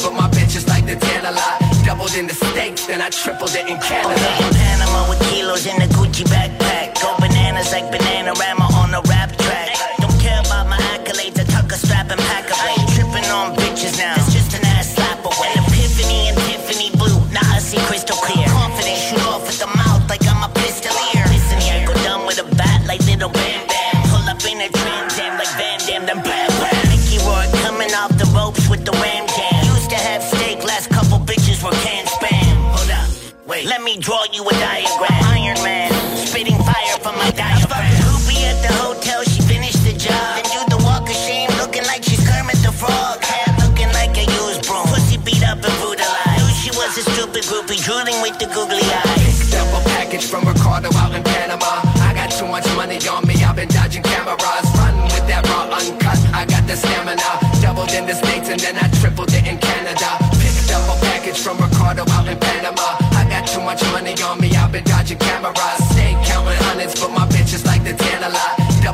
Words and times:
But 0.00 0.14
my 0.14 0.28
bitches 0.30 0.66
like 0.68 0.86
the 0.86 0.96
tan 0.96 1.26
a 1.26 1.32
lot. 1.32 1.60
Doubled 1.84 2.14
in 2.14 2.26
the 2.26 2.34
States, 2.34 2.86
then 2.86 3.02
I 3.02 3.10
tripled 3.10 3.54
it 3.54 3.66
in 3.68 3.76
Canada. 3.78 4.14
Okay, 4.14 4.46
in 4.46 4.54
Panama 4.54 5.08
with 5.10 5.20
kilos 5.28 5.66
in 5.66 5.76
the 5.76 5.88
Gucci 5.94 6.24
backpack. 6.24 7.00
Go 7.02 7.12
bananas 7.18 7.72
like 7.72 7.90
Bananarama 7.92 8.66
on 8.80 8.94
a 8.94 9.02
rap 9.10 9.34
track. 9.44 9.74
Don't 9.98 10.18
care 10.20 10.40
about 10.40 10.68
my 10.68 10.78
accolades, 10.94 11.38
I 11.38 11.44
tuck 11.44 11.70
a 11.72 11.76
strap 11.76 12.10
and 12.10 12.20
pack 12.30 12.48
a 12.48 12.56
ain't 12.70 12.88
tripping 12.94 13.26
on 13.34 13.54
bitches 13.58 13.98
now. 13.98 14.14
It's 14.16 14.32
just 14.32 14.54
an 14.54 14.64
ass 14.78 14.94
slap 14.94 15.20
away. 15.24 15.52
An 15.58 15.64
epiphany 15.66 16.30
and 16.30 16.38
Tiffany 16.46 16.90
blue. 16.96 17.18
Now 17.34 17.44
I 17.50 17.58
see 17.58 17.78
crystal 17.90 18.16
clear. 18.16 18.46
Confident, 18.46 18.98
shoot 18.98 19.26
off 19.26 19.44
at 19.50 19.58
the 19.58 19.70
mouth 19.76 20.08
like 20.08 20.24
I'm 20.26 20.42
a 20.42 20.50
pistolier. 20.54 21.26
Listen 21.34 21.58
here, 21.60 21.84
go 21.86 21.94
dumb 22.06 22.24
with 22.26 22.38
a 22.38 22.46
bat 22.56 22.86
like 22.86 23.02
little 23.10 23.30
Bam 23.30 23.66
Bam. 23.66 23.94
Pull 24.10 24.24
up 24.30 24.40
in 24.46 24.62
a 24.62 24.68
Trans 24.70 25.18
Am 25.18 25.36
like 25.38 25.52
Van 25.58 25.78
Damme, 25.86 26.06
then 26.06 26.22
bam 26.22 26.41
me 33.96 34.00
draw 34.00 34.24
you 34.32 34.42
a 34.48 34.52
diagram. 34.52 35.22
Iron 35.36 35.60
Man, 35.62 35.92
spitting 36.16 36.56
fire 36.64 36.96
from 37.04 37.14
my 37.16 37.30
diaphragm. 37.32 37.92
Hoopy 38.08 38.40
at 38.48 38.56
the 38.64 38.72
hotel, 38.80 39.22
she 39.24 39.40
finished 39.42 39.84
the 39.84 39.92
job. 39.92 40.40
Then 40.40 40.48
do 40.48 40.60
the 40.76 40.80
walk 40.84 41.08
of 41.08 41.16
shame, 41.16 41.50
looking 41.60 41.84
like 41.84 42.02
she's 42.04 42.22
Kermit 42.24 42.56
the 42.64 42.72
Frog. 42.72 43.20
Hat 43.20 43.52
looking 43.60 43.92
like 43.92 44.16
a 44.16 44.24
used 44.24 44.64
broom. 44.64 44.86
Pussy 44.88 45.18
beat 45.18 45.44
up 45.44 45.60
and 45.60 45.76
brutalized. 45.84 46.40
Knew 46.40 46.48
she 46.56 46.70
was 46.72 46.96
a 46.96 47.04
stupid 47.12 47.44
groupie, 47.44 47.80
drooling 47.84 48.16
with 48.24 48.38
the 48.40 48.48
googly 48.48 48.80
eyes. 48.80 49.36
Picked 49.36 49.60
up 49.60 49.68
a 49.76 49.80
package 49.92 50.24
from 50.24 50.48
Ricardo 50.48 50.88
out 50.96 51.12
in 51.12 51.22
Panama. 51.22 51.84
I 52.08 52.16
got 52.16 52.30
too 52.32 52.48
much 52.48 52.64
money 52.76 52.96
on 53.12 53.26
me, 53.28 53.36
I've 53.44 53.56
been 53.56 53.68
dodging 53.68 54.02
cameras. 54.02 54.66
Run 54.80 54.96
with 55.12 55.26
that 55.28 55.44
raw 55.52 55.68
uncut, 55.68 56.20
I 56.32 56.48
got 56.48 56.64
the 56.64 56.76
stamina. 56.80 57.28
Doubled 57.60 57.92
in 57.92 58.06
the 58.06 58.16
States 58.16 58.48
and 58.48 58.60
then 58.60 58.76
I 58.80 58.88
tripled 59.00 59.32
it 59.36 59.44
in 59.44 59.58
Canada. 59.58 60.16
Picked 60.40 60.72
up 60.72 60.84
a 60.88 60.96
package 61.04 61.38
from 61.44 61.60
Ricardo 61.60 62.08
money 64.02 64.22
on 64.22 64.40
me, 64.40 64.50
I've 64.56 64.72
been 64.72 64.84
dodging 64.84 65.18
cameras. 65.18 65.91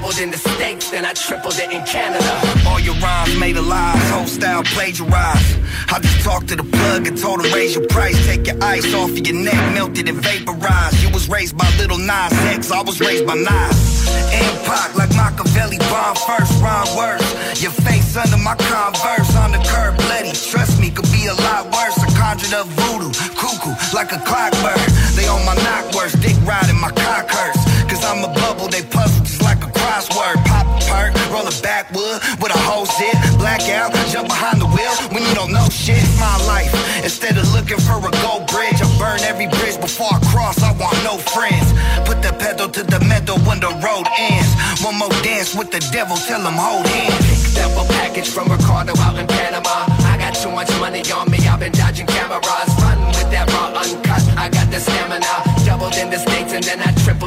Doubled 0.08 0.22
in 0.22 0.30
the 0.30 0.38
States, 0.38 0.90
then 0.90 1.04
I 1.04 1.12
tripled 1.12 1.58
it 1.58 1.70
in 1.70 1.84
Canada. 1.84 2.40
All 2.66 2.80
your 2.80 2.94
rhymes 2.94 3.38
made 3.38 3.58
a 3.58 3.60
lie, 3.60 3.92
whole 4.08 4.24
style 4.24 4.62
plagiarized. 4.64 5.58
I 5.92 6.00
just 6.00 6.24
talked 6.24 6.48
to 6.48 6.56
the 6.56 6.64
plug 6.64 7.06
and 7.06 7.18
told 7.18 7.44
him 7.44 7.52
raise 7.52 7.74
your 7.74 7.86
price. 7.88 8.16
Take 8.24 8.46
your 8.46 8.56
ice 8.62 8.88
off 8.94 9.10
of 9.10 9.26
your 9.26 9.36
neck, 9.36 9.60
melted 9.74 10.08
and 10.08 10.16
vaporized. 10.16 11.02
You 11.02 11.10
was 11.10 11.28
raised 11.28 11.58
by 11.58 11.68
little 11.76 11.98
Nas 11.98 12.32
X, 12.56 12.70
I 12.70 12.80
was 12.80 13.00
raised 13.00 13.26
by 13.26 13.34
Nas. 13.34 14.08
And 14.32 14.56
Pac, 14.64 14.96
like 14.96 15.12
Machiavelli, 15.12 15.76
bomb 15.92 16.16
first, 16.16 16.56
rhyme 16.62 16.88
worse. 16.96 17.28
Your 17.60 17.72
face 17.72 18.16
under 18.16 18.38
my 18.38 18.56
converse, 18.56 19.36
on 19.36 19.52
the 19.52 19.60
curb, 19.68 19.96
bloody. 20.08 20.32
Trust 20.32 20.80
me, 20.80 20.88
could 20.88 21.10
be 21.12 21.26
a 21.26 21.34
lot 21.34 21.68
worse. 21.68 22.00
I 22.00 22.08
conjured 22.16 22.54
up 22.54 22.66
voodoo, 22.80 23.12
cuckoo, 23.36 23.76
like 23.92 24.12
a 24.12 24.20
clockwork. 24.24 24.80
They 25.12 25.28
on 25.28 25.44
my 25.44 25.54
knock 25.60 25.92
worse, 25.92 26.14
dick 26.24 26.36
riding 26.48 26.80
my 26.80 26.92
cock 26.92 27.28
hurts. 27.28 27.60
Cause 27.92 28.04
I'm 28.04 28.24
a 28.24 28.32
bubble, 28.32 28.68
they 28.68 28.82
puzzle 28.82 29.24
just 29.24 29.42
like 29.42 29.64
a 29.64 29.70
crossword. 29.98 30.38
Pop 30.46 30.66
perk, 30.86 31.14
roll 31.30 31.46
a 31.46 31.54
backwood 31.62 32.22
with 32.40 32.54
a 32.54 32.58
whole 32.58 32.86
zip. 32.86 33.14
Blackout, 33.38 33.92
jump 34.10 34.28
behind 34.28 34.60
the 34.60 34.66
wheel 34.66 34.94
when 35.10 35.22
you 35.22 35.34
don't 35.34 35.52
know 35.52 35.68
shit. 35.68 36.02
My 36.18 36.36
life, 36.46 36.70
instead 37.02 37.36
of 37.36 37.50
looking 37.52 37.78
for 37.78 37.98
a 37.98 38.12
gold 38.22 38.46
bridge, 38.46 38.78
I 38.78 38.86
burn 38.98 39.20
every 39.26 39.46
bridge 39.46 39.80
before 39.80 40.10
I 40.12 40.20
cross. 40.30 40.62
I 40.62 40.72
want 40.78 40.96
no 41.02 41.18
friends. 41.18 41.72
Put 42.06 42.22
the 42.22 42.32
pedal 42.38 42.68
to 42.68 42.82
the 42.82 43.00
metal 43.04 43.38
when 43.42 43.60
the 43.60 43.70
road 43.82 44.06
ends. 44.18 44.50
One 44.82 44.98
more 44.98 45.14
dance 45.22 45.54
with 45.54 45.70
the 45.70 45.80
devil, 45.92 46.16
tell 46.16 46.40
him 46.40 46.54
hold 46.54 46.86
hands. 46.86 47.18
Picked 47.26 47.58
up 47.66 47.74
a 47.74 47.84
package 47.98 48.28
from 48.28 48.48
Ricardo 48.48 48.94
out 49.02 49.18
in 49.18 49.26
Panama. 49.26 49.86
I 50.06 50.16
got 50.18 50.34
too 50.34 50.50
much 50.50 50.70
money 50.78 51.02
on 51.10 51.30
me, 51.30 51.38
I've 51.46 51.60
been 51.60 51.72
dodging 51.72 52.06
cameras. 52.06 52.70
Run 52.78 52.98
with 53.18 53.30
that 53.34 53.50
raw 53.52 53.74
uncut, 53.74 54.22
I 54.38 54.48
got 54.48 54.70
the 54.70 54.78
stamina. 54.78 55.34
Doubled 55.66 55.94
in 55.94 56.10
the 56.10 56.18
States 56.18 56.52
and 56.52 56.62
then 56.62 56.78
I 56.80 56.92
tripled 57.02 57.17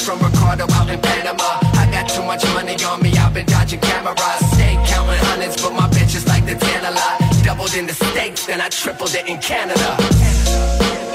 from 0.00 0.18
Ricardo 0.18 0.66
out 0.72 0.88
in 0.90 1.00
Panama. 1.00 1.58
I 1.74 1.88
got 1.90 2.08
too 2.08 2.22
much 2.22 2.44
money 2.54 2.76
on 2.84 3.02
me, 3.02 3.16
I've 3.16 3.32
been 3.32 3.46
dodging 3.46 3.80
cameras. 3.80 4.16
Stay 4.52 4.74
counting 4.86 5.18
hundreds, 5.26 5.60
but 5.62 5.72
my 5.72 5.88
bitches 5.88 6.26
like 6.26 6.44
the 6.44 6.54
tan 6.54 6.84
a 6.84 6.90
lot. 6.90 7.22
Doubled 7.44 7.74
in 7.74 7.86
the 7.86 7.94
States, 7.94 8.46
then 8.46 8.60
I 8.60 8.68
tripled 8.68 9.14
it 9.14 9.26
in 9.26 9.38
Canada. 9.38 11.05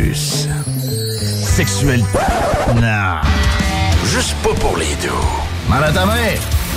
Plus. 0.00 0.48
Sexuel. 1.42 2.02
Non. 2.76 3.20
Juste 4.04 4.34
pas 4.42 4.54
pour 4.54 4.76
les 4.76 4.94
deux. 5.02 5.08
Mal 5.68 5.84
à 5.84 5.92
ta 5.92 6.06
main. 6.06 6.34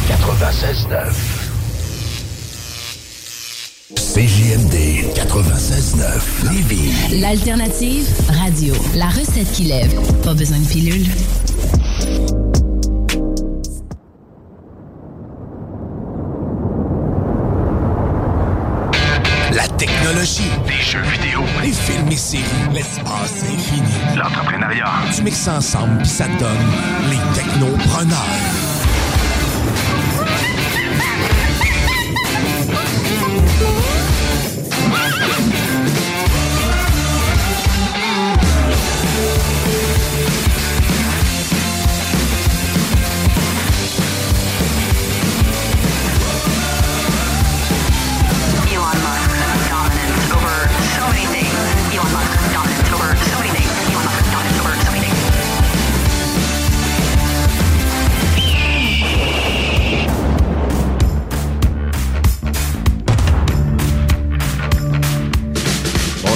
96.9. 0.09 1.13
CJMD 3.95 4.75
96.9 5.15 6.51
Lévis. 6.51 7.19
L'alternative 7.21 8.07
radio. 8.43 8.73
La 8.95 9.07
recette 9.07 9.51
qui 9.53 9.63
lève. 9.63 9.93
Pas 10.23 10.33
besoin 10.33 10.59
de 10.59 10.67
pilule. 10.67 11.07
Technologie, 20.23 20.49
Des 20.67 20.83
jeux 20.83 21.01
vidéo, 21.01 21.41
les 21.61 21.71
films 21.71 22.07
et 22.09 22.15
séries, 22.15 22.43
l'espace 22.73 23.43
infini. 23.43 23.81
l'entrepreneuriat. 24.15 24.85
Tu 25.15 25.23
mixes 25.23 25.39
ça 25.39 25.55
ensemble 25.55 25.97
puis 25.99 26.07
ça 26.07 26.25
te 26.25 26.39
donne 26.39 26.57
les 27.09 27.17
technopreneurs. 27.35 28.82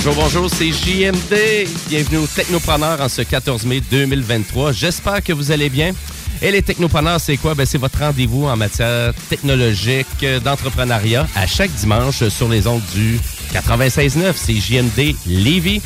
Bonjour, 0.08 0.24
bonjour, 0.24 0.50
c'est 0.50 0.72
JMD. 0.72 1.68
Bienvenue 1.90 2.20
aux 2.20 2.28
Technopreneurs 2.28 3.02
en 3.02 3.10
ce 3.10 3.24
14 3.24 3.66
mai 3.66 3.82
2023. 3.92 4.72
J'espère 4.72 5.22
que 5.22 5.34
vous 5.34 5.52
allez 5.52 5.70
bien. 5.70 5.92
Et 6.42 6.50
les 6.50 6.62
Technopreneurs, 6.62 7.20
c'est 7.20 7.36
quoi? 7.36 7.56
Ben, 7.56 7.66
c'est 7.66 7.78
votre 7.78 8.00
rendez-vous 8.00 8.46
en 8.46 8.56
matière 8.56 9.14
technologique, 9.28 10.26
d'entrepreneuriat, 10.46 11.28
à 11.36 11.46
chaque 11.46 11.72
dimanche 11.72 12.26
sur 12.30 12.48
les 12.48 12.68
ondes 12.68 12.84
du 12.96 13.20
96.9. 13.52 14.32
C'est 14.34 14.54
JMD 14.54 15.14
Lévis. 15.26 15.82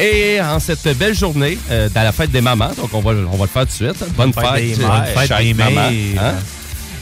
Et 0.00 0.40
en 0.40 0.58
cette 0.58 0.88
belle 0.98 1.14
journée, 1.14 1.56
euh, 1.70 1.88
dans 1.90 2.02
la 2.02 2.10
fête 2.10 2.32
des 2.32 2.40
mamans, 2.40 2.72
donc 2.76 2.92
on 2.92 3.00
va, 3.00 3.12
on 3.12 3.36
va 3.36 3.44
le 3.44 3.46
faire 3.46 3.62
tout 3.62 3.84
de 3.84 3.92
suite. 3.92 4.04
Bonne 4.16 4.32
fête 4.32 4.44
fête, 4.46 4.78
des 4.78 4.82
euh, 4.82 5.90
des 5.90 6.18
hein? 6.18 6.34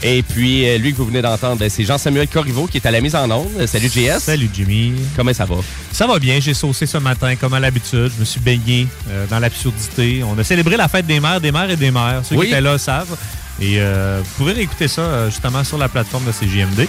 Et 0.01 0.23
puis, 0.23 0.65
euh, 0.67 0.77
lui 0.77 0.93
que 0.93 0.97
vous 0.97 1.05
venez 1.05 1.21
d'entendre, 1.21 1.61
c'est 1.67 1.83
Jean-Samuel 1.83 2.27
Corriveau 2.29 2.67
qui 2.67 2.77
est 2.77 2.85
à 2.85 2.91
la 2.91 3.01
mise 3.01 3.15
en 3.15 3.29
onde. 3.29 3.65
Salut 3.65 3.89
JS. 3.89 4.19
Salut 4.19 4.49
Jimmy. 4.53 4.93
Comment 5.15 5.33
ça 5.33 5.43
va? 5.45 5.55
Ça 5.91 6.07
va 6.07 6.19
bien, 6.19 6.39
j'ai 6.39 6.53
saucé 6.53 6.85
ce 6.85 6.97
matin 6.97 7.35
comme 7.35 7.53
à 7.53 7.59
l'habitude. 7.59 8.09
Je 8.15 8.19
me 8.21 8.25
suis 8.25 8.39
baigné 8.39 8.87
euh, 9.09 9.25
dans 9.29 9.39
l'absurdité. 9.39 10.23
On 10.23 10.37
a 10.39 10.43
célébré 10.45 10.77
la 10.77 10.87
fête 10.87 11.05
des 11.05 11.19
mères, 11.19 11.41
des 11.41 11.51
mères 11.51 11.69
et 11.69 11.75
des 11.75 11.91
mères. 11.91 12.21
Ceux 12.23 12.35
Oui. 12.37 12.45
qui 12.47 12.53
étaient 12.53 12.61
là 12.61 12.77
savent. 12.77 13.17
Et 13.61 13.75
euh, 13.81 14.21
vous 14.23 14.29
pouvez 14.37 14.53
réécouter 14.53 14.87
ça 14.87 15.29
justement 15.29 15.65
sur 15.65 15.77
la 15.77 15.89
plateforme 15.89 16.23
de 16.23 16.31
CJMD. 16.31 16.87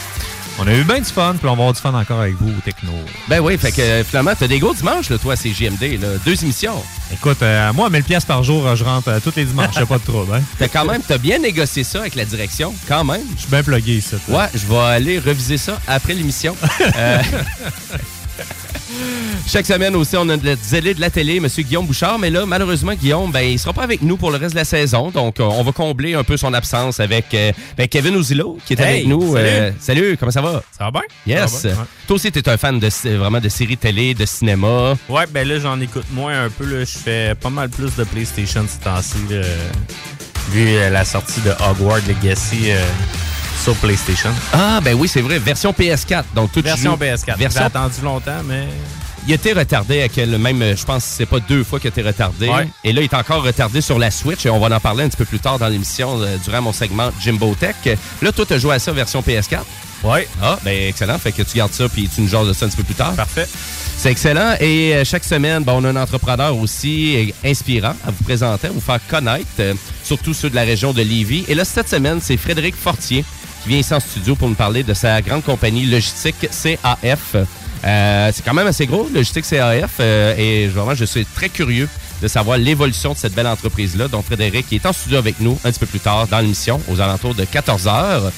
On 0.63 0.67
a 0.67 0.75
eu 0.75 0.85
bien 0.85 0.99
du 0.99 1.05
fun, 1.07 1.37
puis 1.39 1.49
on 1.49 1.55
va 1.57 1.63
avoir 1.63 1.73
du 1.73 1.81
fun 1.81 1.95
encore 1.95 2.21
avec 2.21 2.35
vous 2.35 2.51
au 2.51 2.61
Techno. 2.63 2.93
Ben 3.29 3.41
oui, 3.41 3.57
fait 3.57 3.73
que 3.73 3.81
euh, 3.81 4.05
finalement, 4.05 4.33
t'as 4.39 4.47
des 4.47 4.59
gros 4.59 4.75
dimanches, 4.75 5.09
là, 5.09 5.17
toi, 5.17 5.35
c'est 5.35 5.55
JMD, 5.55 5.99
là. 5.99 6.09
Deux 6.23 6.43
émissions. 6.45 6.75
Écoute, 7.11 7.39
euh, 7.43 7.73
moi, 7.73 7.87
à 7.87 7.91
1000 7.91 8.05
pièces 8.05 8.27
par 8.27 8.43
jour, 8.43 8.77
je 8.77 8.85
rentre 8.85 9.09
euh, 9.09 9.21
tous 9.25 9.33
les 9.37 9.47
dimanches. 9.47 9.75
J'ai 9.79 9.87
pas 9.87 9.97
de 9.97 10.05
trouble. 10.05 10.35
Hein? 10.35 10.43
T'as 10.59 10.69
quand 10.69 10.85
même, 10.85 11.01
t'as 11.01 11.17
bien 11.17 11.39
négocié 11.39 11.83
ça 11.83 12.01
avec 12.01 12.15
la 12.15 12.27
direction, 12.27 12.75
quand 12.87 13.05
même. 13.05 13.23
Je 13.37 13.41
suis 13.41 13.51
bien 13.51 13.63
plugué 13.63 13.95
ici. 13.95 14.17
là. 14.29 14.39
Ouais, 14.39 14.47
je 14.55 14.67
vais 14.67 14.79
aller 14.79 15.19
reviser 15.19 15.57
ça 15.57 15.81
après 15.89 16.13
l'émission. 16.13 16.55
Euh, 16.97 17.23
Chaque 19.47 19.67
semaine 19.67 19.97
aussi, 19.97 20.17
on 20.17 20.29
a 20.29 20.37
le 20.37 20.57
zélé 20.63 20.95
de 20.95 21.01
la 21.01 21.11
télé, 21.11 21.37
M. 21.39 21.47
Guillaume 21.47 21.87
Bouchard. 21.87 22.19
Mais 22.19 22.31
là, 22.31 22.47
malheureusement, 22.47 22.93
Guillaume, 22.95 23.31
ben, 23.33 23.41
il 23.41 23.59
sera 23.59 23.73
pas 23.73 23.83
avec 23.83 24.01
nous 24.03 24.17
pour 24.17 24.31
le 24.31 24.37
reste 24.37 24.53
de 24.53 24.59
la 24.59 24.65
saison. 24.65 25.11
Donc, 25.11 25.41
euh, 25.41 25.45
on 25.45 25.63
va 25.65 25.73
combler 25.73 26.15
un 26.15 26.23
peu 26.23 26.37
son 26.37 26.53
absence 26.55 27.01
avec 27.01 27.27
euh, 27.35 27.51
ben, 27.77 27.89
Kevin 27.89 28.15
Ouzilo, 28.17 28.59
qui 28.65 28.75
est 28.75 28.81
Hey, 28.81 28.87
avec 28.87 29.07
nous. 29.09 29.35
salut. 29.35 29.49
Euh, 29.49 29.71
salut, 29.81 30.17
comment 30.19 30.31
ça 30.33 30.41
va? 30.43 30.63
Ça 30.77 30.85
va 30.85 30.91
bien? 30.93 31.01
Yes. 31.27 31.51
Ça 31.51 31.69
va 31.69 31.75
bien, 31.75 31.81
ouais. 31.83 31.87
Toi 32.07 32.17
aussi, 32.17 32.31
t'es 32.33 32.49
un 32.49 32.57
fan 32.57 32.79
de, 32.79 32.89
vraiment 33.17 33.41
de 33.41 33.49
séries 33.49 33.77
télé, 33.77 34.15
de 34.15 34.25
cinéma. 34.27 34.95
Ouais, 35.09 35.25
ben 35.31 35.47
là, 35.49 35.59
j'en 35.59 35.81
écoute 35.81 36.07
moins 36.13 36.45
un 36.45 36.49
peu. 36.51 36.85
Je 36.85 36.99
fais 36.99 37.35
pas 37.35 37.51
mal 37.51 37.69
plus 37.71 37.95
de 37.97 38.05
PlayStation 38.05 38.65
ces 38.69 38.79
temps-ci. 38.85 39.17
Vu 40.53 40.65
la 40.91 41.05
sortie 41.05 41.41
de 41.43 41.51
Hogwarts 41.51 42.01
Legacy 42.09 42.71
euh, 42.73 42.85
sur 43.61 43.75
PlayStation. 43.77 44.31
Ah, 44.53 44.81
ben 44.83 44.95
oui, 44.95 45.07
c'est 45.07 45.21
vrai, 45.21 45.39
version 45.39 45.73
PS4. 45.73 46.25
Donc, 46.35 46.51
tout 46.53 46.63
Version 46.63 46.97
PS4. 46.97 47.37
Version 47.37 47.61
J'ai 47.61 47.67
attendu 47.67 48.01
longtemps, 48.03 48.43
mais. 48.45 48.67
Il 49.27 49.33
a 49.33 49.35
été 49.35 49.53
retardé 49.53 49.99
avec 50.01 50.17
le 50.17 50.39
même, 50.39 50.75
je 50.75 50.85
pense 50.85 51.05
que 51.05 51.11
c'est 51.11 51.27
pas 51.27 51.41
deux 51.41 51.63
fois 51.63 51.79
qu'il 51.79 51.89
été 51.89 52.01
retardé. 52.01 52.49
Ouais. 52.49 52.67
Et 52.85 52.93
là, 52.95 53.03
il 53.03 53.05
est 53.05 53.15
encore 53.15 53.43
retardé 53.43 53.83
sur 53.83 53.99
la 53.99 54.11
Switch 54.11 54.47
et 54.47 54.51
on 54.51 54.59
va 54.59 54.75
en 54.75 54.81
parler 54.81 55.05
un 55.05 55.09
petit 55.09 55.19
peu 55.19 55.27
plus 55.27 55.39
tard 55.39 55.59
dans 55.59 55.69
l'émission 55.69 56.21
euh, 56.23 56.39
durant 56.43 56.63
mon 56.63 56.73
segment 56.73 57.11
Jimbo 57.21 57.55
Tech. 57.55 57.77
Là, 58.23 58.33
toi, 58.33 58.47
tu 58.47 58.55
as 58.55 58.59
joué 58.59 58.75
à 58.77 58.79
ça 58.79 58.93
version 58.93 59.21
PS4. 59.21 59.59
Ouais. 60.05 60.27
Ah, 60.43 60.59
ben 60.65 60.89
excellent. 60.89 61.19
Fait 61.19 61.33
que 61.33 61.43
tu 61.43 61.59
gardes 61.59 61.73
ça 61.73 61.87
puis 61.91 62.09
tu 62.09 62.23
nous 62.23 62.29
jases 62.29 62.49
de 62.49 62.55
ça 62.55 62.65
un 62.65 62.69
petit 62.71 62.79
peu 62.79 62.85
plus 62.85 62.95
tard. 62.95 63.13
Parfait. 63.13 63.47
C'est 63.99 64.11
excellent. 64.11 64.55
Et 64.59 64.95
euh, 64.95 65.05
chaque 65.05 65.25
semaine, 65.25 65.63
ben, 65.63 65.75
on 65.75 65.85
a 65.85 65.91
un 65.91 65.97
entrepreneur 65.97 66.57
aussi 66.57 67.33
euh, 67.45 67.49
inspirant 67.49 67.95
à 68.07 68.11
vous 68.11 68.25
présenter, 68.25 68.69
à 68.69 68.71
vous 68.71 68.81
faire 68.81 69.01
connaître, 69.07 69.47
surtout 70.03 70.33
ceux 70.33 70.49
de 70.49 70.55
la 70.55 70.63
région 70.63 70.95
de 70.95 71.03
Lévis. 71.03 71.45
Et 71.47 71.55
là, 71.55 71.67
cette 71.67 71.91
semaine, 71.91 72.21
c'est 72.23 72.39
Frédéric 72.39 72.75
Fortier 72.75 73.23
qui 73.63 73.69
vient 73.69 73.79
ici 73.79 73.95
en 73.95 74.01
studio 74.01 74.35
pour 74.35 74.49
nous 74.49 74.55
parler 74.55 74.83
de 74.83 74.95
sa 74.95 75.21
grande 75.23 75.45
compagnie 75.45 75.87
logistique 75.87 76.49
CAF. 76.51 77.37
Euh, 77.85 78.31
c'est 78.35 78.45
quand 78.45 78.55
même 78.55 78.67
assez 78.67 78.87
gros, 78.87 79.09
Logistique 79.13 79.47
CAF, 79.49 79.93
euh, 80.01 80.35
et 80.37 80.69
vraiment, 80.69 80.95
je 80.95 81.05
suis 81.05 81.25
très 81.25 81.49
curieux 81.49 81.89
de 82.21 82.29
savoir 82.29 82.59
l'évolution 82.59 83.13
de 83.13 83.19
cette 83.19 83.35
belle 83.35 83.47
entreprise-là. 83.47 84.09
Donc, 84.09 84.27
Frédéric 84.27 84.73
est 84.73 84.85
en 84.85 84.93
studio 84.93 85.19
avec 85.19 85.41
nous 85.41 85.59
un 85.65 85.71
petit 85.71 85.81
peu 85.81 85.87
plus 85.87 86.01
tard 86.01 86.27
dans 86.27 86.41
l'émission, 86.41 86.81
aux 86.89 87.01
alentours 87.01 87.35
de 87.35 87.45
14 87.45 87.89
heures. 87.89 88.33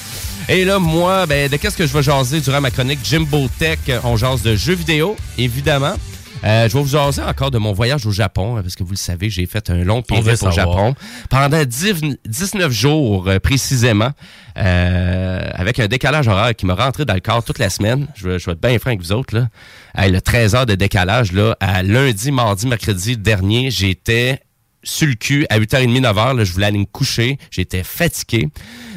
Et 0.49 0.65
là, 0.65 0.79
moi, 0.79 1.25
ben, 1.25 1.49
de 1.49 1.57
qu'est-ce 1.57 1.77
que 1.77 1.87
je 1.87 1.93
vais 1.93 2.03
jaser 2.03 2.41
durant 2.41 2.61
ma 2.61 2.71
chronique 2.71 2.99
Jimbo 3.03 3.47
Tech? 3.59 3.79
On 4.03 4.17
jase 4.17 4.41
de 4.41 4.55
jeux 4.55 4.75
vidéo, 4.75 5.15
évidemment. 5.37 5.95
Euh, 6.43 6.67
je 6.67 6.73
vais 6.73 6.83
vous 6.83 6.89
jaser 6.89 7.21
encore 7.21 7.51
de 7.51 7.57
mon 7.57 7.71
voyage 7.71 8.05
au 8.05 8.11
Japon, 8.11 8.57
hein, 8.57 8.61
parce 8.61 8.75
que 8.75 8.83
vous 8.83 8.91
le 8.91 8.97
savez, 8.97 9.29
j'ai 9.29 9.45
fait 9.45 9.69
un 9.69 9.83
long 9.83 10.01
périple 10.01 10.29
au. 10.45 10.51
Japon 10.51 10.93
pendant 11.29 11.63
10 11.63 12.17
19 12.25 12.71
jours 12.71 13.27
euh, 13.27 13.39
précisément, 13.39 14.11
euh, 14.57 15.49
avec 15.53 15.79
un 15.79 15.87
décalage 15.87 16.27
horaire 16.27 16.55
qui 16.55 16.65
m'a 16.65 16.75
rentré 16.75 17.05
dans 17.05 17.13
le 17.13 17.21
corps 17.21 17.43
toute 17.43 17.59
la 17.59 17.69
semaine. 17.69 18.07
Je 18.15 18.27
vais, 18.27 18.39
je 18.39 18.45
vais 18.45 18.51
être 18.51 18.61
bien 18.61 18.77
franc 18.77 18.89
avec 18.89 19.01
vous 19.01 19.11
autres. 19.13 19.35
Là. 19.35 19.47
Hey, 19.95 20.11
le 20.11 20.21
13 20.21 20.55
heures 20.55 20.65
de 20.65 20.75
décalage, 20.75 21.31
là, 21.31 21.55
à 21.59 21.81
lundi, 21.81 22.31
mardi, 22.31 22.67
mercredi 22.67 23.17
dernier, 23.17 23.71
j'étais 23.71 24.41
sur 24.83 25.07
le 25.07 25.15
cul 25.15 25.45
à 25.49 25.59
8h30, 25.59 26.01
9h. 26.01 26.35
Là, 26.37 26.43
je 26.43 26.51
voulais 26.51 26.65
aller 26.67 26.79
me 26.79 26.85
coucher. 26.85 27.37
J'étais 27.51 27.83
fatigué. 27.83 28.49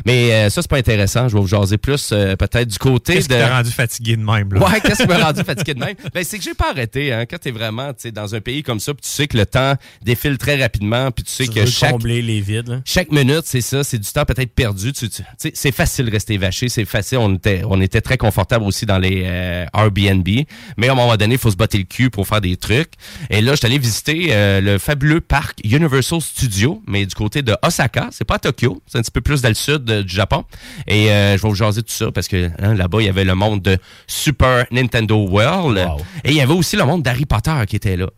Mais 0.06 0.32
euh, 0.32 0.50
ça, 0.50 0.62
c'est 0.62 0.70
pas 0.70 0.78
intéressant. 0.78 1.28
Je 1.28 1.34
vais 1.34 1.40
vous 1.40 1.46
jaser 1.48 1.76
plus 1.78 2.10
euh, 2.12 2.36
peut-être 2.36 2.68
du 2.68 2.78
côté 2.78 3.14
Qu'est-ce 3.14 3.28
de... 3.28 3.34
qui 3.34 3.40
t'a 3.40 3.56
rendu 3.56 3.70
fatigué 3.70 4.16
de 4.16 4.22
même? 4.22 4.52
Là? 4.54 4.60
Ouais, 4.66 4.80
qu'est-ce 4.80 5.02
qui 5.02 5.08
m'a 5.08 5.18
rendu 5.18 5.42
fatigué 5.44 5.74
de 5.74 5.80
même? 5.80 5.96
Ben, 6.14 6.22
c'est 6.24 6.38
que 6.38 6.44
j'ai 6.44 6.54
pas 6.54 6.70
arrêté, 6.70 7.12
hein. 7.12 7.24
Quand 7.28 7.38
t'es 7.38 7.50
vraiment, 7.50 7.90
dans 8.14 8.34
un 8.34 8.40
pays 8.40 8.62
comme 8.62 8.78
ça, 8.80 8.94
puis 8.94 9.02
tu 9.02 9.10
sais 9.10 9.26
que 9.26 9.36
le 9.36 9.44
temps 9.46 9.74
défile 10.04 10.38
très 10.38 10.60
rapidement, 10.62 11.10
puis 11.10 11.24
tu 11.24 11.32
sais 11.32 11.44
Tu 11.46 11.50
que 11.50 11.66
chaque, 11.66 11.90
combler 11.90 12.22
les 12.22 12.40
vides. 12.40 12.68
là? 12.68 12.80
chaque 12.84 13.10
minute, 13.10 13.42
c'est 13.44 13.60
ça, 13.60 13.82
c'est 13.82 13.98
du 13.98 14.08
temps 14.08 14.24
peut-être 14.24 14.54
perdu. 14.54 14.92
Tu, 14.92 15.08
tu- 15.08 15.22
c'est 15.54 15.72
facile 15.72 16.06
de 16.06 16.12
rester 16.12 16.38
vaché, 16.38 16.68
c'est 16.68 16.84
facile. 16.84 17.18
On 17.18 17.34
était, 17.34 17.62
on 17.68 17.80
était 17.80 18.00
très 18.00 18.16
confortable 18.16 18.64
aussi 18.64 18.86
dans 18.86 18.98
les 18.98 19.22
euh, 19.26 19.66
Airbnb, 19.74 20.28
mais 20.76 20.88
à 20.88 20.92
un 20.92 20.94
moment 20.94 21.16
donné, 21.16 21.34
il 21.34 21.40
faut 21.40 21.50
se 21.50 21.56
botter 21.56 21.78
le 21.78 21.84
cul 21.84 22.10
pour 22.10 22.28
faire 22.28 22.40
des 22.40 22.56
trucs. 22.56 22.92
Et 23.28 23.40
là, 23.40 23.52
je 23.52 23.56
suis 23.56 23.66
allé 23.66 23.78
visiter 23.78 24.28
euh, 24.30 24.60
le 24.60 24.78
fabuleux 24.78 25.20
parc 25.20 25.58
Universal 25.64 26.20
Studios, 26.20 26.80
mais 26.86 27.04
du 27.06 27.14
côté 27.14 27.42
de 27.42 27.56
Osaka. 27.62 28.08
C'est 28.12 28.24
pas 28.24 28.36
à 28.36 28.38
Tokyo, 28.38 28.80
c'est 28.86 28.98
un 28.98 29.02
petit 29.02 29.10
peu 29.10 29.20
plus 29.20 29.42
dans 29.42 29.48
le 29.48 29.54
sud 29.54 29.95
du 30.02 30.14
Japon. 30.14 30.44
Et 30.86 31.10
euh, 31.10 31.36
je 31.36 31.42
vais 31.42 31.48
vous 31.48 31.54
jaser 31.54 31.82
tout 31.82 31.92
ça 31.92 32.10
parce 32.12 32.28
que 32.28 32.50
hein, 32.60 32.74
là-bas, 32.74 32.98
il 33.00 33.06
y 33.06 33.08
avait 33.08 33.24
le 33.24 33.34
monde 33.34 33.62
de 33.62 33.78
Super 34.06 34.66
Nintendo 34.70 35.16
World. 35.16 35.78
Wow. 35.78 35.98
Et 36.24 36.30
il 36.30 36.36
y 36.36 36.40
avait 36.40 36.54
aussi 36.54 36.76
le 36.76 36.84
monde 36.84 37.02
d'Harry 37.02 37.26
Potter 37.26 37.54
qui 37.68 37.76
était 37.76 37.96
là. 37.96 38.08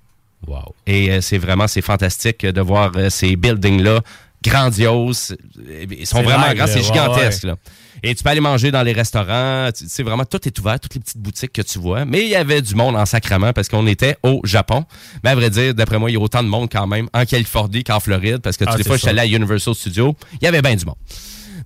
Wow. 0.46 0.74
Et 0.86 1.10
euh, 1.10 1.20
c'est 1.20 1.38
vraiment, 1.38 1.66
c'est 1.66 1.82
fantastique 1.82 2.46
de 2.46 2.60
voir 2.60 2.92
euh, 2.96 3.10
ces 3.10 3.34
buildings-là 3.36 4.00
grandioses. 4.42 5.36
Euh, 5.68 5.84
Ils 5.98 6.06
sont 6.06 6.22
vraiment 6.22 6.52
grands, 6.54 6.66
c'est 6.66 6.76
Ouais, 6.76 6.82
gigantesque. 6.84 7.42
Là. 7.44 7.56
Et 8.04 8.14
tu 8.14 8.22
peux 8.22 8.30
aller 8.30 8.40
manger 8.40 8.70
dans 8.70 8.82
les 8.84 8.92
restaurants. 8.92 9.70
Tu- 9.76 9.86
C'est 9.88 10.04
vraiment, 10.04 10.24
tout 10.24 10.38
est 10.46 10.56
ouvert, 10.60 10.78
toutes 10.78 10.94
les 10.94 11.00
petites 11.00 11.18
boutiques 11.18 11.52
que 11.52 11.62
tu 11.62 11.80
vois. 11.80 12.04
Mais 12.04 12.22
il 12.22 12.28
y 12.28 12.36
avait 12.36 12.62
du 12.62 12.76
monde 12.76 12.94
en 12.94 13.04
sacrament 13.04 13.52
parce 13.52 13.68
qu'on 13.68 13.86
était 13.88 14.16
au 14.22 14.40
Japon. 14.44 14.84
Mais 15.24 15.30
à 15.30 15.34
vrai 15.34 15.50
dire, 15.50 15.74
d'après 15.74 15.98
moi, 15.98 16.08
il 16.08 16.14
y 16.14 16.16
a 16.16 16.20
autant 16.20 16.44
de 16.44 16.48
monde 16.48 16.68
quand 16.70 16.86
même 16.86 17.08
en 17.12 17.24
Californie 17.24 17.82
qu'en 17.82 17.98
Floride 17.98 18.38
parce 18.38 18.56
que 18.56 18.62
tu 18.64 18.70
Ah, 18.70 18.72
sais, 18.76 18.78
des 18.78 18.84
fois, 18.84 18.94
je 18.96 19.00
suis 19.00 19.08
allé 19.10 19.20
à 19.20 19.26
Universal 19.26 19.74
Studios, 19.74 20.14
il 20.40 20.44
y 20.44 20.46
avait 20.46 20.62
bien 20.62 20.76
du 20.76 20.84
monde. 20.84 20.94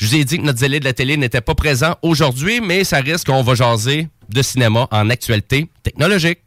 Je 0.00 0.06
vous 0.06 0.16
ai 0.16 0.24
dit 0.24 0.38
que 0.38 0.42
notre 0.42 0.58
zélé 0.58 0.80
de 0.80 0.84
la 0.84 0.92
télé 0.92 1.16
n'était 1.16 1.40
pas 1.40 1.54
présent 1.54 1.94
aujourd'hui, 2.02 2.60
mais 2.60 2.82
ça 2.82 2.98
risque 2.98 3.28
qu'on 3.28 3.44
va 3.44 3.54
jaser 3.54 4.08
de 4.28 4.42
cinéma 4.42 4.88
en 4.90 5.08
actualité 5.08 5.68
technologique. 5.84 6.40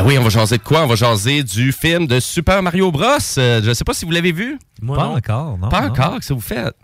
Ben 0.00 0.06
oui, 0.06 0.16
on 0.16 0.22
va 0.22 0.30
jaser 0.30 0.56
de 0.56 0.62
quoi? 0.62 0.84
On 0.84 0.86
va 0.86 0.94
jaser 0.94 1.42
du 1.42 1.72
film 1.72 2.06
de 2.06 2.20
Super 2.20 2.62
Mario 2.62 2.90
Bros. 2.90 3.04
Euh, 3.36 3.60
je 3.62 3.68
ne 3.68 3.74
sais 3.74 3.84
pas 3.84 3.92
si 3.92 4.06
vous 4.06 4.12
l'avez 4.12 4.32
vu. 4.32 4.58
Pas 4.86 5.08
encore, 5.08 5.58
non. 5.58 5.68
Pas 5.68 5.82
non. 5.82 5.88
encore, 5.88 6.14
qu'est-ce 6.14 6.30
que 6.30 6.32
vous 6.32 6.40
faites? 6.40 6.74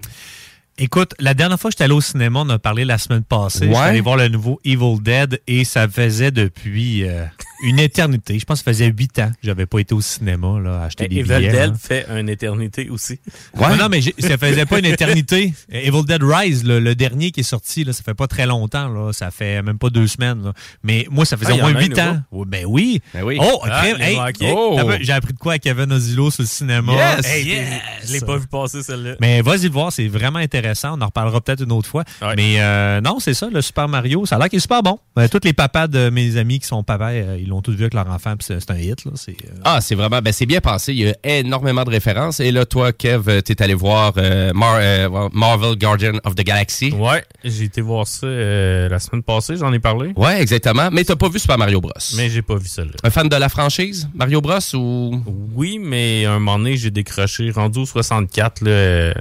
Écoute, 0.77 1.15
la 1.19 1.33
dernière 1.33 1.59
fois 1.59 1.71
que 1.71 1.73
j'étais 1.73 1.85
allé 1.85 1.95
au 1.95 2.03
cinéma, 2.03 2.41
on 2.45 2.51
a 2.51 2.59
parlé 2.59 2.85
la 2.85 2.99
semaine 2.99 3.23
passée. 3.23 3.69
Ouais. 3.69 3.69
J'étais 3.69 3.81
allé 3.81 4.01
voir 4.03 4.19
le 4.19 4.29
nouveau 4.29 4.61
Evil 4.67 5.01
Dead 5.01 5.41
et 5.47 5.65
ça 5.65 5.89
faisait 5.89 6.31
depuis 6.31 7.09
euh, 7.09 7.25
une 7.63 7.79
éternité. 7.79 8.39
Je 8.39 8.45
pense 8.45 8.61
que 8.61 8.65
ça 8.65 8.71
faisait 8.73 8.93
huit 8.97 9.19
ans 9.19 9.31
que 9.31 9.39
j'avais 9.43 9.67
pas 9.67 9.79
été 9.79 9.95
au 9.95 10.01
cinéma 10.01 10.59
là, 10.63 10.81
à 10.83 10.85
acheter 10.87 11.09
des 11.09 11.17
Evil 11.21 11.37
billets. 11.37 11.51
Dead 11.51 11.71
là. 11.71 11.75
fait 11.79 12.07
une 12.19 12.29
éternité 12.29 12.89
aussi. 12.91 13.19
Ouais. 13.55 13.77
Non, 13.77 13.89
mais 13.91 14.01
ça 14.03 14.37
faisait 14.39 14.67
pas 14.67 14.79
une 14.79 14.85
éternité. 14.87 15.55
Evil 15.71 16.05
Dead 16.05 16.23
Rise, 16.23 16.65
là, 16.65 16.81
le 16.81 16.95
dernier 16.95 17.31
qui 17.31 17.41
est 17.41 17.45
sorti, 17.45 17.85
là, 17.85 17.93
ça 17.93 18.03
fait 18.03 18.15
pas 18.15 18.27
très 18.27 18.47
longtemps. 18.47 18.89
Là, 18.89 19.13
ça 19.13 19.31
fait 19.31 19.63
même 19.63 19.79
pas 19.79 19.91
deux 19.91 20.07
semaines. 20.07 20.43
là. 20.45 20.53
Mais 20.83 21.07
moi, 21.11 21.25
ça 21.25 21.37
faisait 21.37 21.53
Ah, 21.53 21.57
au 21.57 21.71
moins 21.71 21.81
huit 21.81 21.99
ans. 21.99 22.21
Ouais, 22.33 22.45
ben 22.47 22.65
oui. 22.67 23.01
Ben 23.15 23.23
oui. 23.23 23.39
Oh, 23.41 23.61
Ah, 23.65 23.87
hey, 23.87 24.19
oh. 24.53 24.79
J'ai 25.01 25.13
appris 25.13 25.33
de 25.33 25.39
quoi 25.39 25.55
à 25.55 25.59
Kevin 25.59 25.93
Ozilo 25.93 26.31
sur 26.31 26.43
le 26.43 26.49
cinéma. 26.49 26.93
Yes. 26.93 27.27
Hey, 27.27 27.47
Yes. 27.47 27.83
Je 28.07 28.13
l'ai 28.13 28.21
pas 28.21 28.37
vu 28.37 28.47
passer 28.47 28.83
celle-là. 28.83 29.15
Mais 29.21 29.41
vas-y 29.43 29.65
le 29.65 29.71
voir, 29.71 29.93
c'est 29.93 30.09
vraiment 30.09 30.39
intéressant. 30.39 30.99
On 30.99 31.03
en 31.03 31.07
reparlera 31.07 31.41
peut-être 31.41 31.63
une 31.65 31.73
autre 31.73 31.89
fois. 31.89 32.05
Ouais. 32.23 32.35
Mais 32.37 32.57
euh, 32.61 33.01
non, 33.01 33.19
c'est 33.21 33.35
ça, 33.35 33.49
le 33.53 33.61
Super 33.63 33.89
Mario, 33.89 34.27
ça 34.27 34.37
a 34.37 34.39
l'air 34.39 34.49
qu'il 34.49 34.59
est 34.59 34.61
super 34.61 34.83
bon. 34.83 34.99
Euh, 35.19 35.29
tous 35.29 35.41
les 35.45 35.53
papas 35.53 35.87
de 35.89 36.11
mes 36.11 36.37
amis 36.37 36.59
qui 36.61 36.67
sont 36.67 36.83
papas, 36.83 37.11
euh, 37.13 37.39
ils 37.47 37.51
l'ont 37.51 37.63
tous 37.63 37.73
vu 37.73 37.83
avec 37.85 37.95
leur 37.95 38.09
enfant, 38.11 38.35
puis 38.37 38.47
c'est 38.47 38.71
un 38.71 38.77
hit. 38.77 39.05
Là. 39.05 39.13
C'est, 39.15 39.31
euh, 39.33 39.61
Ah, 39.65 39.81
c'est 39.81 39.95
vraiment, 39.95 40.21
ben 40.21 40.33
c'est 40.33 40.47
bien 40.47 40.61
passé. 40.61 40.93
Il 40.93 40.99
y 41.01 41.09
a 41.09 41.15
énormément 41.25 41.85
de 41.85 41.91
références. 41.91 42.41
Et 42.41 42.51
là, 42.51 42.67
toi, 42.67 42.93
Kev, 42.93 43.43
t'es 43.43 43.63
allé 43.63 43.75
voir 43.75 44.13
euh, 44.17 44.53
Mar- 44.53 44.79
euh, 44.81 45.29
Marvel 45.33 45.77
Guardian 45.77 46.15
of 46.25 46.35
the 46.35 46.43
Galaxy. 46.45 46.93
Ouais, 46.93 47.25
j'ai 47.45 47.65
été 47.65 47.81
voir 47.81 48.07
ça 48.07 48.27
euh, 48.27 48.89
la 48.89 48.99
semaine 48.99 49.23
passée, 49.23 49.57
j'en 49.57 49.73
ai 49.73 49.79
parlé. 49.79 50.13
Ouais, 50.17 50.41
exactement. 50.43 50.89
Mais 50.93 51.05
t'as 51.05 51.17
pas 51.17 51.29
vu 51.29 51.39
Super 51.39 51.57
Mario 51.59 51.81
Bros. 51.81 51.93
Mais 52.17 52.29
j'ai 52.29 52.43
pas 52.43 52.57
vu 52.57 52.67
celle-là. 52.67 52.95
Un 53.05 53.11
fan 53.11 53.29
de 53.29 53.37
la 53.37 53.49
franchise, 53.49 54.09
Mario 54.15 54.41
Bros 54.41 54.59
ou? 54.75 55.23
Oui, 55.55 55.79
mais 55.81 56.27
à 56.27 56.33
un 56.33 56.39
moment 56.41 56.59
donné, 56.59 56.77
j'ai 56.77 56.91
décroché. 56.91 57.51
Rendu 57.51 57.79
au 57.79 57.87
64, 57.87 58.61
là, 58.63 58.71
euh, 58.71 59.15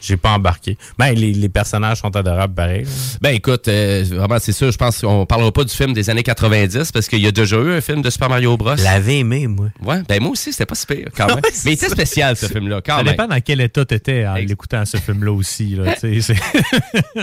j'ai 0.00 0.16
pas 0.16 0.30
embarqué. 0.30 0.76
Ben, 0.98 1.12
les, 1.12 1.32
les 1.32 1.48
personnages 1.48 1.98
sont 2.00 2.14
adorables, 2.16 2.54
pareil. 2.54 2.86
Ben 3.20 3.30
écoute, 3.30 3.66
euh, 3.68 4.04
vraiment, 4.08 4.38
c'est 4.40 4.52
sûr, 4.52 4.70
je 4.70 4.78
pense 4.78 5.00
qu'on 5.00 5.26
parlera 5.26 5.50
pas 5.52 5.64
du 5.64 5.74
film 5.74 5.92
des 5.92 6.08
années 6.10 6.22
90 6.22 6.92
parce 6.92 7.08
qu'il 7.08 7.20
y 7.20 7.26
a 7.26 7.32
déjà 7.32 7.56
eu 7.56 7.72
un 7.72 7.80
film 7.80 8.02
de 8.02 8.10
Super 8.10 8.28
Mario 8.28 8.56
Bros. 8.56 8.74
L'avais 8.76 9.18
aimé, 9.18 9.46
moi. 9.46 9.68
Ouais, 9.82 10.02
ben 10.08 10.20
moi 10.22 10.32
aussi, 10.32 10.52
c'était 10.52 10.66
pas 10.66 10.74
si 10.74 10.86
pire 10.86 11.08
quand 11.16 11.26
même. 11.34 11.40
Mais 11.64 11.72
il 11.72 11.74
était 11.74 11.86
ça. 11.88 11.92
spécial, 11.94 12.36
ce 12.36 12.46
film-là, 12.46 12.80
quand 12.84 12.96
ça 12.98 13.02
même. 13.02 13.12
dépend 13.12 13.26
dans 13.26 13.40
quel 13.40 13.60
état 13.60 13.84
t'étais 13.84 14.26
en 14.26 14.34
l'écoutant 14.34 14.84
ce 14.84 14.96
film-là 14.98 15.32
aussi. 15.32 15.74
Là, 15.76 15.94
tu 15.94 16.20
sais, 16.22 16.34
c'est- 16.34 16.62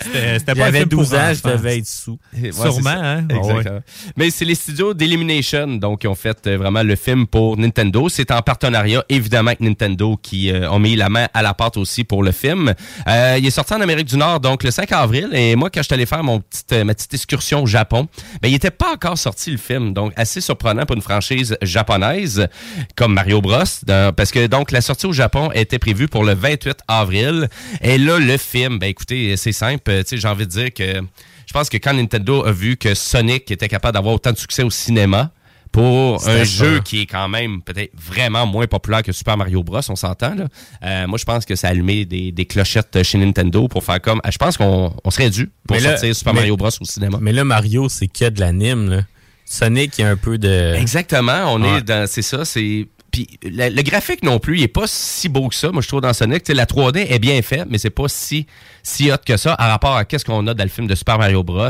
c'était 0.00 0.38
c'était 0.38 0.54
pas 0.54 0.62
un 0.62 0.64
J'avais 0.66 0.78
film 0.78 0.88
pour 0.90 0.98
12 1.00 1.14
ans, 1.14 1.32
je 1.34 1.48
devais 1.50 1.78
être 1.78 1.86
sous. 1.86 2.18
Ouais, 2.40 2.52
Sûrement, 2.52 2.82
ça. 2.90 3.10
hein? 3.16 3.28
Exactement. 3.28 3.80
Mais 4.16 4.30
c'est 4.30 4.44
les 4.44 4.54
studios 4.54 4.94
d'Elimination, 4.94 5.66
donc, 5.76 6.00
qui 6.00 6.08
ont 6.08 6.14
fait 6.14 6.46
euh, 6.46 6.56
vraiment 6.56 6.82
le 6.82 6.96
film 6.96 7.26
pour 7.26 7.56
Nintendo. 7.56 8.08
C'est 8.08 8.30
en 8.30 8.40
partenariat, 8.42 9.04
évidemment, 9.08 9.48
avec 9.48 9.60
Nintendo, 9.60 10.16
qui 10.20 10.50
euh, 10.50 10.70
ont 10.70 10.78
mis 10.78 10.96
la 10.96 11.08
main 11.08 11.28
à 11.34 11.42
la 11.42 11.54
pâte 11.54 11.76
aussi 11.76 11.99
pour 12.04 12.22
le 12.22 12.32
film. 12.32 12.74
Euh, 13.08 13.36
il 13.38 13.46
est 13.46 13.50
sorti 13.50 13.74
en 13.74 13.80
Amérique 13.80 14.08
du 14.08 14.16
Nord, 14.16 14.40
donc, 14.40 14.62
le 14.62 14.70
5 14.70 14.90
avril. 14.92 15.28
Et 15.32 15.56
moi, 15.56 15.70
quand 15.70 15.80
je 15.80 15.86
suis 15.86 15.94
allé 15.94 16.06
faire 16.06 16.22
mon 16.22 16.40
petite, 16.40 16.72
ma 16.84 16.94
petite 16.94 17.14
excursion 17.14 17.62
au 17.62 17.66
Japon, 17.66 18.08
ben, 18.42 18.48
il 18.48 18.54
était 18.54 18.70
pas 18.70 18.92
encore 18.92 19.18
sorti, 19.18 19.50
le 19.50 19.58
film. 19.58 19.92
Donc, 19.92 20.12
assez 20.16 20.40
surprenant 20.40 20.86
pour 20.86 20.96
une 20.96 21.02
franchise 21.02 21.56
japonaise, 21.62 22.48
comme 22.96 23.14
Mario 23.14 23.40
Bros. 23.40 23.64
parce 23.86 24.30
que, 24.30 24.46
donc, 24.46 24.70
la 24.70 24.80
sortie 24.80 25.06
au 25.06 25.12
Japon 25.12 25.50
était 25.54 25.78
prévue 25.78 26.08
pour 26.08 26.24
le 26.24 26.34
28 26.34 26.78
avril. 26.88 27.48
Et 27.80 27.98
là, 27.98 28.18
le 28.18 28.36
film, 28.36 28.78
ben, 28.78 28.88
écoutez, 28.88 29.36
c'est 29.36 29.52
simple. 29.52 30.02
J'ai 30.10 30.28
envie 30.28 30.46
de 30.46 30.50
dire 30.50 30.72
que 30.72 31.02
je 31.50 31.52
pense 31.52 31.68
que 31.68 31.78
quand 31.78 31.94
Nintendo 31.94 32.44
a 32.44 32.52
vu 32.52 32.76
que 32.76 32.94
Sonic 32.94 33.50
était 33.50 33.66
capable 33.66 33.94
d'avoir 33.94 34.14
autant 34.14 34.30
de 34.30 34.38
succès 34.38 34.62
au 34.62 34.70
cinéma 34.70 35.32
pour 35.72 36.26
un 36.28 36.42
jeu 36.44 36.80
qui 36.80 37.02
est 37.02 37.06
quand 37.06 37.28
même 37.28 37.62
peut-être 37.62 37.92
vraiment 37.96 38.44
moins 38.46 38.66
populaire 38.66 39.02
que 39.02 39.12
Super 39.12 39.36
Mario 39.36 39.62
Bros, 39.62 39.80
on 39.88 39.96
s'entend 39.96 40.34
là. 40.34 40.46
Euh, 40.84 41.06
moi, 41.06 41.16
je 41.18 41.24
pense 41.24 41.44
que 41.44 41.54
ça 41.54 41.68
a 41.68 41.70
allumé 41.70 42.04
des, 42.04 42.32
des 42.32 42.44
clochettes 42.44 43.02
chez 43.04 43.18
Nintendo 43.18 43.68
pour 43.68 43.84
faire 43.84 44.00
comme. 44.00 44.20
Je 44.28 44.36
pense 44.38 44.56
qu'on 44.56 44.92
on 45.04 45.10
serait 45.10 45.30
dû 45.30 45.46
pour 45.66 45.76
Mais 45.76 45.82
là- 45.82 45.90
sortir 45.90 46.14
Super 46.16 46.34
mais- 46.34 46.40
Mario 46.40 46.56
Bros 46.56 46.70
au 46.80 46.84
cinéma. 46.84 47.18
Mais 47.20 47.32
là, 47.32 47.44
Mario, 47.44 47.88
c'est 47.88 48.08
que 48.08 48.28
de 48.28 48.40
l'anime, 48.40 48.90
là. 48.90 49.02
Sonic, 49.44 49.98
il 49.98 50.02
y 50.02 50.04
a 50.04 50.10
un 50.10 50.16
peu 50.16 50.38
de. 50.38 50.74
Exactement, 50.76 51.52
on 51.54 51.62
Ouais. 51.62 51.78
est 51.78 51.82
dans. 51.82 52.06
C'est 52.08 52.22
ça, 52.22 52.44
c'est. 52.44 52.86
Puis 53.10 53.38
le, 53.42 53.68
le 53.68 53.82
graphique 53.82 54.22
non 54.22 54.38
plus, 54.38 54.58
il 54.58 54.62
est 54.62 54.68
pas 54.68 54.86
si 54.86 55.28
beau 55.28 55.48
que 55.48 55.54
ça. 55.54 55.70
Moi, 55.70 55.82
je 55.82 55.88
trouve 55.88 56.00
dans 56.00 56.12
Sonic, 56.12 56.46
la 56.48 56.66
3D 56.66 57.06
est 57.08 57.18
bien 57.18 57.40
faite, 57.42 57.66
mais 57.68 57.78
c'est 57.78 57.90
pas 57.90 58.08
si 58.08 58.46
si 58.82 59.10
hot 59.12 59.16
que 59.26 59.36
ça 59.36 59.56
par 59.56 59.68
rapport 59.68 59.96
à 59.96 60.04
qu'est-ce 60.04 60.24
qu'on 60.24 60.46
a 60.46 60.54
dans 60.54 60.64
le 60.64 60.70
film 60.70 60.86
de 60.86 60.94
Super 60.94 61.18
Mario 61.18 61.42
Bros. 61.42 61.68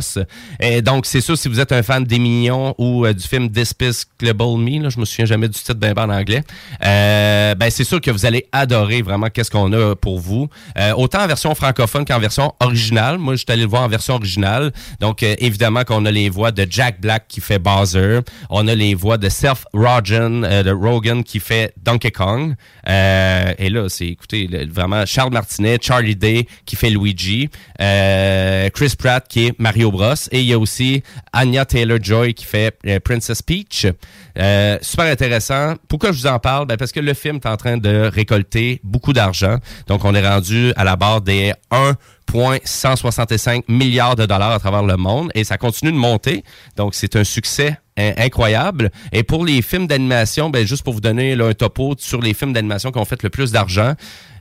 Et 0.61 0.81
donc, 0.81 1.07
c'est 1.07 1.21
sûr, 1.21 1.37
si 1.37 1.49
vous 1.49 1.59
êtes 1.59 1.73
un 1.73 1.83
fan 1.83 2.05
des 2.05 2.19
Mignons 2.19 2.75
ou 2.79 3.05
euh, 3.05 3.13
du 3.13 3.27
film 3.27 3.49
Despicable 3.49 4.59
Me, 4.59 4.83
là, 4.83 4.91
je 4.91 5.01
me 5.01 5.05
souviens 5.05 5.25
jamais 5.25 5.49
du 5.49 5.59
titre 5.59 5.75
ben 5.75 5.93
en 5.97 6.09
anglais, 6.09 6.43
euh, 6.85 7.55
ben 7.55 7.71
c'est 7.71 7.85
sûr 7.85 8.01
que 8.01 8.11
vous 8.11 8.27
allez 8.27 8.47
adorer 8.53 9.03
vraiment 9.03 9.29
qu'est-ce 9.29 9.51
qu'on 9.51 9.73
a 9.73 9.97
pour 9.97 10.19
vous. 10.21 10.49
Euh, 10.79 10.93
autant 10.95 11.23
en 11.23 11.27
version 11.27 11.55
francophone 11.55 12.05
qu'en 12.05 12.19
version 12.19 12.55
originale. 12.61 13.19
Moi, 13.19 13.35
je 13.35 13.39
suis 13.39 13.47
allé 13.49 13.63
le 13.63 13.69
voir 13.69 13.83
en 13.83 13.89
version 13.89 14.15
originale. 14.15 14.73
Donc, 15.01 15.23
euh, 15.23 15.35
évidemment 15.39 15.85
qu'on 15.85 16.05
a 16.07 16.11
les 16.11 16.29
voix 16.29 16.53
de 16.53 16.67
Jack 16.69 17.01
Black 17.01 17.25
qui 17.29 17.41
fait 17.41 17.59
Bowser. 17.59 18.21
On 18.49 18.69
a 18.69 18.75
les 18.75 18.95
voix 18.95 19.19
de 19.19 19.29
Seth 19.29 19.65
Rogen, 19.73 20.45
euh, 20.45 20.63
de 20.63 20.71
Rogan 20.71 21.23
qui 21.31 21.39
fait 21.39 21.73
Donkey 21.81 22.11
Kong. 22.11 22.57
Euh, 22.89 23.55
et 23.57 23.71
là, 23.71 23.89
c'est, 23.89 24.09
écoutez, 24.09 24.49
vraiment 24.69 25.07
Charles 25.07 25.33
Martinet, 25.33 25.79
Charlie 25.81 26.17
Day 26.17 26.49
qui 26.67 26.75
fait 26.75 26.91
Luigi, 26.91 27.49
euh, 27.81 28.69
Chris 28.71 28.95
Pratt 28.99 29.25
qui 29.29 29.47
est 29.47 29.59
Mario 29.61 29.93
Bros. 29.93 30.15
Et 30.33 30.41
il 30.41 30.47
y 30.47 30.53
a 30.53 30.59
aussi 30.59 31.05
Anya 31.33 31.65
Taylor-Joy 31.65 32.35
qui 32.35 32.45
fait 32.45 32.77
euh, 32.85 32.99
Princess 32.99 33.43
Peach. 33.43 33.87
Euh, 34.39 34.79
super 34.83 35.07
intéressant. 35.07 35.75
Pourquoi 35.87 36.11
je 36.11 36.19
vous 36.19 36.27
en 36.27 36.41
parle? 36.41 36.67
Ben 36.67 36.77
parce 36.77 36.91
que 36.91 37.01
le 37.01 37.15
film 37.15 37.37
est 37.37 37.47
en 37.47 37.57
train 37.57 37.77
de 37.77 38.11
récolter 38.13 38.81
beaucoup 38.83 39.13
d'argent. 39.13 39.59
Donc, 39.87 40.05
on 40.05 40.15
est 40.17 40.27
rendu 40.27 40.73
à 40.75 40.83
la 40.83 40.97
barre 40.97 41.21
des 41.21 41.53
1,165 42.35 43.69
milliards 43.69 44.17
de 44.17 44.27
dollars 44.27 44.53
à 44.53 44.59
travers 44.59 44.83
le 44.83 44.97
monde 44.97 45.31
et 45.35 45.45
ça 45.45 45.59
continue 45.59 45.93
de 45.93 45.97
monter. 45.97 46.45
Donc, 46.77 46.95
c'est 46.95 47.17
un 47.17 47.25
succès 47.25 47.79
in- 47.99 48.13
incroyable. 48.17 48.91
Et 49.13 49.23
pour 49.23 49.45
les 49.45 49.63
films 49.63 49.87
d'animation, 49.87 50.51
ben, 50.51 50.67
juste 50.67 50.83
pour 50.83 50.95
vous 50.95 51.01
donner 51.01 51.35
là, 51.37 51.47
un 51.47 51.55
topo 51.55 51.95
sur 51.99 52.21
les 52.21 52.35
films 52.35 52.53
d'animation 52.53 52.91
qui 52.93 52.99
ont 52.99 53.05
fait 53.05 53.23
le 53.23 53.31
plus 53.31 53.53
d'argent, 53.53 53.95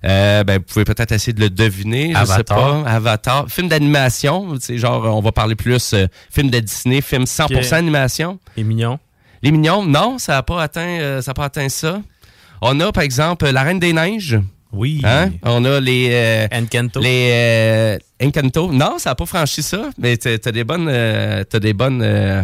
euh, 0.05 0.43
ben, 0.43 0.57
vous 0.59 0.63
pouvez 0.73 0.85
peut-être 0.85 1.11
essayer 1.11 1.33
de 1.33 1.41
le 1.41 1.49
deviner. 1.49 2.09
Je 2.15 2.25
sais 2.25 2.31
Avatar. 2.33 2.83
pas. 2.83 2.89
Avatar. 2.89 3.45
Film 3.49 3.67
d'animation, 3.67 4.55
c'est 4.59 4.77
genre, 4.77 5.03
on 5.05 5.21
va 5.21 5.31
parler 5.31 5.55
plus 5.55 5.93
euh, 5.93 6.07
film 6.31 6.49
de 6.49 6.59
Disney, 6.59 7.01
film 7.01 7.23
100% 7.25 7.57
Ok. 7.67 7.73
animation. 7.73 8.39
Les 8.55 8.63
mignons. 8.63 8.99
Les 9.41 9.51
Mignons, 9.51 9.85
non, 9.85 10.17
ça 10.17 10.33
n'a 10.33 10.43
pas 10.43 10.61
atteint, 10.61 10.81
euh, 10.99 11.21
ça 11.21 11.31
a 11.31 11.33
pas 11.33 11.45
atteint 11.45 11.69
ça. 11.69 12.01
On 12.61 12.77
a, 12.81 12.91
par 12.91 13.03
exemple, 13.03 13.49
La 13.49 13.63
Reine 13.63 13.79
des 13.79 13.93
Neiges. 13.93 14.37
Oui. 14.71 15.01
Hein? 15.03 15.31
On 15.43 15.63
a 15.65 15.79
les. 15.79 16.09
euh, 16.11 16.47
Encanto. 16.53 16.99
Les 16.99 17.29
euh, 17.31 17.97
Encanto. 18.23 18.71
Non, 18.71 18.97
ça 18.99 19.11
n'a 19.11 19.15
pas 19.15 19.25
franchi 19.25 19.63
ça. 19.63 19.89
Mais 19.97 20.15
t'as 20.17 20.37
t'as 20.37 20.51
des 20.51 20.63
bonnes. 20.63 20.87
euh, 20.89 21.43
t'as 21.43 21.59
des 21.59 21.73
bonnes. 21.73 22.01
euh, 22.03 22.43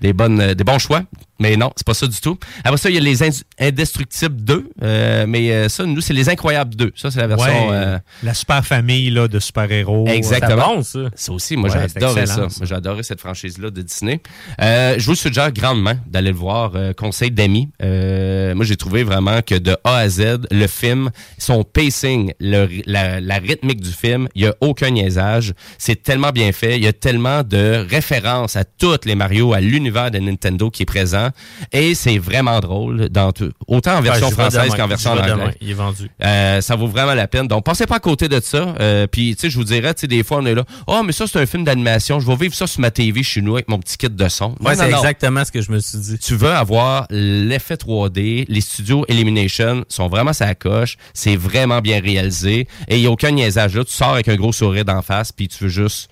des 0.00 0.12
bonnes, 0.12 0.40
euh, 0.40 0.54
des 0.54 0.64
bons 0.64 0.78
choix. 0.78 1.02
Mais 1.42 1.56
non, 1.56 1.70
c'est 1.76 1.86
pas 1.86 1.94
ça 1.94 2.06
du 2.06 2.20
tout. 2.20 2.38
Après 2.64 2.76
ça, 2.78 2.88
il 2.88 2.94
y 2.94 2.98
a 2.98 3.00
les 3.00 3.22
Ind- 3.22 3.42
Indestructibles 3.58 4.36
2. 4.42 4.70
euh, 4.82 5.26
mais 5.28 5.50
euh, 5.50 5.68
ça, 5.68 5.84
nous, 5.84 6.00
c'est 6.00 6.14
les 6.14 6.28
Incroyables 6.28 6.74
2. 6.76 6.92
Ça, 6.94 7.10
c'est 7.10 7.20
la 7.20 7.26
version. 7.26 7.68
Ouais, 7.68 7.74
euh, 7.76 7.98
La 8.22 8.34
super 8.34 8.64
famille 8.64 9.10
là, 9.10 9.28
de 9.28 9.38
super-héros. 9.40 10.06
Exactement. 10.08 10.82
C'est 10.82 10.98
bon, 10.98 11.08
ça. 11.10 11.16
Ça 11.16 11.32
aussi, 11.32 11.56
moi, 11.56 11.68
Ouais, 11.70 11.76
adoré 11.96 12.26
ça. 12.26 12.46
J'ai 12.62 12.74
adoré 12.74 13.02
cette 13.02 13.20
franchise-là 13.20 13.70
de 13.70 13.82
Disney. 13.82 14.20
Euh, 14.60 14.94
je 14.98 15.06
vous 15.06 15.14
suggère 15.14 15.52
grandement 15.52 15.94
d'aller 16.06 16.30
le 16.30 16.36
voir. 16.36 16.72
euh, 16.76 16.92
conseil 16.92 17.30
d'amis. 17.30 17.68
Euh, 17.82 18.54
moi, 18.54 18.64
j'ai 18.64 18.76
trouvé 18.76 19.02
vraiment 19.02 19.42
que 19.42 19.54
de 19.56 19.76
A 19.84 19.96
à 19.96 20.08
Z, 20.08 20.46
le 20.50 20.66
film, 20.66 21.10
son 21.38 21.64
pacing, 21.64 22.32
le 22.40 22.68
la, 22.86 23.20
la 23.20 23.36
rythmique 23.38 23.80
du 23.80 23.90
film, 23.90 24.28
il 24.34 24.42
n'y 24.42 24.48
a 24.48 24.54
aucun 24.60 24.90
niaisage. 24.90 25.54
C'est 25.78 26.02
tellement 26.02 26.30
bien 26.30 26.52
fait. 26.52 26.76
Il 26.76 26.84
y 26.84 26.86
a 26.86 26.92
tellement 26.92 27.42
de 27.42 27.84
références 27.88 28.56
à 28.56 28.64
toutes 28.64 29.04
les 29.06 29.14
Mario, 29.14 29.52
à 29.54 29.60
l'univers 29.60 30.10
de 30.10 30.18
Nintendo 30.18 30.70
qui 30.70 30.82
est 30.82 30.86
présent. 30.86 31.28
Et 31.72 31.94
c'est 31.94 32.18
vraiment 32.18 32.60
drôle, 32.60 33.08
dans 33.08 33.32
tout- 33.32 33.50
autant 33.66 33.96
en 33.96 34.00
version 34.00 34.26
Ouais, 34.28 34.34
vais 34.34 34.42
française 34.50 34.74
qu'en 34.74 34.86
version 34.86 35.14
J'y 35.14 35.20
en 35.20 35.24
vais 35.24 35.30
anglais. 35.32 35.44
demain. 35.44 35.54
Il 35.60 35.70
est 35.70 35.74
vendu. 35.74 36.10
Euh, 36.24 36.60
ça 36.60 36.76
vaut 36.76 36.86
vraiment 36.86 37.14
la 37.14 37.26
peine. 37.28 37.46
Donc, 37.48 37.64
pensez 37.64 37.86
pas 37.86 37.96
à 37.96 38.00
côté 38.00 38.28
de 38.28 38.40
ça. 38.40 38.74
Euh, 38.80 39.06
Puis, 39.06 39.34
tu 39.34 39.42
sais, 39.42 39.50
je 39.50 39.56
vous 39.56 39.64
dirais, 39.64 39.92
tu 39.94 40.02
sais, 40.02 40.06
des 40.06 40.22
fois, 40.22 40.38
on 40.38 40.46
est 40.46 40.54
là. 40.54 40.64
Oh, 40.86 41.02
mais 41.04 41.12
ça, 41.12 41.26
c'est 41.26 41.40
un 41.40 41.46
film 41.46 41.64
d'animation. 41.64 42.20
Je 42.20 42.26
vais 42.26 42.36
vivre 42.36 42.54
ça 42.54 42.66
sur 42.66 42.80
ma 42.80 42.90
TV 42.90 43.22
chez 43.22 43.40
nous 43.42 43.54
avec 43.54 43.68
mon 43.68 43.78
petit 43.78 43.96
kit 43.96 44.08
de 44.10 44.28
son. 44.28 44.54
Ouais, 44.60 44.74
c'est 44.74 44.88
exactement 44.90 45.44
ce 45.44 45.52
que 45.52 45.60
je 45.60 45.70
me 45.72 45.78
suis 45.80 45.98
dit. 45.98 46.18
Tu 46.18 46.34
veux 46.36 46.50
avoir 46.52 47.06
l'effet 47.10 47.76
3D. 47.76 48.44
Les 48.48 48.60
studios 48.60 49.04
Elimination 49.08 49.84
sont 49.88 50.08
vraiment 50.08 50.32
sa 50.32 50.54
coche. 50.54 50.96
C'est 51.14 51.36
vraiment 51.36 51.80
bien 51.80 52.00
réalisé. 52.00 52.66
Et 52.88 52.96
il 52.96 53.00
n'y 53.00 53.06
a 53.06 53.10
aucun 53.10 53.30
niaisage 53.30 53.74
là. 53.76 53.84
Tu 53.84 53.92
sors 53.92 54.10
avec 54.14 54.28
un 54.28 54.36
gros 54.36 54.52
sourire 54.52 54.84
d'en 54.84 55.02
face, 55.02 55.32
puis 55.32 55.48
tu 55.48 55.64
veux 55.64 55.70
juste 55.70 56.08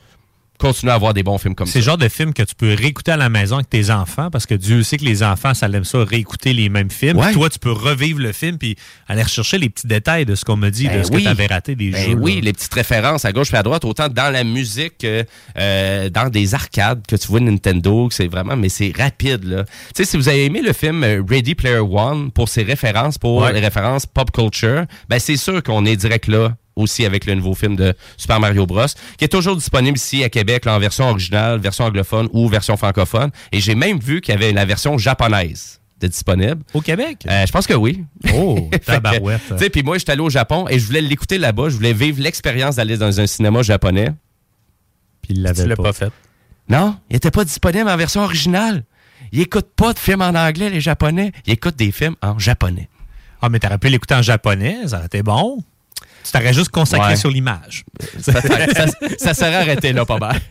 continuer 0.60 0.92
à 0.92 0.94
avoir 0.94 1.14
des 1.14 1.22
bons 1.22 1.38
films 1.38 1.54
comme 1.54 1.66
ça. 1.66 1.72
C'est 1.72 1.78
le 1.80 1.84
genre 1.84 1.98
de 1.98 2.08
film 2.08 2.32
que 2.32 2.42
tu 2.42 2.54
peux 2.54 2.74
réécouter 2.74 3.10
à 3.12 3.16
la 3.16 3.28
maison 3.28 3.56
avec 3.56 3.70
tes 3.70 3.90
enfants 3.90 4.30
parce 4.30 4.46
que 4.46 4.54
Dieu 4.54 4.82
sait 4.82 4.96
que 4.98 5.04
les 5.04 5.22
enfants, 5.22 5.54
ça 5.54 5.66
aime 5.66 5.84
ça, 5.84 6.04
réécouter 6.04 6.52
les 6.52 6.68
mêmes 6.68 6.90
films. 6.90 7.16
Ouais. 7.18 7.32
Toi, 7.32 7.48
tu 7.50 7.58
peux 7.58 7.72
revivre 7.72 8.20
le 8.20 8.32
film 8.32 8.58
puis 8.58 8.76
aller 9.08 9.22
rechercher 9.22 9.58
les 9.58 9.68
petits 9.70 9.86
détails 9.86 10.26
de 10.26 10.34
ce 10.34 10.44
qu'on 10.44 10.56
m'a 10.56 10.70
dit, 10.70 10.84
de 10.84 10.90
Ben 10.90 11.04
ce 11.04 11.10
oui. 11.10 11.18
que 11.18 11.22
tu 11.22 11.28
avais 11.28 11.46
raté 11.46 11.74
des 11.74 11.90
Ben 11.90 12.10
jeux. 12.10 12.16
oui, 12.16 12.36
là. 12.36 12.40
les 12.42 12.52
petites 12.52 12.74
références 12.74 13.24
à 13.24 13.32
gauche 13.32 13.52
et 13.52 13.56
à 13.56 13.62
droite, 13.62 13.84
autant 13.84 14.08
dans 14.08 14.32
la 14.32 14.44
musique 14.44 14.98
que 14.98 15.24
euh, 15.58 16.08
dans 16.10 16.28
des 16.28 16.54
arcades 16.54 17.06
que 17.06 17.16
tu 17.16 17.26
vois 17.28 17.40
Nintendo, 17.40 18.08
que 18.08 18.14
c'est 18.14 18.28
vraiment, 18.28 18.56
mais 18.56 18.68
c'est 18.68 18.92
rapide 18.96 19.44
là. 19.44 19.64
Tu 19.64 19.70
sais, 19.94 20.04
si 20.04 20.16
vous 20.16 20.28
avez 20.28 20.44
aimé 20.44 20.62
le 20.62 20.72
film 20.72 21.02
euh, 21.04 21.22
Ready 21.28 21.54
Player 21.54 21.78
One 21.78 22.30
pour 22.30 22.48
ses 22.48 22.62
références, 22.62 23.18
pour 23.18 23.38
Ouais. 23.42 23.52
les 23.52 23.60
références 23.60 24.06
pop 24.06 24.30
culture, 24.30 24.84
ben 25.08 25.18
c'est 25.18 25.36
sûr 25.36 25.62
qu'on 25.62 25.84
est 25.86 25.96
direct 25.96 26.26
là 26.26 26.54
aussi 26.80 27.04
avec 27.04 27.26
le 27.26 27.34
nouveau 27.34 27.54
film 27.54 27.76
de 27.76 27.94
Super 28.16 28.40
Mario 28.40 28.66
Bros, 28.66 28.86
qui 29.18 29.24
est 29.24 29.28
toujours 29.28 29.56
disponible 29.56 29.96
ici 29.96 30.24
à 30.24 30.28
Québec 30.28 30.64
là, 30.64 30.74
en 30.74 30.78
version 30.78 31.08
originale, 31.10 31.58
version 31.60 31.84
anglophone 31.84 32.28
ou 32.32 32.48
version 32.48 32.76
francophone. 32.76 33.30
Et 33.52 33.60
j'ai 33.60 33.74
même 33.74 33.98
vu 33.98 34.20
qu'il 34.20 34.34
y 34.34 34.36
avait 34.36 34.52
la 34.52 34.64
version 34.64 34.98
japonaise 34.98 35.80
de 36.00 36.06
disponible. 36.06 36.62
Au 36.72 36.80
Québec? 36.80 37.24
Euh, 37.28 37.44
je 37.46 37.52
pense 37.52 37.66
que 37.66 37.74
oui. 37.74 38.04
Oh, 38.34 38.70
tabarouette. 38.86 39.42
Tu 39.50 39.58
sais, 39.58 39.70
puis 39.70 39.82
moi, 39.82 39.98
j'étais 39.98 40.12
allé 40.12 40.22
au 40.22 40.30
Japon 40.30 40.66
et 40.68 40.78
je 40.78 40.86
voulais 40.86 41.02
l'écouter 41.02 41.36
là-bas. 41.38 41.68
Je 41.68 41.76
voulais 41.76 41.92
vivre 41.92 42.22
l'expérience 42.22 42.76
d'aller 42.76 42.96
dans 42.96 43.20
un 43.20 43.26
cinéma 43.26 43.62
japonais. 43.62 44.12
Puis 45.22 45.32
il 45.34 45.36
Tu 45.36 45.42
l'avait 45.42 45.66
l'as 45.66 45.76
pas. 45.76 45.82
pas 45.82 45.92
fait. 45.92 46.12
Non, 46.70 46.96
il 47.10 47.16
était 47.16 47.30
pas 47.30 47.44
disponible 47.44 47.88
en 47.88 47.96
version 47.96 48.22
originale. 48.22 48.84
Ils 49.32 49.40
écoutent 49.40 49.72
pas 49.76 49.92
de 49.92 49.98
films 49.98 50.22
en 50.22 50.34
anglais, 50.34 50.70
les 50.70 50.80
Japonais. 50.80 51.32
Ils 51.46 51.52
écoutent 51.52 51.76
des 51.76 51.92
films 51.92 52.16
en 52.22 52.38
japonais. 52.38 52.88
Ah, 53.42 53.48
mais 53.48 53.58
t'aurais 53.58 53.78
pu 53.78 53.88
l'écouter 53.88 54.14
en 54.14 54.22
japonais, 54.22 54.76
ça 54.86 54.96
aurait 54.98 55.06
été 55.06 55.22
bon. 55.22 55.62
Tu 56.24 56.32
t'aurais 56.32 56.52
juste 56.52 56.70
consacré 56.70 57.10
Ouais. 57.10 57.16
sur 57.16 57.30
l'image. 57.30 57.84
ça, 58.20 58.32
ça, 59.18 59.34
serait 59.34 59.54
arrêté 59.54 59.92
là, 59.92 60.04
pas 60.04 60.18
mal. 60.18 60.40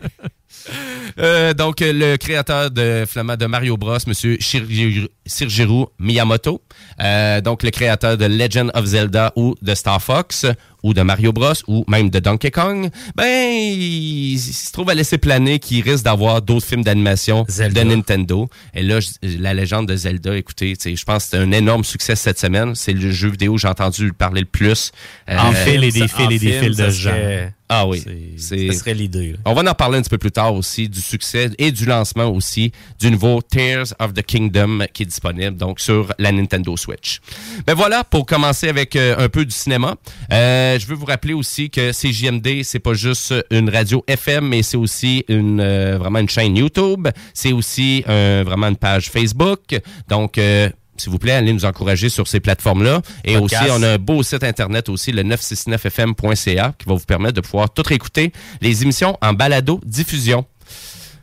Euh, 1.20 1.54
donc, 1.54 1.78
le 1.82 2.16
créateur 2.18 2.70
de 2.72 3.04
Flamand 3.08 3.36
de 3.36 3.46
Mario 3.46 3.76
Bros, 3.78 3.98
M. 4.06 4.14
Shigeru 4.40 5.86
Miyamoto. 6.00 6.62
Euh, 7.02 7.42
donc, 7.42 7.64
le 7.64 7.72
créateur 7.72 8.18
de 8.18 8.26
Legend 8.26 8.72
of 8.74 8.86
Zelda 8.86 9.34
ou 9.36 9.56
de 9.62 9.74
Star 9.74 10.02
Fox 10.02 10.46
ou 10.84 10.94
de 10.94 11.02
Mario 11.02 11.32
Bros 11.34 11.54
ou 11.68 11.84
même 11.88 12.10
de 12.10 12.20
Donkey 12.20 12.52
Kong. 12.52 12.90
Ben, 13.16 13.52
il, 13.52 14.34
il 14.34 14.40
se 14.40 14.72
trouve 14.72 14.90
à 14.90 14.94
laisser 14.96 15.18
planer 15.18 15.60
qu'il 15.60 15.82
risque 15.84 16.04
d'avoir 16.04 16.42
d'autres 16.42 16.66
films 16.66 16.84
d'animation 16.84 17.44
de 17.44 17.82
Nintendo. 17.84 18.50
Et 18.74 18.84
là, 18.84 19.00
je- 19.00 19.10
la 19.40 19.54
légende 19.54 19.88
de 19.88 19.96
Zelda, 19.96 20.36
écoutez, 20.38 20.76
tu 20.78 20.90
sais, 20.92 20.96
je 20.96 21.04
pense 21.04 21.26
que 21.26 21.30
c'est 21.32 21.38
un 21.38 21.52
énorme 21.52 21.84
succès 21.84 22.16
cette 22.16 22.40
semaine. 22.40 22.76
C'est 22.76 22.94
le 22.94 23.12
jeu 23.12 23.30
vidéo 23.30 23.54
que 23.56 23.60
j'ai 23.62 23.68
entendu 23.68 24.12
parler 24.14 24.42
le 24.42 24.48
plus. 24.48 24.92
En 25.28 25.52
Euh, 25.52 25.66
fil 25.66 25.84
et 25.84 25.92
des 25.92 26.08
fils 26.08 26.26
en 26.26 26.30
et 26.30 26.40
des 26.40 26.52
fils 26.60 26.78
de 26.78 26.90
gens. 26.90 27.10
serait- 27.12 27.54
ah 27.72 27.86
oui. 27.88 28.04
Ça 28.38 28.56
serait 28.74 28.94
l'idée. 28.96 29.34
là. 29.34 29.38
on 29.46 29.54
va 29.54 29.70
en 29.70 29.74
parler 29.76 29.98
un 30.00 30.02
petit 30.02 30.10
peu 30.10 30.18
plus 30.18 30.32
tard 30.32 30.54
aussi 30.56 30.90
du 30.90 31.02
succès 31.02 31.50
et 31.60 31.72
du 31.72 31.86
lancement 31.86 32.26
aussi 32.26 32.72
du 33.00 33.12
nouveau 33.12 33.42
Tears 33.44 33.94
of 34.00 34.14
the 34.14 34.24
Kingdom 34.24 34.80
qui 34.94 35.04
est 35.04 35.06
disponible 35.06 35.56
donc 35.56 35.80
sur 35.80 36.12
la 36.18 36.32
Nintendo 36.32 36.76
Switch. 36.78 37.20
Ben 37.68 37.76
voilà 37.76 38.04
pour 38.04 38.26
commencer 38.26 38.70
avec 38.70 38.96
euh, 38.96 39.16
un 39.20 39.30
peu 39.30 39.46
du 39.46 39.52
cinéma. 39.52 39.96
Euh, 40.32 40.69
je 40.78 40.86
veux 40.86 40.96
vous 40.96 41.06
rappeler 41.06 41.34
aussi 41.34 41.70
que 41.70 41.92
CJMD 41.92 42.64
c'est 42.64 42.80
pas 42.80 42.94
juste 42.94 43.34
une 43.50 43.70
radio 43.70 44.04
FM 44.08 44.48
mais 44.48 44.64
c'est 44.64 44.78
aussi 44.78 45.24
une 45.28 45.60
euh, 45.60 45.98
vraiment 45.98 46.20
une 46.20 46.30
chaîne 46.30 46.56
YouTube, 46.58 47.08
c'est 47.34 47.54
aussi 47.54 48.04
euh, 48.08 48.44
vraiment 48.46 48.68
une 48.68 48.78
page 48.78 49.10
Facebook. 49.10 49.80
Donc 50.08 50.38
euh, 50.38 50.70
s'il 50.98 51.12
vous 51.12 51.20
plaît, 51.20 51.34
allez 51.34 51.54
nous 51.54 51.66
encourager 51.66 52.10
sur 52.10 52.28
ces 52.28 52.40
plateformes-là. 52.40 53.02
Et 53.24 53.36
Podcast. 53.36 53.64
aussi, 53.64 53.72
on 53.72 53.84
a 53.84 53.94
un 53.94 53.98
beau 53.98 54.22
site 54.24 54.44
internet 54.44 54.90
aussi, 54.90 55.12
le 55.12 55.24
969fm.ca, 55.24 56.74
qui 56.78 56.86
va 56.88 56.96
vous 56.96 57.06
permettre 57.06 57.36
de 57.36 57.42
pouvoir 57.42 57.70
tout 57.74 57.84
réécouter 57.86 58.34
les 58.62 58.84
émissions 58.84 59.18
en 59.22 59.34
balado 59.34 59.80
diffusion. 59.86 60.46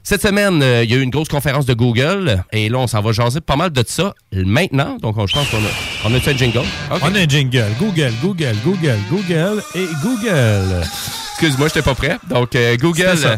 Cette 0.08 0.22
semaine, 0.22 0.62
euh, 0.62 0.84
il 0.84 0.90
y 0.92 0.94
a 0.94 0.98
eu 0.98 1.02
une 1.02 1.10
grosse 1.10 1.26
conférence 1.26 1.66
de 1.66 1.75
Google 1.75 2.44
et 2.52 2.68
là, 2.68 2.78
on 2.78 2.86
s'en 2.86 3.00
va 3.02 3.10
jaser 3.10 3.40
pas 3.40 3.56
mal 3.56 3.70
de 3.70 3.82
ça 3.88 4.14
maintenant. 4.32 4.99
Donc, 4.99 5.16
on- 5.19 5.26
je 5.26 5.34
pense 5.34 5.49
qu'on 5.50 5.56
a, 5.56 5.69
on 6.04 6.14
a 6.14 6.21
fait 6.21 6.30
un 6.30 6.36
jingle? 6.36 6.62
On 7.02 7.12
a 7.12 7.19
un 7.19 7.28
jingle. 7.28 7.66
Google, 7.80 8.12
Google, 8.23 8.54
Google, 8.64 8.99
Google 9.10 9.64
et 9.75 9.86
Google. 10.04 10.84
Excuse-moi, 11.32 11.66
je 11.66 11.75
n'étais 11.75 11.82
pas 11.82 11.97
prêt. 11.97 12.19
Donc, 12.30 12.54
euh, 12.54 12.76
Google, 12.76 13.16
euh, 13.25 13.36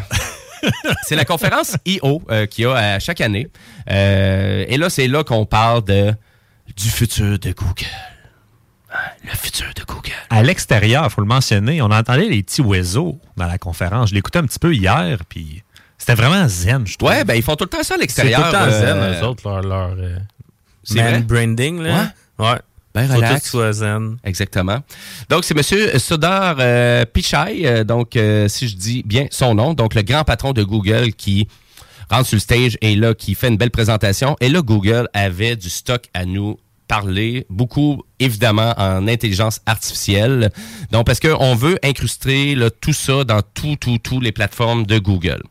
c'est 1.07 1.17
la 1.17 1.25
conférence 1.25 1.75
I.O. 1.87 2.21
euh, 2.31 2.45
qu'il 2.45 2.65
y 2.65 2.67
a 2.67 2.75
à 2.75 2.99
chaque 2.99 3.23
année. 3.23 3.49
Et 3.89 4.77
là, 4.77 4.91
c'est 4.91 5.09
là 5.09 5.25
qu'on 5.25 5.47
parle 5.47 5.83
de, 5.87 6.13
du 6.77 6.91
futur 6.91 7.39
de 7.39 7.53
Google. 7.53 7.87
Hein, 8.93 8.99
Le 9.25 9.31
futur 9.31 9.69
de 9.75 9.85
Google. 9.85 10.13
À 10.29 10.43
l'extérieur, 10.43 11.05
il 11.07 11.11
faut 11.11 11.23
le 11.23 11.27
mentionner, 11.27 11.81
on 11.81 11.87
entendait 11.91 12.29
les 12.29 12.43
petits 12.43 12.61
oiseaux 12.61 13.19
dans 13.39 13.47
la 13.47 13.57
conférence. 13.57 14.11
Je 14.11 14.15
l'écoutais 14.15 14.39
un 14.41 14.45
petit 14.45 14.59
peu 14.59 14.75
hier, 14.75 15.19
puis 15.31 15.63
c'était 16.09 16.23
vraiment 16.23 16.49
zen, 16.49 16.87
je 16.87 16.97
trouve. 16.97 17.11
Ouais, 17.11 17.25
ben 17.25 17.35
ils 17.35 17.43
font 17.43 17.55
tout 17.55 17.65
le 17.65 17.69
temps 17.71 17.83
ça 17.83 17.83
à 17.83 17.85
C'est 17.85 17.95
tout 17.95 18.01
l'extérieur. 18.01 18.47
le 18.47 18.53
temps 18.53 18.71
zen, 18.71 18.97
euh, 18.97 19.21
eux 19.21 19.25
autres, 19.27 19.43
leur, 19.47 19.63
leur 19.63 19.91
euh, 19.99 20.17
man 20.95 21.23
branding. 21.23 21.81
Là. 21.83 22.13
Ouais. 22.39 22.59
Ben 22.95 23.07
Faut 23.07 23.15
tout 23.15 23.21
relax. 23.21 23.51
soit 23.51 23.73
zen. 23.75 24.17
Exactement. 24.25 24.79
Donc, 25.29 25.45
c'est 25.45 25.55
Monsieur 25.55 25.99
Sudar 25.99 26.57
euh, 26.61 27.05
Pichai, 27.05 27.67
euh, 27.67 27.85
donc, 27.85 28.17
euh, 28.17 28.49
si 28.49 28.69
je 28.69 28.77
dis 28.77 29.03
bien 29.05 29.27
son 29.31 29.55
nom, 29.55 29.75
donc 29.75 29.95
le 29.95 30.01
grand 30.03 30.25
patron 30.25 30.53
de 30.55 30.63
Google 30.63 31.13
qui 31.13 31.47
rentre 32.11 32.27
sur 32.27 32.37
le 32.37 32.41
stage 32.41 32.79
et 32.81 32.97
là, 32.97 33.13
qui 33.13 33.35
fait 33.35 33.49
une 33.49 33.59
belle 33.59 33.71
présentation. 33.71 34.35
Et 34.41 34.49
là, 34.49 34.63
Google 34.63 35.09
avait 35.13 35.57
du 35.57 35.69
stock 35.69 36.05
à 36.15 36.25
nous 36.25 36.59
parler, 36.89 37.47
beaucoup 37.51 38.03
évidemment 38.19 38.75
en 38.79 39.07
intelligence 39.07 39.61
artificielle. 39.67 40.51
Donc, 40.91 41.07
parce 41.07 41.21
qu'on 41.21 41.55
veut 41.55 41.79
incruster 41.85 42.55
là, 42.55 42.71
tout 42.71 42.93
ça 42.93 43.25
dans 43.25 43.43
tout, 43.55 43.77
tout, 43.77 43.99
tout 43.99 44.21
les 44.21 44.33
plateformes 44.33 44.87
de 44.87 44.99
Google. 44.99 45.43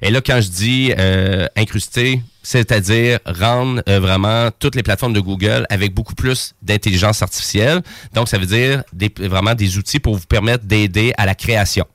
Et 0.00 0.10
là, 0.10 0.20
quand 0.20 0.40
je 0.40 0.48
dis 0.48 0.92
euh, 0.96 1.46
incruster, 1.56 2.22
c'est-à-dire 2.42 3.18
rendre 3.26 3.82
euh, 3.88 3.98
vraiment 4.00 4.50
toutes 4.58 4.76
les 4.76 4.82
plateformes 4.82 5.12
de 5.12 5.20
Google 5.20 5.66
avec 5.68 5.92
beaucoup 5.92 6.14
plus 6.14 6.54
d'intelligence 6.62 7.22
artificielle. 7.22 7.82
Donc, 8.14 8.28
ça 8.28 8.38
veut 8.38 8.46
dire 8.46 8.84
des, 8.92 9.12
vraiment 9.18 9.54
des 9.54 9.76
outils 9.76 10.00
pour 10.00 10.14
vous 10.14 10.26
permettre 10.26 10.64
d'aider 10.64 11.12
à 11.18 11.26
la 11.26 11.34
création. 11.34 11.86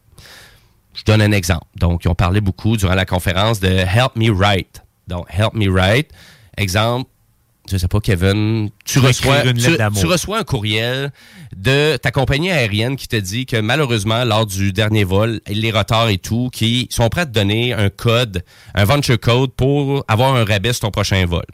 Je 0.93 1.03
donne 1.05 1.21
un 1.21 1.31
exemple. 1.31 1.65
Donc, 1.75 2.03
ils 2.03 2.09
ont 2.09 2.15
parlé 2.15 2.41
beaucoup 2.41 2.75
durant 2.75 2.95
la 2.95 3.05
conférence 3.05 3.59
de 3.61 3.69
Help 3.69 4.15
Me 4.15 4.29
Write. 4.29 4.83
Donc, 5.07 5.25
Help 5.29 5.53
Me 5.53 5.69
Write. 5.69 6.09
Exemple, 6.57 7.09
je 7.69 7.77
sais 7.77 7.87
pas, 7.87 7.99
Kevin, 7.99 8.69
tu 8.85 8.99
reçois, 8.99 9.45
une 9.45 9.53
tu, 9.53 10.05
reçois 10.05 10.39
un 10.39 10.43
courriel 10.43 11.11
de 11.55 11.97
ta 11.97 12.11
compagnie 12.11 12.51
aérienne 12.51 12.95
qui 12.95 13.07
te 13.07 13.15
dit 13.15 13.45
que 13.45 13.57
malheureusement, 13.57 14.23
lors 14.25 14.45
du 14.45 14.73
dernier 14.73 15.03
vol, 15.03 15.41
les 15.47 15.71
retards 15.71 16.09
et 16.09 16.17
tout, 16.17 16.49
qui 16.51 16.87
sont 16.89 17.09
prêts 17.09 17.21
à 17.21 17.25
te 17.25 17.31
donner 17.31 17.73
un 17.73 17.89
code, 17.89 18.43
un 18.73 18.85
venture 18.85 19.19
code 19.19 19.51
pour 19.53 20.03
avoir 20.07 20.35
un 20.35 20.45
rabais 20.45 20.73
sur 20.73 20.81
ton 20.81 20.91
prochain 20.91 21.25
vol. 21.25 21.45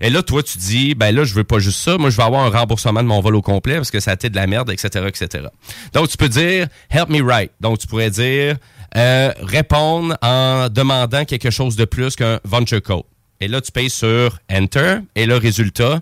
Et 0.00 0.10
là, 0.10 0.22
toi, 0.22 0.42
tu 0.42 0.58
dis, 0.58 0.94
ben 0.94 1.14
là, 1.14 1.24
je 1.24 1.34
veux 1.34 1.44
pas 1.44 1.58
juste 1.58 1.80
ça. 1.80 1.98
Moi, 1.98 2.10
je 2.10 2.16
veux 2.16 2.22
avoir 2.22 2.44
un 2.44 2.50
remboursement 2.50 3.02
de 3.02 3.08
mon 3.08 3.20
vol 3.20 3.34
au 3.34 3.42
complet 3.42 3.76
parce 3.76 3.90
que 3.90 4.00
ça 4.00 4.12
a 4.12 4.14
été 4.14 4.30
de 4.30 4.36
la 4.36 4.46
merde, 4.46 4.70
etc., 4.70 5.04
etc. 5.08 5.46
Donc, 5.92 6.08
tu 6.08 6.16
peux 6.16 6.28
dire, 6.28 6.68
help 6.90 7.08
me 7.08 7.20
write. 7.20 7.50
Donc, 7.60 7.78
tu 7.78 7.86
pourrais 7.86 8.10
dire, 8.10 8.56
euh, 8.96 9.32
répondre 9.40 10.16
en 10.22 10.68
demandant 10.68 11.24
quelque 11.24 11.50
chose 11.50 11.76
de 11.76 11.84
plus 11.84 12.16
qu'un 12.16 12.40
venture 12.44 12.82
code. 12.82 13.02
Et 13.44 13.48
là, 13.48 13.60
tu 13.60 13.70
payes 13.72 13.90
sur 13.90 14.38
Enter. 14.50 15.00
Et 15.14 15.26
le 15.26 15.36
résultat, 15.36 16.00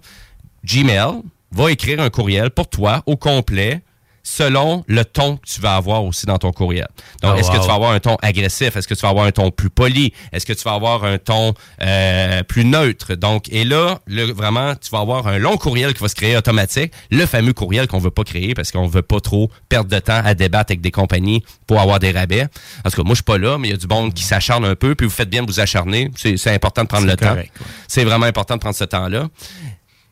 Gmail 0.64 1.22
va 1.50 1.72
écrire 1.72 1.98
un 2.00 2.09
courriel 2.09 2.52
pour 2.52 2.68
toi 2.68 3.02
au 3.07 3.16
complet 3.16 3.83
selon 4.22 4.85
le 4.87 5.04
ton 5.04 5.37
que 5.37 5.46
tu 5.46 5.61
vas 5.61 5.76
avoir 5.76 6.04
aussi 6.04 6.26
dans 6.26 6.38
ton 6.38 6.52
courriel. 6.52 6.88
Donc, 7.22 7.32
Oh, 7.35 7.38
est-ce 7.38 7.50
que 7.50 7.58
tu 7.58 7.66
vas 7.66 7.74
avoir 7.74 7.92
un 7.92 8.00
ton 8.00 8.16
agressif? 8.22 8.76
Est-ce 8.76 8.87
que 8.87 8.94
tu 8.94 9.00
vas 9.02 9.08
avoir 9.08 9.24
un 9.24 9.32
ton 9.32 9.50
plus 9.50 9.70
poli? 9.70 10.12
Est-ce 10.32 10.46
que 10.46 10.52
tu 10.52 10.62
vas 10.64 10.74
avoir 10.74 11.04
un 11.04 11.18
ton 11.18 11.54
euh, 11.82 12.42
plus 12.44 12.64
neutre? 12.64 13.14
Donc, 13.14 13.48
et 13.50 13.64
là, 13.64 13.98
le, 14.06 14.32
vraiment, 14.32 14.74
tu 14.76 14.90
vas 14.90 15.00
avoir 15.00 15.26
un 15.26 15.38
long 15.38 15.56
courriel 15.56 15.94
qui 15.94 16.02
va 16.02 16.08
se 16.08 16.14
créer 16.14 16.37
automatique, 16.37 16.92
le 17.11 17.26
fameux 17.26 17.52
courriel 17.52 17.87
qu'on 17.88 17.98
veut 17.98 18.11
pas 18.11 18.24
créer 18.24 18.54
parce 18.54 18.70
qu'on 18.70 18.87
veut 18.87 19.02
pas 19.02 19.20
trop 19.20 19.50
perdre 19.68 19.90
de 19.90 19.98
temps 19.98 20.20
à 20.24 20.35
débattre 20.35 20.72
avec 20.72 20.80
des 20.80 20.90
compagnies 20.90 21.42
pour 21.66 21.80
avoir 21.80 21.98
des 21.98 22.12
rabais. 22.12 22.46
En 22.85 22.90
tout 22.90 22.96
cas, 22.96 23.02
moi, 23.02 23.11
je 23.11 23.16
suis 23.16 23.22
pas 23.24 23.38
là, 23.38 23.58
mais 23.58 23.68
il 23.68 23.70
y 23.72 23.74
a 23.74 23.78
du 23.78 23.87
monde 23.87 24.14
qui 24.14 24.22
s'acharne 24.24 24.64
un 24.64 24.74
peu, 24.74 24.94
puis 24.94 25.06
vous 25.06 25.12
faites 25.12 25.30
bien 25.30 25.42
de 25.42 25.50
vous 25.50 25.61
acharner. 25.61 26.11
C'est 26.16 26.54
important 26.54 26.82
de 26.82 26.88
prendre 26.88 27.06
le 27.06 27.16
correct, 27.16 27.52
temps. 27.58 27.64
C'est 27.88 28.04
vraiment 28.04 28.26
important 28.26 28.54
de 28.54 28.61
prendre 28.61 28.76
ce 28.76 28.85
temps-là. 28.85 29.28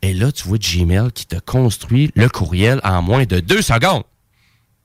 Et 0.01 0.13
là, 0.13 0.31
tu 0.31 0.47
vois 0.47 0.57
Gmail 0.57 1.11
qui 1.13 1.25
te 1.27 1.35
construit 1.37 2.11
le 2.15 2.27
courriel 2.29 2.79
en 2.83 3.01
moins 3.01 3.25
de 3.25 3.39
deux 3.39 3.61
secondes. 3.61 4.03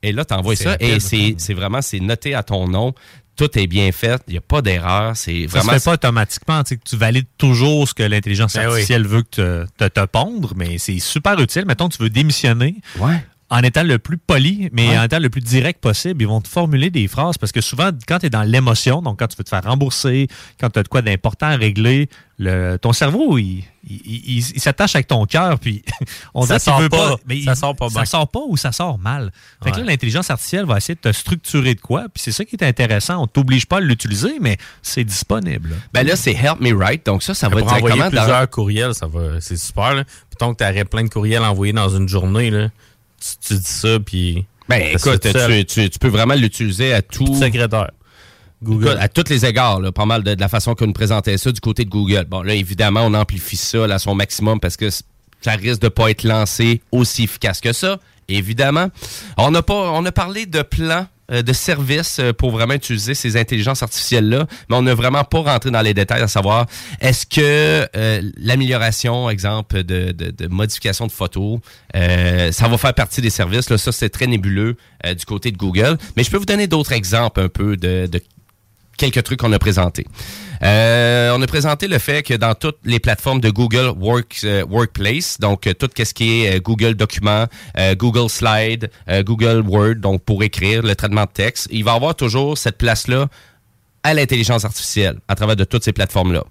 Et 0.02 0.12
là, 0.12 0.24
tu 0.24 0.35
envoies 0.35 0.57
ça 0.57 0.72
rapide. 0.72 0.88
et 0.88 1.35
c'est 1.38 1.55
vraiment 1.55 1.81
c'est 1.83 2.00
noté 2.00 2.35
à 2.35 2.42
ton 2.42 2.68
nom. 2.68 2.92
tout 3.35 3.59
est 3.59 3.66
bien 3.66 3.92
fait, 3.92 4.22
il 4.29 4.33
n'y 4.33 4.38
a 4.38 4.42
pas 4.42 4.62
d'erreur. 4.62 5.16
C'est 5.16 5.42
Ça 5.48 5.59
vraiment. 5.59 5.72
se 5.72 5.79
fait 5.79 5.85
pas 5.85 5.92
automatiquement. 5.94 6.62
Tu 6.64 6.74
sais, 6.74 6.81
tu 6.85 6.96
valides 6.96 7.26
toujours 7.38 7.87
ce 7.88 7.94
que 7.94 8.02
l'intelligence 8.02 8.55
Ben 8.55 8.61
oui. 8.61 8.66
artificielle 8.68 9.07
veut 9.07 9.22
que 9.22 9.29
te, 9.29 9.66
te, 9.76 9.88
te 9.88 10.07
pondre, 10.07 10.52
mais 10.57 10.79
c'est 10.79 10.98
super 11.00 11.38
utile. 11.40 11.64
Mettons, 11.66 11.88
tu 11.88 12.02
veux 12.02 12.11
démissionner. 12.11 12.76
Ouais. 12.98 13.22
En 13.48 13.59
étant 13.62 13.85
le 13.85 14.00
plus 14.00 14.18
poli, 14.18 14.68
mais 14.72 14.88
Ouais. 14.88 14.98
en 14.98 15.04
étant 15.04 15.20
le 15.20 15.30
plus 15.30 15.40
direct 15.40 15.80
possible, 15.80 16.20
ils 16.20 16.26
vont 16.26 16.40
te 16.40 16.48
formuler 16.48 16.90
des 16.90 17.06
phrases 17.06 17.38
parce 17.38 17.52
que 17.52 17.61
souvent, 17.61 17.90
quand 18.09 18.18
tu 18.18 18.26
es 18.26 18.30
dans 18.30 18.42
l'émotion, 18.42 19.02
donc 19.02 19.20
quand 19.20 19.28
tu 19.28 19.37
veux 19.37 19.44
te 19.44 19.48
faire 19.50 19.62
rembourser, 19.62 20.26
quand 20.59 20.68
tu 20.70 20.80
as 20.80 20.82
de 20.82 20.88
quoi 20.88 21.00
d'important 21.00 21.46
à 21.46 21.56
régler, 21.56 22.09
le, 22.38 22.76
ton 22.76 22.92
cerveau, 22.92 23.38
il, 23.38 23.62
il, 23.88 24.00
il- 24.04 24.38
il 24.56 24.61
s'attache 24.61 24.96
avec 24.96 25.06
ton 25.06 25.24
cœur, 25.26 25.61
puis 25.61 25.85
on 26.35 26.44
Ça 26.44 26.59
sort 26.59 26.80
veut 26.80 26.88
pas. 26.88 27.16
mais 27.26 27.40
Ça 27.42 27.52
il- 27.52 27.56
sort 27.56 27.76
pas 27.76 27.88
Ça 27.88 28.04
sort 28.04 28.28
pas 28.28 28.40
ou 28.48 28.56
ça 28.56 28.72
sort 28.72 28.98
mal. 28.98 29.30
Fait 29.62 29.70
que 29.70 29.78
là, 29.78 29.85
l'intelligence 29.85 30.28
artificielle 30.28 30.66
va 30.66 30.78
essayer 30.78 30.96
de 30.96 31.00
te 31.00 31.12
structurer 31.12 31.76
de 31.76 31.80
quoi, 31.80 32.06
puis 32.12 32.20
c'est 32.24 32.32
ça 32.32 32.44
qui 32.44 32.56
est 32.56 32.64
intéressant. 32.64 33.22
On 33.22 33.26
t'oblige 33.28 33.66
pas 33.66 33.76
à 33.76 33.80
l'utiliser, 33.80 34.38
mais 34.40 34.56
c'est 34.82 35.04
disponible. 35.04 35.70
là. 35.70 35.76
Ben 35.92 36.04
là, 36.04 36.16
c'est 36.16 36.32
Help 36.32 36.61
Me 36.61 36.72
Write. 36.72 37.06
Donc 37.06 37.22
ça, 37.22 37.32
ça 37.32 37.48
va 37.48 37.61
envoyer 37.62 37.76
directement 37.80 38.04
dans. 38.11 38.11
plusieurs 38.11 38.50
courriels, 38.50 38.94
ça 38.94 39.06
va, 39.06 39.40
c'est 39.40 39.56
super. 39.56 39.94
Là. 39.94 40.02
Mettons 40.32 40.52
que 40.52 40.64
tu 40.64 40.68
aurais 40.68 40.85
plein 40.85 41.04
de 41.04 41.09
courriels 41.11 41.44
envoyés 41.44 41.72
dans 41.72 41.88
une 41.88 42.09
journée, 42.09 42.50
là, 42.50 42.68
tu, 43.40 43.48
tu 43.48 43.54
dis 43.54 43.64
ça, 43.64 43.98
puis. 44.00 44.44
Ben 44.68 44.82
écoute, 44.94 45.20
tu, 45.22 45.64
tu- 45.64 45.90
tu 45.90 45.98
peux 45.98 46.08
vraiment 46.08 46.34
l'utiliser 46.34 46.92
à 46.92 47.02
tout. 47.02 47.34
secrétaire. 47.36 47.90
Google. 48.62 48.96
à 48.98 49.08
tous 49.08 49.28
les 49.28 49.44
égards, 49.44 49.80
là, 49.80 49.92
pas 49.92 50.06
mal 50.06 50.22
de, 50.24 50.34
de 50.34 50.40
la 50.40 50.48
façon 50.48 50.74
qu'on 50.74 50.86
nous 50.86 50.92
présentait 50.94 51.36
ça 51.36 51.52
du 51.52 51.60
côté 51.60 51.84
de 51.84 51.90
Google. 51.90 52.24
Bon, 52.24 52.40
là, 52.42 52.54
évidemment, 52.54 53.02
on 53.02 53.12
amplifie 53.14 53.56
ça 53.56 53.86
là, 53.86 53.96
à 53.96 53.98
son 53.98 54.14
maximum 54.14 54.60
parce 54.60 54.76
que 54.78 54.88
ça 54.90 55.52
risque 55.52 55.82
de 55.82 55.88
pas 55.88 56.10
être 56.10 56.24
lancé 56.24 56.80
aussi 56.90 57.24
efficace 57.24 57.60
que 57.60 57.72
ça, 57.74 57.98
évidemment. 58.28 58.88
On 59.36 59.54
a 59.54 59.62
pas, 59.62 59.74
on 59.92 60.04
a 60.06 60.10
parlé 60.10 60.46
de 60.46 60.62
plans 60.62 61.06
de 61.30 61.52
services 61.52 62.18
euh, 62.20 62.32
pour 62.32 62.50
vraiment 62.50 62.74
utiliser 62.74 63.14
ces 63.14 63.36
intelligences 63.36 63.82
artificielles-là, 63.82 64.46
mais 64.68 64.76
on 64.76 64.82
n'a 64.82 64.94
vraiment 64.94 65.24
pas 65.24 65.40
rentré 65.40 65.70
dans 65.70 65.82
les 65.82 65.94
détails 65.94 66.22
à 66.22 66.28
savoir 66.28 66.66
est-ce 67.00 67.26
que 67.26 67.86
euh, 67.96 68.22
l'amélioration, 68.36 69.28
exemple, 69.30 69.82
de, 69.82 70.12
de- 70.12 70.30
de 70.30 70.46
modification 70.48 71.06
de 71.06 71.12
photos, 71.12 71.58
euh, 71.94 72.52
ça 72.52 72.68
va 72.68 72.78
faire 72.78 72.94
partie 72.94 73.20
des 73.20 73.30
services? 73.30 73.70
Là, 73.70 73.78
ça, 73.78 73.92
c'est 73.92 74.08
très 74.10 74.26
nébuleux 74.26 74.76
euh, 75.04 75.14
du 75.14 75.24
côté 75.24 75.50
de 75.50 75.56
Google. 75.56 75.96
Mais 76.16 76.22
je 76.24 76.30
peux 76.30 76.36
vous 76.36 76.44
donner 76.46 76.66
d'autres 76.66 76.92
exemples 76.92 77.40
un 77.40 77.48
peu 77.48 77.76
de, 77.76 78.06
de 78.06 78.20
quelques 78.96 79.22
trucs 79.22 79.40
qu'on 79.40 79.52
a 79.52 79.59
présentés. 79.59 80.06
Euh, 80.62 81.35
on 81.37 81.42
a 81.42 81.46
présenté 81.46 81.88
le 81.88 81.98
fait 81.98 82.22
que 82.22 82.35
dans 82.35 82.54
toutes 82.54 82.78
les 82.85 82.98
plateformes 82.98 83.40
de 83.40 83.50
Google 83.50 83.92
euh, 84.44 84.64
Workplace, 84.64 85.38
donc 85.38 85.66
euh, 85.66 85.74
tout 85.74 85.90
ce 85.96 86.14
qui 86.14 86.44
est 86.44 86.61
Google 86.61 86.94
Documents, 86.94 87.46
Google 87.94 88.30
Slide, 88.30 88.90
Google 89.20 89.62
Word, 89.66 89.96
donc 89.96 90.22
pour 90.22 90.42
écrire 90.42 90.82
le 90.82 90.94
traitement 90.94 91.24
de 91.24 91.30
texte, 91.30 91.68
il 91.70 91.85
va 91.85 91.92
avoir 91.92 92.14
toujours 92.14 92.56
cette 92.56 92.78
place-là 92.78 93.28
à 94.02 94.14
l'intelligence 94.14 94.64
artificielle 94.64 95.18
à 95.28 95.35
travers 95.35 95.56
de 95.56 95.64
toutes 95.64 95.85
ces 95.85 95.92
plateformes-là. 95.92 96.44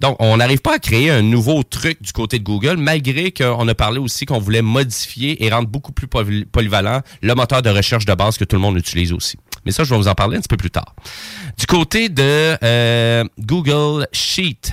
Donc, 0.00 0.16
on 0.20 0.36
n'arrive 0.36 0.60
pas 0.60 0.74
à 0.74 0.78
créer 0.78 1.10
un 1.10 1.22
nouveau 1.22 1.62
truc 1.62 2.00
du 2.00 2.12
côté 2.12 2.38
de 2.38 2.44
Google, 2.44 2.76
malgré 2.76 3.32
qu'on 3.32 3.66
a 3.66 3.74
parlé 3.74 3.98
aussi 3.98 4.26
qu'on 4.26 4.38
voulait 4.38 4.62
modifier 4.62 5.44
et 5.44 5.50
rendre 5.50 5.68
beaucoup 5.68 5.92
plus 5.92 6.06
poly- 6.06 6.44
polyvalent 6.44 7.00
le 7.20 7.34
moteur 7.34 7.62
de 7.62 7.70
recherche 7.70 8.04
de 8.04 8.14
base 8.14 8.38
que 8.38 8.44
tout 8.44 8.56
le 8.56 8.62
monde 8.62 8.76
utilise 8.76 9.12
aussi. 9.12 9.36
Mais 9.64 9.72
ça, 9.72 9.82
je 9.84 9.90
vais 9.90 9.96
vous 9.96 10.08
en 10.08 10.14
parler 10.14 10.36
un 10.36 10.40
petit 10.40 10.48
peu 10.48 10.56
plus 10.56 10.70
tard. 10.70 10.94
Du 11.58 11.66
côté 11.66 12.08
de 12.08 12.56
euh, 12.62 13.24
Google 13.40 14.06
Sheet 14.12 14.72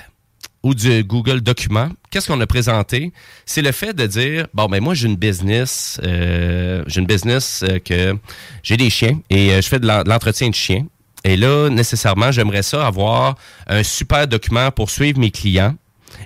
ou 0.61 0.73
du 0.75 1.03
Google 1.03 1.41
Document, 1.41 1.89
qu'est-ce 2.11 2.27
qu'on 2.27 2.39
a 2.41 2.47
présenté? 2.47 3.11
C'est 3.45 3.61
le 3.61 3.71
fait 3.71 3.93
de 3.93 4.05
dire, 4.05 4.47
bon, 4.53 4.67
ben 4.67 4.81
moi, 4.81 4.93
j'ai 4.93 5.07
une 5.07 5.15
business, 5.15 5.99
euh, 6.03 6.83
j'ai 6.87 7.01
une 7.01 7.07
business 7.07 7.63
euh, 7.63 7.79
que 7.79 8.15
j'ai 8.63 8.77
des 8.77 8.89
chiens 8.89 9.19
et 9.29 9.49
je 9.61 9.67
fais 9.67 9.79
de 9.79 9.87
l'entretien 9.87 10.49
de 10.49 10.55
chiens. 10.55 10.85
Et 11.25 11.37
là, 11.37 11.69
nécessairement, 11.69 12.31
j'aimerais 12.31 12.61
ça 12.61 12.85
avoir 12.85 13.35
un 13.65 13.81
super 13.81 14.27
document 14.27 14.69
pour 14.69 14.91
suivre 14.91 15.19
mes 15.19 15.31
clients 15.31 15.73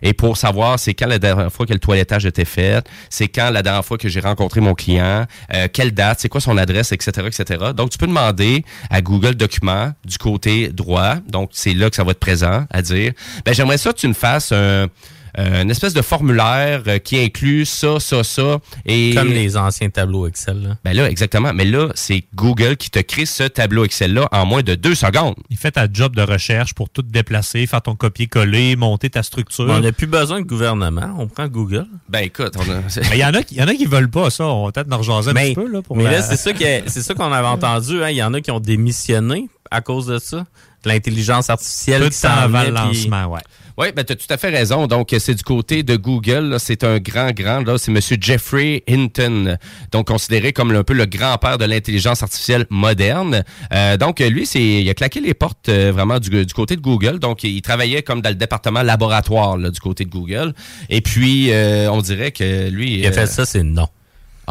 et 0.02 0.12
pour 0.12 0.36
savoir 0.36 0.78
c'est 0.78 0.94
quand 0.94 1.08
la 1.08 1.20
dernière 1.20 1.52
fois 1.52 1.66
que 1.66 1.72
le 1.72 1.80
toilettage 1.80 2.26
était 2.26 2.46
fait, 2.46 2.86
c'est 3.10 3.30
quand 3.30 3.50
la 3.50 3.64
dernière 3.64 3.86
fois 3.86 3.98
que 3.98 4.10
j'ai 4.10 4.20
rencontré 4.20 4.60
mon 4.60 4.76
client, 4.76 5.26
euh, 5.54 5.68
quelle 5.72 5.94
date, 5.94 6.20
c'est 6.20 6.28
quoi 6.28 6.42
son 6.42 6.58
adresse, 6.58 6.92
etc., 6.92 7.28
etc. 7.28 7.72
Donc, 7.74 7.92
tu 7.92 7.98
peux 7.98 8.08
demander 8.08 8.66
à 8.90 9.02
Google 9.02 9.36
Documents 9.36 9.94
du 10.04 10.18
côté 10.18 10.68
droit, 10.68 11.16
donc 11.28 11.52
c'est 11.54 11.74
là 11.74 11.90
que 11.90 11.96
ça 11.96 12.04
va 12.04 12.12
être 12.12 12.20
présent, 12.20 12.66
à 12.70 12.82
dire, 12.82 13.14
ben 13.46 13.54
j'aimerais 13.54 13.78
ça 13.78 13.94
que 13.94 13.98
tu 13.98 14.08
me 14.10 14.14
fasses 14.14 14.52
un 14.52 14.88
une 15.38 15.70
espèce 15.72 15.94
de 15.94 16.02
formulaire 16.02 16.84
euh, 16.88 16.98
qui 17.00 17.20
inclut 17.20 17.66
ça, 17.66 18.00
ça, 18.00 18.24
ça. 18.24 18.60
Et 18.86 19.14
Comme 19.16 19.30
les 19.30 19.58
anciens 19.58 19.90
tableaux 19.90 20.28
Excel. 20.28 20.62
Là. 20.64 20.78
Ben 20.84 20.94
là, 20.96 21.10
exactement. 21.10 21.54
Mais 21.54 21.66
là, 21.66 21.90
c'est 21.96 22.24
Google 22.36 22.78
qui 22.78 22.90
te 22.90 23.00
crée 23.00 23.26
ce 23.26 23.44
tableau 23.44 23.86
Excel-là 23.86 24.28
en 24.32 24.46
moins 24.46 24.62
de 24.64 24.76
deux 24.76 24.96
secondes. 24.96 25.36
Il 25.50 25.58
fait 25.58 25.72
ta 25.72 25.88
job 25.92 26.16
de 26.16 26.22
recherche 26.22 26.74
pour 26.74 26.90
tout 26.90 27.02
déplacer, 27.02 27.66
faire 27.68 27.82
ton 27.82 27.96
copier-coller, 27.96 28.76
monter 28.76 29.10
ta 29.10 29.24
structure. 29.24 29.66
On 29.70 29.80
n'a 29.80 29.92
plus 29.92 30.08
besoin 30.08 30.42
de 30.42 30.46
gouvernement, 30.46 31.16
on 31.18 31.28
prend 31.28 31.48
Google. 31.48 31.86
Ben 32.10 32.20
écoute, 32.20 32.54
on 32.58 32.62
a... 32.72 32.82
Mais 33.10 33.18
il 33.18 33.20
y 33.20 33.26
en 33.26 33.34
a 33.34 33.44
qui, 33.44 33.56
il 33.56 33.62
y 33.62 33.64
en 33.64 33.68
a 33.68 33.74
qui 33.74 33.86
veulent 33.86 34.10
pas 34.10 34.30
ça. 34.30 34.46
On 34.46 34.66
va 34.66 34.72
peut-être 34.72 34.92
en 34.94 34.98
rejaser 34.98 35.30
un 35.32 35.34
mais, 35.34 35.50
petit 35.50 35.56
peu. 35.56 35.68
Là, 35.72 35.82
pour 35.82 35.96
mais 35.98 36.04
la- 36.06 36.12
là, 36.12 36.22
c'est 36.22 36.38
ça, 36.38 36.52
c'est 36.88 37.02
ça 37.02 37.14
qu'on 37.14 37.32
avait 37.32 37.48
entendu. 37.48 38.04
hein. 38.04 38.10
Il 38.10 38.18
y 38.18 38.24
en 38.24 38.34
a 38.34 38.42
qui 38.42 38.52
ont 38.52 38.60
démissionné 38.60 39.50
à 39.72 39.82
cause 39.82 40.08
de 40.08 40.18
ça. 40.20 40.46
De 40.84 40.88
l'intelligence 40.90 41.50
artificielle 41.50 42.04
Peu 42.04 42.10
qui 42.10 42.26
avant 42.26 42.60
le 42.64 42.68
puis- 42.68 42.74
lancement, 42.74 43.26
ouais. 43.34 43.42
Oui, 43.80 43.94
ben, 43.96 44.04
tu 44.04 44.12
as 44.12 44.18
tout 44.18 44.26
à 44.30 44.36
fait 44.36 44.50
raison. 44.50 44.88
Donc, 44.88 45.16
c'est 45.18 45.36
du 45.36 45.44
côté 45.44 45.84
de 45.84 45.96
Google. 45.96 46.58
C'est 46.60 46.84
un 46.84 47.00
grand, 47.00 47.32
grand. 47.32 47.62
Là, 47.62 47.78
c'est 47.78 47.92
M. 47.92 48.00
Jeffrey 48.20 48.84
Hinton, 48.90 49.58
donc 49.94 50.08
considéré 50.08 50.52
comme 50.52 50.76
un 50.76 50.84
peu 50.84 50.94
le 50.94 51.06
grand-père 51.06 51.58
de 51.58 51.64
l'intelligence 51.64 52.22
artificielle 52.22 52.66
moderne. 52.70 53.46
Euh, 53.74 53.96
donc, 53.96 54.20
lui, 54.20 54.46
c'est, 54.46 54.62
il 54.62 54.90
a 54.90 54.94
claqué 54.94 55.22
les 55.22 55.34
portes 55.34 55.70
euh, 55.70 55.94
vraiment 55.94 56.20
du, 56.20 56.46
du 56.46 56.54
côté 56.54 56.76
de 56.76 56.82
Google. 56.82 57.20
Donc, 57.20 57.46
il 57.46 57.62
travaillait 57.62 58.04
comme 58.04 58.20
dans 58.22 58.28
le 58.28 58.36
département 58.36 58.84
laboratoire 58.84 59.58
là, 59.58 59.70
du 59.70 59.80
côté 59.80 60.04
de 60.04 60.10
Google. 60.10 60.54
Et 60.90 61.00
puis, 61.00 61.54
euh, 61.54 61.90
on 61.90 62.02
dirait 62.02 62.32
que 62.32 62.68
lui... 62.70 63.00
Il 63.00 63.08
a 63.08 63.14
fait 63.14 63.28
ça, 63.28 63.46
c'est 63.46 63.64
non. 63.64 63.88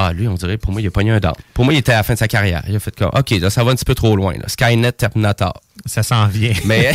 Ah, 0.01 0.13
lui, 0.13 0.29
on 0.29 0.35
dirait, 0.35 0.59
pour 0.59 0.71
moi, 0.71 0.81
il 0.81 0.87
a 0.87 0.93
pogné 0.93 1.11
un 1.11 1.19
dent. 1.19 1.33
Pour 1.55 1.65
moi, 1.65 1.75
il 1.75 1.79
était 1.79 1.91
à 1.91 1.97
la 1.97 2.03
fin 2.05 2.15
de 2.15 2.19
sa 2.21 2.29
carrière. 2.29 2.63
Il 2.69 2.77
a 2.77 2.79
fait 2.79 2.95
comme, 2.95 3.11
OK, 3.13 3.31
là, 3.31 3.51
ça 3.51 3.65
va 3.65 3.73
un 3.73 3.75
petit 3.75 3.85
peu 3.85 3.97
trop 3.97 4.15
loin. 4.15 4.33
Là. 4.35 4.47
Skynet 4.47 4.93
Terminator. 4.93 5.61
Ça 5.87 6.05
s'en 6.05 6.29
vient. 6.29 6.53
Mais 6.67 6.93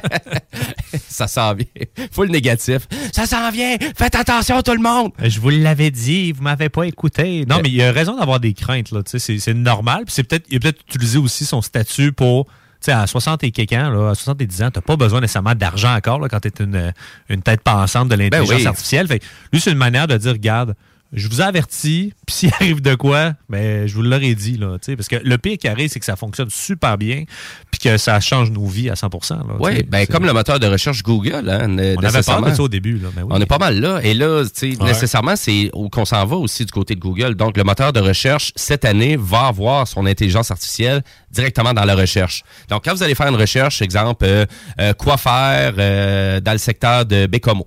ça 1.08 1.28
s'en 1.28 1.54
vient. 1.54 1.66
Faut 2.10 2.24
le 2.24 2.30
négatif. 2.30 2.88
Ça 3.12 3.26
s'en 3.26 3.50
vient. 3.52 3.76
Faites 3.96 4.16
attention, 4.16 4.60
tout 4.62 4.72
le 4.72 4.80
monde. 4.82 5.12
Je 5.22 5.38
vous 5.38 5.50
l'avais 5.50 5.92
dit, 5.92 6.32
vous 6.32 6.42
m'avez 6.42 6.68
pas 6.68 6.82
écouté. 6.84 7.44
Non, 7.48 7.60
mais 7.62 7.70
il 7.70 7.80
a 7.80 7.92
raison 7.92 8.18
d'avoir 8.18 8.40
des 8.40 8.54
craintes. 8.54 8.90
Là, 8.90 9.04
tu 9.04 9.20
c'est, 9.20 9.38
c'est 9.38 9.54
normal. 9.54 10.04
Puis 10.04 10.14
c'est 10.14 10.24
peut-être, 10.24 10.46
il 10.50 10.56
a 10.56 10.60
peut-être 10.60 10.80
utilisé 10.88 11.18
aussi 11.18 11.44
son 11.44 11.62
statut 11.62 12.10
pour. 12.12 12.46
Tu 12.46 12.86
sais, 12.86 12.92
à 12.92 13.06
60 13.06 13.44
et 13.44 13.50
quelques 13.52 13.74
ans, 13.74 13.90
là, 13.90 14.10
à 14.10 14.14
70 14.14 14.62
ans, 14.62 14.70
t'as 14.72 14.80
pas 14.80 14.96
besoin 14.96 15.20
nécessairement 15.20 15.54
d'argent 15.54 15.94
encore 15.94 16.18
là, 16.18 16.28
quand 16.28 16.40
tu 16.40 16.48
es 16.48 16.64
une, 16.64 16.92
une 17.28 17.42
tête 17.42 17.60
pensante 17.60 18.08
de 18.08 18.14
l'intelligence 18.14 18.48
Ben 18.48 18.56
oui. 18.56 18.66
artificielle. 18.66 19.06
Fait 19.06 19.22
lui, 19.52 19.60
c'est 19.60 19.70
une 19.70 19.78
manière 19.78 20.08
de 20.08 20.16
dire, 20.16 20.32
regarde, 20.32 20.74
je 21.12 21.28
vous 21.28 21.40
ai 21.40 21.44
averti, 21.44 22.12
puis 22.26 22.34
s'il 22.36 22.52
arrive 22.54 22.80
de 22.80 22.94
quoi, 22.94 23.32
ben, 23.48 23.86
je 23.86 23.94
vous 23.94 24.02
l'aurais 24.02 24.34
dit. 24.34 24.56
Là, 24.56 24.78
tu 24.78 24.86
sais, 24.86 24.96
parce 24.96 25.08
que 25.08 25.16
le 25.16 25.38
pire 25.38 25.58
qui 25.58 25.68
arrive, 25.68 25.90
c'est 25.90 25.98
que 25.98 26.04
ça 26.06 26.16
fonctionne 26.16 26.50
super 26.50 26.96
bien, 26.98 27.24
puis 27.70 27.80
que 27.80 27.96
ça 27.96 28.20
change 28.20 28.50
nos 28.50 28.66
vies 28.66 28.90
à 28.90 28.96
100 28.96 29.08
là, 29.12 29.18
tu 29.20 29.44
Oui, 29.60 29.82
ben, 29.84 30.06
comme 30.06 30.24
le 30.24 30.32
moteur 30.32 30.58
de 30.60 30.66
recherche 30.66 31.02
Google. 31.02 31.48
Hein, 31.48 31.76
On 31.98 32.04
avait 32.04 32.22
peur 32.22 32.42
de 32.42 32.54
ça 32.54 32.62
au 32.62 32.68
début. 32.68 32.98
Là, 32.98 33.08
mais 33.16 33.22
oui. 33.22 33.28
On 33.32 33.40
est 33.40 33.46
pas 33.46 33.58
mal 33.58 33.80
là. 33.80 34.00
Et 34.02 34.14
là, 34.14 34.44
tu 34.44 34.72
sais, 34.72 34.80
Ouais. 34.80 34.88
nécessairement, 34.88 35.36
c'est 35.36 35.70
où 35.74 35.88
qu'on 35.88 36.04
s'en 36.04 36.24
va 36.24 36.36
aussi 36.36 36.64
du 36.64 36.72
côté 36.72 36.94
de 36.94 37.00
Google. 37.00 37.34
Donc, 37.34 37.56
le 37.56 37.64
moteur 37.64 37.92
de 37.92 38.00
recherche, 38.00 38.52
cette 38.56 38.84
année, 38.84 39.16
va 39.18 39.46
avoir 39.46 39.86
son 39.88 40.06
intelligence 40.06 40.50
artificielle 40.50 41.02
directement 41.30 41.74
dans 41.74 41.84
la 41.84 41.94
recherche. 41.94 42.42
Donc, 42.68 42.84
quand 42.84 42.94
vous 42.94 43.02
allez 43.02 43.14
faire 43.14 43.28
une 43.28 43.36
recherche, 43.36 43.82
exemple, 43.82 44.24
euh, 44.24 44.46
euh, 44.80 44.92
quoi 44.94 45.16
faire 45.16 45.74
euh, 45.78 46.40
dans 46.40 46.52
le 46.52 46.58
secteur 46.58 47.04
de 47.04 47.26
Bécomo. 47.26 47.66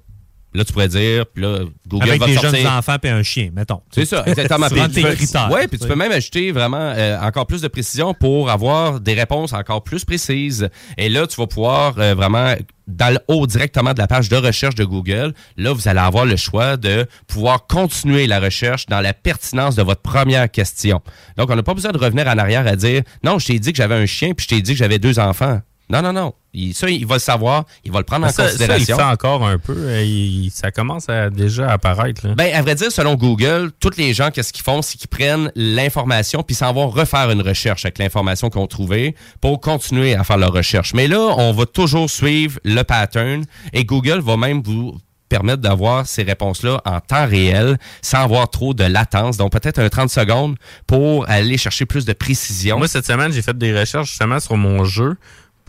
Là, 0.53 0.63
tu 0.63 0.71
pourrais 0.71 0.87
dire, 0.87 1.25
puis 1.25 1.41
là, 1.43 1.59
Google 1.87 2.09
Avec 2.09 2.19
va 2.21 2.27
des 2.27 2.33
sortir. 2.35 2.55
jeunes 2.55 2.67
enfants 2.67 2.97
et 3.01 3.09
un 3.09 3.23
chien, 3.23 3.49
mettons. 3.53 3.81
C'est 3.91 4.05
ça, 4.05 4.23
exactement. 4.25 4.67
Tu 4.69 4.89
tes 4.91 5.01
critères. 5.01 5.49
Ouais, 5.51 5.67
puis 5.67 5.79
tu 5.79 5.87
peux 5.87 5.95
même 5.95 6.11
ajouter 6.11 6.51
vraiment 6.51 6.93
euh, 6.95 7.19
encore 7.19 7.47
plus 7.47 7.61
de 7.61 7.67
précision 7.67 8.13
pour 8.13 8.49
avoir 8.49 8.99
des 8.99 9.13
réponses 9.13 9.53
encore 9.53 9.83
plus 9.83 10.05
précises. 10.05 10.69
Et 10.97 11.09
là, 11.09 11.25
tu 11.25 11.37
vas 11.37 11.47
pouvoir 11.47 11.95
euh, 11.97 12.13
vraiment 12.13 12.55
dans 12.87 13.13
le 13.13 13.19
haut 13.27 13.47
directement 13.47 13.93
de 13.93 13.99
la 13.99 14.07
page 14.07 14.29
de 14.29 14.35
recherche 14.35 14.75
de 14.75 14.83
Google, 14.83 15.33
là, 15.57 15.71
vous 15.71 15.87
allez 15.87 15.99
avoir 15.99 16.25
le 16.25 16.35
choix 16.35 16.77
de 16.77 17.05
pouvoir 17.27 17.65
continuer 17.65 18.27
la 18.27 18.39
recherche 18.39 18.87
dans 18.87 18.99
la 18.99 19.13
pertinence 19.13 19.75
de 19.75 19.83
votre 19.83 20.01
première 20.01 20.51
question. 20.51 21.01
Donc, 21.37 21.49
on 21.49 21.55
n'a 21.55 21.63
pas 21.63 21.73
besoin 21.73 21.91
de 21.91 21.97
revenir 21.97 22.27
en 22.27 22.37
arrière 22.37 22.67
à 22.67 22.75
dire 22.75 23.03
non, 23.23 23.39
je 23.39 23.47
t'ai 23.47 23.59
dit 23.59 23.71
que 23.71 23.77
j'avais 23.77 23.95
un 23.95 24.05
chien, 24.05 24.33
puis 24.33 24.43
je 24.43 24.55
t'ai 24.55 24.61
dit 24.61 24.73
que 24.73 24.77
j'avais 24.77 24.99
deux 24.99 25.19
enfants. 25.19 25.61
Non, 25.93 26.01
non, 26.01 26.11
non. 26.13 26.33
Il- 26.53 26.73
ça, 26.73 26.89
il 26.89 27.05
va 27.05 27.15
le 27.15 27.19
savoir, 27.19 27.65
il 27.83 27.91
va 27.91 27.99
le 27.99 28.03
prendre 28.05 28.25
en 28.25 28.29
Ça, 28.29 28.33
ça, 28.33 28.43
il 28.45 28.49
considération. 28.57 28.97
fait 28.97 29.03
encore 29.03 29.45
un 29.45 29.57
peu. 29.57 29.75
euh, 29.77 30.03
il- 30.03 30.49
ça 30.51 30.71
commence 30.71 31.07
à 31.09 31.29
déjà 31.29 31.69
apparaître. 31.71 32.27
Là. 32.27 32.33
Ben, 32.35 32.53
à 32.53 32.61
vrai 32.61 32.75
dire, 32.75 32.91
selon 32.91 33.15
Google, 33.15 33.71
tous 33.79 33.95
les 33.97 34.13
gens, 34.13 34.29
qu'est-ce 34.31 34.51
qu'ils 34.53 34.63
font, 34.63 34.81
c'est 34.81 34.97
qu'ils 34.97 35.07
prennent 35.09 35.51
l'information 35.55 36.43
puis 36.43 36.55
s'en 36.55 36.73
vont 36.73 36.89
refaire 36.89 37.29
une 37.31 37.41
recherche 37.41 37.85
avec 37.85 37.97
l'information 37.99 38.49
qu'ils 38.49 38.61
ont 38.61 38.67
trouvée 38.67 39.15
pour 39.41 39.59
continuer 39.61 40.15
à 40.15 40.23
faire 40.23 40.37
leur 40.37 40.53
recherche. 40.53 40.93
Mais 40.93 41.07
là, 41.07 41.19
on 41.37 41.51
va 41.53 41.65
toujours 41.65 42.09
suivre 42.09 42.59
le 42.63 42.81
pattern 42.83 43.43
et 43.73 43.85
Google 43.85 44.19
va 44.19 44.37
même 44.37 44.61
vous 44.63 44.97
permettent 45.29 45.61
d'avoir 45.61 46.05
ces 46.05 46.21
réponses-là 46.21 46.79
en 46.85 46.99
temps 46.99 47.25
réel 47.25 47.79
sans 48.03 48.19
avoir 48.19 48.47
trop 48.51 48.75
de 48.75 48.83
latence. 48.83 49.35
Donc, 49.35 49.51
peut-être 49.51 49.79
un 49.79 49.89
30 49.89 50.11
secondes 50.11 50.55
pour 50.85 51.27
aller 51.27 51.57
chercher 51.57 51.87
plus 51.87 52.05
de 52.05 52.13
précision. 52.13 52.77
Moi, 52.77 52.87
cette 52.87 53.07
semaine, 53.07 53.31
j'ai 53.33 53.41
fait 53.41 53.57
des 53.57 53.75
recherches 53.77 54.09
justement 54.09 54.39
sur 54.39 54.57
mon 54.57 54.83
jeu 54.83 55.15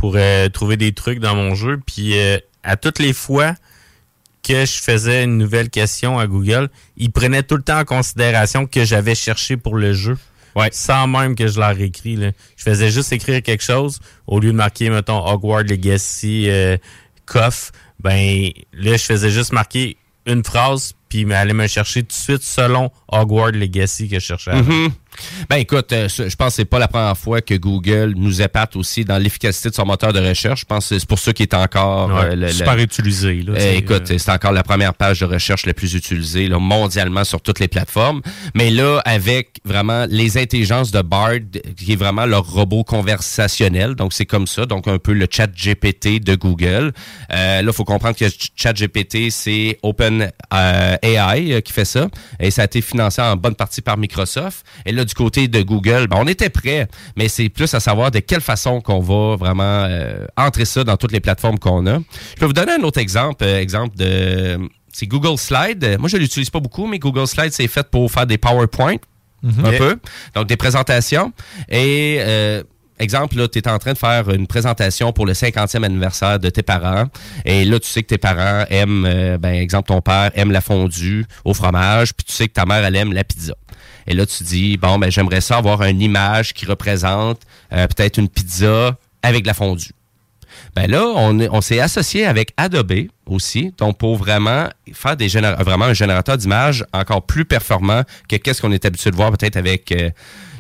pour 0.05 0.17
euh, 0.17 0.51
trouver 0.51 0.77
des 0.77 0.93
trucs 0.93 1.19
dans 1.19 1.35
mon 1.35 1.55
jeu. 1.55 1.81
Puis, 1.87 2.19
euh, 2.19 2.37
à 2.63 2.77
toutes 2.77 2.99
les 2.99 3.15
fois 3.15 3.55
que 4.47 4.67
je 4.67 4.83
faisais 4.83 5.25
une 5.25 5.39
nouvelle 5.39 5.71
question 5.71 6.19
à 6.19 6.27
Google, 6.27 6.69
il 6.99 7.11
prenait 7.11 7.43
tout 7.43 7.57
le 7.57 7.63
temps 7.63 7.79
en 7.79 7.85
considération 7.87 8.67
que 8.67 8.85
j'avais 8.85 9.15
cherché 9.15 9.57
pour 9.57 9.77
le 9.77 9.95
jeu. 9.95 10.19
Sans 10.73 11.07
même 11.07 11.35
que 11.37 11.49
je 11.49 11.59
leur 11.59 11.81
écrit. 11.81 12.17
Là. 12.17 12.33
Je 12.55 12.65
faisais 12.65 12.91
juste 12.91 13.15
écrire 13.15 13.43
quelque 13.43 13.65
chose 13.65 13.99
au 14.27 14.41
lieu 14.41 14.53
de 14.53 14.57
marquer, 14.57 14.91
mettons, 14.91 15.27
Hogwarts 15.27 15.63
Legacy 15.63 16.51
euh, 16.51 16.77
Coff. 17.25 17.73
Ben, 17.99 18.51
là, 18.75 18.99
je 18.99 19.05
faisais 19.05 19.31
juste 19.31 19.55
marquer 19.55 19.97
une 20.27 20.45
phrase, 20.45 20.93
puis 21.09 21.21
il 21.21 21.33
allait 21.33 21.55
me 21.55 21.67
chercher 21.67 22.03
tout 22.03 22.09
de 22.09 22.13
suite 22.13 22.43
selon 22.43 22.91
Hogwarts 23.09 23.53
Legacy 23.53 24.11
que 24.11 24.21
je 24.21 24.27
cherchais. 24.27 24.53
Ben 25.49 25.57
écoute, 25.57 25.93
euh, 25.93 26.09
je 26.09 26.35
pense 26.37 26.49
que 26.49 26.55
c'est 26.55 26.65
pas 26.65 26.79
la 26.79 26.89
première 26.89 27.17
fois 27.17 27.41
que 27.41 27.55
Google 27.55 28.15
nous 28.17 28.43
épate 28.43 28.77
aussi 28.77 29.05
dans 29.05 29.19
l'efficacité 29.19 29.71
de 29.71 29.75
son 29.75 29.87
moteur 29.87 30.13
de 30.13 30.21
recherche. 30.21 30.61
Je 30.61 30.65
pense 30.67 30.89
que 30.89 30.99
c'est 30.99 31.09
pour 31.09 31.19
ça 31.19 31.33
qu'il 31.33 31.45
est 31.45 31.55
encore 31.55 32.09
Ouais, 32.09 32.25
euh, 32.25 32.31
le- 32.35 32.47
le- 32.47 32.53
super 32.53 32.79
utilisé. 32.79 33.43
Là, 33.43 33.53
Euh, 33.53 33.57
c'est, 33.59 33.77
écoute, 33.77 34.11
euh, 34.11 34.19
c'est 34.19 34.31
encore 34.31 34.53
la 34.53 34.63
première 34.63 34.95
page 34.95 35.21
de 35.21 35.25
recherche 35.27 35.67
la 35.67 35.75
plus 35.75 35.95
utilisée 35.95 36.49
là, 36.49 36.59
mondialement 36.59 37.25
sur 37.25 37.41
toutes 37.41 37.61
les 37.61 37.69
plateformes. 37.69 38.21
Mais 38.55 38.71
là, 38.71 39.01
avec 39.05 39.59
vraiment 39.65 40.07
les 40.09 40.37
intelligences 40.39 40.91
de 40.91 41.03
Bard, 41.03 41.33
qui 41.77 41.93
est 41.93 41.97
vraiment 41.97 42.27
leur 42.27 42.45
robot 42.47 42.85
conversationnel, 42.85 43.95
donc 43.95 44.13
c'est 44.13 44.27
comme 44.27 44.47
ça, 44.47 44.67
donc 44.67 44.89
un 44.89 44.99
peu 44.99 45.13
le 45.13 45.27
chat 45.31 45.49
GPT 45.55 46.21
de 46.21 46.35
Google. 46.35 46.93
Euh, 47.33 47.63
là, 47.63 47.63
il 47.63 47.73
faut 47.73 47.85
comprendre 47.85 48.17
que 48.17 48.25
chat 48.57 48.73
GPT, 48.75 49.31
c'est 49.31 49.79
Open 49.83 50.31
AI 51.03 51.63
qui 51.63 51.73
fait 51.73 51.85
ça, 51.85 52.09
et 52.41 52.51
ça 52.51 52.63
a 52.63 52.65
été 52.65 52.81
financé 52.81 53.21
en 53.23 53.37
bonne 53.37 53.55
partie 53.55 53.81
par 53.81 53.97
Microsoft. 53.97 54.65
Et 54.87 54.93
là, 54.93 55.04
du 55.05 55.15
côté 55.15 55.49
de 55.49 55.63
Google, 55.63 56.07
ben, 56.09 56.17
on 56.21 56.27
était 56.27 56.51
prêt, 56.51 56.89
mais 57.17 57.29
c'est 57.29 57.49
plus 57.49 57.73
à 57.75 57.81
savoir 57.81 58.11
de 58.11 58.19
quelle 58.21 58.41
façon 58.41 58.81
qu'on 58.81 59.01
va 59.01 59.37
vraiment 59.37 59.85
euh, 59.85 60.27
entrer 60.37 60.65
ça 60.65 60.85
dans 60.85 60.97
toutes 60.97 61.13
les 61.13 61.21
plateformes 61.21 61.59
qu'on 61.59 61.87
a. 61.87 61.99
Je 61.99 62.41
peux 62.41 62.47
vous 62.47 62.53
donner 62.53 62.73
un 62.73 62.83
autre 62.83 62.99
exemple, 62.99 63.45
euh, 63.45 63.61
exemple 63.61 63.97
de 63.97 64.59
c'est 64.93 65.07
Google 65.07 65.37
Slide. 65.39 65.97
Moi, 65.99 66.09
je 66.09 66.17
l'utilise 66.17 66.51
pas 66.51 66.61
beaucoup, 66.61 66.87
mais 66.87 66.99
Google 67.01 67.27
Slide, 67.27 67.53
c'est 67.53 67.67
fait 67.67 67.89
pour 67.91 68.11
faire 68.13 68.27
des 68.27 68.39
PowerPoint, 68.39 68.97
Mhm. 69.43 69.65
un 69.67 69.73
peu, 69.73 69.99
donc 70.35 70.47
des 70.47 70.57
présentations. 70.57 71.33
Et 71.69 72.17
euh, 72.21 72.63
exemple, 72.99 73.37
là, 73.37 73.47
tu 73.49 73.59
es 73.59 73.69
en 73.69 73.79
train 73.79 73.93
de 73.93 73.99
faire 73.99 74.31
une 74.31 74.47
présentation 74.47 75.13
pour 75.13 75.27
le 75.27 75.35
50e 75.35 75.85
anniversaire 75.85 76.39
de 76.39 76.49
tes 76.49 76.63
parents. 76.63 77.07
Et 77.45 77.65
là, 77.65 77.79
tu 77.79 77.89
sais 77.89 78.03
que 78.03 78.09
tes 78.09 78.19
parents 78.19 78.65
aiment, 78.71 79.05
euh, 79.07 79.37
ben, 79.37 79.53
exemple, 79.55 79.89
ton 79.89 80.01
père 80.01 80.31
aime 80.35 80.51
la 80.51 80.61
fondue 80.63 81.27
au 81.45 81.53
fromage, 81.55 82.15
puis 82.15 82.25
tu 82.25 82.33
sais 82.33 82.49
que 82.49 82.55
ta 82.55 82.65
mère, 82.65 82.85
elle 82.85 82.97
aime 82.97 83.13
la 83.13 83.25
pizza. 83.25 83.55
Et 84.07 84.15
là, 84.15 84.27
tu 84.27 84.43
dis, 84.45 84.77
bon, 84.77 84.99
ben, 84.99 85.11
j'aimerais 85.11 85.41
ça 85.41 85.57
avoir 85.57 85.83
une 85.85 86.01
image 86.01 86.53
qui 86.55 86.67
représente 86.67 87.41
euh, 87.73 87.87
peut-être 87.87 88.19
une 88.19 88.29
pizza 88.29 88.97
avec 89.23 89.43
de 89.43 89.47
la 89.49 89.55
fondue. 89.55 89.93
Ben 90.77 90.89
là, 90.91 91.05
on, 91.17 91.39
est- 91.41 91.49
on 91.51 91.61
s'est 91.61 91.81
associé 91.81 92.27
avec 92.27 92.53
Adobe 92.57 92.93
aussi, 93.27 93.73
donc 93.79 93.99
pour 93.99 94.17
vraiment 94.17 94.69
faire 94.93 95.17
des 95.17 95.29
vraiment 95.29 95.87
un 95.87 95.95
générateur 95.95 96.37
d'images 96.37 96.85
encore 96.93 97.23
plus 97.27 97.45
performant 97.45 98.03
que 98.29 98.37
qu'est-ce 98.37 98.61
qu'on 98.61 98.71
est 98.73 98.85
habitué 98.85 99.11
de 99.11 99.17
voir 99.17 99.31
peut-être 99.33 99.57
avec, 99.57 99.91
euh, 99.93 100.11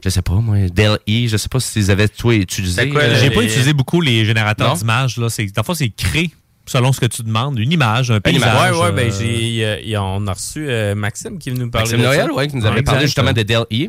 je 0.04 0.08
sais 0.08 0.22
pas 0.22 0.34
moi, 0.34 0.56
Dell-E, 0.72 1.28
je 1.28 1.36
sais 1.36 1.48
pas 1.48 1.60
si 1.60 1.78
ils 1.80 1.90
avaient 1.90 2.08
toi 2.08 2.34
utilisé. 2.34 2.82
euh, 3.02 3.20
J'ai 3.20 3.30
pas 3.30 3.42
utilisé 3.42 3.72
beaucoup 3.72 4.00
les 4.00 4.24
générateurs 4.24 4.70
d'images. 4.76 5.16
là. 5.16 5.28
C'est- 5.30 5.52
Parfois, 5.54 5.74
c'est 5.74 5.90
créé 5.90 6.30
selon 6.66 6.92
ce 6.92 7.00
que 7.00 7.06
tu 7.06 7.22
demandes. 7.22 7.58
Une 7.58 7.72
image, 7.72 8.10
un 8.10 8.20
paysage. 8.20 8.72
Ouais, 8.72 8.78
ouais, 8.80 8.92
ben 8.92 9.10
euh, 9.10 9.14
j'ai, 9.18 9.64
euh, 9.64 9.80
y 9.82 9.94
a- 9.94 10.02
on 10.02 10.26
a 10.26 10.32
reçu 10.32 10.66
euh, 10.68 10.94
Maxime 10.94 11.38
qui 11.38 11.48
est 11.50 11.52
venu 11.52 11.64
nous 11.64 11.70
parler 11.70 11.84
Maxime 11.96 11.98
de 12.00 12.04
Noël, 12.04 12.30
ouais, 12.32 12.48
qui 12.48 12.56
nous 12.56 12.66
avait 12.66 12.82
parlé 12.82 13.02
exact. 13.04 13.06
justement 13.06 13.32
de 13.32 13.42
Dell 13.42 13.64
E. 13.72 13.88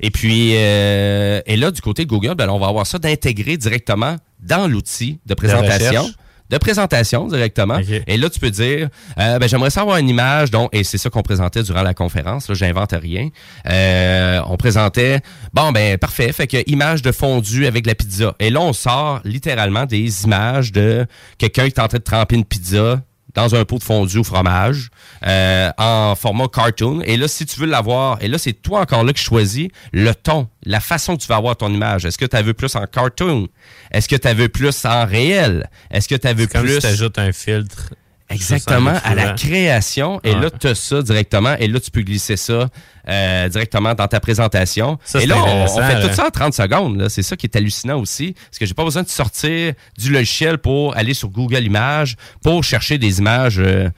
Et 0.00 0.10
puis, 0.10 0.52
euh, 0.56 1.40
et 1.46 1.56
là, 1.56 1.70
du 1.70 1.80
côté 1.80 2.04
de 2.04 2.08
Google, 2.10 2.34
ben, 2.34 2.48
on 2.48 2.58
va 2.58 2.66
avoir 2.68 2.86
ça 2.86 2.98
d'intégrer 2.98 3.56
directement 3.56 4.16
dans 4.40 4.66
l'outil 4.68 5.20
de 5.26 5.34
présentation. 5.34 6.10
De 6.52 6.58
présentation 6.58 7.28
directement. 7.28 7.78
Et 8.06 8.18
là, 8.18 8.28
tu 8.28 8.38
peux 8.38 8.50
dire, 8.50 8.90
euh, 9.18 9.38
ben, 9.38 9.48
j'aimerais 9.48 9.70
savoir 9.70 9.96
une 9.96 10.10
image, 10.10 10.50
dont, 10.50 10.68
et 10.70 10.84
c'est 10.84 10.98
ça 10.98 11.08
qu'on 11.08 11.22
présentait 11.22 11.62
durant 11.62 11.80
la 11.82 11.94
conférence, 11.94 12.46
là, 12.46 12.54
j'invente 12.54 12.92
rien. 12.92 13.30
Euh, 13.70 14.38
on 14.46 14.58
présentait, 14.58 15.20
bon, 15.54 15.72
ben, 15.72 15.96
parfait, 15.96 16.30
fait 16.30 16.46
que 16.46 16.58
image 16.70 17.00
de 17.00 17.10
fondu 17.10 17.64
avec 17.64 17.86
la 17.86 17.94
pizza. 17.94 18.34
Et 18.38 18.50
là, 18.50 18.60
on 18.60 18.74
sort 18.74 19.22
littéralement 19.24 19.86
des 19.86 20.24
images 20.24 20.72
de 20.72 21.06
quelqu'un 21.38 21.70
qui 21.70 21.74
est 21.74 21.80
en 21.80 21.88
train 21.88 21.98
de 21.98 22.02
tremper 22.02 22.36
une 22.36 22.44
pizza 22.44 23.00
dans 23.34 23.54
un 23.54 23.64
pot 23.64 23.78
de 23.78 23.84
fondu 23.84 24.18
au 24.18 24.24
fromage 24.24 24.90
euh, 25.26 25.70
en 25.78 26.14
format 26.14 26.48
cartoon. 26.48 27.00
Et 27.04 27.16
là, 27.16 27.28
si 27.28 27.46
tu 27.46 27.60
veux 27.60 27.66
l'avoir, 27.66 28.22
et 28.22 28.28
là, 28.28 28.38
c'est 28.38 28.52
toi 28.52 28.80
encore 28.80 29.04
là 29.04 29.12
qui 29.12 29.22
choisis 29.22 29.68
le 29.92 30.12
ton, 30.14 30.48
la 30.64 30.80
façon 30.80 31.16
que 31.16 31.22
tu 31.22 31.28
vas 31.28 31.36
avoir 31.36 31.56
ton 31.56 31.72
image. 31.72 32.04
Est-ce 32.04 32.18
que 32.18 32.26
tu 32.26 32.36
veux 32.42 32.54
plus 32.54 32.74
en 32.76 32.86
cartoon? 32.86 33.48
Est-ce 33.90 34.08
que 34.08 34.16
tu 34.16 34.28
veux 34.34 34.48
plus 34.48 34.84
en 34.84 35.06
réel? 35.06 35.68
Est-ce 35.90 36.08
que 36.08 36.14
tu 36.14 36.28
veux 36.34 36.46
plus... 36.46 36.74
si 36.74 36.80
t'ajoutes 36.80 37.18
un 37.18 37.32
filtre. 37.32 37.94
Exactement, 38.32 38.94
à 39.04 39.14
la 39.14 39.32
création. 39.34 40.20
Et 40.24 40.32
Ouais. 40.34 40.40
là, 40.40 40.50
tu 40.50 40.66
as 40.68 40.74
ça 40.74 41.02
directement. 41.02 41.54
Et 41.58 41.68
là, 41.68 41.78
tu 41.80 41.90
peux 41.90 42.02
glisser 42.02 42.36
ça 42.36 42.68
euh, 43.08 43.48
directement 43.48 43.94
dans 43.94 44.06
ta 44.08 44.20
présentation. 44.20 44.98
Ça, 45.04 45.20
et 45.22 45.26
là, 45.26 45.36
on, 45.44 45.66
fait 45.66 46.08
tout 46.08 46.14
ça 46.14 46.26
en 46.26 46.30
30 46.30 46.54
secondes. 46.54 46.98
là. 46.98 47.08
C'est 47.08 47.22
ça 47.22 47.36
qui 47.36 47.46
est 47.46 47.56
hallucinant 47.56 47.98
aussi. 48.00 48.32
Parce 48.32 48.58
que 48.58 48.66
j'ai 48.66 48.74
pas 48.74 48.84
besoin 48.84 49.02
de 49.02 49.08
sortir 49.08 49.74
du 49.98 50.10
logiciel 50.12 50.58
pour 50.58 50.96
aller 50.96 51.14
sur 51.14 51.28
Google 51.28 51.64
Images, 51.64 52.16
pour 52.42 52.62
chercher 52.64 52.98
des 52.98 53.18
images. 53.18 53.58
euh, 53.58 53.88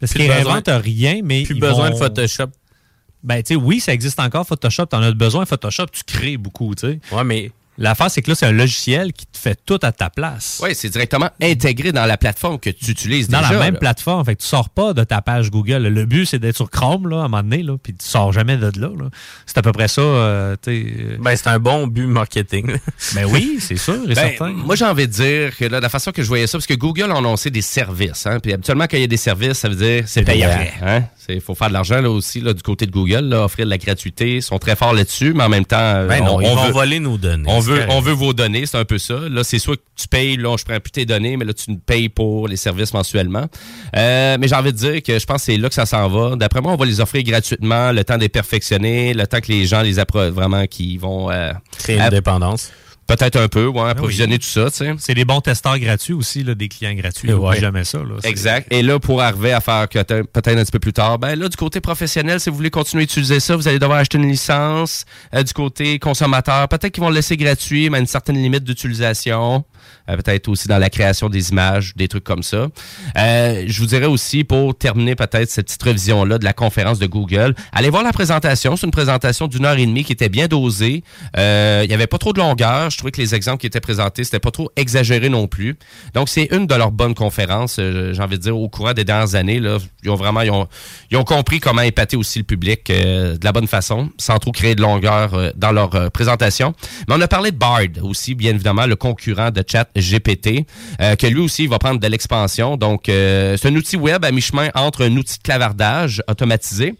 Parce 0.00 0.12
qu'ils 0.12 0.30
réinventent 0.30 0.68
rien, 0.68 1.20
mais. 1.24 1.42
plus 1.42 1.56
ils 1.56 1.60
besoin 1.60 1.88
vont- 1.90 1.94
de 1.94 1.98
Photoshop. 1.98 2.46
Ben, 3.24 3.42
tu 3.42 3.54
sais, 3.54 3.56
oui, 3.56 3.80
ça 3.80 3.92
existe 3.92 4.20
encore, 4.20 4.46
Photoshop. 4.46 4.86
T'en 4.86 5.02
as 5.02 5.10
besoin. 5.10 5.44
Photoshop, 5.44 5.86
tu 5.92 6.04
crées 6.04 6.36
beaucoup, 6.36 6.74
tu 6.76 6.86
sais. 6.86 7.00
Ouais, 7.10 7.24
mais. 7.24 7.50
L'affaire, 7.78 8.10
c'est 8.10 8.22
que 8.22 8.30
là, 8.30 8.34
c'est 8.34 8.46
un 8.46 8.52
logiciel 8.52 9.12
qui 9.12 9.24
te 9.26 9.38
fait 9.38 9.58
tout 9.64 9.78
à 9.82 9.92
ta 9.92 10.10
place. 10.10 10.60
Oui, 10.62 10.70
c'est 10.74 10.88
directement 10.90 11.30
intégré 11.40 11.92
dans 11.92 12.04
la 12.06 12.16
plateforme 12.16 12.58
que 12.58 12.70
tu 12.70 12.90
utilises 12.90 13.28
Dans 13.28 13.40
déjà. 13.40 13.52
la 13.54 13.58
même 13.60 13.74
là. 13.74 13.80
plateforme. 13.80 14.24
Fait 14.24 14.34
que 14.36 14.42
tu 14.42 14.48
sors 14.48 14.68
pas 14.68 14.92
de 14.92 15.04
ta 15.04 15.22
page 15.22 15.50
Google. 15.50 15.86
Le 15.86 16.04
but, 16.04 16.26
c'est 16.26 16.38
d'être 16.38 16.56
sur 16.56 16.68
Chrome, 16.70 17.08
là, 17.08 17.16
à 17.16 17.20
un 17.20 17.22
moment 17.28 17.42
donné, 17.42 17.62
là, 17.62 17.76
puis 17.82 17.94
tu 17.94 18.04
sors 18.06 18.32
jamais 18.32 18.56
de 18.56 18.66
là. 18.80 18.88
là. 18.98 19.08
C'est 19.46 19.56
à 19.58 19.62
peu 19.62 19.72
près 19.72 19.88
ça, 19.88 20.00
euh, 20.02 20.56
tu 20.62 20.70
sais. 20.72 20.92
euh, 20.98 21.16
Ben, 21.20 21.36
c'est 21.36 21.48
un 21.48 21.58
bon 21.58 21.86
but 21.86 22.06
marketing. 22.06 22.76
Ben 23.14 23.24
oui, 23.26 23.58
c'est 23.60 23.76
sûr 23.76 23.94
et 24.04 24.14
Ben, 24.14 24.30
certain. 24.30 24.50
moi, 24.50 24.74
j'ai 24.76 24.84
envie 24.84 25.06
de 25.06 25.12
dire 25.12 25.56
que 25.56 25.64
là, 25.64 25.80
la 25.80 25.88
façon 25.88 26.10
que 26.10 26.22
je 26.22 26.28
voyais 26.28 26.46
ça, 26.46 26.58
parce 26.58 26.66
que 26.66 26.74
Google 26.74 27.10
a 27.12 27.16
annoncé 27.16 27.50
des 27.50 27.62
services. 27.62 28.26
Hein, 28.26 28.40
puis 28.40 28.52
habituellement, 28.52 28.84
quand 28.90 28.96
il 28.96 29.00
y 29.00 29.04
a 29.04 29.08
des 29.08 29.16
services, 29.16 29.54
ça 29.58 29.68
veut 29.68 29.76
dire 29.76 30.02
c'est 30.06 30.22
payant. 30.24 30.50
Hein? 30.82 31.04
Il 31.30 31.40
faut 31.40 31.54
faire 31.54 31.68
de 31.68 31.74
l'argent 31.74 32.00
là 32.00 32.10
aussi 32.10 32.40
là, 32.40 32.54
du 32.54 32.62
côté 32.62 32.86
de 32.86 32.90
Google, 32.90 33.20
là, 33.28 33.44
offrir 33.44 33.66
de 33.66 33.70
la 33.70 33.76
gratuité. 33.78 34.36
Ils 34.36 34.42
sont 34.42 34.58
très 34.58 34.76
forts 34.76 34.94
là-dessus, 34.94 35.34
mais 35.34 35.44
en 35.44 35.48
même 35.50 35.66
temps, 35.66 35.76
euh, 35.78 36.06
Ben 36.08 36.24
non, 36.24 36.36
on, 36.36 36.40
ils 36.40 36.46
on 36.48 36.54
vont 36.56 36.64
veut, 36.66 36.72
voler 36.72 37.00
nos 37.00 37.18
données. 37.18 37.44
on 37.48 37.60
veut, 37.68 37.84
on 37.88 38.00
veut 38.00 38.12
vos 38.12 38.32
données, 38.32 38.66
c'est 38.66 38.78
un 38.78 38.84
peu 38.84 38.98
ça. 38.98 39.18
Là, 39.28 39.44
c'est 39.44 39.58
soit 39.58 39.76
que 39.76 39.82
tu 39.96 40.08
payes, 40.08 40.36
là, 40.36 40.56
je 40.58 40.64
prends 40.64 40.80
plus 40.80 40.90
tes 40.90 41.06
données, 41.06 41.36
mais 41.36 41.44
là, 41.44 41.52
tu 41.52 41.76
payes 41.76 42.08
pour 42.08 42.48
les 42.48 42.56
services 42.56 42.92
mensuellement. 42.92 43.46
Euh, 43.96 44.36
mais 44.40 44.48
j'ai 44.48 44.54
envie 44.54 44.72
de 44.72 44.78
dire 44.78 45.02
que 45.02 45.18
je 45.18 45.26
pense 45.26 45.42
que 45.42 45.52
c'est 45.52 45.56
là 45.56 45.68
que 45.68 45.74
ça 45.74 45.86
s'en 45.86 46.08
va. 46.08 46.36
D'après 46.36 46.60
moi, 46.60 46.72
on 46.72 46.76
va 46.76 46.86
les 46.86 47.00
offrir 47.00 47.22
gratuitement, 47.22 47.92
le 47.92 48.04
temps 48.04 48.18
d'être 48.18 48.32
perfectionnés, 48.32 49.14
le 49.14 49.26
temps 49.26 49.40
que 49.40 49.52
les 49.52 49.66
gens 49.66 49.82
les 49.82 49.98
approuvent 49.98 50.28
vraiment, 50.28 50.66
qui 50.66 50.98
vont 50.98 51.30
euh, 51.30 51.52
Créer 51.78 51.98
une 51.98 52.08
dépendance. 52.10 52.72
Peut-être 53.08 53.36
un 53.36 53.48
peu, 53.48 53.66
ouais, 53.66 53.88
approvisionner 53.88 54.38
tout 54.38 54.46
ça, 54.46 54.70
tu 54.70 54.76
sais. 54.76 54.94
C'est 54.98 55.14
des 55.14 55.24
bons 55.24 55.40
testeurs 55.40 55.78
gratuits 55.78 56.12
aussi, 56.12 56.44
là, 56.44 56.54
des 56.54 56.68
clients 56.68 56.92
gratuits. 56.92 57.32
Ouais. 57.32 57.58
Jamais 57.58 57.84
ça. 57.84 57.98
Là. 57.98 58.16
Exact. 58.22 58.70
Et 58.70 58.82
là, 58.82 59.00
pour 59.00 59.22
arriver 59.22 59.52
à 59.52 59.60
faire 59.60 59.88
peut-être 59.88 60.48
un 60.48 60.62
petit 60.62 60.70
peu 60.70 60.78
plus 60.78 60.92
tard, 60.92 61.18
ben 61.18 61.34
là, 61.34 61.48
du 61.48 61.56
côté 61.56 61.80
professionnel, 61.80 62.38
si 62.38 62.50
vous 62.50 62.56
voulez 62.56 62.70
continuer 62.70 63.02
à 63.02 63.04
utiliser 63.04 63.40
ça, 63.40 63.56
vous 63.56 63.66
allez 63.66 63.78
devoir 63.78 63.98
acheter 63.98 64.18
une 64.18 64.28
licence. 64.28 65.06
Euh, 65.34 65.42
du 65.42 65.54
côté 65.54 65.98
consommateur, 65.98 66.68
peut-être 66.68 66.92
qu'ils 66.92 67.02
vont 67.02 67.08
le 67.08 67.14
laisser 67.14 67.38
gratuit, 67.38 67.88
mais 67.88 67.96
à 67.96 68.00
une 68.00 68.06
certaine 68.06 68.36
limite 68.36 68.64
d'utilisation. 68.64 69.64
Euh, 70.08 70.16
peut-être 70.16 70.48
aussi 70.48 70.68
dans 70.68 70.78
la 70.78 70.90
création 70.90 71.28
des 71.28 71.50
images, 71.50 71.94
des 71.96 72.08
trucs 72.08 72.24
comme 72.24 72.42
ça. 72.42 72.68
Euh, 73.16 73.64
je 73.66 73.80
vous 73.80 73.86
dirais 73.86 74.06
aussi, 74.06 74.44
pour 74.44 74.76
terminer 74.76 75.14
peut-être 75.14 75.50
cette 75.50 75.66
petite 75.66 75.82
révision-là 75.82 76.38
de 76.38 76.44
la 76.44 76.52
conférence 76.52 76.98
de 76.98 77.06
Google, 77.06 77.54
allez 77.72 77.90
voir 77.90 78.02
la 78.02 78.12
présentation. 78.12 78.76
C'est 78.76 78.86
une 78.86 78.92
présentation 78.92 79.46
d'une 79.46 79.64
heure 79.64 79.76
et 79.76 79.86
demie 79.86 80.04
qui 80.04 80.12
était 80.12 80.28
bien 80.28 80.46
dosée. 80.46 81.02
Euh, 81.36 81.82
Il 81.84 81.90
y 81.90 81.94
avait 81.94 82.06
pas 82.06 82.18
trop 82.18 82.32
de 82.32 82.38
longueur. 82.38 82.90
Je 82.90 82.98
trouvais 82.98 83.12
que 83.12 83.20
les 83.20 83.34
exemples 83.34 83.60
qui 83.60 83.66
étaient 83.66 83.80
présentés, 83.80 84.24
c'était 84.24 84.40
pas 84.40 84.50
trop 84.50 84.70
exagéré 84.76 85.28
non 85.28 85.46
plus. 85.46 85.76
Donc, 86.14 86.28
c'est 86.28 86.48
une 86.52 86.66
de 86.66 86.74
leurs 86.74 86.92
bonnes 86.92 87.14
conférences, 87.14 87.76
j'ai 87.76 88.20
envie 88.20 88.38
de 88.38 88.42
dire, 88.42 88.56
au 88.56 88.68
courant 88.68 88.92
des 88.92 89.04
dernières 89.04 89.34
années. 89.34 89.60
Ils 90.02 90.10
ont 90.10 90.14
vraiment 90.14 90.40
ils 90.42 90.50
ont, 90.50 90.68
ils 91.10 91.16
ont 91.16 91.24
compris 91.24 91.60
comment 91.60 91.82
épater 91.82 92.16
aussi 92.16 92.38
le 92.38 92.44
public 92.44 92.88
de 92.88 93.38
la 93.42 93.52
bonne 93.52 93.66
façon, 93.66 94.10
sans 94.18 94.38
trop 94.38 94.52
créer 94.52 94.74
de 94.74 94.82
longueur 94.82 95.52
dans 95.56 95.72
leur 95.72 96.10
présentation. 96.10 96.74
Mais 97.08 97.14
on 97.16 97.20
a 97.20 97.28
parlé 97.28 97.50
de 97.50 97.56
Bard 97.56 97.80
aussi, 98.02 98.34
bien 98.34 98.50
évidemment, 98.50 98.86
le 98.86 98.96
concurrent 98.96 99.50
de 99.50 99.62
chat 99.70 99.88
GPT, 99.96 100.66
euh, 101.00 101.14
que 101.16 101.26
lui 101.26 101.40
aussi 101.40 101.64
il 101.64 101.68
va 101.68 101.78
prendre 101.78 102.00
de 102.00 102.06
l'expansion. 102.06 102.76
Donc, 102.76 103.08
euh, 103.08 103.56
c'est 103.56 103.68
un 103.68 103.76
outil 103.76 103.96
web 103.96 104.24
à 104.24 104.30
mi-chemin 104.30 104.70
entre 104.74 105.04
un 105.04 105.16
outil 105.16 105.38
de 105.38 105.42
clavardage 105.42 106.22
automatisé 106.28 106.94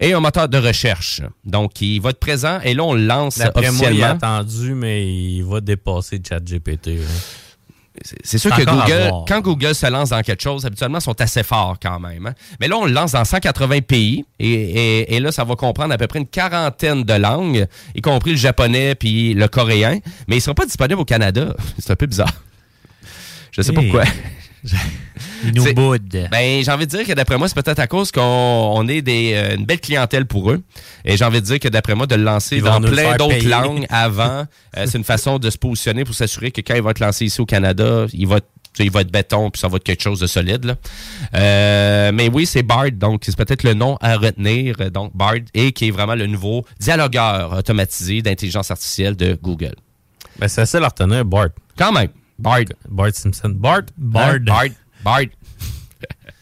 et 0.00 0.12
un 0.12 0.20
moteur 0.20 0.48
de 0.48 0.58
recherche. 0.58 1.22
Donc, 1.44 1.80
il 1.80 2.00
va 2.00 2.10
être 2.10 2.20
présent 2.20 2.60
et 2.62 2.74
là, 2.74 2.84
on 2.84 2.94
le 2.94 3.04
lance 3.06 3.38
D'après 3.38 3.70
moi, 3.70 3.70
il 3.70 4.00
est 4.00 4.04
officiellement. 4.04 4.14
attendu, 4.14 4.74
mais 4.74 5.06
il 5.06 5.42
va 5.42 5.60
dépasser 5.60 6.20
ChatGPT. 6.26 6.86
là. 6.88 7.02
c'est- 7.06 7.49
c'est 8.22 8.38
sûr 8.38 8.50
que 8.56 8.62
Google, 8.86 9.10
quand 9.28 9.40
Google 9.40 9.74
se 9.74 9.86
lance 9.86 10.10
dans 10.10 10.22
quelque 10.22 10.42
chose, 10.42 10.64
habituellement, 10.64 10.98
ils 10.98 11.02
sont 11.02 11.20
assez 11.20 11.42
forts 11.42 11.76
quand 11.82 11.98
même. 12.00 12.26
hein. 12.26 12.34
Mais 12.60 12.68
là, 12.68 12.76
on 12.78 12.84
le 12.86 12.92
lance 12.92 13.12
dans 13.12 13.24
180 13.24 13.80
pays 13.80 14.24
et, 14.38 14.48
et- 14.52 15.14
et 15.16 15.20
là, 15.20 15.32
ça 15.32 15.44
va 15.44 15.56
comprendre 15.56 15.92
à 15.92 15.98
peu 15.98 16.06
près 16.06 16.20
une 16.20 16.26
quarantaine 16.26 17.02
de 17.02 17.14
langues, 17.14 17.66
y 17.94 18.00
compris 18.00 18.30
le 18.30 18.36
japonais 18.36 18.94
puis 18.94 19.34
le 19.34 19.48
coréen. 19.48 19.98
Mais 20.28 20.36
ils 20.36 20.38
ne 20.38 20.42
seront 20.42 20.54
pas 20.54 20.66
disponibles 20.66 21.00
au 21.00 21.04
Canada. 21.04 21.54
C'est 21.78 21.90
un 21.90 21.96
peu 21.96 22.06
bizarre. 22.06 22.32
Je 23.50 23.62
sais 23.62 23.72
pas 23.72 23.80
pourquoi. 23.82 24.04
Ils 25.44 25.54
nous 25.54 25.72
boudent. 25.74 26.28
Ben, 26.30 26.62
j'ai 26.62 26.70
envie 26.70 26.86
de 26.86 26.90
dire 26.90 27.06
que 27.06 27.12
d'après 27.12 27.38
moi, 27.38 27.48
c'est 27.48 27.54
peut-être 27.54 27.78
à 27.78 27.86
cause 27.86 28.12
qu'on 28.12 28.20
on 28.22 28.86
est 28.88 29.02
des, 29.02 29.32
euh, 29.34 29.56
une 29.56 29.64
belle 29.64 29.80
clientèle 29.80 30.26
pour 30.26 30.50
eux. 30.50 30.62
Et 31.04 31.16
j'ai 31.16 31.24
envie 31.24 31.40
de 31.40 31.46
dire 31.46 31.58
que 31.58 31.68
d'après 31.68 31.94
moi, 31.94 32.06
de 32.06 32.14
le 32.14 32.22
lancer 32.22 32.56
Ils 32.56 32.62
dans 32.62 32.80
plein 32.80 33.16
d'autres 33.16 33.46
langues 33.46 33.86
avant, 33.88 34.44
euh, 34.76 34.86
c'est 34.86 34.98
une 34.98 35.04
façon 35.04 35.38
de 35.38 35.48
se 35.50 35.58
positionner 35.58 36.04
pour 36.04 36.14
s'assurer 36.14 36.50
que 36.50 36.60
quand 36.60 36.74
il 36.74 36.82
va 36.82 36.90
être 36.90 37.00
lancé 37.00 37.24
ici 37.24 37.40
au 37.40 37.46
Canada, 37.46 38.06
il 38.12 38.26
va, 38.26 38.40
il 38.78 38.90
va 38.90 39.00
être 39.00 39.10
béton 39.10 39.50
puis 39.50 39.60
ça 39.60 39.68
va 39.68 39.76
être 39.76 39.84
quelque 39.84 40.02
chose 40.02 40.20
de 40.20 40.26
solide. 40.26 40.64
là. 40.64 40.76
Euh, 41.34 42.12
mais 42.12 42.28
oui, 42.28 42.44
c'est 42.46 42.62
Bard, 42.62 42.92
donc 42.92 43.22
c'est 43.24 43.36
peut-être 43.36 43.62
le 43.62 43.74
nom 43.74 43.96
à 44.00 44.16
retenir. 44.16 44.90
Donc 44.90 45.16
Bard, 45.16 45.34
et 45.54 45.72
qui 45.72 45.88
est 45.88 45.90
vraiment 45.90 46.14
le 46.14 46.26
nouveau 46.26 46.64
dialogueur 46.78 47.52
automatisé 47.52 48.22
d'intelligence 48.22 48.70
artificielle 48.70 49.16
de 49.16 49.38
Google. 49.40 49.74
Ben, 50.38 50.48
c'est 50.48 50.62
facile 50.62 50.84
à 50.84 50.88
retenir, 50.88 51.24
Bart. 51.24 51.48
Quand 51.76 51.92
même, 51.92 52.08
Bard. 52.40 52.64
Bart 52.88 53.14
Simpson. 53.14 53.52
Bart. 53.54 53.82
Hein? 54.14 54.38
Bard. 54.40 54.70
Bard. 55.04 55.26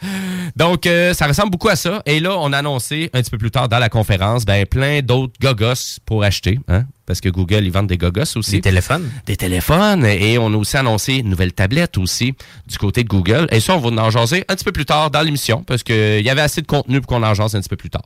Donc, 0.57 0.87
euh, 0.87 1.13
ça 1.13 1.27
ressemble 1.27 1.51
beaucoup 1.51 1.69
à 1.69 1.77
ça. 1.77 2.03
Et 2.07 2.21
là, 2.21 2.37
on 2.39 2.53
a 2.53 2.59
annoncé 2.59 3.11
un 3.13 3.21
petit 3.21 3.31
peu 3.31 3.39
plus 3.39 3.51
tard 3.51 3.69
dans 3.69 3.79
la 3.79 3.89
conférence, 3.89 4.45
ben, 4.45 4.65
plein 4.67 5.01
d'autres 5.03 5.35
gogos 5.41 5.99
pour 6.07 6.23
acheter. 6.23 6.61
Hein? 6.69 6.85
Parce 7.07 7.21
que 7.21 7.29
Google, 7.29 7.65
ils 7.65 7.73
vendent 7.73 7.89
des 7.89 7.99
gogos 7.99 8.37
aussi. 8.37 8.53
Des 8.53 8.61
téléphones. 8.61 9.11
Des 9.27 9.37
téléphones. 9.37 10.05
Et 10.05 10.39
on 10.39 10.53
a 10.53 10.57
aussi 10.57 10.77
annoncé 10.77 11.15
une 11.15 11.31
nouvelle 11.31 11.53
tablette 11.53 11.99
aussi 11.99 12.35
du 12.67 12.79
côté 12.79 13.03
de 13.03 13.09
Google. 13.09 13.49
Et 13.51 13.61
ça, 13.61 13.77
on 13.77 13.79
va 13.79 14.03
en 14.03 14.11
jaser 14.11 14.45
un 14.49 14.55
petit 14.55 14.65
peu 14.65 14.73
plus 14.73 14.87
tard 14.87 15.11
dans 15.11 15.23
l'émission 15.23 15.65
parce 15.65 15.83
qu'il 15.83 16.23
y 16.23 16.31
avait 16.31 16.43
assez 16.43 16.61
de 16.61 16.67
contenu 16.67 17.01
pour 17.01 17.09
qu'on 17.09 17.23
en 17.23 17.35
jase 17.35 17.55
un 17.55 17.61
petit 17.61 17.69
peu 17.69 17.77
plus 17.77 17.91
tard. 17.91 18.03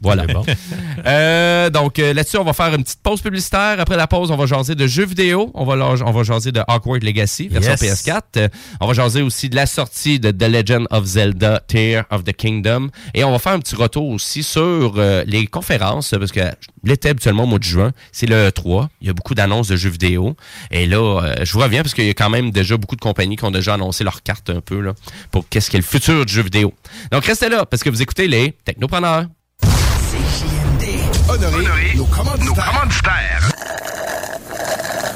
Voilà. 0.00 0.26
Bon. 0.26 0.44
Euh, 1.06 1.70
donc 1.70 1.98
euh, 2.00 2.12
là-dessus, 2.12 2.36
on 2.38 2.42
va 2.42 2.52
faire 2.52 2.74
une 2.74 2.82
petite 2.82 3.00
pause 3.00 3.20
publicitaire. 3.20 3.76
Après 3.78 3.96
la 3.96 4.08
pause, 4.08 4.32
on 4.32 4.36
va 4.36 4.46
jaser 4.46 4.74
de 4.74 4.86
jeux 4.88 5.04
vidéo. 5.04 5.52
On 5.54 5.64
va, 5.64 5.74
on 6.04 6.10
va 6.10 6.22
jaser 6.24 6.50
de 6.50 6.60
Awkward 6.66 7.04
Legacy, 7.04 7.46
version 7.46 7.72
Yes. 7.72 8.04
PS4. 8.04 8.22
Euh, 8.38 8.48
on 8.80 8.88
va 8.88 8.94
jaser 8.94 9.22
aussi 9.22 9.48
de 9.48 9.54
la 9.54 9.66
sortie 9.66 10.18
de 10.18 10.32
The 10.32 10.48
Legend 10.50 10.88
of 10.90 11.04
Zelda, 11.04 11.60
Tear 11.68 12.04
of 12.10 12.24
the 12.24 12.32
Kingdom. 12.32 12.88
Et 13.14 13.22
on 13.22 13.30
va 13.30 13.38
faire 13.38 13.52
un 13.52 13.60
petit 13.60 13.76
retour 13.76 14.08
aussi 14.08 14.42
sur 14.42 14.94
euh, 14.96 15.22
les 15.26 15.46
conférences, 15.46 16.10
parce 16.18 16.32
que 16.32 16.40
l'été, 16.82 17.10
habituellement, 17.10 17.44
au 17.44 17.46
mois 17.46 17.58
de 17.60 17.64
juin, 17.64 17.92
c'est 18.10 18.26
le 18.26 18.50
3. 18.50 18.88
Il 19.02 19.06
y 19.06 19.10
a 19.10 19.12
beaucoup 19.12 19.34
d'annonces 19.36 19.68
de 19.68 19.76
jeux 19.76 19.90
vidéo. 19.90 20.34
Et 20.72 20.86
là, 20.86 21.34
je 21.44 21.52
vous 21.52 21.60
reviens, 21.60 21.82
parce 21.82 21.94
qu'il 21.94 22.06
y 22.06 22.10
a 22.10 22.14
quand 22.14 22.30
même 22.30 22.50
déjà 22.50 22.76
beaucoup 22.76 22.96
de 22.96 23.00
compagnies 23.00 23.36
qui 23.36 23.44
ont 23.44 23.52
déjà 23.52 23.74
annoncé 23.74 24.02
leur 24.02 24.22
carte 24.24 24.50
un 24.50 24.60
peu 24.60 24.80
là, 24.80 24.94
pour 25.30 25.48
qu'est-ce 25.48 25.70
qu'est 25.70 25.78
le 25.78 25.84
futur 25.84 26.26
du 26.26 26.32
jeu 26.32 26.42
vidéo. 26.42 26.74
Donc 27.12 27.24
restez 27.26 27.48
là, 27.48 27.64
parce 27.64 27.84
que 27.84 27.90
vous 27.90 28.02
écoutez 28.02 28.26
les 28.26 28.52
Technopreneurs. 28.64 29.26
Honorer, 31.28 31.94
nos 31.96 32.04
commanditaires. 32.04 33.50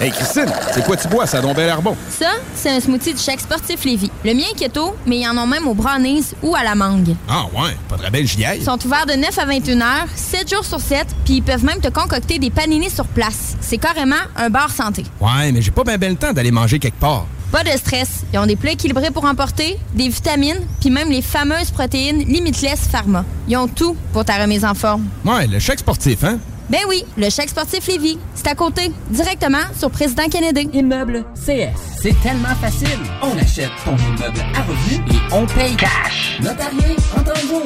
Hey 0.00 0.10
Christine, 0.10 0.50
c'est 0.72 0.84
quoi 0.84 0.96
tu 0.96 1.06
bois, 1.08 1.26
ça 1.26 1.38
a 1.38 1.40
donc 1.40 1.54
bien 1.54 1.66
l'air 1.66 1.80
bon? 1.82 1.94
Ça, 2.08 2.32
c'est 2.54 2.70
un 2.70 2.80
smoothie 2.80 3.14
du 3.14 3.20
chèque 3.20 3.40
sportif 3.40 3.84
Lévis. 3.84 4.10
Le 4.24 4.34
mien 4.34 4.44
est 4.50 4.56
keto, 4.56 4.96
mais 5.06 5.18
ils 5.18 5.28
en 5.28 5.36
ont 5.36 5.46
même 5.46 5.68
au 5.68 5.74
brownies 5.74 6.24
ou 6.42 6.56
à 6.56 6.64
la 6.64 6.74
mangue. 6.74 7.14
Ah 7.28 7.44
ouais, 7.54 7.76
pas 7.88 7.96
de 7.96 8.02
rebelle, 8.04 8.26
j'y. 8.26 8.44
Ils 8.56 8.64
sont 8.64 8.84
ouverts 8.84 9.06
de 9.06 9.12
9 9.12 9.38
à 9.38 9.44
21 9.44 9.80
heures, 9.82 10.06
7 10.16 10.50
jours 10.52 10.64
sur 10.64 10.80
7, 10.80 11.06
puis 11.24 11.34
ils 11.34 11.42
peuvent 11.42 11.64
même 11.64 11.80
te 11.80 11.88
concocter 11.88 12.38
des 12.38 12.50
paninis 12.50 12.90
sur 12.90 13.06
place. 13.06 13.56
C'est 13.60 13.78
carrément 13.78 14.16
un 14.36 14.50
bar 14.50 14.70
santé. 14.70 15.04
Ouais, 15.20 15.52
mais 15.52 15.62
j'ai 15.62 15.70
pas 15.70 15.84
bien 15.84 15.98
ben 15.98 16.10
le 16.10 16.16
temps 16.16 16.32
d'aller 16.32 16.50
manger 16.50 16.78
quelque 16.78 16.98
part. 16.98 17.26
Pas 17.50 17.64
de 17.64 17.70
stress. 17.70 18.22
Ils 18.32 18.38
ont 18.38 18.46
des 18.46 18.54
plats 18.54 18.72
équilibrés 18.72 19.10
pour 19.10 19.24
emporter, 19.24 19.76
des 19.94 20.08
vitamines, 20.08 20.60
puis 20.80 20.88
même 20.88 21.10
les 21.10 21.20
fameuses 21.20 21.72
protéines 21.72 22.20
Limitless 22.20 22.86
Pharma. 22.86 23.24
Ils 23.48 23.56
ont 23.56 23.66
tout 23.66 23.96
pour 24.12 24.24
ta 24.24 24.40
remise 24.40 24.64
en 24.64 24.74
forme. 24.74 25.06
Ouais, 25.24 25.48
le 25.48 25.58
chèque 25.58 25.80
sportif, 25.80 26.22
hein? 26.22 26.38
Ben 26.70 26.80
oui, 26.88 27.04
le 27.18 27.28
chèque 27.30 27.48
sportif 27.48 27.88
Lévis. 27.88 28.16
C'est 28.34 28.46
à 28.46 28.54
côté, 28.54 28.92
directement 29.10 29.58
sur 29.76 29.90
Président 29.90 30.28
Kennedy. 30.28 30.70
Immeuble 30.72 31.24
CS. 31.34 31.74
C'est 32.00 32.14
tellement 32.22 32.54
facile. 32.60 32.98
On 33.22 33.36
achète 33.36 33.70
ton 33.84 33.96
immeuble 33.96 34.40
à 34.54 34.62
revenu 34.62 35.02
et 35.10 35.34
on 35.34 35.46
paye 35.46 35.74
cash. 35.74 36.38
Notarié 36.40 36.96
en 37.16 37.22
temps 37.22 37.40
jour. 37.48 37.62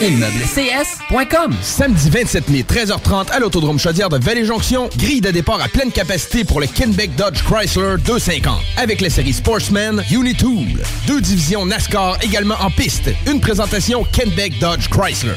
ImmeubleCS.com. 0.00 1.54
Samedi 1.62 2.10
27 2.10 2.48
mai, 2.50 2.62
13h30 2.62 3.30
à 3.30 3.38
l'Autodrome 3.38 3.78
Chaudière 3.78 4.08
de 4.08 4.18
Vallée-Jonction. 4.18 4.90
Grille 4.96 5.20
de 5.20 5.30
départ 5.30 5.60
à 5.62 5.68
pleine 5.68 5.92
capacité 5.92 6.44
pour 6.44 6.60
le 6.60 6.66
Kenbeck 6.66 7.14
Dodge 7.16 7.42
Chrysler 7.44 7.96
250. 8.04 8.60
Avec 8.76 9.00
les 9.00 9.10
séries 9.10 9.32
Sportsman, 9.32 10.02
Unitool. 10.10 10.82
Deux 11.06 11.20
divisions 11.20 11.64
NASCAR 11.64 12.18
également 12.22 12.56
en 12.60 12.70
piste. 12.70 13.10
Une 13.26 13.40
présentation 13.40 14.04
Kenbeck 14.12 14.58
Dodge 14.58 14.88
Chrysler. 14.88 15.36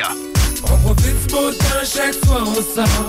On 0.00 0.76
profite 0.78 1.26
du 1.26 1.26
temps 1.26 1.84
chaque 1.84 2.14
fois 2.24 2.44
on 2.46 2.54
sort. 2.54 3.08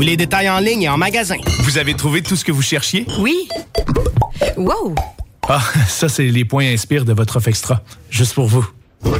Tous 0.00 0.06
les 0.06 0.16
détails 0.16 0.48
en 0.48 0.60
ligne 0.60 0.84
et 0.84 0.88
en 0.88 0.96
magasin. 0.96 1.36
Vous 1.58 1.76
avez 1.76 1.92
trouvé 1.92 2.22
tout 2.22 2.34
ce 2.34 2.42
que 2.42 2.52
vous 2.52 2.62
cherchiez? 2.62 3.04
Oui. 3.18 3.46
Wow! 4.56 4.94
Ah, 5.46 5.60
ça, 5.86 6.08
c'est 6.08 6.24
les 6.24 6.46
points 6.46 6.72
inspire 6.72 7.04
de 7.04 7.12
votre 7.12 7.36
offre 7.36 7.48
extra. 7.48 7.82
Juste 8.08 8.32
pour 8.32 8.46
vous. 8.46 8.66
Il 9.04 9.10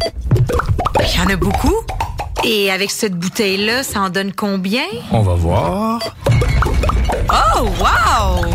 y 1.14 1.20
en 1.20 1.28
a 1.28 1.36
beaucoup. 1.36 1.74
Et 2.44 2.70
avec 2.70 2.90
cette 2.90 3.14
bouteille-là, 3.14 3.82
ça 3.82 4.00
en 4.00 4.08
donne 4.08 4.32
combien? 4.32 4.84
On 5.12 5.20
va 5.20 5.34
voir. 5.34 6.00
Oh, 7.30 7.68
wow! 7.78 8.46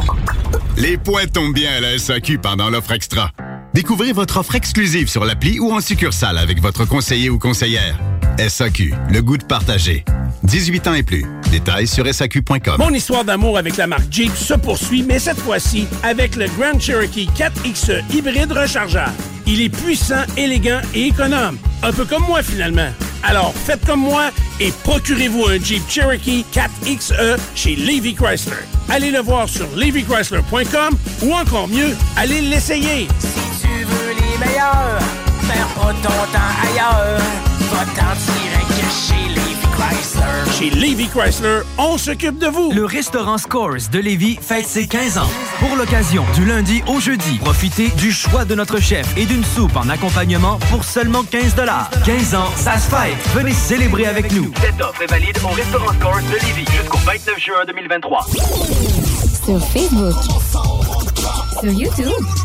Les 0.77 0.97
points 0.97 1.27
tombent 1.27 1.53
bien 1.53 1.73
à 1.73 1.79
la 1.79 1.95
SAQ 1.99 2.39
pendant 2.39 2.71
l'offre 2.71 2.93
extra. 2.93 3.29
Découvrez 3.75 4.13
votre 4.13 4.37
offre 4.37 4.55
exclusive 4.55 5.09
sur 5.09 5.25
l'appli 5.25 5.59
ou 5.59 5.73
en 5.73 5.81
succursale 5.81 6.37
avec 6.37 6.61
votre 6.61 6.85
conseiller 6.85 7.29
ou 7.29 7.37
conseillère. 7.37 7.99
SAQ, 8.39 8.93
le 9.11 9.21
goût 9.21 9.35
de 9.35 9.43
partager. 9.43 10.05
18 10.43 10.87
ans 10.87 10.93
et 10.93 11.03
plus. 11.03 11.25
Détails 11.51 11.85
sur 11.85 12.07
SAQ.com. 12.07 12.77
Mon 12.79 12.91
histoire 12.91 13.25
d'amour 13.25 13.57
avec 13.57 13.75
la 13.75 13.85
marque 13.85 14.09
Jeep 14.09 14.33
se 14.33 14.53
poursuit, 14.53 15.03
mais 15.03 15.19
cette 15.19 15.39
fois-ci 15.39 15.89
avec 16.03 16.37
le 16.37 16.45
Grand 16.57 16.79
Cherokee 16.79 17.27
4XE 17.35 18.01
hybride 18.15 18.53
rechargeable. 18.53 19.11
Il 19.45 19.61
est 19.61 19.67
puissant, 19.67 20.23
élégant 20.37 20.79
et 20.93 21.07
économe. 21.07 21.57
Un 21.83 21.91
peu 21.91 22.05
comme 22.05 22.23
moi 22.23 22.41
finalement. 22.43 22.91
Alors 23.23 23.53
faites 23.53 23.85
comme 23.85 23.99
moi 23.99 24.31
et 24.61 24.71
procurez-vous 24.85 25.47
un 25.47 25.59
Jeep 25.59 25.83
Cherokee 25.89 26.45
4XE 26.53 27.37
chez 27.55 27.75
Levy 27.75 28.15
Chrysler. 28.15 28.55
Allez 28.87 29.11
le 29.11 29.19
voir 29.19 29.49
sur 29.49 29.67
levychrysler.com 29.75 30.97
ou 31.23 31.33
encore 31.33 31.67
mieux, 31.67 31.93
allez 32.15 32.39
l'essayer. 32.39 33.09
Perds 34.45 35.67
pas 35.75 35.93
ton 36.03 36.09
temps 36.09 36.53
ailleurs. 36.63 37.19
Direct 37.59 37.99
chez 38.91 39.29
Levi 39.29 39.55
Chrysler. 39.75 40.51
Chez 40.57 40.69
Levy 40.69 41.07
Chrysler, 41.07 41.61
on 41.77 41.97
s'occupe 41.97 42.37
de 42.37 42.47
vous. 42.47 42.71
Le 42.71 42.85
restaurant 42.85 43.37
Scores 43.37 43.89
de 43.91 43.99
Lévis 43.99 44.37
fête 44.41 44.67
ses 44.67 44.87
15 44.87 45.17
ans. 45.17 45.29
Pour 45.59 45.75
l'occasion, 45.75 46.23
du 46.35 46.45
lundi 46.45 46.83
au 46.87 46.99
jeudi, 46.99 47.39
profitez 47.39 47.89
du 47.97 48.11
choix 48.11 48.45
de 48.45 48.55
notre 48.55 48.79
chef 48.79 49.05
et 49.17 49.25
d'une 49.25 49.43
soupe 49.43 49.75
en 49.75 49.89
accompagnement 49.89 50.57
pour 50.69 50.83
seulement 50.83 51.23
15 51.23 51.55
15 52.05 52.35
ans, 52.35 52.49
ça 52.55 52.77
se 52.77 52.89
fête. 52.89 53.17
Venez 53.33 53.53
célébrer 53.53 54.05
avec 54.05 54.31
nous. 54.31 54.51
Cette 54.61 54.79
offre 54.81 55.01
est 55.01 55.07
valide 55.11 55.37
au 55.43 55.49
restaurant 55.49 55.93
Scores 55.99 56.21
de 56.21 56.45
Lévis 56.45 56.71
jusqu'au 56.71 56.99
29 56.99 57.39
juin 57.39 57.65
2023. 57.67 58.25
Sur 59.45 59.59
Facebook. 59.67 60.13
Sur 61.61 61.71
YouTube. 61.71 62.44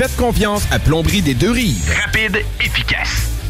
Faites 0.01 0.15
confiance 0.15 0.63
à 0.71 0.79
Plomberie 0.79 1.21
des 1.21 1.35
deux 1.35 1.51
rives. 1.51 1.87
Rapide, 2.03 2.43
efficace. 2.59 3.40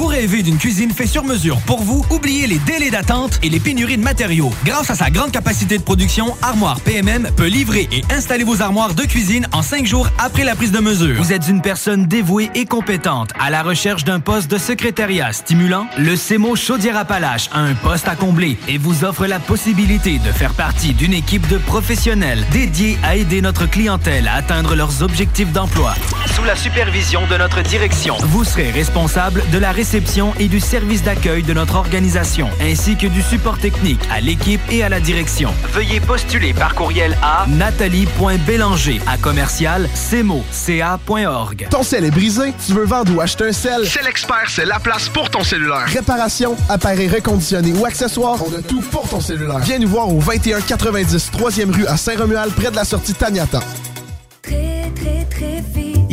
Vous 0.00 0.06
rêvez 0.06 0.42
d'une 0.42 0.56
cuisine 0.56 0.92
faite 0.92 1.10
sur 1.10 1.24
mesure 1.24 1.60
pour 1.66 1.82
vous? 1.82 2.02
Oubliez 2.08 2.46
les 2.46 2.56
délais 2.60 2.88
d'attente 2.88 3.38
et 3.42 3.50
les 3.50 3.60
pénuries 3.60 3.98
de 3.98 4.02
matériaux. 4.02 4.50
Grâce 4.64 4.88
à 4.88 4.94
sa 4.94 5.10
grande 5.10 5.30
capacité 5.30 5.76
de 5.76 5.82
production, 5.82 6.34
Armoire 6.40 6.80
PMM 6.80 7.28
peut 7.36 7.48
livrer 7.48 7.86
et 7.92 8.02
installer 8.10 8.44
vos 8.44 8.62
armoires 8.62 8.94
de 8.94 9.02
cuisine 9.02 9.46
en 9.52 9.60
cinq 9.60 9.84
jours 9.84 10.08
après 10.16 10.44
la 10.44 10.56
prise 10.56 10.72
de 10.72 10.78
mesure. 10.78 11.22
Vous 11.22 11.34
êtes 11.34 11.48
une 11.48 11.60
personne 11.60 12.06
dévouée 12.06 12.48
et 12.54 12.64
compétente 12.64 13.32
à 13.38 13.50
la 13.50 13.62
recherche 13.62 14.04
d'un 14.04 14.20
poste 14.20 14.50
de 14.50 14.56
secrétariat 14.56 15.34
stimulant? 15.34 15.86
Le 15.98 16.16
CEMO 16.16 16.56
Chaudière-Appalaches 16.56 17.50
a 17.52 17.60
un 17.60 17.74
poste 17.74 18.08
à 18.08 18.16
combler 18.16 18.56
et 18.68 18.78
vous 18.78 19.04
offre 19.04 19.26
la 19.26 19.38
possibilité 19.38 20.18
de 20.18 20.32
faire 20.32 20.54
partie 20.54 20.94
d'une 20.94 21.12
équipe 21.12 21.46
de 21.48 21.58
professionnels 21.58 22.42
dédiés 22.52 22.98
à 23.02 23.16
aider 23.16 23.42
notre 23.42 23.66
clientèle 23.66 24.28
à 24.28 24.36
atteindre 24.36 24.74
leurs 24.74 25.02
objectifs 25.02 25.52
d'emploi. 25.52 25.94
Sous 26.34 26.44
la 26.44 26.56
supervision 26.56 27.20
de 27.30 27.36
notre 27.36 27.60
direction. 27.60 28.16
Vous 28.22 28.44
serez 28.44 28.70
responsable 28.70 29.42
de 29.52 29.58
la 29.58 29.72
réception 29.72 29.89
et 30.38 30.46
du 30.46 30.60
service 30.60 31.02
d'accueil 31.02 31.42
de 31.42 31.52
notre 31.52 31.74
organisation, 31.74 32.48
ainsi 32.60 32.96
que 32.96 33.08
du 33.08 33.22
support 33.22 33.58
technique 33.58 34.00
à 34.10 34.20
l'équipe 34.20 34.60
et 34.70 34.84
à 34.84 34.88
la 34.88 35.00
direction. 35.00 35.52
Veuillez 35.72 35.98
postuler 35.98 36.52
par 36.52 36.76
courriel 36.76 37.16
à 37.22 37.46
nathalie.bélanger 37.48 39.00
à 39.08 39.18
commercial 39.18 39.88
cmo.ca.org. 39.94 41.66
Ton 41.70 41.82
sel 41.82 42.04
est 42.04 42.10
brisé, 42.12 42.54
tu 42.64 42.72
veux 42.72 42.84
vendre 42.84 43.16
ou 43.16 43.20
acheter 43.20 43.48
un 43.48 43.52
sel? 43.52 43.84
C'est 43.84 44.04
l'expert, 44.04 44.48
c'est 44.48 44.64
la 44.64 44.78
place 44.78 45.08
pour 45.08 45.28
ton 45.28 45.42
cellulaire. 45.42 45.86
Réparation, 45.86 46.56
appareil 46.68 47.08
reconditionné 47.08 47.72
ou 47.72 47.84
accessoires, 47.84 48.38
on 48.46 48.56
a 48.56 48.62
tout 48.62 48.82
pour 48.92 49.08
ton 49.08 49.20
cellulaire. 49.20 49.58
Viens 49.58 49.80
nous 49.80 49.88
voir 49.88 50.08
au 50.08 50.20
2190 50.20 51.32
3e 51.32 51.74
rue 51.74 51.86
à 51.86 51.96
Saint-Romuald, 51.96 52.52
près 52.52 52.70
de 52.70 52.76
la 52.76 52.84
sortie 52.84 53.14
Taniata. 53.14 53.60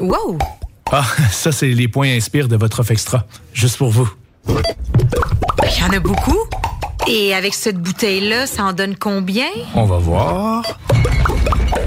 Wow! 0.00 0.38
Ah, 0.92 1.04
ça, 1.32 1.52
c'est 1.52 1.68
les 1.68 1.88
points 1.88 2.08
inspire 2.08 2.48
de 2.48 2.56
votre 2.56 2.80
offre 2.80 2.92
extra. 2.92 3.26
Juste 3.52 3.76
pour 3.76 3.90
vous. 3.90 4.08
Il 4.48 5.80
y 5.80 5.82
en 5.82 5.90
a 5.90 6.00
beaucoup. 6.00 6.38
Et 7.08 7.34
avec 7.34 7.54
cette 7.54 7.78
bouteille-là, 7.78 8.46
ça 8.46 8.64
en 8.64 8.72
donne 8.72 8.96
combien? 8.96 9.48
On 9.74 9.84
va 9.84 9.98
voir. 9.98 10.62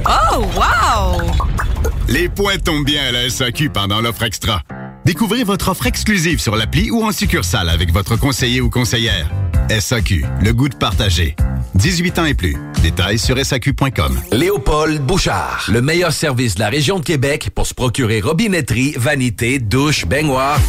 Oh, 0.06 0.44
wow! 0.56 1.22
Les 2.08 2.30
points 2.30 2.58
tombent 2.58 2.86
bien 2.86 3.04
à 3.06 3.12
la 3.12 3.30
SAQ 3.30 3.70
pendant 3.70 4.02
l'offre 4.02 4.24
extra. 4.24 4.62
Découvrez 5.06 5.44
votre 5.44 5.70
offre 5.70 5.88
exclusive 5.88 6.40
sur 6.40 6.56
l'appli 6.56 6.92
ou 6.92 7.04
en 7.04 7.12
succursale 7.12 7.70
avec 7.70 7.92
votre 7.92 8.16
conseiller 8.16 8.62
ou 8.62 8.70
conseillère. 8.70 9.30
SAQ, 9.70 10.26
le 10.42 10.52
goût 10.54 10.68
de 10.68 10.76
partager. 10.76 11.36
18 11.76 12.20
ans 12.20 12.26
et 12.26 12.34
plus. 12.34 12.58
Détails 12.82 13.20
sur 13.20 13.38
SAQ.com. 13.38 14.20
Léopold 14.32 15.02
Bouchard, 15.02 15.66
le 15.72 15.82
meilleur 15.82 16.12
service 16.12 16.56
de 16.56 16.62
la 16.62 16.70
région 16.70 17.00
de 17.00 17.04
Québec 17.04 17.50
pour 17.54 17.68
se 17.68 17.74
procurer 17.74 18.22
robinetterie, 18.22 18.94
vanité, 18.98 19.60
douche, 19.60 20.06
baignoire. 20.06 20.60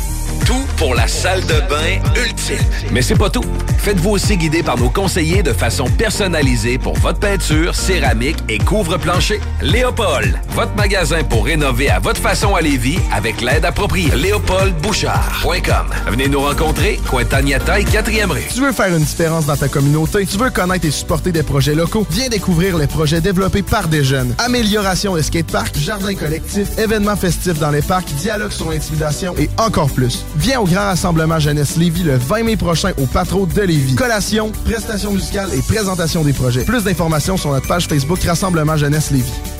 Tout 0.46 0.64
pour 0.76 0.94
la 0.94 1.07
salle 1.07 1.40
de 1.42 1.61
bain 1.68 2.01
ultime. 2.16 2.59
Mais 2.92 3.03
c'est 3.03 3.16
pas 3.16 3.30
tout. 3.30 3.44
Faites-vous 3.78 4.11
aussi 4.11 4.36
guider 4.36 4.62
par 4.62 4.76
nos 4.78 4.90
conseillers 4.90 5.42
de 5.42 5.53
façon 5.53 5.84
personnalisée 5.84 6.78
pour 6.78 6.96
votre 6.98 7.20
peinture, 7.20 7.74
céramique 7.74 8.38
et 8.48 8.59
couvre-plancher. 8.59 9.40
Léopold, 9.62 10.38
votre 10.51 10.74
magasin 10.74 11.22
pour 11.22 11.44
rénover 11.46 11.88
à 11.90 12.01
votre 12.01 12.20
façon 12.20 12.55
à 12.57 12.61
Lévis 12.61 12.98
avec 13.12 13.40
l'aide 13.40 13.64
appropriée. 13.64 14.11
LéopoldBouchard.com. 14.14 15.86
Venez 16.09 16.28
nous 16.28 16.40
rencontrer, 16.40 16.98
Cointagnata 17.09 17.78
et 17.80 17.84
4e 17.84 18.30
rue. 18.30 18.42
Tu 18.53 18.61
veux 18.61 18.72
faire 18.72 18.89
une 18.97 19.05
différence 19.05 19.47
dans 19.47 19.57
ta 19.57 19.68
communauté? 19.68 20.26
Tu 20.26 20.36
veux 20.38 20.51
connaître 20.51 20.86
et 20.86 20.91
supporter 20.91 21.32
des 21.32 21.43
projets 21.43 21.74
locaux? 21.74 22.07
Viens 22.11 22.28
découvrir 22.28 22.76
les 22.78 22.86
projets 22.86 23.20
développés 23.20 23.62
par 23.62 23.88
des 23.88 24.05
jeunes. 24.05 24.34
Amélioration 24.38 25.16
des 25.16 25.22
skateparks, 25.22 25.76
jardins 25.78 26.14
collectifs, 26.14 26.78
événements 26.78 27.16
festifs 27.16 27.59
dans 27.59 27.70
les 27.70 27.82
parcs, 27.82 28.12
dialogue 28.16 28.53
sur 28.53 28.70
l'intimidation 28.70 29.34
et 29.38 29.49
encore 29.59 29.91
plus. 29.91 30.24
Viens 30.36 30.61
au 30.61 30.64
Grand 30.64 30.86
Rassemblement 30.86 31.38
Jeunesse 31.38 31.76
Lévis 31.76 32.03
le 32.03 32.16
20 32.16 32.43
mai 32.45 32.57
prochain 32.57 32.93
au 32.99 33.07
Patro 33.07 33.47
de 33.47 33.62
Lévis. 33.62 33.95
Collation, 33.95 34.53
prestations 34.64 35.12
musicales 35.12 35.51
et 35.55 35.62
présentation 35.62 36.22
des 36.22 36.32
projets. 36.32 36.64
Plus 36.64 36.84
d'informations 36.84 37.36
sur 37.36 37.53
notre 37.53 37.66
page 37.66 37.86
Facebook 37.86 38.20
Rassemblement 38.22 38.76
Jeunesse 38.76 39.11
Lévis. 39.11 39.59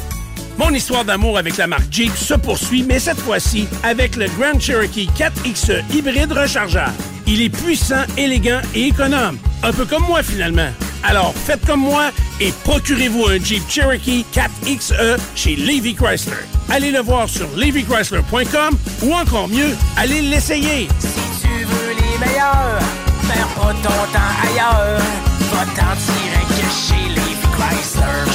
Mon 0.61 0.74
histoire 0.74 1.06
d'amour 1.06 1.38
avec 1.38 1.56
la 1.56 1.66
marque 1.66 1.90
Jeep 1.90 2.14
se 2.14 2.34
poursuit, 2.34 2.82
mais 2.82 2.98
cette 2.98 3.18
fois-ci 3.18 3.66
avec 3.82 4.14
le 4.14 4.26
Grand 4.38 4.61
Cherokee 4.61 5.08
4XE 5.16 5.82
hybride 5.90 6.32
rechargeable. 6.32 6.92
Il 7.26 7.40
est 7.40 7.48
puissant, 7.48 8.02
élégant 8.18 8.61
et 8.74 8.88
économe. 8.88 9.38
Un 9.62 9.72
peu 9.72 9.86
comme 9.86 10.02
moi 10.02 10.22
finalement. 10.22 10.68
Alors 11.02 11.32
faites 11.34 11.64
comme 11.64 11.80
moi 11.80 12.11
et 12.40 12.52
procurez-vous 12.64 13.24
un 13.28 13.42
Jeep 13.42 13.62
Cherokee 13.70 14.26
4XE 14.34 15.16
chez 15.34 15.56
Levy 15.56 15.94
Chrysler. 15.94 16.36
Allez 16.68 16.90
le 16.90 17.00
voir 17.00 17.26
sur 17.26 17.48
levychrysler.com 17.56 18.76
ou 19.04 19.14
encore 19.14 19.48
mieux, 19.48 19.74
allez 19.96 20.20
l'essayer. 20.20 20.88
Si 20.98 21.40
tu 21.40 21.64
veux 21.64 21.94
les 21.94 22.18
meilleurs, 22.18 22.78
perds 23.26 23.48
pas 23.54 23.74
ton 23.82 24.12
temps 24.12 24.36
ailleurs. 24.44 25.00
Direct 25.50 26.70
chez 26.70 27.08
Levi 27.08 27.20
Chrysler. 27.20 27.30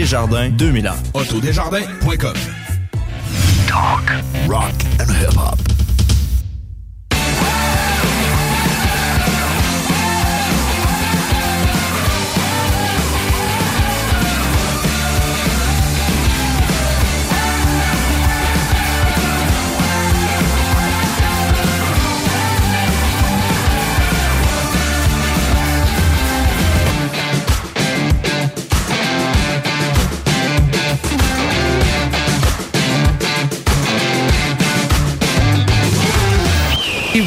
Desjardins 0.00 0.56
2001. 0.56 1.12
Autodesjardins.com 1.12 2.34
Talk, 3.66 4.10
rock 4.48 4.74
and 4.98 5.10
hip-hop. 5.10 5.79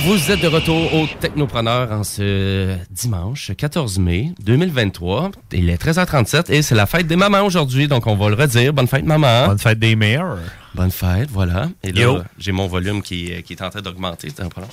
Vous 0.05 0.31
êtes 0.31 0.41
de 0.41 0.47
retour 0.47 0.93
au 0.93 1.07
Technopreneur 1.07 1.89
en 1.91 2.03
ce 2.03 2.75
dimanche 2.91 3.51
14 3.55 3.99
mai 3.99 4.33
2023. 4.41 5.31
Il 5.53 5.69
est 5.69 5.81
13h37 5.81 6.51
et 6.51 6.61
c'est 6.61 6.75
la 6.75 6.85
fête 6.85 7.07
des 7.07 7.15
mamans 7.15 7.45
aujourd'hui, 7.45 7.87
donc 7.87 8.05
on 8.05 8.15
va 8.15 8.27
le 8.27 8.35
redire. 8.35 8.73
Bonne 8.73 8.87
fête 8.87 9.05
maman. 9.05 9.47
Bonne 9.47 9.59
fête 9.59 9.79
des 9.79 9.95
mères. 9.95 10.37
Bonne 10.75 10.91
fête, 10.91 11.29
voilà. 11.31 11.69
Et 11.83 11.93
là, 11.93 12.25
j'ai 12.37 12.51
mon 12.51 12.67
volume 12.67 13.01
qui, 13.01 13.31
qui 13.43 13.53
est 13.53 13.61
en 13.61 13.69
train 13.69 13.81
d'augmenter. 13.81 14.27
C'est 14.35 14.43
un 14.43 14.49
problème. 14.49 14.71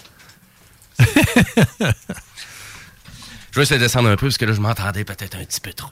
Je 3.52 3.56
vais 3.56 3.62
essayer 3.62 3.78
de 3.78 3.84
descendre 3.84 4.08
un 4.08 4.16
peu 4.16 4.26
parce 4.26 4.38
que 4.38 4.44
là, 4.44 4.52
je 4.52 4.60
m'entendais 4.60 5.04
peut-être 5.04 5.36
un 5.36 5.44
petit 5.44 5.60
peu 5.60 5.72
trop. 5.72 5.90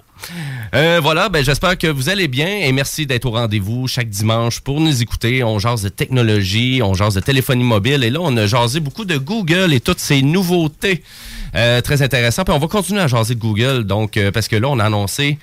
Euh, 0.75 1.01
voilà, 1.03 1.29
ben, 1.29 1.45
j'espère 1.45 1.77
que 1.77 1.89
vous 1.89 2.09
allez 2.09 2.29
bien 2.29 2.47
et 2.47 2.71
merci 2.71 3.07
d'être 3.07 3.27
au 3.27 3.33
rendez-vous 3.33 3.89
chaque 3.89 4.09
dimanche 4.09 4.61
pour 4.61 4.81
nous 4.81 5.03
écouter. 5.03 5.43
On 5.43 5.59
jase 5.59 5.83
de 5.83 5.89
technologie, 5.89 6.81
on 6.85 6.95
jase 6.95 7.15
de 7.15 7.21
téléphonie 7.21 7.65
mobile 7.65 8.05
et 8.05 8.11
là, 8.11 8.21
on 8.23 8.37
a 8.37 8.47
jasé 8.47 8.79
beaucoup 8.81 9.05
de 9.05 9.17
Google 9.17 9.73
et 9.73 9.81
toutes 9.81 9.99
ces 9.99 10.23
nouveautés. 10.23 11.03
Euh, 11.55 11.81
très 11.81 12.03
intéressant. 12.03 12.45
Puis 12.45 12.55
on 12.55 12.59
va 12.59 12.69
continuer 12.69 13.01
à 13.01 13.07
jaser 13.07 13.35
de 13.35 13.41
Google, 13.41 13.85
donc, 13.85 14.17
euh, 14.17 14.31
parce 14.31 14.49
que 14.49 14.57
là, 14.57 14.69
on 14.69 14.79
a 14.79 14.85
annoncé 14.85 15.39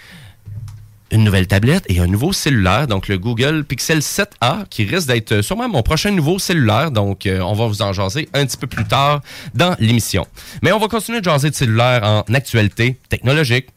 une 1.11 1.23
nouvelle 1.23 1.47
tablette 1.47 1.85
et 1.87 1.99
un 1.99 2.07
nouveau 2.07 2.33
cellulaire, 2.33 2.87
donc 2.87 3.07
le 3.07 3.17
Google 3.17 3.63
Pixel 3.63 3.99
7a, 3.99 4.67
qui 4.69 4.85
risque 4.85 5.07
d'être 5.07 5.31
euh, 5.33 5.41
sûrement 5.41 5.69
mon 5.69 5.83
prochain 5.83 6.11
nouveau 6.11 6.39
cellulaire. 6.39 6.91
Donc, 6.91 7.25
euh, 7.25 7.39
on 7.41 7.53
va 7.53 7.67
vous 7.67 7.81
en 7.81 7.93
jaser 7.93 8.27
un 8.33 8.45
petit 8.45 8.57
peu 8.57 8.67
plus 8.67 8.85
tard 8.85 9.21
dans 9.53 9.75
l'émission. 9.79 10.25
Mais 10.61 10.71
on 10.71 10.79
va 10.79 10.87
continuer 10.87 11.19
de 11.19 11.25
jaser 11.25 11.49
de 11.49 11.55
cellulaire 11.55 12.03
en 12.03 12.33
actualité 12.33 12.97
technologique. 13.09 13.67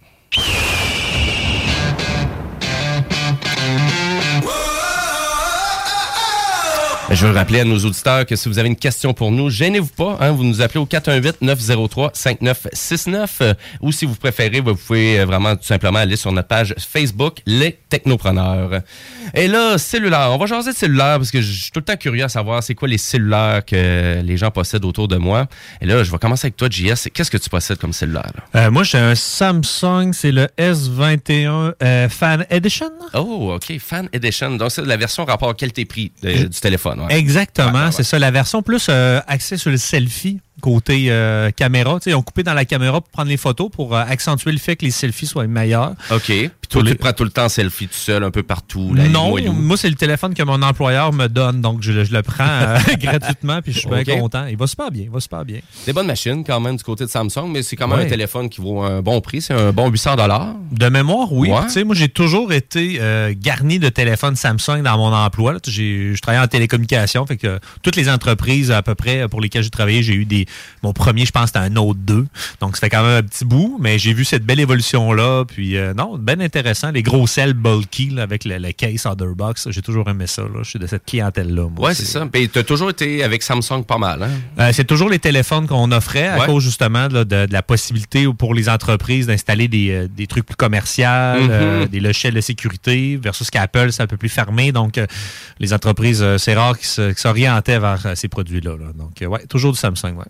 Je 7.11 7.27
veux 7.27 7.33
rappeler 7.33 7.61
à 7.61 7.65
nos 7.65 7.79
auditeurs 7.79 8.27
que 8.27 8.37
si 8.37 8.51
vous 8.51 8.59
avez 8.59 8.69
une 8.69 8.77
question 8.77 9.15
pour 9.15 9.31
nous, 9.31 9.49
gênez-vous 9.49 9.89
pas. 9.89 10.19
Hein, 10.21 10.33
vous 10.33 10.45
nous 10.45 10.61
appelez 10.61 10.79
au 10.79 10.85
418-903-5969 10.85 13.29
euh, 13.41 13.55
ou 13.81 13.93
si 13.93 14.05
vous 14.05 14.15
préférez, 14.15 14.61
vous 14.61 14.75
pouvez 14.75 15.21
euh, 15.21 15.25
vraiment 15.25 15.57
tout 15.57 15.65
simplement 15.65 16.01
aller 16.01 16.17
sur 16.17 16.31
notre 16.33 16.49
page 16.49 16.75
Facebook, 16.79 17.39
Les 17.47 17.79
Technopreneurs. 17.89 18.83
Et 19.33 19.49
là, 19.49 19.79
cellulaire. 19.79 20.29
On 20.33 20.37
va 20.37 20.45
jaser 20.45 20.73
de 20.73 20.77
cellulaire 20.77 21.17
parce 21.17 21.31
que 21.31 21.41
je 21.41 21.51
suis 21.51 21.71
tout 21.71 21.81
le 21.81 21.87
temps 21.87 21.97
curieux 21.97 22.25
à 22.25 22.29
savoir 22.29 22.63
c'est 22.63 22.75
quoi 22.75 22.89
les 22.89 22.99
cellulaires 22.99 23.65
que 23.65 24.21
les 24.21 24.37
gens 24.37 24.51
possèdent 24.51 24.85
autour 24.85 25.09
de 25.09 25.17
moi. 25.17 25.47
Et 25.81 25.87
là, 25.87 26.05
je 26.05 26.13
vais 26.13 26.19
commencer 26.19 26.49
avec 26.49 26.57
toi, 26.57 26.69
JS. 26.71 27.09
Qu'est-ce 27.15 27.31
que 27.31 27.39
tu 27.39 27.49
possèdes 27.49 27.79
comme 27.79 27.95
cellulaire? 27.95 28.31
là? 28.35 28.43
Euh, 28.67 28.71
moi, 28.71 28.83
j'ai 28.83 28.99
un 28.99 29.15
Samsung, 29.15 30.13
c'est 30.13 30.33
le 30.33 30.47
S21 30.59 31.73
euh, 31.83 32.09
Fan 32.11 32.45
Edition. 32.51 32.91
Oh, 33.15 33.55
OK. 33.55 33.79
Fan 33.79 34.11
Edition. 34.13 34.57
Donc, 34.57 34.73
c'est 34.73 34.85
la 34.85 34.99
version 34.99 35.25
rapport 35.25 35.57
qualité-prix 35.57 36.13
du 36.23 36.51
téléphone. 36.51 36.98
Ouais. 37.01 37.19
Exactement, 37.19 37.91
c'est 37.91 38.03
ça. 38.03 38.19
La 38.19 38.31
version 38.31 38.63
plus 38.63 38.87
euh, 38.89 39.21
axée 39.27 39.57
sur 39.57 39.71
le 39.71 39.77
selfie 39.77 40.41
côté 40.61 41.07
euh, 41.09 41.51
caméra. 41.51 41.95
Tu 41.95 42.05
sais, 42.05 42.11
ils 42.11 42.15
ont 42.15 42.23
coupé 42.23 42.43
dans 42.43 42.55
la 42.55 42.65
caméra 42.65 43.01
pour 43.01 43.11
prendre 43.11 43.29
les 43.29 43.37
photos 43.37 43.71
pour 43.71 43.95
euh, 43.95 44.03
accentuer 44.07 44.53
le 44.53 44.59
fait 44.59 44.77
que 44.77 44.85
les 44.85 44.91
selfies 44.91 45.27
soient 45.27 45.47
meilleurs. 45.47 45.95
OK. 46.11 46.33
Puis 46.69 46.79
toi, 46.81 46.91
tu 46.91 46.95
prends 46.97 47.13
tout 47.13 47.25
le 47.25 47.31
temps 47.31 47.49
selfie 47.49 47.87
tout 47.89 47.95
seul, 47.95 48.23
un 48.25 48.31
peu 48.31 48.43
partout. 48.43 48.95
non, 49.11 49.35
moi, 49.53 49.77
c'est 49.77 49.89
le 49.89 49.95
téléphone 49.97 50.35
que 50.35 50.43
mon 50.43 50.61
employeur 50.63 51.13
me 51.13 51.27
donne, 51.29 51.61
donc 51.61 51.83
je, 51.83 51.93
le- 51.93 52.05
je 52.05 52.13
le 52.13 52.23
prends 52.23 52.45
euh, 52.47 52.79
gratuitement, 53.01 53.61
puis 53.63 53.73
je 53.73 53.79
suis 53.81 53.89
bien 53.89 54.05
content. 54.21 54.47
Il 54.47 54.57
va 54.57 54.67
super 54.67 54.91
bien, 54.91 55.05
il 55.05 55.11
va 55.11 55.21
super 55.21 55.45
bien. 55.45 55.61
Des 55.87 55.93
bonnes 55.93 56.07
machines 56.07 56.45
quand 56.45 56.61
même 56.61 56.77
du 56.77 56.85
côté 56.85 57.05
de 57.05 57.11
Samsung, 57.11 57.49
mais 57.51 57.63
c'est 57.63 57.77
quand 57.77 57.89
même 57.89 57.99
Ouais. 57.99 58.05
un 58.05 58.09
téléphone 58.09 58.49
qui 58.49 58.61
vaut 58.61 58.83
un 58.83 59.01
bon 59.03 59.21
prix. 59.21 59.41
C'est 59.41 59.55
un 59.55 59.73
bon 59.73 59.89
800 59.91 60.17
dollars. 60.17 60.55
De 60.71 60.89
mémoire, 60.89 61.33
oui. 61.33 61.51
Ouais. 61.51 61.63
Tu 61.65 61.71
sais, 61.71 61.85
moi, 61.85 61.95
j'ai 61.95 62.09
toujours 62.09 62.53
été 62.53 62.99
euh, 63.01 63.33
garni 63.37 63.79
de 63.79 63.89
téléphones 63.89 64.37
Samsung 64.37 64.83
dans 64.85 64.99
mon 64.99 65.13
emploi. 65.15 65.55
là. 65.55 65.59
Je 65.67 66.21
travaillais 66.21 66.45
en 66.45 66.49
télécommunication, 66.49 67.25
fait 67.27 67.37
que 67.39 67.47
euh, 67.47 67.59
toutes 67.83 67.97
les 67.97 68.09
entreprises 68.11 68.71
à 68.71 68.83
peu 68.83 68.95
près 68.95 69.27
pour 69.29 69.41
lesquelles 69.41 69.63
j'ai 69.65 69.71
travaillé, 69.71 70.03
j'ai 70.03 70.15
eu 70.15 70.25
des. 70.27 70.47
Mon 70.83 70.93
premier, 70.93 71.25
je 71.25 71.33
pense, 71.33 71.47
c'était 71.47 71.59
un 71.61 71.71
Note 71.71 71.99
2. 72.05 72.27
Donc, 72.61 72.77
ça 72.77 72.81
fait 72.81 72.91
quand 72.91 73.03
même 73.03 73.17
un 73.19 73.23
petit 73.23 73.45
bout, 73.45 73.79
mais 73.81 73.99
j'ai 73.99 74.13
vu 74.13 74.25
cette 74.25 74.45
belle 74.45 74.61
évolution-là. 74.61 75.45
Puis, 75.47 75.77
euh, 75.77 75.95
non, 75.95 76.19
bien 76.19 76.35
intéressant. 76.41 76.58
Les 76.93 77.03
gros 77.03 77.27
selles 77.27 77.55
bulky 77.55 78.11
là, 78.11 78.23
avec 78.23 78.45
le, 78.45 78.59
le 78.59 78.73
case 78.73 79.07
Otherbox, 79.07 79.69
j'ai 79.71 79.83
toujours 79.83 80.09
aimé 80.09 80.27
ça. 80.27 80.43
Là. 80.43 80.61
Je 80.63 80.71
suis 80.71 80.79
de 80.79 80.87
cette 80.87 81.05
clientèle-là. 81.05 81.65
Ouais, 81.79 81.95
c'est 81.95 82.05
ça. 82.05 82.27
Puis 82.27 82.49
tu 82.49 82.59
as 82.59 82.65
toujours 82.65 82.91
été 82.91 83.23
avec 83.25 83.43
Samsung 83.43 83.83
pas 83.87 83.99
mal. 83.99 84.23
Hein? 84.23 84.31
Euh, 84.59 84.71
c'est 84.73 84.85
toujours 84.87 85.09
les 85.11 85.19
téléphones 85.19 85.67
qu'on 85.67 85.91
offrait 85.93 86.29
à 86.29 86.39
Ouais. 86.41 86.47
cause 86.47 86.63
justement 86.65 87.09
là, 87.09 87.25
de, 87.25 87.47
de 87.47 87.53
la 87.53 87.63
possibilité 87.63 88.27
pour 88.37 88.55
les 88.55 88.69
entreprises 88.69 89.27
d'installer 89.27 89.69
des, 89.69 89.91
euh, 89.91 90.09
des 90.09 90.27
trucs 90.27 90.47
plus 90.47 90.57
commerciaux, 90.57 91.05
Mhm. 91.05 91.49
euh, 91.51 91.87
des 91.87 92.01
logiciels 92.01 92.35
de 92.35 92.41
sécurité, 92.41 93.19
versus 93.23 93.51
qu'Apple, 93.51 93.93
c'est 93.93 94.03
un 94.03 94.07
peu 94.07 94.17
plus 94.17 94.29
fermé. 94.29 94.73
Donc, 94.73 94.99
euh, 94.99 95.07
les 95.61 95.73
entreprises, 95.73 96.23
euh, 96.23 96.39
c'est 96.39 96.55
rare 96.55 96.77
qu'ils 96.79 97.15
s'orientaient 97.17 97.79
vers 97.79 98.05
euh, 98.07 98.15
ces 98.15 98.29
produits-là. 98.29 98.73
là. 98.73 98.93
Donc, 98.95 99.21
euh, 99.23 99.27
ouais, 99.27 99.45
toujours 99.47 99.73
du 99.73 99.79
Samsung. 99.79 100.15
Ouais. 100.17 100.25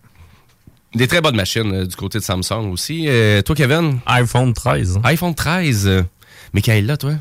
Des 0.94 1.06
très 1.06 1.20
bonnes 1.20 1.36
machines 1.36 1.70
euh, 1.72 1.84
du 1.86 1.94
côté 1.96 2.18
de 2.18 2.24
Samsung 2.24 2.70
aussi. 2.72 3.04
Euh, 3.08 3.42
toi, 3.42 3.54
Kevin? 3.54 3.98
iPhone 4.06 4.52
13. 4.54 4.98
iPhone 5.04 5.34
13. 5.34 6.04
Michael, 6.52 6.86
là, 6.86 6.96
toi? 6.96 7.14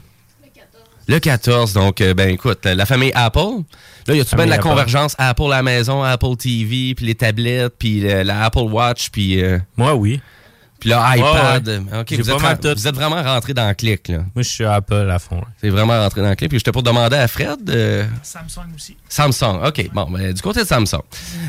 Le 1.09 1.19
14. 1.19 1.71
Donc, 1.73 2.01
euh, 2.01 2.13
ben 2.13 2.29
écoute, 2.29 2.65
la 2.65 2.85
famille 2.85 3.13
Apple. 3.15 3.63
Là, 4.07 4.13
y 4.15 4.19
a-tu 4.19 4.35
bien 4.35 4.43
de 4.45 4.49
la 4.49 4.57
Apple. 4.57 4.67
convergence 4.67 5.15
Apple 5.17 5.43
à 5.45 5.57
la 5.57 5.63
maison, 5.63 6.03
Apple 6.03 6.35
TV, 6.37 6.95
puis 6.95 7.05
les 7.05 7.15
tablettes, 7.15 7.75
puis 7.79 8.01
la 8.01 8.43
Apple 8.43 8.59
Watch, 8.59 9.09
puis... 9.09 9.41
euh, 9.41 9.57
Moi, 9.77 9.95
oui. 9.95 10.19
Puis 10.79 10.89
le 10.91 10.95
iPad. 10.95 11.67
Ouais, 11.67 11.77
ouais. 11.77 11.99
OK, 12.01 12.05
J'ai 12.11 12.17
vous 12.17 12.29
êtes, 12.29 12.41
mal 12.41 12.51
ren- 12.53 12.57
tout. 12.61 12.79
vous 12.79 12.87
êtes 12.87 12.95
vraiment 12.95 13.23
rentré 13.23 13.53
dans 13.55 13.67
le 13.67 13.73
clic, 13.73 14.09
là. 14.09 14.17
Moi, 14.17 14.43
je 14.43 14.49
suis 14.49 14.63
Apple 14.63 15.09
à 15.11 15.17
fond. 15.17 15.37
là. 15.37 15.47
C'est 15.59 15.69
vraiment 15.69 15.99
rentré 15.99 16.21
dans 16.21 16.29
le 16.29 16.35
clip. 16.35 16.49
Puis 16.49 16.59
j'étais 16.59 16.71
pour 16.71 16.83
demander 16.83 17.15
à 17.17 17.27
Fred. 17.27 17.67
euh, 17.69 18.05
Samsung 18.21 18.67
aussi. 18.75 18.95
Samsung, 19.09 19.65
OK. 19.65 19.89
Bon, 19.93 20.07
ben, 20.11 20.31
du 20.31 20.41
côté 20.41 20.61
de 20.61 20.67
Samsung. 20.67 21.01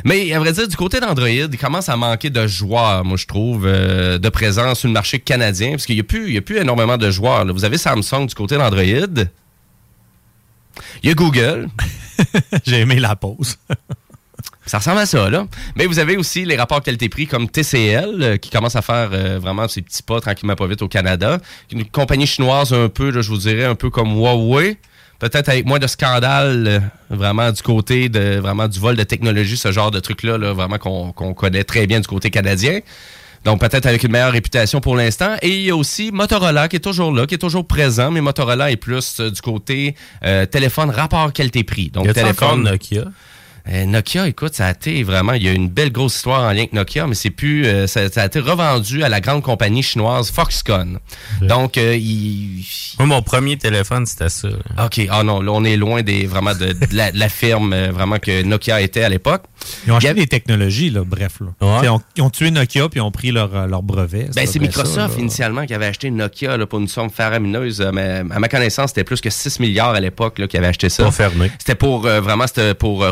Mais 0.04 0.32
à 0.32 0.38
vrai 0.38 0.52
dire, 0.52 0.66
du 0.66 0.76
côté 0.76 0.98
d'Android, 0.98 1.28
il 1.28 1.58
commence 1.58 1.88
à 1.90 1.96
manquer 1.96 2.30
de 2.30 2.46
joueurs, 2.46 3.04
moi, 3.04 3.18
je 3.18 3.26
trouve, 3.26 3.66
euh, 3.66 4.16
de 4.18 4.28
présence 4.30 4.78
sur 4.80 4.88
le 4.88 4.94
marché 4.94 5.18
canadien, 5.18 5.72
parce 5.72 5.84
qu'il 5.84 5.96
n'y 5.96 6.00
a, 6.00 6.04
plus- 6.04 6.28
il 6.28 6.34
y 6.34 6.38
a 6.38 6.42
plus 6.42 6.56
énormément 6.56 6.96
de 6.96 7.10
joueurs. 7.10 7.44
là. 7.44 7.52
Vous 7.52 7.64
avez 7.66 7.76
Samsung 7.76 8.26
du 8.28 8.34
côté 8.34 8.56
d'Android. 8.56 8.82
Il 8.82 9.28
y 11.02 11.10
a 11.10 11.14
Google. 11.14 11.68
J'ai 12.66 12.80
aimé 12.80 12.98
la 12.98 13.14
pause. 13.14 13.56
Ça 14.68 14.78
ressemble 14.78 14.98
à 14.98 15.06
ça, 15.06 15.30
là. 15.30 15.46
Mais 15.76 15.86
vous 15.86 15.98
avez 15.98 16.16
aussi 16.16 16.44
les 16.44 16.56
rapports 16.56 16.82
qualité-prix 16.82 17.26
comme 17.26 17.48
TCL, 17.48 18.22
euh, 18.22 18.36
qui 18.36 18.50
commence 18.50 18.76
à 18.76 18.82
faire 18.82 19.10
euh, 19.12 19.38
vraiment 19.38 19.66
ses 19.66 19.80
petits 19.80 20.02
pas 20.02 20.20
tranquillement 20.20 20.56
pas 20.56 20.66
vite 20.66 20.82
au 20.82 20.88
Canada. 20.88 21.38
Une 21.72 21.86
compagnie 21.86 22.26
chinoise 22.26 22.72
un 22.74 22.88
peu, 22.88 23.10
là, 23.10 23.22
je 23.22 23.30
vous 23.30 23.38
dirais, 23.38 23.64
un 23.64 23.74
peu 23.74 23.88
comme 23.88 24.12
Huawei. 24.12 24.76
Peut-être 25.18 25.48
avec 25.48 25.66
moins 25.66 25.78
de 25.78 25.86
scandales, 25.86 26.66
euh, 26.68 26.80
vraiment 27.08 27.50
du 27.50 27.62
côté 27.62 28.08
de 28.10 28.38
vraiment 28.38 28.68
du 28.68 28.78
vol 28.78 28.94
de 28.94 29.02
technologie, 29.02 29.56
ce 29.56 29.72
genre 29.72 29.90
de 29.90 30.00
truc-là, 30.00 30.36
là, 30.36 30.52
vraiment 30.52 30.78
qu'on 30.78 31.34
connaît 31.34 31.64
très 31.64 31.86
bien 31.86 32.00
du 32.00 32.06
côté 32.06 32.30
canadien. 32.30 32.80
Donc 33.44 33.60
peut-être 33.60 33.86
avec 33.86 34.02
une 34.02 34.12
meilleure 34.12 34.32
réputation 34.32 34.80
pour 34.80 34.96
l'instant. 34.96 35.36
Et 35.40 35.48
il 35.48 35.62
y 35.62 35.70
a 35.70 35.76
aussi 35.76 36.10
Motorola 36.12 36.68
qui 36.68 36.76
est 36.76 36.80
toujours 36.80 37.12
là, 37.12 37.26
qui 37.26 37.36
est 37.36 37.38
toujours 37.38 37.66
présent, 37.66 38.10
mais 38.10 38.20
Motorola 38.20 38.70
est 38.70 38.76
plus 38.76 39.20
du 39.20 39.40
côté 39.40 39.94
téléphone 40.50 40.90
rapport 40.90 41.32
qualité-prix. 41.32 41.90
Donc 41.90 42.04
Y 42.04 42.10
a-t-il 42.10 42.22
téléphone 42.24 42.64
Nokia? 42.64 43.04
Euh, 43.70 43.84
Nokia, 43.84 44.26
écoute, 44.28 44.54
ça 44.54 44.66
a 44.66 44.70
été 44.70 45.02
vraiment, 45.02 45.34
il 45.34 45.42
y 45.42 45.48
a 45.48 45.52
une 45.52 45.68
belle 45.68 45.92
grosse 45.92 46.16
histoire 46.16 46.42
en 46.42 46.50
lien 46.52 46.58
avec 46.58 46.72
Nokia, 46.72 47.06
mais 47.06 47.14
c'est 47.14 47.30
plus, 47.30 47.66
euh, 47.66 47.86
ça, 47.86 48.08
ça 48.08 48.22
a 48.22 48.26
été 48.26 48.40
revendu 48.40 49.02
à 49.02 49.08
la 49.08 49.20
grande 49.20 49.42
compagnie 49.42 49.82
chinoise 49.82 50.30
Foxconn. 50.30 50.98
Donc, 51.42 51.76
euh, 51.76 51.94
il... 51.94 52.64
Moi, 52.98 53.06
mon 53.06 53.22
premier 53.22 53.58
téléphone, 53.58 54.06
c'était 54.06 54.30
ça. 54.30 54.48
là. 54.48 54.86
OK, 54.86 55.00
ah 55.10 55.22
non, 55.22 55.42
là, 55.42 55.52
on 55.52 55.64
est 55.64 55.76
loin 55.76 56.02
des, 56.02 56.26
vraiment 56.26 56.54
de, 56.54 56.72
de 56.72 56.96
la, 56.96 57.12
de 57.12 57.18
la 57.18 57.28
firme 57.28 57.74
vraiment 57.88 58.18
que 58.18 58.42
Nokia 58.42 58.80
était 58.80 59.04
à 59.04 59.08
l'époque. 59.08 59.42
Ils 59.86 59.92
ont 59.92 59.96
acheté 59.96 60.14
des 60.14 60.26
technologies, 60.26 60.90
là, 60.90 61.02
bref. 61.04 61.40
Là. 61.40 61.80
Ouais. 61.82 61.98
Ils 62.16 62.22
ont 62.22 62.30
tué 62.30 62.50
Nokia 62.50 62.88
puis 62.88 63.00
ils 63.00 63.02
ont 63.02 63.10
pris 63.10 63.32
leur, 63.32 63.66
leur 63.66 63.82
brevet. 63.82 64.30
Ben, 64.34 64.46
c'est 64.46 64.54
ça, 64.54 64.58
Microsoft 64.60 65.18
initialement 65.18 65.66
qui 65.66 65.74
avait 65.74 65.86
acheté 65.86 66.10
Nokia 66.10 66.56
là, 66.56 66.66
pour 66.66 66.78
une 66.78 66.88
somme 66.88 67.10
faramineuse. 67.10 67.86
Mais 67.92 68.22
à 68.30 68.38
ma 68.38 68.48
connaissance, 68.48 68.90
c'était 68.90 69.04
plus 69.04 69.20
que 69.20 69.30
6 69.30 69.60
milliards 69.60 69.94
à 69.94 70.00
l'époque 70.00 70.46
qui 70.46 70.56
avait 70.56 70.68
acheté 70.68 70.88
ça. 70.88 71.10
Fermé. 71.10 71.50
C'était 71.58 71.74
pour 71.74 72.00
vraiment 72.00 72.46
c'était 72.46 72.74
pour 72.74 73.04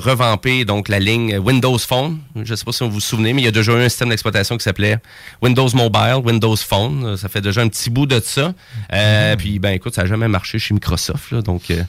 donc 0.65 0.89
la 0.89 0.99
ligne 0.99 1.39
Windows 1.39 1.79
Phone. 1.79 2.19
Je 2.43 2.55
sais 2.55 2.65
pas 2.65 2.73
si 2.73 2.85
vous 2.85 2.91
vous 2.91 3.01
souvenez, 3.01 3.33
mais 3.33 3.43
il 3.43 3.45
y 3.45 3.49
a 3.49 3.53
déjà 3.53 3.73
eu 3.73 3.83
un 3.85 3.89
système 3.89 4.09
d'exploitation 4.11 4.57
qui 4.57 4.65
s'appelait 4.65 4.99
Windows 5.43 5.69
Mobile, 5.75 6.17
Windows 6.25 6.57
Phone. 6.57 7.17
Ça 7.17 7.29
fait 7.29 7.41
déjà 7.41 7.61
un 7.63 7.69
petit 7.69 7.91
bout 7.91 8.07
de 8.07 8.21
ça. 8.25 8.53
Euh, 8.93 9.37
Puis 9.37 9.59
ben 9.59 9.71
écoute, 9.71 9.95
ça 9.95 10.03
n'a 10.03 10.09
jamais 10.09 10.29
marché 10.29 10.59
chez 10.59 10.75
Microsoft. 10.75 11.31
là, 11.33 11.43
donc 11.43 11.71
euh, 11.71 11.83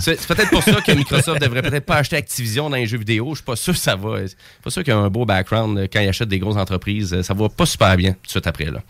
c'est 0.00 0.26
peut-être 0.26 0.50
pour 0.50 0.62
ça 0.62 0.80
que 0.80 0.92
Microsoft 0.92 1.40
devrait 1.40 1.62
peut-être 1.62 1.86
pas 1.86 1.96
acheter 1.96 2.16
Activision 2.16 2.68
dans 2.70 2.76
les 2.76 2.86
jeux 2.86 2.98
vidéo. 2.98 3.30
Je 3.30 3.36
suis 3.36 3.44
pas 3.44 3.56
sûr 3.56 3.72
que 3.72 3.78
ça 3.78 3.96
va. 3.96 4.22
Je 4.22 4.26
suis 4.28 4.36
pas 4.62 4.70
sûr 4.70 4.82
qu'il 4.84 4.92
y 4.92 4.96
a 4.96 4.98
un 4.98 5.08
beau 5.10 5.24
background 5.24 5.78
euh, 5.78 5.86
quand 5.92 6.00
ils 6.00 6.08
achètent 6.08 6.28
des 6.28 6.38
grosses 6.38 6.56
entreprises. 6.56 7.20
Ça 7.22 7.34
va 7.34 7.48
pas 7.48 7.66
super 7.66 7.96
bien 7.96 8.12
tout 8.12 8.18
de 8.26 8.30
suite 8.30 8.46
après. 8.46 8.66
Là. 8.66 8.80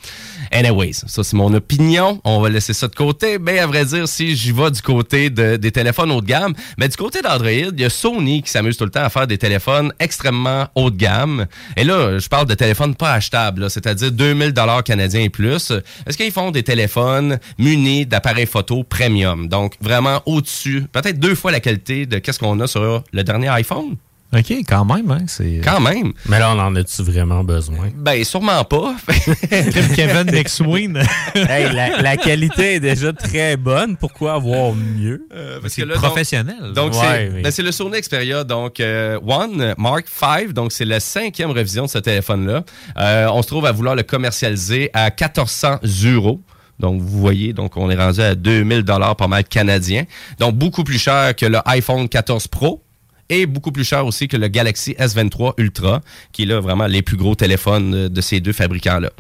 Anyways, 0.50 0.94
ça 1.06 1.22
c'est 1.24 1.36
mon 1.36 1.52
opinion. 1.54 2.20
On 2.24 2.40
va 2.40 2.48
laisser 2.48 2.72
ça 2.72 2.88
de 2.88 2.94
côté. 2.94 3.38
Mais 3.38 3.58
à 3.58 3.66
vrai 3.66 3.84
dire, 3.84 4.08
si 4.08 4.36
j'y 4.36 4.52
vais 4.52 4.70
du 4.70 4.82
côté 4.82 5.30
de- 5.30 5.56
des 5.56 5.70
téléphones 5.72 6.10
haut 6.10 6.20
de 6.20 6.26
gamme, 6.26 6.54
mais 6.78 6.88
du 6.88 6.96
côté 6.96 7.20
d'Android, 7.22 7.50
il 7.50 7.80
y 7.80 7.84
a 7.84 7.90
Sony 7.90 8.37
qui 8.42 8.50
s'amuse 8.50 8.76
tout 8.76 8.84
le 8.84 8.90
temps 8.90 9.04
à 9.04 9.10
faire 9.10 9.26
des 9.26 9.38
téléphones 9.38 9.92
extrêmement 9.98 10.68
haut 10.74 10.90
de 10.90 10.96
gamme. 10.96 11.46
Et 11.76 11.84
là, 11.84 12.18
je 12.18 12.28
parle 12.28 12.46
de 12.46 12.54
téléphones 12.54 12.94
pas 12.94 13.12
achetables, 13.12 13.70
c'est-à-dire 13.70 14.12
2000 14.12 14.52
dollars 14.52 14.84
canadiens 14.84 15.22
et 15.22 15.30
plus. 15.30 15.72
Est-ce 16.06 16.16
qu'ils 16.16 16.32
font 16.32 16.50
des 16.50 16.62
téléphones 16.62 17.38
munis 17.58 18.06
d'appareils 18.06 18.46
photo 18.46 18.84
premium? 18.84 19.48
Donc 19.48 19.74
vraiment 19.80 20.22
au-dessus, 20.26 20.86
peut-être 20.92 21.18
deux 21.18 21.34
fois 21.34 21.50
la 21.50 21.60
qualité 21.60 22.06
de 22.06 22.18
qu'est-ce 22.18 22.38
qu'on 22.38 22.58
a 22.60 22.66
sur 22.66 23.02
le 23.12 23.24
dernier 23.24 23.48
iPhone? 23.48 23.96
OK, 24.30 24.50
quand 24.68 24.84
même, 24.84 25.10
hein? 25.10 25.24
C'est... 25.26 25.62
Quand 25.64 25.80
même. 25.80 26.12
Mais 26.26 26.38
là, 26.38 26.52
on 26.54 26.58
en 26.58 26.76
a-tu 26.76 27.02
vraiment 27.02 27.42
besoin? 27.44 27.88
Ben, 27.96 28.22
sûrement 28.24 28.62
pas. 28.64 28.94
Kevin 29.96 30.30
McSween. 30.30 31.02
hey, 31.34 31.72
la, 31.72 32.02
la 32.02 32.16
qualité 32.18 32.74
est 32.74 32.80
déjà 32.80 33.12
très 33.14 33.56
bonne. 33.56 33.96
Pourquoi 33.96 34.34
avoir 34.34 34.74
mieux? 34.74 35.26
parce 35.62 35.72
c'est 35.72 35.82
que 35.82 35.86
là, 35.88 35.94
professionnel. 35.94 36.72
Donc, 36.74 36.92
Ouais, 36.92 36.98
c'est 37.00 37.30
mais- 37.30 37.42
ben, 37.42 37.50
c'est 37.50 37.62
le 37.62 37.72
Sony 37.72 38.00
Xperia 38.00 38.44
donc 38.44 38.80
euh, 38.80 39.18
One 39.26 39.74
Mark 39.78 40.04
V. 40.20 40.52
Donc, 40.52 40.72
c'est 40.72 40.84
la 40.84 41.00
cinquième 41.00 41.50
révision 41.50 41.84
de 41.84 41.90
ce 41.90 41.98
téléphone-là. 41.98 42.64
Euh, 42.98 43.28
on 43.32 43.40
se 43.42 43.46
trouve 43.48 43.64
à 43.64 43.72
vouloir 43.72 43.94
le 43.96 44.02
commercialiser 44.02 44.90
à 44.92 45.04
1400 45.10 45.78
euros. 46.04 46.42
Donc, 46.78 47.00
vous 47.00 47.18
voyez, 47.18 47.54
donc 47.54 47.76
on 47.78 47.88
est 47.90 47.96
rendu 47.96 48.20
à 48.20 48.34
2000 48.34 48.82
dollars 48.82 49.16
par 49.16 49.28
mal 49.28 49.44
canadien. 49.44 50.04
Donc, 50.38 50.54
beaucoup 50.54 50.84
plus 50.84 50.98
cher 50.98 51.34
que 51.34 51.46
le 51.46 51.58
iPhone 51.64 52.08
14 52.10 52.46
Pro 52.48 52.84
et 53.28 53.46
beaucoup 53.46 53.72
plus 53.72 53.84
cher 53.84 54.06
aussi 54.06 54.28
que 54.28 54.36
le 54.36 54.48
Galaxy 54.48 54.92
S23 54.98 55.54
Ultra, 55.58 56.00
qui 56.32 56.42
est 56.42 56.46
là 56.46 56.60
vraiment 56.60 56.86
les 56.86 57.02
plus 57.02 57.16
gros 57.16 57.34
téléphones 57.34 58.08
de 58.08 58.20
ces 58.20 58.40
deux 58.40 58.52
fabricants-là. 58.52 59.10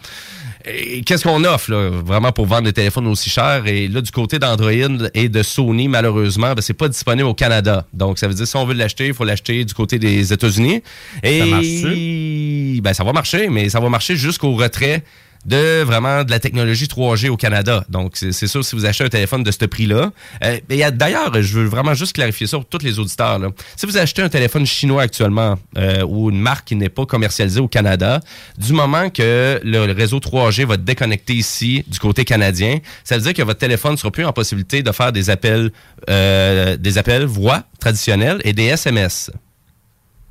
Qu'est-ce 1.06 1.22
qu'on 1.22 1.44
offre 1.44 1.70
là, 1.70 1.88
vraiment 1.90 2.32
pour 2.32 2.46
vendre 2.46 2.64
des 2.64 2.72
téléphones 2.72 3.06
aussi 3.06 3.30
chers? 3.30 3.66
Et 3.66 3.88
là, 3.88 4.00
du 4.00 4.10
côté 4.10 4.38
d'Android 4.38 4.72
et 5.14 5.28
de 5.28 5.42
Sony, 5.42 5.88
malheureusement, 5.88 6.52
ben, 6.54 6.60
c'est 6.60 6.74
pas 6.74 6.88
disponible 6.88 7.28
au 7.28 7.34
Canada. 7.34 7.86
Donc, 7.94 8.18
ça 8.18 8.28
veut 8.28 8.34
dire 8.34 8.46
si 8.46 8.56
on 8.56 8.66
veut 8.66 8.74
l'acheter, 8.74 9.06
il 9.06 9.14
faut 9.14 9.24
l'acheter 9.24 9.64
du 9.64 9.72
côté 9.72 9.98
des 9.98 10.32
États-Unis. 10.32 10.82
Et 11.22 11.38
Ça 11.38 11.46
marche-tu? 11.46 12.80
ben, 12.82 12.92
ça 12.92 13.04
va 13.04 13.12
marcher, 13.12 13.48
mais 13.48 13.68
ça 13.68 13.80
va 13.80 13.88
marcher 13.88 14.16
jusqu'au 14.16 14.54
retrait 14.54 15.04
de 15.44 15.82
vraiment 15.82 16.24
de 16.24 16.30
la 16.30 16.40
technologie 16.40 16.86
3G 16.86 17.28
au 17.28 17.36
Canada. 17.36 17.84
Donc, 17.88 18.16
c'est 18.16 18.46
sûr, 18.46 18.64
si 18.64 18.74
vous 18.76 18.86
achetez 18.86 19.04
un 19.04 19.08
téléphone 19.08 19.42
de 19.42 19.50
ce 19.50 19.64
prix-là. 19.64 20.10
euh, 20.44 20.58
et 20.68 20.90
D'ailleurs, 20.90 21.32
je 21.40 21.58
veux 21.58 21.66
vraiment 21.66 21.94
juste 21.94 22.12
clarifier 22.12 22.46
ça 22.46 22.56
pour 22.58 22.66
tous 22.66 22.84
les 22.84 22.98
auditeurs. 22.98 23.38
là. 23.38 23.48
Si 23.76 23.86
vous 23.86 23.96
achetez 23.96 24.22
un 24.22 24.28
téléphone 24.28 24.66
chinois 24.66 25.02
actuellement 25.02 25.58
euh, 25.76 26.02
ou 26.06 26.30
une 26.30 26.40
marque 26.40 26.68
qui 26.68 26.76
n'est 26.76 26.88
pas 26.88 27.06
commercialisée 27.06 27.60
au 27.60 27.68
Canada, 27.68 28.20
du 28.56 28.72
moment 28.72 29.10
que 29.10 29.60
le 29.62 29.92
réseau 29.92 30.18
3G 30.18 30.64
va 30.64 30.76
déconnecter 30.76 31.34
ici 31.34 31.84
du 31.86 31.98
côté 31.98 32.24
canadien, 32.24 32.78
ça 33.04 33.16
veut 33.16 33.22
dire 33.22 33.34
que 33.34 33.42
votre 33.42 33.58
téléphone 33.58 33.92
ne 33.92 33.96
sera 33.96 34.10
plus 34.10 34.24
en 34.24 34.32
possibilité 34.32 34.82
de 34.82 34.92
faire 34.92 35.12
des 35.12 35.30
appels, 35.30 35.70
euh, 36.10 36.76
des 36.76 36.98
appels 36.98 37.24
voix 37.24 37.64
traditionnels 37.80 38.40
et 38.44 38.52
des 38.52 38.64
SMS. 38.64 39.30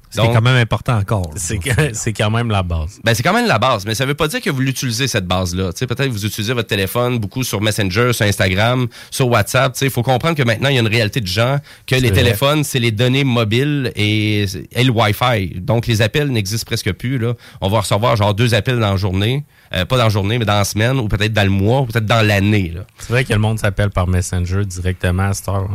C'est 0.10 0.22
quand 0.22 0.41
même 0.41 0.58
important 0.58 0.97
encore. 0.97 1.32
C'est 1.36 2.14
quand 2.14 2.32
même 2.32 2.49
la 2.49 2.64
base. 2.64 2.99
Ben, 3.03 3.14
c'est 3.14 3.24
quand 3.24 3.34
même 3.34 3.47
la 3.47 3.60
base, 3.60 3.86
mais 3.86 3.95
ça 3.95 4.05
veut 4.05 4.14
pas 4.14 4.28
dire 4.28 4.41
que 4.41 4.49
vous 4.49 4.62
l'utilisez, 4.62 5.08
cette 5.08 5.28
base-là. 5.28 5.74
Tu 5.74 5.80
sais, 5.80 5.88
Peut-être 5.88 6.08
que 6.08 6.14
vous 6.14 6.26
utilisez 6.26 6.53
votre 6.53 6.68
téléphone 6.68 7.18
beaucoup 7.20 7.43
sur 7.43 7.62
Messenger, 7.62 8.14
sur 8.14 8.26
Instagram, 8.26 8.88
sur 9.12 9.28
WhatsApp. 9.28 9.76
Il 9.82 9.89
faut 9.89 10.03
comprendre 10.03 10.36
que 10.36 10.43
maintenant, 10.43 10.70
il 10.70 10.76
y 10.76 10.78
a 10.78 10.82
une 10.82 10.88
réalité 10.88 11.22
de 11.22 11.28
gens 11.28 11.60
que 11.86 11.95
les 11.95 12.10
vrai. 12.10 12.12
téléphones, 12.12 12.64
c'est 12.64 12.80
les 12.80 12.91
données 12.91 13.24
mobiles 13.24 13.91
et, 13.95 14.45
et 14.72 14.84
le 14.84 14.91
Wi-Fi. 14.91 15.60
Donc, 15.62 15.88
les 15.88 16.01
appels 16.01 16.30
n'existent 16.30 16.66
presque 16.66 16.91
plus. 16.93 17.18
Là. 17.18 17.34
On 17.62 17.70
va 17.70 17.80
recevoir 17.80 18.16
genre 18.16 18.34
deux 18.34 18.53
appels 18.53 18.80
dans 18.80 18.91
la 18.91 18.97
journée. 18.97 19.43
Euh, 19.74 19.86
pas 19.86 19.97
dans 19.97 20.03
la 20.03 20.10
journée, 20.10 20.38
mais 20.39 20.45
dans 20.45 20.53
la 20.58 20.64
semaine, 20.64 20.97
ou 20.97 21.08
peut-être 21.08 21.34
dans 21.34 21.43
le 21.43 21.49
mois, 21.49 21.82
ou 21.82 21.86
peut-être 21.86 22.05
dans 22.05 22.26
l'année. 22.26 22.72
là. 22.74 22.82
C'est 22.99 23.10
vrai 23.10 23.26
que 23.26 23.34
le 23.34 23.39
monde 23.39 23.60
s'appelle 23.60 23.89
par 23.89 24.08
Messenger 24.08 24.66
directement 24.66 25.24
à 25.24 25.34
cette 25.34 25.49
heure. 25.49 25.70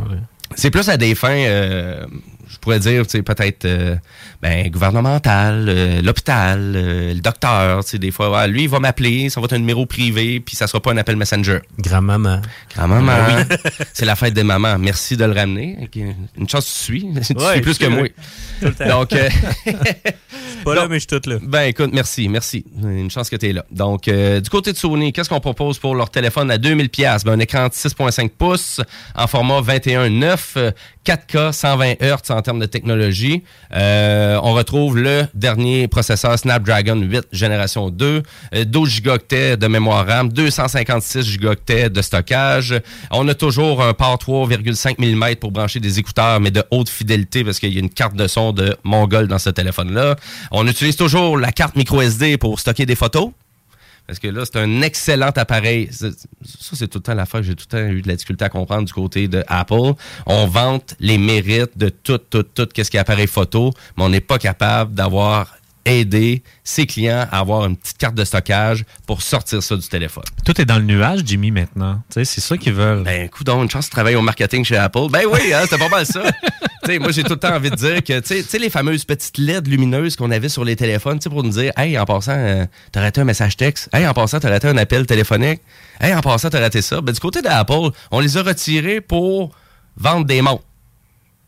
C'est 0.55 0.71
plus 0.71 0.87
à 0.89 0.97
des 0.97 1.15
fins, 1.15 1.29
euh, 1.29 2.05
je 2.47 2.57
pourrais 2.57 2.79
dire, 2.79 3.03
tu 3.05 3.11
sais, 3.17 3.23
peut-être 3.23 3.65
euh, 3.65 3.95
ben, 4.41 4.69
gouvernementales, 4.69 5.65
euh, 5.69 6.01
l'hôpital, 6.01 6.73
euh, 6.75 7.13
le 7.13 7.19
docteur, 7.19 7.83
tu 7.83 7.91
sais, 7.91 7.97
des 7.99 8.11
fois, 8.11 8.29
ouais, 8.31 8.47
lui, 8.47 8.63
il 8.63 8.69
va 8.69 8.79
m'appeler, 8.79 9.29
ça 9.29 9.39
va 9.39 9.45
être 9.45 9.53
un 9.53 9.59
numéro 9.59 9.85
privé, 9.85 10.39
puis 10.39 10.55
ça 10.55 10.67
sera 10.67 10.81
pas 10.81 10.91
un 10.91 10.97
appel 10.97 11.15
Messenger. 11.15 11.59
Grand-maman. 11.79 12.41
Grand-maman, 12.75 13.11
Ah. 13.15 13.43
oui. 13.49 13.55
C'est 13.93 14.05
la 14.05 14.15
fête 14.15 14.33
des 14.33 14.43
mamans. 14.43 14.77
Merci 14.77 15.17
de 15.17 15.25
le 15.25 15.33
ramener. 15.33 15.89
Une 16.37 16.49
chance 16.49 16.65
tu 16.65 16.71
suis. 16.71 17.01
tu 17.27 17.33
Ouais, 17.37 17.53
suis 17.53 17.61
plus 17.61 17.77
que 17.77 17.85
moi. 17.87 18.07
tout 18.59 18.65
le 18.67 18.73
temps. 18.73 18.99
Donc, 18.99 19.13
Pas 20.63 20.75
là, 20.75 20.87
mais 20.87 20.99
je 20.99 21.07
suis 21.09 21.19
tout 21.19 21.29
là. 21.29 21.37
ben 21.41 21.63
écoute, 21.63 21.91
merci, 21.93 22.29
merci. 22.29 22.65
Une 22.81 23.11
chance 23.11 23.29
que 23.29 23.35
tu 23.35 23.49
es 23.49 23.53
là. 23.53 23.65
Donc, 23.71 24.07
euh, 24.07 24.39
du 24.39 24.49
côté 24.49 24.71
de 24.71 24.77
Sony, 24.77 25.13
qu'est-ce 25.13 25.29
qu'on 25.29 25.39
propose 25.39 25.79
pour 25.79 25.95
leur 25.95 26.09
téléphone 26.09 26.51
à 26.51 26.57
2000 26.57 26.89
pièces 26.89 27.23
ben, 27.23 27.33
Un 27.33 27.39
écran 27.39 27.67
de 27.67 27.73
6.5 27.73 28.29
pouces 28.29 28.81
en 29.15 29.27
format 29.27 29.61
21.9, 29.61 30.39
euh, 30.57 30.71
4K, 31.05 31.51
120 31.51 32.01
Hz 32.01 32.31
en 32.31 32.41
termes 32.41 32.59
de 32.59 32.65
technologie. 32.65 33.43
Euh, 33.73 34.39
on 34.41 34.53
retrouve 34.53 34.97
le 34.97 35.25
dernier 35.33 35.87
processeur 35.87 36.37
Snapdragon 36.39 36.95
8 36.95 37.27
génération 37.31 37.89
2, 37.89 38.23
euh, 38.55 38.65
12 38.65 39.01
Go 39.01 39.17
de 39.29 39.67
mémoire 39.67 40.07
RAM, 40.07 40.31
256 40.31 41.39
Go 41.39 41.53
de 41.67 42.01
stockage. 42.01 42.75
On 43.11 43.27
a 43.27 43.33
toujours 43.33 43.83
un 43.83 43.93
port 43.93 44.17
3,5 44.17 44.95
mm 44.99 45.35
pour 45.35 45.51
brancher 45.51 45.79
des 45.79 45.99
écouteurs, 45.99 46.39
mais 46.39 46.51
de 46.51 46.63
haute 46.71 46.89
fidélité 46.89 47.43
parce 47.43 47.59
qu'il 47.59 47.73
y 47.73 47.77
a 47.77 47.79
une 47.79 47.89
carte 47.89 48.15
de 48.15 48.27
son 48.27 48.51
de 48.51 48.75
Mongol 48.83 49.27
dans 49.27 49.39
ce 49.39 49.49
téléphone-là. 49.49 50.15
On 50.55 50.67
utilise 50.67 50.95
toujours 50.95 51.37
la 51.37 51.51
carte 51.51 51.75
micro 51.75 52.01
SD 52.01 52.37
pour 52.37 52.59
stocker 52.59 52.85
des 52.85 52.95
photos. 52.95 53.31
Parce 54.05 54.19
que 54.19 54.27
là, 54.27 54.43
c'est 54.45 54.57
un 54.59 54.81
excellent 54.81 55.31
appareil. 55.35 55.87
C'est- 55.91 56.11
Ça, 56.11 56.75
c'est 56.75 56.87
tout 56.89 56.97
le 56.99 57.03
temps 57.03 57.13
l'affaire 57.13 57.39
que 57.39 57.45
j'ai 57.47 57.55
tout 57.55 57.65
le 57.71 57.77
temps 57.77 57.85
eu 57.91 58.01
de 58.01 58.07
la 58.07 58.15
difficulté 58.15 58.43
à 58.45 58.49
comprendre 58.49 58.85
du 58.85 58.93
côté 58.93 59.27
de 59.27 59.43
Apple. 59.47 59.93
On 60.25 60.45
vante 60.47 60.95
les 60.99 61.17
mérites 61.17 61.77
de 61.77 61.89
tout, 61.89 62.17
tout, 62.17 62.43
tout, 62.43 62.67
qu'est-ce 62.73 62.91
qui 62.91 62.97
est 62.97 62.99
appareil 62.99 63.27
photo, 63.27 63.71
mais 63.97 64.03
on 64.03 64.09
n'est 64.09 64.19
pas 64.21 64.37
capable 64.37 64.93
d'avoir 64.93 65.55
aidé 65.85 66.43
ses 66.63 66.85
clients 66.85 67.27
à 67.31 67.39
avoir 67.39 67.65
une 67.65 67.75
petite 67.77 67.97
carte 67.97 68.15
de 68.15 68.23
stockage 68.25 68.85
pour 69.07 69.21
sortir 69.21 69.61
ça 69.63 69.75
du 69.75 69.87
téléphone. 69.87 70.23
Tout 70.45 70.59
est 70.61 70.65
dans 70.65 70.77
le 70.77 70.83
nuage, 70.85 71.21
Jimmy, 71.25 71.51
maintenant. 71.51 72.01
Tu 72.09 72.15
sais, 72.15 72.25
c'est 72.25 72.41
ça 72.41 72.57
qu'ils 72.57 72.73
veulent. 72.73 73.03
Ben, 73.03 73.25
écoute, 73.25 73.47
une 73.49 73.69
chance 73.69 73.85
de 73.87 73.91
travailler 73.91 74.15
au 74.17 74.21
marketing 74.21 74.63
chez 74.63 74.77
Apple. 74.77 75.07
Ben 75.09 75.23
oui, 75.31 75.53
hein, 75.53 75.61
c'était 75.63 75.77
pas 75.77 75.89
mal 75.89 76.05
ça. 76.05 76.23
Sais, 76.85 76.99
moi, 76.99 77.11
j'ai 77.11 77.23
tout 77.23 77.33
le 77.33 77.39
temps 77.39 77.55
envie 77.55 77.69
de 77.69 77.75
dire 77.75 78.03
que, 78.03 78.19
tu 78.19 78.41
sais- 78.43 78.59
les 78.59 78.69
fameuses 78.69 79.05
petites 79.05 79.37
LED 79.37 79.67
lumineuses 79.67 80.15
qu'on 80.15 80.31
avait 80.31 80.49
sur 80.49 80.63
les 80.65 80.75
téléphones, 80.75 81.19
tu 81.19 81.23
sais, 81.23 81.29
pour 81.29 81.43
nous 81.43 81.49
dire, 81.51 81.71
hey, 81.77 81.97
en 81.97 82.05
passant, 82.05 82.33
euh, 82.35 82.65
t'as 82.91 83.01
raté 83.01 83.21
un 83.21 83.25
message 83.25 83.55
texte. 83.57 83.89
Hey, 83.93 84.05
en 84.07 84.13
passant, 84.13 84.39
t'as 84.39 84.49
raté 84.49 84.67
un 84.67 84.77
appel 84.77 85.05
téléphonique. 85.05 85.61
Hey, 86.01 86.13
en 86.13 86.21
passant, 86.21 86.49
t'as 86.49 86.59
raté 86.59 86.81
ça. 86.81 87.01
Ben, 87.01 87.13
du 87.13 87.19
côté 87.19 87.41
d'Apple, 87.41 87.89
on 88.11 88.19
les 88.19 88.37
a 88.37 88.43
retirés 88.43 89.01
pour 89.01 89.51
vendre 89.97 90.25
des 90.25 90.41
montres. 90.41 90.63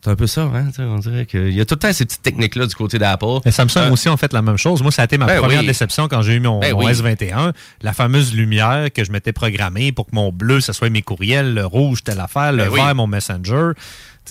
C'est 0.04 0.12
un 0.12 0.16
peu 0.16 0.28
ça, 0.28 0.42
hein? 0.44 0.68
On 0.78 1.00
dirait 1.00 1.26
qu'il 1.26 1.50
y 1.52 1.60
a 1.60 1.66
tout 1.66 1.74
le 1.74 1.80
temps 1.80 1.92
ces 1.92 2.06
petites 2.06 2.22
techniques-là 2.22 2.68
du 2.68 2.76
côté 2.76 3.00
d'Apple. 3.00 3.40
Et 3.44 3.50
Samsung 3.50 3.78
Euh, 3.80 3.92
aussi 3.92 4.08
ont 4.08 4.18
fait 4.18 4.32
la 4.34 4.44
même 4.44 4.56
chose. 4.58 4.84
Moi, 4.84 4.92
ça 4.92 5.02
a 5.02 5.06
été 5.06 5.18
ma 5.18 5.26
Ben 5.26 5.40
première 5.40 5.62
oui. 5.62 5.66
déception 5.66 6.08
quand 6.08 6.22
j'ai 6.22 6.34
eu 6.36 6.40
mon, 6.40 6.60
Ben 6.60 6.74
mon 6.74 6.86
oui. 6.86 6.92
S21. 6.92 7.54
La 7.82 7.92
fameuse 7.92 8.36
lumière 8.36 8.90
que 8.94 9.04
je 9.04 9.12
m'étais 9.12 9.34
programmée 9.34 9.92
pour 9.92 10.06
que 10.06 10.12
mon 10.14 10.32
bleu, 10.32 10.60
ça 10.62 10.74
soit 10.74 10.92
mes 10.92 11.02
courriels, 11.02 11.56
le 11.56 11.66
rouge, 11.66 12.04
telle 12.04 12.20
affaire, 12.20 12.52
le 12.52 12.66
Ben 12.66 12.70
oui. 12.72 12.82
vert, 12.82 12.94
mon 12.94 13.08
Messenger. 13.08 13.72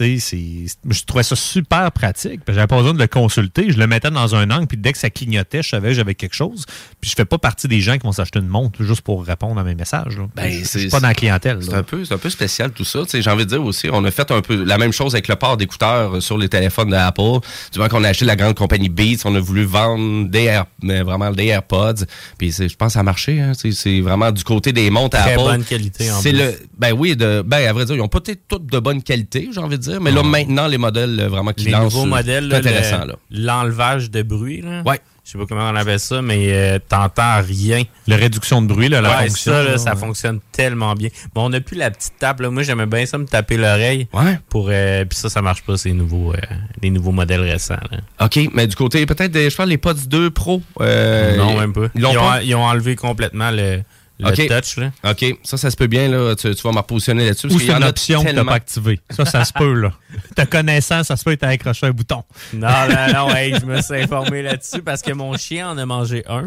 Je 0.00 1.04
trouvais 1.04 1.22
ça 1.22 1.36
super 1.36 1.90
pratique. 1.92 2.40
J'avais 2.48 2.66
pas 2.66 2.76
besoin 2.78 2.94
de 2.94 2.98
le 2.98 3.06
consulter. 3.06 3.70
Je 3.70 3.78
le 3.78 3.86
mettais 3.86 4.10
dans 4.10 4.34
un 4.34 4.50
angle, 4.50 4.66
puis 4.66 4.76
dès 4.76 4.92
que 4.92 4.98
ça 4.98 5.10
clignotait, 5.10 5.62
je 5.62 5.68
savais 5.70 5.88
que 5.88 5.94
j'avais 5.94 6.14
quelque 6.14 6.34
chose. 6.34 6.64
Puis 7.00 7.10
je 7.10 7.14
fais 7.16 7.24
pas 7.24 7.38
partie 7.38 7.68
des 7.68 7.80
gens 7.80 7.94
qui 7.98 8.04
vont 8.04 8.12
s'acheter 8.12 8.38
une 8.38 8.48
montre 8.48 8.82
juste 8.82 9.02
pour 9.02 9.24
répondre 9.24 9.60
à 9.60 9.64
mes 9.64 9.74
messages. 9.74 10.16
là. 10.16 10.26
Ben, 10.36 10.50
je 10.50 10.64
suis 10.64 10.88
pas 10.88 11.00
dans 11.00 11.08
la 11.08 11.14
clientèle. 11.14 11.58
C'est 11.62 11.74
un 11.74 11.82
peu, 11.82 12.04
c'est 12.04 12.14
un 12.14 12.18
peu 12.18 12.30
spécial 12.30 12.70
tout 12.72 12.84
ça. 12.84 13.00
Tu 13.04 13.10
sais, 13.10 13.22
J'ai 13.22 13.30
envie 13.30 13.44
de 13.44 13.50
dire 13.50 13.62
aussi, 13.64 13.88
on 13.92 14.04
a 14.04 14.10
fait 14.10 14.30
un 14.30 14.40
peu 14.40 14.62
la 14.64 14.78
même 14.78 14.92
chose 14.92 15.14
avec 15.14 15.28
le 15.28 15.36
port 15.36 15.56
d'écouteurs 15.56 16.16
euh, 16.16 16.20
sur 16.20 16.38
les 16.38 16.48
téléphones 16.48 16.90
d'Apple. 16.90 17.40
Du 17.72 17.78
moment 17.78 17.88
qu'on 17.88 18.04
a 18.04 18.08
acheté 18.08 18.24
la 18.24 18.36
grande 18.36 18.54
compagnie 18.54 18.88
Beats, 18.88 19.22
on 19.24 19.34
a 19.34 19.40
voulu 19.40 19.64
vendre 19.64 20.28
des 20.28 20.44
Air- 20.44 20.66
mais 20.82 21.02
vraiment 21.02 21.30
des 21.30 21.46
AirPods. 21.46 22.04
Puis 22.38 22.52
je 22.52 22.74
pense 22.76 22.88
que 22.88 22.92
ça 22.94 23.00
a 23.00 23.02
marché. 23.02 23.40
hein. 23.40 23.52
C'est 23.54 24.00
vraiment 24.00 24.30
du 24.32 24.44
côté 24.44 24.72
des 24.72 24.90
montres 24.90 25.16
à 25.16 25.22
Très 25.22 25.32
Apple. 25.34 25.42
bonne 25.42 25.64
qualité, 25.64 26.10
en 26.10 26.20
C'est 26.20 26.30
plus. 26.32 26.38
le, 26.38 26.54
ben 26.78 26.92
oui, 26.92 27.16
de, 27.16 27.42
ben 27.44 27.66
à 27.66 27.72
vrai 27.72 27.84
dire, 27.84 27.94
ils 27.96 28.00
ont 28.00 28.08
pas 28.08 28.18
été 28.18 28.36
toutes 28.36 28.66
de 28.66 28.78
bonne 28.78 29.02
qualité, 29.02 29.48
j'ai 29.52 29.60
envie 29.60 29.78
de 29.78 29.82
dire. 29.84 30.00
Mais 30.00 30.10
là 30.10 30.22
maintenant, 30.22 30.66
les 30.66 30.78
modèles 30.78 31.18
euh, 31.20 31.28
vraiment 31.28 31.52
qui 31.52 31.66
Les 31.66 31.70
lancent, 31.72 31.92
nouveaux 31.94 32.06
euh, 32.06 32.10
modèles, 32.10 32.44
c'est 32.50 32.62
là, 32.62 32.70
intéressant 32.70 33.04
le- 33.04 33.12
là. 33.12 33.16
l'enlevage 33.30 34.10
de 34.10 34.22
bruit. 34.22 34.60
Là. 34.62 34.82
Ouais. 34.84 35.00
Je 35.24 35.30
sais 35.30 35.38
pas 35.38 35.46
comment 35.48 35.70
on 35.70 35.74
appelle 35.74 35.98
ça, 36.00 36.20
mais 36.20 36.48
euh, 36.52 36.78
t'entends 36.86 37.40
rien. 37.40 37.84
La 38.06 38.16
réduction 38.16 38.60
de 38.60 38.66
bruit, 38.66 38.90
là, 38.90 39.00
la 39.00 39.08
Ouais, 39.08 39.28
fonction. 39.28 39.52
ça, 39.52 39.62
là, 39.62 39.78
ça 39.78 39.96
fonctionne 39.96 40.40
tellement 40.52 40.92
bien. 40.94 41.08
Bon, 41.34 41.46
on 41.46 41.48
n'a 41.48 41.62
plus 41.62 41.78
la 41.78 41.90
petite 41.90 42.12
tape. 42.18 42.40
Là. 42.40 42.50
Moi, 42.50 42.62
j'aimais 42.62 42.84
bien 42.84 43.06
ça, 43.06 43.16
me 43.16 43.24
taper 43.24 43.56
l'oreille. 43.56 44.06
Ouais. 44.12 44.38
Pour, 44.50 44.66
euh, 44.70 45.06
puis 45.06 45.18
ça, 45.18 45.30
ça 45.30 45.40
marche 45.40 45.62
pas, 45.62 45.78
ces 45.78 45.94
nouveaux, 45.94 46.34
euh, 46.34 46.38
les 46.82 46.90
nouveaux 46.90 47.12
modèles 47.12 47.40
récents. 47.40 47.78
là. 47.90 48.00
OK, 48.26 48.38
mais 48.52 48.66
du 48.66 48.76
côté, 48.76 49.06
peut-être, 49.06 49.30
des- 49.32 49.48
je 49.48 49.56
parle 49.56 49.70
les 49.70 49.78
Pods 49.78 49.94
2 50.06 50.28
Pro. 50.30 50.60
euh, 50.82 51.36
non, 51.38 51.58
même 51.58 51.72
pas. 51.72 51.86
Ils 51.94 52.04
ont, 52.04 52.12
pas? 52.12 52.42
ils 52.42 52.54
ont 52.54 52.62
enlevé 52.64 52.94
complètement 52.94 53.50
le, 53.50 53.80
le 54.18 54.28
OK. 54.28 54.46
touch. 54.46 54.76
Là. 54.76 54.92
OK, 55.10 55.38
ça, 55.42 55.56
ça 55.56 55.70
se 55.70 55.76
peut 55.76 55.86
bien, 55.86 56.08
là. 56.08 56.34
Tu, 56.36 56.54
tu 56.54 56.62
vas 56.62 56.72
me 56.72 56.78
repositionner 56.78 57.26
là-dessus. 57.26 57.48
Ou 57.48 57.58
c'est 57.58 57.70
une 57.70 57.84
option 57.84 58.24
que 58.24 58.30
tu 58.30 58.44
pas 58.44 58.54
activée. 58.54 59.00
Ça, 59.10 59.24
ça 59.24 59.44
se 59.44 59.52
peut, 59.52 59.72
là. 59.74 59.92
Ta 60.36 60.46
connaissance, 60.46 61.08
ça 61.08 61.16
se 61.16 61.24
peut 61.24 61.32
être 61.32 61.44
accroché 61.44 61.86
un 61.86 61.90
bouton. 61.90 62.22
Non, 62.52 62.68
non, 62.88 63.12
non, 63.12 63.34
hey, 63.34 63.54
je 63.60 63.66
me 63.66 63.80
suis 63.82 63.96
informé 63.96 64.42
là-dessus 64.42 64.82
parce 64.82 65.02
que 65.02 65.12
mon 65.12 65.36
chien 65.36 65.70
en 65.70 65.78
a 65.78 65.86
mangé 65.86 66.24
un. 66.28 66.46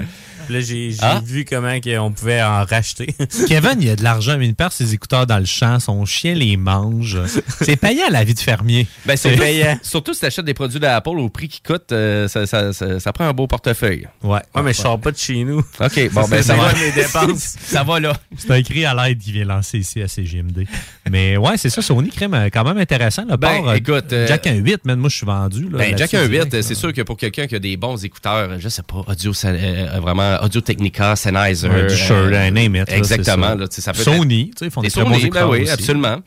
Là, 0.49 0.59
j'ai 0.61 0.95
Ah. 1.01 1.21
vu 1.23 1.45
comment 1.45 1.73
on 1.99 2.11
pouvait 2.11 2.41
en 2.41 2.63
racheter. 2.65 3.07
Kevin, 3.47 3.77
il 3.81 3.89
a 3.89 3.95
de 3.95 4.03
l'argent, 4.03 4.37
mais 4.37 4.47
il 4.47 4.55
perd 4.55 4.71
ses 4.71 4.93
écouteurs 4.93 5.25
dans 5.27 5.39
le 5.39 5.45
champ, 5.45 5.79
son 5.79 6.05
chien 6.05 6.33
les 6.33 6.57
mange. 6.57 7.17
C'est 7.61 7.75
payant 7.75 8.09
la 8.11 8.23
vie 8.23 8.33
de 8.33 8.39
fermier. 8.39 8.87
Ben, 9.05 9.15
c'est 9.17 9.35
Surtout 9.83 10.13
si 10.13 10.21
tu 10.21 10.25
achètes 10.25 10.45
des 10.45 10.53
produits 10.53 10.79
d'Apple 10.79 11.09
au 11.09 11.29
prix 11.29 11.47
qui 11.47 11.61
coûte, 11.61 11.91
euh, 11.91 12.27
ça, 12.27 12.45
ça- 12.45 12.73
ça- 12.73 12.99
ça 12.99 13.13
prend 13.13 13.25
un 13.25 13.33
beau 13.33 13.47
portefeuille. 13.47 14.07
Ouais. 14.23 14.39
Ouais, 14.55 14.61
mais 14.63 14.73
je 14.73 14.79
sors 14.81 14.99
pas 14.99 15.11
de 15.11 15.17
chez 15.17 15.43
nous. 15.43 15.59
OK, 15.59 16.09
bon, 16.11 16.21
ben, 16.27 16.37
C'est 16.37 16.43
ça 16.43 16.55
va. 16.55 16.73
mes 16.73 16.91
dépenses. 16.91 17.55
ça 17.61 17.83
va 17.83 17.99
là. 17.99 18.13
C'est 18.37 18.51
un 18.51 18.61
cri 18.61 18.85
à 18.85 18.93
l'aide 18.93 19.19
qui 19.19 19.31
vient 19.31 19.45
lancer 19.45 19.79
ici 19.79 20.01
à 20.01 20.07
CGMD. 20.07 20.65
Mais 21.09 21.37
ouais, 21.37 21.57
c'est 21.57 21.69
ça, 21.69 21.81
Sony 21.81 22.09
crème 22.09 22.33
euh, 22.33 22.49
quand 22.51 22.63
même 22.63 22.77
intéressant. 22.77 23.25
Le 23.29 23.37
Ben, 23.37 23.61
euh, 23.67 23.73
écoute, 23.75 24.11
euh, 24.13 24.27
Jack 24.27 24.45
1.8, 24.45 24.79
man, 24.85 24.99
moi 24.99 25.09
je 25.09 25.17
suis 25.17 25.25
vendu. 25.25 25.63
Là, 25.69 25.77
Ben, 25.79 25.97
Jack 25.97 26.11
là-dessus, 26.11 26.17
1.8, 26.17 26.29
direct, 26.29 26.53
euh, 26.53 26.57
là. 26.57 26.63
c'est 26.63 26.75
sûr 26.75 26.93
que 26.93 27.01
pour 27.01 27.17
quelqu'un 27.17 27.47
qui 27.47 27.55
a 27.55 27.59
des 27.59 27.77
bons 27.77 28.03
écouteurs, 28.03 28.59
je 28.59 28.69
sais 28.69 28.83
pas, 28.83 29.03
audio, 29.07 29.31
euh, 29.45 29.99
vraiment, 30.01 30.36
Audio 30.43 30.61
Technica, 30.61 31.15
Sennheiser. 31.15 31.69
Ouais, 31.69 31.87
du 31.87 31.95
Shure, 31.95 32.27
un 32.33 32.51
name 32.51 32.75
it, 32.75 32.89
Exactement. 32.91 33.55
Là, 33.55 33.65
ça 33.69 33.93
peut 33.93 34.01
Sony, 34.03 34.51
être- 34.53 34.63
ils 34.65 34.71
font 34.71 34.81
Des 34.81 34.87
des 34.87 34.91
très 34.91 35.01
bons 35.03 35.09
Sony, 35.09 35.19
ben 35.21 35.27
écouteurs 35.27 35.49
oui, 35.49 35.61
aussi. 35.63 35.71
absolument. 35.71 36.17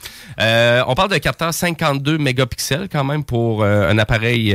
Euh, 0.41 0.83
on 0.87 0.95
parle 0.95 1.11
de 1.11 1.19
capteur 1.19 1.53
52 1.53 2.19
mégapixels 2.19 2.89
quand 2.91 3.05
même 3.05 3.25
pour 3.25 3.63
euh, 3.63 3.89
un 3.91 3.99
appareil... 3.99 4.55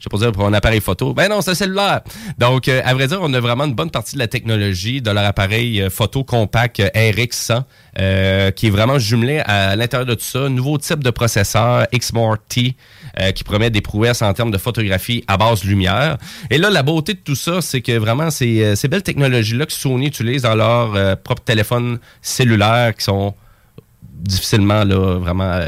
je 0.00 0.04
sais 0.04 0.08
pas 0.10 0.16
dire 0.16 0.32
pour 0.32 0.46
un 0.46 0.54
appareil 0.54 0.80
photo. 0.80 1.12
Ben 1.12 1.28
non, 1.28 1.42
c'est 1.42 1.50
un 1.50 1.54
cellulaire. 1.54 2.00
Donc, 2.38 2.68
euh, 2.68 2.80
à 2.86 2.94
vrai 2.94 3.06
dire, 3.06 3.18
on 3.20 3.34
a 3.34 3.40
vraiment 3.40 3.64
une 3.66 3.74
bonne 3.74 3.90
partie 3.90 4.14
de 4.14 4.18
la 4.18 4.28
technologie 4.28 5.02
de 5.02 5.10
leur 5.10 5.24
appareil 5.24 5.82
euh, 5.82 5.90
photo 5.90 6.24
compact 6.24 6.80
euh, 6.80 6.88
RX100 6.94 7.64
euh, 7.98 8.50
qui 8.50 8.68
est 8.68 8.70
vraiment 8.70 8.98
jumelé 8.98 9.40
à 9.40 9.76
l'intérieur 9.76 10.06
de 10.06 10.14
tout 10.14 10.24
ça. 10.24 10.48
Nouveau 10.48 10.78
type 10.78 11.04
de 11.04 11.10
processeur 11.10 11.86
XMOR 11.92 12.36
T 12.48 12.76
euh, 13.20 13.32
qui 13.32 13.44
promet 13.44 13.68
des 13.68 13.82
prouesses 13.82 14.22
en 14.22 14.32
termes 14.32 14.50
de 14.50 14.56
photographie 14.56 15.22
à 15.26 15.36
base 15.36 15.64
lumière. 15.64 16.16
Et 16.48 16.56
là, 16.56 16.70
la 16.70 16.82
beauté 16.82 17.12
de 17.12 17.18
tout 17.18 17.34
ça, 17.34 17.60
c'est 17.60 17.82
que 17.82 17.98
vraiment, 17.98 18.30
ces, 18.30 18.64
euh, 18.64 18.76
ces 18.76 18.88
belles 18.88 19.02
technologies-là 19.02 19.66
que 19.66 19.72
Sony 19.72 20.06
utilise 20.06 20.42
dans 20.42 20.54
leur 20.54 21.18
propre 21.18 21.42
téléphone 21.42 21.98
cellulaire 22.22 22.94
qui 22.96 23.04
sont 23.04 23.34
difficilement, 24.02 24.82
là, 24.84 25.18
vraiment... 25.18 25.60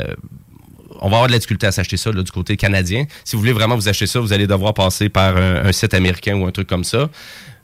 on 1.03 1.09
va 1.09 1.17
avoir 1.17 1.27
de 1.27 1.33
la 1.33 1.39
difficulté 1.39 1.67
à 1.67 1.73
s'acheter 1.73 1.97
ça 1.97 2.13
du 2.13 2.31
côté 2.31 2.57
canadien. 2.57 3.05
Si 3.25 3.35
vous 3.37 3.41
voulez 3.41 3.53
vraiment 3.53 3.75
vous 3.75 3.89
acheter 3.89 4.07
ça, 4.07 4.21
vous 4.21 4.33
allez 4.33 4.47
devoir 4.47 4.73
passer 4.73 5.09
par 5.09 5.37
un, 5.37 5.67
un 5.67 5.73
site 5.73 5.95
américain 5.95 6.37
ou 6.37 6.47
un 6.47 6.53
truc 6.53 6.69
comme 6.69 6.85
ça. 6.85 7.11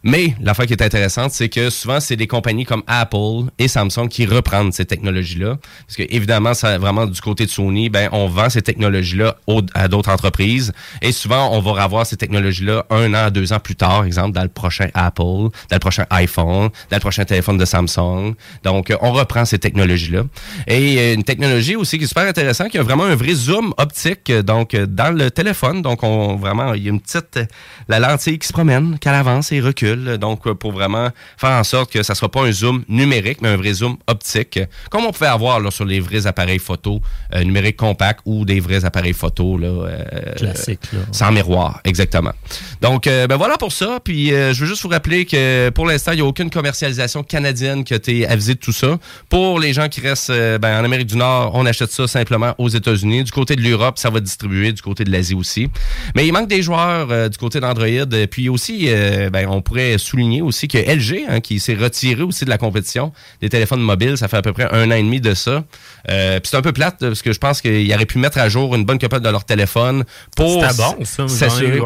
Mais 0.05 0.35
l'affaire 0.41 0.67
qui 0.67 0.73
est 0.73 0.83
intéressante, 0.83 1.33
c'est 1.33 1.49
que 1.49 1.71
souvent, 1.71 2.01
c'est 2.01 2.17
des 2.17 2.27
compagnies 2.27 2.65
comme 2.65 2.83
Apple 2.87 3.51
et 3.59 3.67
Samsung 3.69 4.09
qui 4.09 4.27
reprennent 4.27 4.71
ces 4.73 4.85
technologies-là. 4.85 5.59
Parce 5.87 5.97
que, 5.97 6.05
évidemment, 6.09 6.55
ça, 6.55 6.79
vraiment, 6.79 7.07
du 7.07 7.21
côté 7.21 7.47
de 7.47 7.51
Sony, 7.51 7.89
ben, 7.89 8.09
on 8.13 8.29
vend 8.29 8.49
ces 8.49 8.63
technologies-là 8.63 9.37
à 9.75 9.89
d'autres 9.89 10.11
entreprises. 10.11 10.73
Et 11.03 11.13
souvent, 11.13 11.51
on 11.53 11.61
va 11.61 11.83
avoir 11.83 12.07
ces 12.07 12.17
technologies-là 12.17 12.87
un 12.91 13.13
an, 13.15 13.31
deux 13.31 13.53
ans 13.53 13.59
plus 13.59 13.75
tard, 13.75 14.05
exemple, 14.05 14.33
dans 14.33 14.43
le 14.43 14.49
prochain 14.49 14.89
Apple, 14.95 15.23
dans 15.23 15.51
le 15.73 15.79
prochain 15.79 16.05
iPhone, 16.11 16.71
dans 16.91 16.97
le 16.97 17.01
prochain 17.01 17.25
téléphone 17.25 17.59
de 17.59 17.65
Samsung. 17.65 18.35
Donc, 18.63 18.91
euh, 18.91 18.97
on 19.01 19.13
reprend 19.13 19.45
ces 19.45 19.59
technologies-là. 19.59 20.23
Et 20.67 20.99
euh, 20.99 21.15
une 21.15 21.25
technologie 21.25 21.75
aussi 21.75 21.99
qui 21.99 22.05
est 22.05 22.09
super 22.09 22.27
intéressante, 22.27 22.71
qui 22.71 22.79
a 22.79 22.83
vraiment 22.83 23.05
un 23.05 23.17
vrai 23.17 23.35
zoom 23.35 23.75
optique, 23.79 24.31
euh, 24.31 24.43
donc, 24.43 24.77
dans 24.77 25.15
le 25.15 25.31
téléphone. 25.31 25.83
Donc, 25.83 26.03
on 26.03 26.37
vraiment, 26.37 26.75
il 26.75 26.85
y 26.85 26.87
a 26.87 26.91
une 26.91 27.01
petite, 27.01 27.41
la 27.89 27.99
lentille 27.99 28.39
qui 28.39 28.47
se 28.47 28.53
promène, 28.53 28.99
qu'elle 28.99 29.15
avance 29.15 29.51
et 29.51 29.61
recule. 29.61 29.88
Donc, 29.97 30.47
euh, 30.47 30.55
pour 30.55 30.73
vraiment 30.73 31.09
faire 31.37 31.51
en 31.51 31.65
sorte 31.65 31.93
que 31.93 32.03
ça 32.03 32.15
soit 32.15 32.31
pas 32.31 32.43
un 32.43 32.53
zoom 32.53 32.85
numérique, 32.89 33.41
mais 33.41 33.49
un 33.49 33.57
vrai 33.57 33.73
zoom 33.73 33.97
optique, 34.07 34.61
comme 34.91 35.05
on 35.05 35.13
pouvait 35.13 35.27
avoir 35.27 35.61
là, 35.61 35.71
sur 35.71 35.85
les 35.85 36.01
vrais 36.01 36.27
appareils 36.27 36.59
photo 36.59 37.01
euh, 37.35 37.45
numériques 37.45 37.77
compacts 37.77 38.21
ou 38.25 38.45
des 38.45 38.61
vrais 38.61 38.85
appareils 38.85 39.13
photo 39.13 39.59
là, 39.59 39.69
euh, 39.69 40.35
Classique, 40.37 40.81
là. 40.93 41.01
sans 41.13 41.33
miroir, 41.33 41.81
exactement. 41.85 42.33
Donc, 42.81 43.07
euh, 43.07 43.27
ben 43.27 43.37
voilà 43.37 43.57
pour 43.57 43.73
ça. 43.73 43.99
Puis, 44.03 44.33
euh, 44.33 44.53
je 44.53 44.61
veux 44.61 44.67
juste 44.67 44.83
vous 44.83 44.89
rappeler 44.89 45.25
que 45.25 45.71
pour 45.71 45.87
l'instant, 45.87 46.13
il 46.13 46.17
n'y 46.17 46.23
a 46.23 46.25
aucune 46.25 46.51
commercialisation 46.51 47.23
canadienne 47.23 47.85
qui 47.85 47.93
a 47.93 47.97
été 47.97 48.27
avisée 48.27 48.55
de 48.55 48.61
tout 48.61 48.73
ça. 48.73 48.99
Pour 49.29 49.59
les 49.59 49.73
gens 49.73 49.89
qui 49.89 50.01
restent 50.01 50.31
euh, 50.31 50.59
ben, 50.59 50.81
en 50.81 50.85
Amérique 50.85 51.09
du 51.09 51.17
Nord, 51.17 51.53
on 51.55 51.67
achète 51.67 51.91
ça 51.91 52.07
simplement 52.07 52.55
aux 52.59 52.69
États-Unis. 52.69 53.25
Du 53.25 53.33
côté 53.33 53.57
de 53.57 53.63
l'Europe, 53.63 53.99
ça 53.99 54.11
va 54.11 54.21
distribuer. 54.21 54.73
Du 54.73 54.83
côté 54.83 55.05
de 55.05 55.11
l'Asie 55.11 55.35
aussi. 55.35 55.69
Mais 56.15 56.27
il 56.27 56.33
manque 56.33 56.49
des 56.49 56.63
joueurs 56.63 57.09
euh, 57.11 57.29
du 57.29 57.39
côté 57.39 57.61
d'Android. 57.61 57.87
Puis 58.31 58.49
aussi, 58.49 58.87
euh, 58.89 59.31
ben, 59.31 59.49
on 59.49 59.63
pourrait 59.63 59.99
souligner 59.99 60.43
aussi 60.43 60.69
que 60.69 60.79
LG, 60.79 61.25
hein, 61.29 61.41
qui 61.41 61.61
s'est 61.61 61.75
retiré 61.75 62.23
aussi 62.23 62.45
de 62.45 62.51
la 62.51 62.59
compétition 62.59 63.13
des 63.41 63.49
téléphones 63.49 63.81
mobiles, 63.81 64.17
ça 64.17 64.29
fait 64.29 64.37
à 64.37 64.43
peu 64.43 64.53
près 64.53 64.69
un 64.73 64.91
an 64.91 64.95
et 64.95 65.03
demi 65.03 65.21
de 65.21 65.35
ça. 65.35 65.65
Euh, 66.11 66.41
Puis 66.41 66.51
c'est 66.51 66.57
un 66.57 66.63
peu 66.63 66.73
plate 66.73 66.97
parce 67.01 67.23
que 67.23 67.33
je 67.33 67.39
pense 67.39 67.61
qu'ils 67.61 67.93
auraient 67.95 68.07
pu 68.07 68.19
mettre 68.19 68.39
à 68.39 68.49
jour 68.49 68.75
une 68.75 68.85
bonne 68.85 68.99
copie 68.99 69.21
de 69.21 69.29
leur 69.29 69.45
téléphone 69.45 70.05
pour 70.37 70.63
bon, 70.63 71.29
s'assurer. 71.29 71.81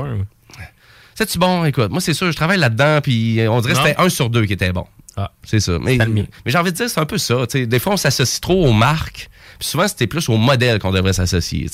C'est-tu 1.23 1.39
bon? 1.39 1.65
Écoute, 1.65 1.93
moi, 1.93 2.01
c'est 2.01 2.15
sûr, 2.15 2.33
je 2.33 2.37
travaille 2.37 2.59
là-dedans, 2.59 2.99
puis 3.01 3.39
euh, 3.39 3.49
on 3.49 3.61
dirait 3.61 3.75
que 3.75 3.79
c'était 3.79 4.01
un 4.01 4.09
sur 4.09 4.29
deux 4.29 4.45
qui 4.45 4.55
était 4.55 4.73
bon. 4.73 4.87
Ah. 5.17 5.31
C'est 5.45 5.61
ça. 5.61 5.79
Mais, 5.81 5.97
mais 5.99 6.27
j'ai 6.47 6.59
envie 6.59 6.73
de 6.73 6.77
dire, 6.77 6.91
c'est 6.91 6.99
un 6.99 7.07
peu 7.07 7.17
ça. 7.19 7.47
tu 7.49 7.61
sais. 7.61 7.67
Des 7.67 7.79
fois, 7.79 7.93
on 7.93 7.97
s'associe 7.97 8.41
trop 8.41 8.67
aux 8.67 8.73
marques, 8.73 9.31
puis 9.61 9.69
souvent, 9.69 9.87
c'était 9.87 10.09
plus 10.09 10.29
au 10.29 10.37
modèle 10.37 10.81
qu'on 10.81 10.91
devrait 10.91 11.13
s'associer. 11.13 11.69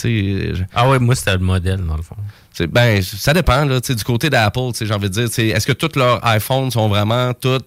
Ah 0.75 0.87
ouais, 0.91 0.99
moi, 0.99 1.15
c'était 1.15 1.33
le 1.33 1.39
modèle, 1.39 1.79
dans 1.79 1.97
le 1.97 2.03
fond. 2.03 2.17
Ben, 2.71 3.01
ça 3.01 3.33
dépend, 3.33 3.65
là, 3.65 3.81
tu 3.81 3.87
sais, 3.87 3.95
du 3.95 4.05
côté 4.05 4.29
d'Apple, 4.29 4.73
tu 4.73 4.79
sais, 4.81 4.87
j'ai 4.87 4.93
envie 4.93 5.09
de 5.09 5.27
dire, 5.27 5.57
est-ce 5.57 5.67
que 5.67 5.73
tous 5.73 5.99
leurs 5.99 6.21
iPhones 6.27 6.71
sont 6.71 6.89
vraiment 6.89 7.33
tous 7.33 7.61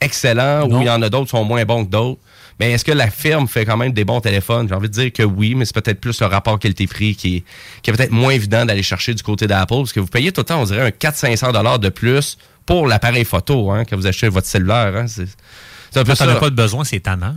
excellents 0.00 0.68
Non. 0.68 0.78
ou 0.78 0.80
il 0.82 0.86
y 0.86 0.90
en 0.90 1.02
a 1.02 1.08
d'autres 1.08 1.24
qui 1.24 1.30
sont 1.30 1.44
moins 1.44 1.64
bons 1.64 1.84
que 1.84 1.90
d'autres? 1.90 2.20
Mais 2.60 2.72
est-ce 2.72 2.84
que 2.84 2.92
la 2.92 3.10
firme 3.10 3.48
fait 3.48 3.64
quand 3.64 3.76
même 3.76 3.92
des 3.92 4.04
bons 4.04 4.20
téléphones? 4.20 4.68
J'ai 4.68 4.74
envie 4.74 4.88
de 4.88 4.94
dire 4.94 5.12
que 5.12 5.22
oui, 5.22 5.54
mais 5.54 5.64
c'est 5.64 5.74
peut-être 5.74 6.00
plus 6.00 6.20
le 6.20 6.26
rapport 6.26 6.58
qualité-prix 6.58 7.16
qui 7.16 7.36
est, 7.36 7.44
qui 7.82 7.90
est 7.90 7.94
peut-être 7.94 8.12
moins 8.12 8.30
évident 8.30 8.64
d'aller 8.64 8.82
chercher 8.82 9.14
du 9.14 9.22
côté 9.22 9.46
d'Apple, 9.46 9.74
parce 9.74 9.92
que 9.92 10.00
vous 10.00 10.06
payez 10.06 10.32
tout 10.32 10.42
le 10.42 10.44
temps, 10.46 10.60
on 10.60 10.64
dirait, 10.64 10.86
un 10.86 10.90
400-500 10.90 11.52
dollars 11.52 11.78
de 11.78 11.88
plus 11.88 12.38
pour 12.66 12.86
l'appareil 12.86 13.24
photo, 13.24 13.70
hein, 13.70 13.84
quand 13.84 13.96
vous 13.96 14.06
achetez 14.06 14.28
votre 14.28 14.46
cellulaire. 14.46 14.94
Hein, 14.96 15.06
c'est 15.94 16.00
un 16.00 16.04
peu 16.04 16.14
ça. 16.14 16.30
as 16.30 16.34
pas 16.36 16.50
de 16.50 16.54
besoin, 16.54 16.84
c'est 16.84 17.00
tannant. 17.00 17.34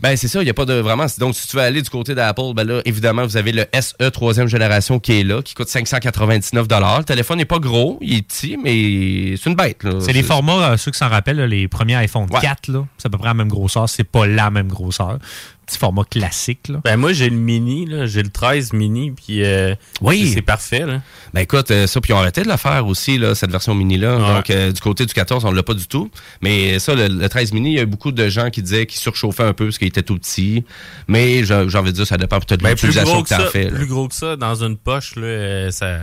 Ben, 0.00 0.16
c'est 0.16 0.28
ça, 0.28 0.40
il 0.40 0.44
n'y 0.44 0.50
a 0.50 0.54
pas 0.54 0.64
de 0.64 0.74
vraiment. 0.74 1.06
Donc, 1.18 1.34
si 1.34 1.46
tu 1.46 1.56
veux 1.56 1.62
aller 1.62 1.82
du 1.82 1.90
côté 1.90 2.14
d'Apple, 2.14 2.52
ben 2.54 2.64
là, 2.64 2.82
évidemment, 2.84 3.24
vous 3.24 3.36
avez 3.36 3.52
le 3.52 3.64
SE 3.80 4.10
troisième 4.10 4.48
génération 4.48 4.98
qui 4.98 5.20
est 5.20 5.24
là, 5.24 5.42
qui 5.42 5.54
coûte 5.54 5.68
599 5.68 6.66
Le 6.68 7.02
téléphone 7.04 7.38
n'est 7.38 7.44
pas 7.44 7.58
gros, 7.58 7.98
il 8.02 8.18
est 8.18 8.22
petit, 8.22 8.56
mais 8.62 9.36
c'est 9.36 9.48
une 9.48 9.56
bête. 9.56 9.86
C'est 10.00 10.12
les 10.12 10.22
formats, 10.22 10.72
euh, 10.72 10.76
ceux 10.76 10.90
qui 10.90 10.98
s'en 10.98 11.08
rappellent, 11.08 11.36
là, 11.36 11.46
les 11.46 11.68
premiers 11.68 11.96
iPhone 11.96 12.28
4, 12.28 12.68
là, 12.68 12.84
c'est 12.98 13.06
à 13.06 13.10
peu 13.10 13.18
près 13.18 13.28
la 13.28 13.34
même 13.34 13.48
grosseur. 13.48 13.88
C'est 13.88 14.04
pas 14.04 14.26
la 14.26 14.50
même 14.50 14.68
grosseur. 14.68 15.18
Petit 15.66 15.78
format 15.78 16.02
classique. 16.04 16.68
Là. 16.68 16.80
Ben 16.84 16.96
moi, 16.96 17.12
j'ai 17.12 17.30
le 17.30 17.36
mini, 17.36 17.86
là. 17.86 18.06
J'ai 18.06 18.22
le 18.22 18.30
13 18.30 18.72
mini, 18.72 19.12
puis 19.12 19.44
euh, 19.44 19.74
Oui. 20.00 20.30
c'est 20.34 20.42
parfait, 20.42 20.84
là. 20.84 21.00
Ben 21.32 21.42
écoute, 21.42 21.70
euh, 21.70 21.86
ça, 21.86 22.00
puis 22.00 22.10
ils 22.12 22.14
ont 22.14 22.18
arrêté 22.18 22.42
de 22.42 22.48
le 22.48 22.56
faire 22.56 22.84
aussi, 22.86 23.16
là, 23.16 23.34
cette 23.36 23.50
version 23.52 23.72
mini-là. 23.74 24.16
Ouais. 24.16 24.34
Donc, 24.34 24.50
euh, 24.50 24.72
du 24.72 24.80
côté 24.80 25.06
du 25.06 25.14
14, 25.14 25.44
on 25.44 25.52
l'a 25.52 25.62
pas 25.62 25.74
du 25.74 25.86
tout. 25.86 26.10
Mais 26.42 26.78
ça, 26.80 26.94
le, 26.94 27.06
le 27.08 27.28
13 27.28 27.52
mini, 27.52 27.70
il 27.70 27.76
y 27.76 27.78
a 27.78 27.82
eu 27.82 27.86
beaucoup 27.86 28.10
de 28.12 28.28
gens 28.28 28.50
qui 28.50 28.60
disaient 28.60 28.86
qu'il 28.86 28.98
surchauffait 29.00 29.44
un 29.44 29.52
peu 29.54 29.66
parce 29.66 29.78
qu'il 29.78 29.88
était 29.88 30.02
tout 30.02 30.18
petit. 30.18 30.64
Mais 31.06 31.44
j'ai 31.44 31.54
envie 31.54 31.90
de 31.92 31.96
dire, 31.96 32.06
ça 32.06 32.16
dépend 32.16 32.40
peut-être 32.40 32.58
de 32.60 32.64
Ben, 32.64 32.76
plus 32.76 32.88
l'utilisation 32.88 33.14
gros 33.14 33.22
que 33.22 33.28
que 33.28 33.34
tu 33.34 33.40
ça, 33.40 33.46
en 33.46 33.50
fais. 33.50 33.66
plus 33.68 33.86
gros 33.86 34.08
que 34.08 34.14
ça, 34.14 34.36
dans 34.36 34.64
une 34.64 34.76
poche, 34.76 35.14
là, 35.16 35.22
euh, 35.26 35.70
ça... 35.70 35.98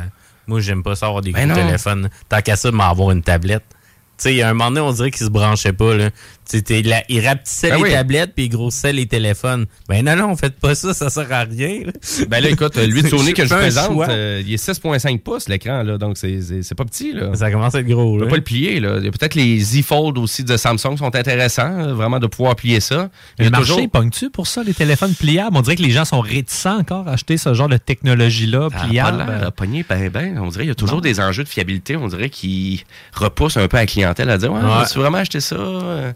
Moi, 0.47 0.61
j'aime 0.61 0.81
pas 0.83 0.95
ça 0.95 1.07
avoir 1.07 1.21
des 1.21 1.31
Ben 1.31 1.47
gros 1.49 1.59
non. 1.59 1.67
téléphones. 1.67 2.09
Tant 2.29 2.41
qu'à 2.41 2.55
ça, 2.55 2.71
m'avoir 2.71 3.11
une 3.11 3.21
tablette. 3.21 3.63
Tu 3.69 4.23
sais, 4.23 4.33
il 4.33 4.37
y 4.37 4.41
a 4.41 4.49
un 4.49 4.53
moment 4.53 4.69
donné, 4.71 4.81
on 4.81 4.91
dirait 4.91 5.11
qu'il 5.11 5.25
se 5.25 5.29
branchait 5.31 5.71
pas, 5.73 5.93
là. 5.95 6.09
Tu 6.49 6.57
sais, 6.57 6.63
t'es 6.63 6.81
là, 6.81 7.03
il 7.09 7.25
rapetissait 7.27 7.69
Ben 7.69 7.75
les 7.77 7.81
oui. 7.83 7.91
tablettes 7.91 8.33
puis 8.35 8.45
il 8.45 8.49
grossissait 8.49 8.91
les 8.91 9.05
téléphones. 9.05 9.67
Ben 9.87 10.03
non, 10.03 10.15
non, 10.15 10.35
faites 10.35 10.59
pas 10.59 10.73
ça, 10.73 10.95
ça 10.95 11.11
sert 11.11 11.31
à 11.31 11.41
rien. 11.43 11.81
Ben 12.27 12.41
là, 12.41 12.49
écoute, 12.49 12.75
lui 12.77 13.03
de 13.03 13.07
Sony 13.07 13.33
que 13.33 13.45
je 13.45 13.53
présente, 13.53 14.09
euh, 14.09 14.41
il 14.43 14.53
est 14.53 14.57
6.5 14.57 15.19
pouces 15.19 15.47
l'écran, 15.47 15.83
là, 15.83 15.99
donc 15.99 16.17
c'est- 16.17 16.73
pas 16.75 16.85
petit. 16.85 17.13
Là. 17.13 17.35
Ça 17.35 17.51
commence 17.51 17.75
à 17.75 17.79
être 17.81 17.87
gros. 17.87 18.15
On 18.15 18.19
peut 18.19 18.27
pas 18.27 18.35
le 18.37 18.41
plier. 18.41 18.79
Là. 18.79 18.99
Peut-être 18.99 19.35
les 19.35 19.59
Z 19.59 19.83
Fold 19.83 20.17
aussi 20.17 20.43
de 20.43 20.57
Samsung 20.57 20.97
sont 20.97 21.15
intéressants, 21.15 21.71
euh, 21.81 21.93
vraiment 21.93 22.17
de 22.19 22.25
pouvoir 22.27 22.55
plier 22.55 22.79
ça. 22.79 23.09
Le 23.37 23.49
marché, 23.51 23.73
toujours- 23.73 23.89
pogne-tu 23.91 24.29
pour 24.31 24.47
ça, 24.47 24.63
les 24.63 24.73
téléphones 24.73 25.13
pliables? 25.13 25.55
On 25.55 25.61
dirait 25.61 25.75
que 25.75 25.83
les 25.83 25.91
gens 25.91 26.05
sont 26.05 26.19
réticents 26.21 26.79
encore 26.79 27.07
à 27.07 27.11
acheter 27.11 27.37
ce 27.37 27.53
genre 27.53 27.69
de 27.69 27.77
technologie-là, 27.77 28.69
pas 28.71 28.85
pliable. 28.85 29.21
à 29.21 29.51
pogner 29.51 29.85
ben, 29.87 30.09
ben. 30.09 30.39
On 30.39 30.47
dirait 30.47 30.63
qu'il 30.63 30.69
y 30.69 30.71
a 30.71 30.75
toujours 30.75 31.01
des 31.01 31.19
enjeux 31.19 31.43
de 31.43 31.49
fiabilité. 31.49 31.95
On 31.95 32.07
dirait 32.07 32.29
qu'ils 32.29 32.79
repoussent 33.13 33.57
un 33.57 33.67
peu 33.67 33.77
la 33.77 33.85
clientèle 33.85 34.29
à 34.31 34.37
dire 34.39 34.51
Ouais, 34.51 34.59
Ouais. 34.61 34.85
tu 34.91 34.97
vraiment 34.97 35.19
acheter 35.19 35.39
Euh, 35.51 36.11
Ça 36.11 36.15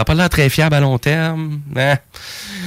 n'a 0.00 0.04
pas 0.04 0.14
l'air 0.14 0.30
très 0.30 0.48
fiable 0.48 0.74
à 0.74 0.80
long 0.80 0.98
terme. 0.98 1.60
Hein? 1.76 1.96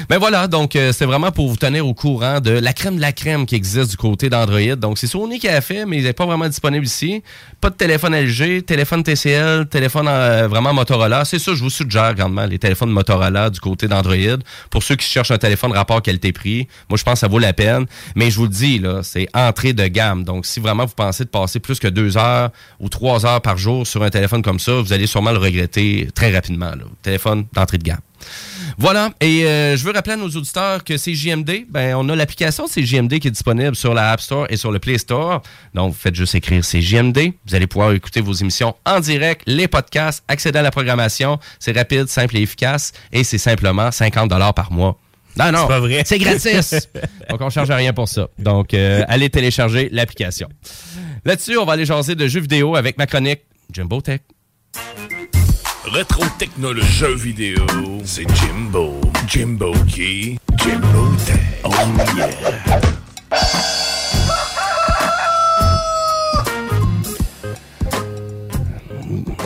Ben 0.10 0.20
voilà, 0.20 0.48
donc 0.48 0.76
euh, 0.76 0.92
c'est 0.94 1.06
vraiment 1.06 1.32
pour 1.32 1.50
vous 1.50 1.56
tenir 1.56 1.88
au 1.88 1.94
courant 1.94 2.40
de 2.40 2.52
la 2.52 2.74
crème 2.74 2.98
de 2.98 3.02
la 3.02 3.12
crème 3.12 3.46
qui 3.46 3.56
existe 3.56 3.90
du 3.92 3.98
côté 3.98 4.30
d'Android. 4.30 4.76
Donc 4.76 4.98
c'est 4.98 5.08
Sony 5.08 5.40
qui 5.40 5.48
a 5.48 5.62
fait, 5.62 5.86
mais 5.86 5.98
il 5.98 6.04
n'est 6.04 6.14
pas 6.14 6.26
vraiment 6.26 6.48
disponible 6.48 6.86
ici. 6.86 7.24
Pas 7.60 7.70
de 7.70 7.76
téléphone 7.76 8.16
LG, 8.16 8.66
téléphone 8.66 9.04
TCL, 9.04 9.68
téléphone 9.68 10.08
euh, 10.08 10.48
vraiment 10.48 10.74
Motorola. 10.74 11.26
C'est 11.26 11.40
ça, 11.40 11.56
je 11.56 11.64
vous 11.64 11.70
suggère 11.70 12.14
grandement 12.14 12.46
les 12.46 12.60
téléphones 12.60 12.92
Motorola 12.92 13.50
du 13.50 13.60
côté 13.60 13.88
d'Android. 13.88 14.38
Pour 14.70 14.84
ceux 14.84 14.96
qui 14.96 15.08
cherchent 15.08 15.32
un 15.32 15.38
téléphone 15.38 15.72
rapport 15.72 16.02
qualité-prix, 16.02 16.68
moi 16.90 16.98
je 16.98 17.04
pense 17.04 17.14
que 17.14 17.20
ça 17.20 17.28
vaut 17.28 17.40
la 17.40 17.54
peine. 17.54 17.86
Mais 18.16 18.30
je 18.30 18.38
vous 18.38 18.44
le 18.44 18.50
dis, 18.50 18.78
là, 18.78 19.02
c'est 19.02 19.28
entrée 19.34 19.74
de 19.74 19.88
gamme. 19.88 20.24
Donc 20.24 20.46
si 20.46 20.60
vraiment 20.60 20.86
vous 20.86 20.96
pensez 20.96 21.24
de 21.24 21.30
passer 21.30 21.60
plus 21.60 21.80
que 21.80 21.88
deux 21.88 22.18
heures 22.18 22.52
ou 22.80 22.90
trois 22.90 23.26
heures 23.26 23.42
par 23.42 23.58
jour 23.58 23.88
sur 23.88 24.04
un 24.04 24.10
téléphone 24.10 24.44
comme 24.44 24.60
ça, 24.60 24.74
vous 24.74 24.94
allez 24.94 25.08
sûrement 25.08 25.32
le 25.32 25.40
regretter 25.40 26.10
très 26.14 26.32
rapidement. 26.32 26.72
Téléphone 27.02 27.23
d'entrée 27.54 27.78
de 27.78 27.84
gamme. 27.84 28.00
Voilà, 28.78 29.12
et 29.22 29.46
euh, 29.46 29.78
je 29.78 29.84
veux 29.84 29.92
rappeler 29.92 30.14
à 30.14 30.18
nos 30.18 30.30
auditeurs 30.30 30.84
que 30.84 30.96
CJMD, 30.96 31.66
ben, 31.70 31.96
on 31.96 32.08
a 32.10 32.16
l'application 32.16 32.66
CJMD 32.68 33.20
qui 33.20 33.28
est 33.28 33.32
disponible 33.32 33.76
sur 33.76 33.94
la 33.94 34.12
App 34.12 34.22
Store 34.22 34.48
et 34.50 34.58
sur 34.58 34.72
le 34.72 34.80
Play 34.80 34.98
Store. 34.98 35.42
Donc, 35.74 35.94
vous 35.94 36.00
faites 36.00 36.16
juste 36.16 36.34
écrire 36.34 36.64
CJMD. 36.64 37.34
Vous 37.46 37.56
allez 37.56 37.68
pouvoir 37.68 37.92
écouter 37.92 38.22
vos 38.22 38.34
émissions 38.34 38.76
en 38.86 39.00
direct, 39.00 39.44
les 39.46 39.68
podcasts, 39.68 40.24
accéder 40.28 40.60
à 40.60 40.62
la 40.62 40.72
programmation. 40.72 41.40
C'est 41.60 41.76
rapide, 41.78 42.08
simple 42.08 42.38
et 42.38 42.42
efficace, 42.42 42.94
et 43.12 43.24
c'est 43.24 43.38
simplement 43.38 43.92
50 43.92 44.30
par 44.56 44.72
mois. 44.72 44.98
Non, 45.38 45.52
non, 45.52 45.60
C'est 45.62 45.68
pas 45.68 45.80
vrai. 45.80 46.04
c'est 46.06 46.20
gratis. 46.20 46.90
Donc, 47.30 47.42
on 47.42 47.46
ne 47.46 47.50
charge 47.50 47.72
rien 47.72 47.94
pour 47.94 48.08
ça. 48.08 48.28
Donc, 48.38 48.74
euh, 48.74 49.04
allez 49.08 49.30
télécharger 49.30 49.90
l'application. 49.92 50.48
Là-dessus, 51.26 51.58
on 51.58 51.66
va 51.66 51.74
aller 51.74 51.86
jaser 51.86 52.16
de 52.16 52.28
jeux 52.28 52.42
vidéo 52.42 52.76
avec 52.76 52.98
ma 52.98 53.08
chronique 53.08 53.42
Jumbo 53.72 54.02
Tech. 54.02 54.22
Rétro 55.86 56.24
technologie 56.40 56.88
jeux 56.88 57.16
vidéo, 57.16 57.66
c'est 58.06 58.26
Jimbo. 58.36 59.00
Jimbo 59.28 59.74
qui? 59.88 60.38
Jimbo 60.58 61.14
Tech. 61.26 61.40
Oh 61.64 61.72
yeah. 62.16 62.80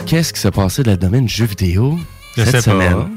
Qu'est-ce 0.06 0.32
qui 0.32 0.40
s'est 0.40 0.50
passé 0.50 0.82
dans 0.82 0.92
le 0.92 0.96
domaine 0.96 1.28
jeux 1.28 1.44
vidéo 1.46 1.98
Je 2.36 2.42
cette 2.44 2.46
sais 2.46 2.56
pas. 2.58 2.60
semaine? 2.62 3.08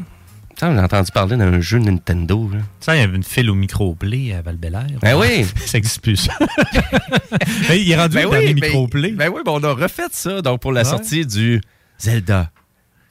Ça, 0.59 0.71
j'ai 0.73 0.79
entendu 0.79 1.11
parler 1.11 1.37
d'un 1.37 1.59
jeu 1.59 1.79
Nintendo. 1.79 2.49
Là. 2.53 2.59
Ça, 2.79 2.95
il 2.95 2.99
y 2.99 3.01
avait 3.03 3.15
une 3.15 3.23
file 3.23 3.49
au 3.49 3.55
micro-play 3.55 4.33
à 4.33 4.41
val 4.41 4.57
Ben 4.57 5.17
oui. 5.17 5.45
ça 5.65 5.77
n'existe 5.77 6.01
plus. 6.01 6.17
ça. 6.17 6.33
Il 7.73 7.89
est 7.91 7.95
rendu 7.95 8.15
Ben 8.15 8.25
au 8.25 8.31
dernier 8.31 8.47
oui, 8.47 8.53
ben- 8.55 8.67
micro-play. 8.67 9.11
Ben 9.11 9.29
oui, 9.33 9.41
ben 9.43 9.51
on 9.53 9.63
a 9.63 9.73
refait 9.73 10.03
ça 10.11 10.41
donc 10.41 10.61
pour 10.61 10.71
la 10.71 10.81
Ouais. 10.81 10.89
sortie 10.89 11.25
du 11.25 11.61
Zelda 11.97 12.51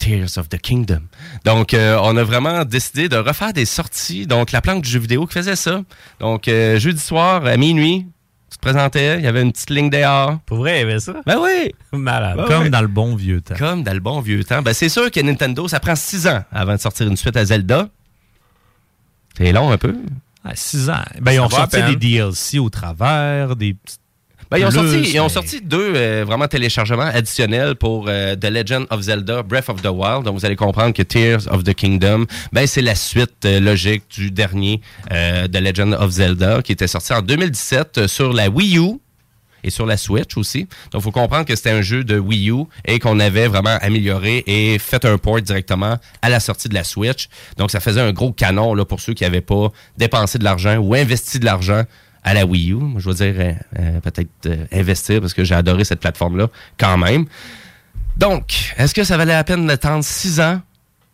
Tears 0.00 0.38
of 0.38 0.48
the 0.48 0.58
Kingdom. 0.58 1.02
Donc, 1.44 1.74
euh, 1.74 1.96
on 2.02 2.16
a 2.16 2.24
vraiment 2.24 2.64
décidé 2.64 3.08
de 3.08 3.16
refaire 3.16 3.52
des 3.52 3.66
sorties. 3.66 4.26
Donc, 4.26 4.50
la 4.50 4.60
planque 4.60 4.82
du 4.82 4.90
jeu 4.90 4.98
vidéo 4.98 5.26
qui 5.26 5.34
faisait 5.34 5.54
ça. 5.56 5.82
Donc, 6.18 6.48
euh, 6.48 6.80
jeudi 6.80 7.00
soir, 7.00 7.44
à 7.46 7.56
minuit, 7.56 8.06
tu 8.50 8.56
te 8.56 8.62
présentais, 8.62 9.18
il 9.18 9.24
y 9.24 9.28
avait 9.28 9.42
une 9.42 9.52
petite 9.52 9.70
ligne 9.70 9.90
dehors. 9.90 10.38
Pour 10.46 10.58
vrai, 10.58 10.78
il 10.78 10.80
y 10.80 10.82
avait 10.82 10.98
ça? 11.00 11.14
Ben 11.26 11.38
oui! 11.40 11.72
Malade. 11.92 12.38
Ben 12.38 12.46
Comme 12.46 12.62
oui. 12.64 12.70
dans 12.70 12.80
le 12.80 12.88
bon 12.88 13.14
vieux 13.14 13.40
temps. 13.42 13.54
Comme 13.56 13.84
dans 13.84 13.94
le 13.94 14.00
bon 14.00 14.20
vieux 14.20 14.42
temps. 14.42 14.62
Ben, 14.62 14.72
c'est 14.72 14.88
sûr 14.88 15.10
que 15.10 15.20
Nintendo, 15.20 15.68
ça 15.68 15.78
prend 15.78 15.94
six 15.94 16.26
ans 16.26 16.42
avant 16.50 16.72
de 16.72 16.80
sortir 16.80 17.06
une 17.06 17.16
suite 17.16 17.36
à 17.36 17.44
Zelda. 17.44 17.88
C'est 19.36 19.52
long 19.52 19.70
un 19.70 19.78
peu. 19.78 19.94
Ah, 20.44 20.52
six 20.54 20.88
ans. 20.88 21.04
Ben, 21.20 21.32
ils 21.32 21.40
ont 21.40 21.50
sorti 21.50 21.82
des 21.82 21.96
DLC 21.96 22.58
au 22.58 22.70
travers, 22.70 23.54
des 23.54 23.74
petites 23.74 23.99
Ben, 24.50 24.58
ils, 24.58 24.64
ont 24.64 24.70
sorti, 24.72 25.00
ils 25.12 25.20
ont 25.20 25.28
sorti 25.28 25.60
deux 25.60 25.92
euh, 25.94 26.24
vraiment 26.26 26.48
téléchargements 26.48 27.04
additionnels 27.04 27.76
pour 27.76 28.06
euh, 28.08 28.34
The 28.34 28.46
Legend 28.46 28.84
of 28.90 29.02
Zelda 29.02 29.44
Breath 29.44 29.68
of 29.68 29.80
the 29.80 29.86
Wild. 29.86 30.24
Donc, 30.24 30.36
vous 30.36 30.44
allez 30.44 30.56
comprendre 30.56 30.92
que 30.92 31.02
Tears 31.02 31.46
of 31.52 31.62
the 31.62 31.72
Kingdom, 31.72 32.26
ben, 32.52 32.66
c'est 32.66 32.82
la 32.82 32.96
suite 32.96 33.44
euh, 33.44 33.60
logique 33.60 34.02
du 34.10 34.32
dernier 34.32 34.80
euh, 35.12 35.46
The 35.46 35.60
Legend 35.60 35.94
of 35.94 36.10
Zelda 36.10 36.62
qui 36.62 36.72
était 36.72 36.88
sorti 36.88 37.12
en 37.12 37.22
2017 37.22 37.98
euh, 37.98 38.08
sur 38.08 38.32
la 38.32 38.50
Wii 38.50 38.78
U 38.78 38.98
et 39.62 39.70
sur 39.70 39.86
la 39.86 39.96
Switch 39.96 40.36
aussi. 40.36 40.66
Donc, 40.90 41.00
il 41.00 41.02
faut 41.02 41.12
comprendre 41.12 41.44
que 41.44 41.54
c'était 41.54 41.70
un 41.70 41.82
jeu 41.82 42.02
de 42.02 42.18
Wii 42.18 42.50
U 42.50 42.64
et 42.84 42.98
qu'on 42.98 43.20
avait 43.20 43.46
vraiment 43.46 43.78
amélioré 43.80 44.42
et 44.48 44.80
fait 44.80 45.04
un 45.04 45.16
port 45.16 45.40
directement 45.40 45.96
à 46.22 46.28
la 46.28 46.40
sortie 46.40 46.68
de 46.68 46.74
la 46.74 46.82
Switch. 46.82 47.28
Donc, 47.56 47.70
ça 47.70 47.78
faisait 47.78 48.00
un 48.00 48.12
gros 48.12 48.32
canon 48.32 48.74
là, 48.74 48.84
pour 48.84 49.00
ceux 49.00 49.14
qui 49.14 49.22
n'avaient 49.22 49.40
pas 49.42 49.68
dépensé 49.96 50.38
de 50.38 50.44
l'argent 50.44 50.76
ou 50.78 50.94
investi 50.94 51.38
de 51.38 51.44
l'argent 51.44 51.84
à 52.24 52.34
la 52.34 52.44
Wii 52.44 52.72
U. 52.72 52.78
Je 52.98 53.08
veux 53.08 53.14
dire, 53.14 53.34
euh, 53.38 53.52
euh, 53.78 54.00
peut-être 54.00 54.28
euh, 54.46 54.64
investir 54.72 55.20
parce 55.20 55.34
que 55.34 55.44
j'ai 55.44 55.54
adoré 55.54 55.84
cette 55.84 56.00
plateforme-là 56.00 56.48
quand 56.78 56.98
même. 56.98 57.26
Donc, 58.16 58.74
est-ce 58.76 58.94
que 58.94 59.04
ça 59.04 59.16
valait 59.16 59.32
la 59.32 59.44
peine 59.44 59.66
d'attendre 59.66 60.04
six 60.04 60.40
ans? 60.40 60.60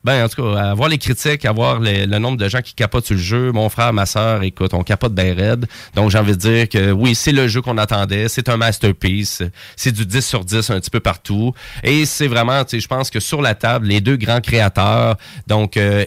Ben, 0.03 0.25
en 0.25 0.29
tout 0.29 0.41
cas, 0.41 0.71
avoir 0.71 0.89
les 0.89 0.99
critiques, 0.99 1.45
avoir 1.45 1.81
le, 1.81 2.07
le 2.07 2.19
nombre 2.19 2.37
de 2.37 2.49
gens 2.49 2.61
qui 2.61 2.75
capotent 2.75 3.07
sur 3.07 3.17
le 3.17 3.21
jeu. 3.21 3.51
Mon 3.51 3.69
frère, 3.69 3.93
ma 3.93 4.07
soeur, 4.07 4.45
écoute, 4.45 4.73
on 4.73 4.85
capote 4.85 5.13
bien 5.13 5.35
raide. 5.35 5.67
Donc, 5.97 6.11
j'ai 6.11 6.19
envie 6.19 6.33
de 6.33 6.37
dire 6.37 6.69
que 6.69 6.93
oui, 6.93 7.17
c'est 7.17 7.33
le 7.33 7.49
jeu 7.49 7.61
qu'on 7.61 7.77
attendait. 7.77 8.29
C'est 8.29 8.49
un 8.49 8.57
masterpiece. 8.57 9.43
C'est 9.75 9.91
du 9.91 10.07
10 10.07 10.25
sur 10.25 10.45
10 10.45 10.71
un 10.71 10.79
petit 10.79 10.91
peu 10.91 11.01
partout. 11.01 11.55
Et 11.83 12.07
c'est 12.07 12.29
vraiment, 12.29 12.65
tu 12.65 12.77
sais, 12.77 12.81
je 12.81 12.87
pense 12.87 13.11
que 13.11 13.19
sur 13.19 13.43
la 13.43 13.57
table, 13.57 13.89
les 13.89 14.01
deux 14.01 14.17
grands 14.17 14.41
créateurs, 14.41 15.17
donc 15.49 15.77
euh, 15.77 16.05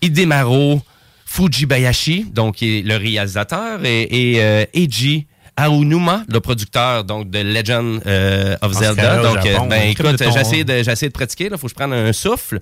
Hidemaro 0.00 0.80
Fujibayashi, 1.30 2.24
donc 2.32 2.56
qui 2.56 2.78
est 2.78 2.82
le 2.82 2.96
réalisateur, 2.96 3.84
et, 3.84 4.02
et 4.34 4.42
euh, 4.42 4.64
Eiji 4.74 5.26
Aonuma, 5.56 6.24
le 6.32 6.40
producteur 6.40 7.04
donc 7.04 7.30
de 7.30 7.40
Legend 7.40 8.00
euh, 8.06 8.56
of 8.62 8.72
Ah, 8.76 8.78
Zelda. 8.78 9.22
Donc, 9.22 9.42
Japon, 9.44 9.64
euh, 9.64 9.68
ben 9.68 9.80
hein. 9.82 9.88
écoute, 9.90 10.18
de 10.18 10.24
j'ai 10.32 10.40
essayé 10.40 10.64
de, 10.64 10.72
de 10.82 11.08
pratiquer. 11.08 11.48
Il 11.52 11.58
faut 11.58 11.66
que 11.66 11.68
je 11.70 11.74
prenne 11.74 11.92
un 11.92 12.12
souffle. 12.12 12.60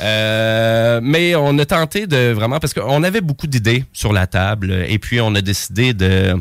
Euh, 0.00 1.00
mais 1.02 1.34
on 1.34 1.58
a 1.58 1.66
tenté 1.66 2.06
de 2.06 2.30
vraiment 2.32 2.58
parce 2.60 2.72
qu'on 2.72 3.02
avait 3.02 3.20
beaucoup 3.20 3.46
d'idées 3.48 3.84
sur 3.92 4.12
la 4.12 4.26
table 4.26 4.84
et 4.88 4.98
puis 4.98 5.20
on 5.20 5.34
a 5.34 5.40
décidé 5.40 5.92
de 5.92 6.36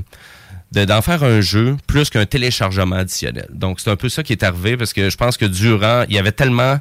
de- 0.71 0.85
d'en 0.85 1.01
faire 1.01 1.23
un 1.23 1.41
jeu 1.41 1.75
plus 1.87 2.09
qu'un 2.11 2.27
téléchargement 2.27 2.95
additionnel. 2.97 3.47
Donc 3.51 3.79
c'est 3.79 3.89
un 3.89 3.95
peu 3.95 4.07
ça 4.09 4.21
qui 4.21 4.33
est 4.33 4.43
arrivé 4.43 4.77
parce 4.77 4.93
que 4.93 5.09
je 5.09 5.17
pense 5.17 5.35
que 5.37 5.45
durant 5.45 6.03
il 6.07 6.15
y 6.15 6.19
avait 6.19 6.31
tellement 6.31 6.77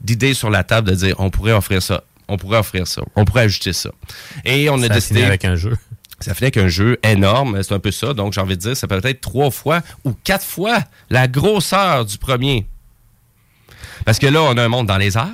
d'idées 0.00 0.34
sur 0.34 0.50
la 0.50 0.64
table 0.64 0.90
de 0.90 0.94
dire 0.96 1.14
on 1.18 1.30
pourrait 1.30 1.52
offrir 1.52 1.80
ça, 1.80 2.02
on 2.28 2.36
pourrait 2.36 2.58
offrir 2.58 2.86
ça, 2.86 3.02
on 3.16 3.24
pourrait 3.24 3.42
ajouter 3.42 3.72
ça. 3.72 3.90
Et 4.44 4.70
on 4.70 4.76
a 4.82 4.86
Ça 4.86 4.86
a 4.86 4.88
décidé 4.88 5.20
fini 5.20 5.26
avec 5.26 5.44
un 5.44 5.56
jeu. 5.56 5.76
ça 6.20 6.34
fait 6.34 6.50
qu'un 6.50 6.68
jeu 6.68 6.98
énorme, 7.02 7.62
c'est 7.62 7.74
un 7.74 7.78
peu 7.78 7.90
ça. 7.90 8.14
Donc 8.14 8.32
j'ai 8.32 8.40
envie 8.40 8.56
de 8.56 8.62
dire, 8.62 8.76
ça 8.76 8.86
peut 8.86 9.00
être 9.02 9.20
trois 9.20 9.50
fois 9.50 9.82
ou 10.04 10.12
quatre 10.12 10.44
fois 10.44 10.78
la 11.10 11.28
grosseur 11.28 12.04
du 12.04 12.18
premier. 12.18 12.66
Parce 14.04 14.18
que 14.18 14.26
là, 14.26 14.42
on 14.42 14.56
a 14.56 14.62
un 14.62 14.68
monde 14.68 14.86
dans 14.86 14.96
les 14.96 15.16
airs, 15.16 15.26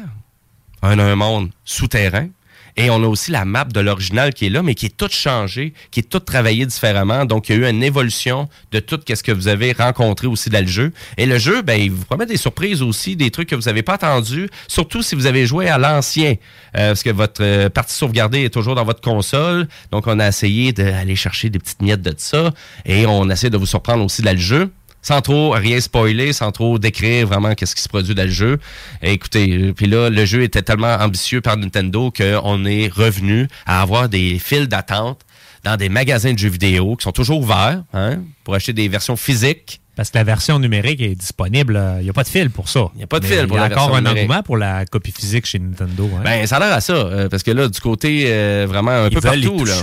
on 0.83 0.99
a 0.99 1.05
un 1.05 1.17
monde 1.17 1.51
souterrain, 1.65 2.29
et 2.77 2.91
on 2.91 3.03
a 3.03 3.07
aussi 3.07 3.31
la 3.31 3.45
map 3.45 3.65
de 3.65 3.81
l'original 3.81 4.35
qui 4.35 4.47
est 4.47 4.51
là, 4.51 4.63
mais 4.63 4.75
qui 4.75 4.87
est 4.87 4.97
toute 4.97 5.13
changée, 5.13 5.75
qui 5.91 6.01
est 6.01 6.09
toute 6.09 6.25
travaillée 6.25 6.67
différemment. 6.67 7.25
Donc, 7.25 7.49
il 7.49 7.57
y 7.57 7.59
a 7.59 7.67
eu 7.67 7.71
une 7.71 7.85
évolution 7.85 8.49
de 8.73 8.81
tout 8.81 8.99
ce 9.07 9.23
que 9.23 9.31
vous 9.31 9.47
avez 9.47 9.73
rencontré 9.73 10.27
aussi 10.27 10.51
dans 10.51 10.61
le 10.61 10.67
jeu. 10.67 10.93
Et 11.17 11.27
le 11.27 11.39
jeu, 11.39 11.63
ben, 11.63 11.81
il 11.81 11.93
vous 11.93 12.05
promet 12.05 12.27
des 12.27 12.37
surprises 12.37 12.83
aussi, 12.83 13.15
des 13.15 13.31
trucs 13.31 13.49
que 13.49 13.55
vous 13.55 13.63
n'avez 13.63 13.83
pas 13.83 13.95
attendus, 13.95 14.49
surtout 14.67 15.03
si 15.03 15.15
vous 15.15 15.27
avez 15.27 15.47
joué 15.47 15.69
à 15.69 15.79
l'ancien, 15.79 16.35
euh, 16.77 16.89
parce 16.89 17.03
que 17.05 17.11
votre 17.11 17.43
euh, 17.43 17.69
partie 17.69 17.95
sauvegardée 17.95 18.45
est 18.45 18.51
toujours 18.53 18.75
dans 18.75 18.85
votre 18.85 19.01
console. 19.01 19.69
Donc, 19.93 20.09
on 20.09 20.19
a 20.19 20.27
essayé 20.27 20.73
d'aller 20.73 21.17
chercher 21.17 21.51
des 21.51 21.61
petites 21.61 21.81
miettes 21.81 22.03
de 22.03 22.15
ça, 22.17 22.53
et 22.85 23.07
on 23.07 23.31
essaie 23.31 23.51
de 23.51 23.57
vous 23.57 23.67
surprendre 23.67 24.05
aussi 24.05 24.23
dans 24.23 24.33
le 24.33 24.39
jeu 24.39 24.71
sans 25.05 25.21
trop 25.21 25.51
rien 25.51 25.79
spoiler, 25.81 26.33
sans 26.33 26.51
trop 26.51 26.79
décrire 26.79 27.27
vraiment 27.29 27.55
qu'est-ce 27.55 27.77
qui 27.77 27.83
se 27.83 27.89
produit 27.89 28.15
dans 28.15 28.25
le 28.25 28.31
jeu. 28.31 28.59
Et 29.03 29.13
écoutez, 29.13 29.53
euh, 29.53 29.73
puis 29.75 29.87
là, 29.87 30.09
le 30.09 30.25
jeu 30.25 30.43
était 30.43 30.63
tellement 30.63 30.97
ambitieux 30.99 31.41
par 31.43 31.57
Nintendo 31.59 32.11
qu'on 32.11 32.65
est 32.65 32.89
revenu 32.93 33.47
à 33.67 33.83
avoir 33.83 34.09
des 34.09 34.39
files 34.39 34.67
d'attente 34.67 35.21
dans 35.63 35.77
des 35.77 35.89
magasins 35.91 36.33
de 36.33 36.39
jeux 36.39 36.49
vidéo 36.49 36.97
qui 36.97 37.05
sont 37.05 37.13
toujours 37.13 37.41
ouverts 37.41 37.83
hein, 37.93 38.19
pour 38.45 38.55
acheter 38.55 38.73
des 38.73 38.89
versions 38.89 39.17
physiques. 39.17 39.81
Parce 39.97 40.11
que 40.11 40.19
la 40.19 40.25
version 40.25 40.59
numérique 40.59 41.01
est 41.03 41.15
disponible. 41.15 41.77
euh, 41.77 41.99
Il 42.01 42.05
n'y 42.05 42.11
a 42.11 42.13
pas 42.13 42.25
de 42.25 42.29
fil 42.29 42.51
pour 42.51 42.69
ça. 42.69 42.87
Il 42.95 42.99
n'y 42.99 43.05
a 43.05 43.07
pas 43.07 43.21
de 43.21 43.27
fil 43.27 43.47
pour 43.47 43.59
Il 43.59 43.61
y 43.61 43.69
la 43.69 43.75
a 43.77 43.79
encore 43.83 43.95
un 43.95 44.05
engouement 44.07 44.43
pour 44.43 44.57
la 44.57 44.87
copie 44.87 45.13
physique 45.13 45.47
chez 45.47 45.59
Nintendo. 45.61 46.11
hein. 46.17 46.23
Ben, 46.25 46.47
ça 46.47 46.57
a 46.57 46.61
l'air 46.61 46.73
à 46.73 46.81
ça, 46.81 46.95
euh, 46.95 47.29
parce 47.29 47.43
que 47.45 47.51
là, 47.53 47.69
du 47.69 47.79
côté 47.79 48.25
euh, 48.27 48.67
vraiment 48.69 48.91
un 48.91 49.09
Ils 49.09 49.21
peu 49.21 49.37
les 49.37 49.43
partout. 49.47 49.65
Là. 49.65 49.75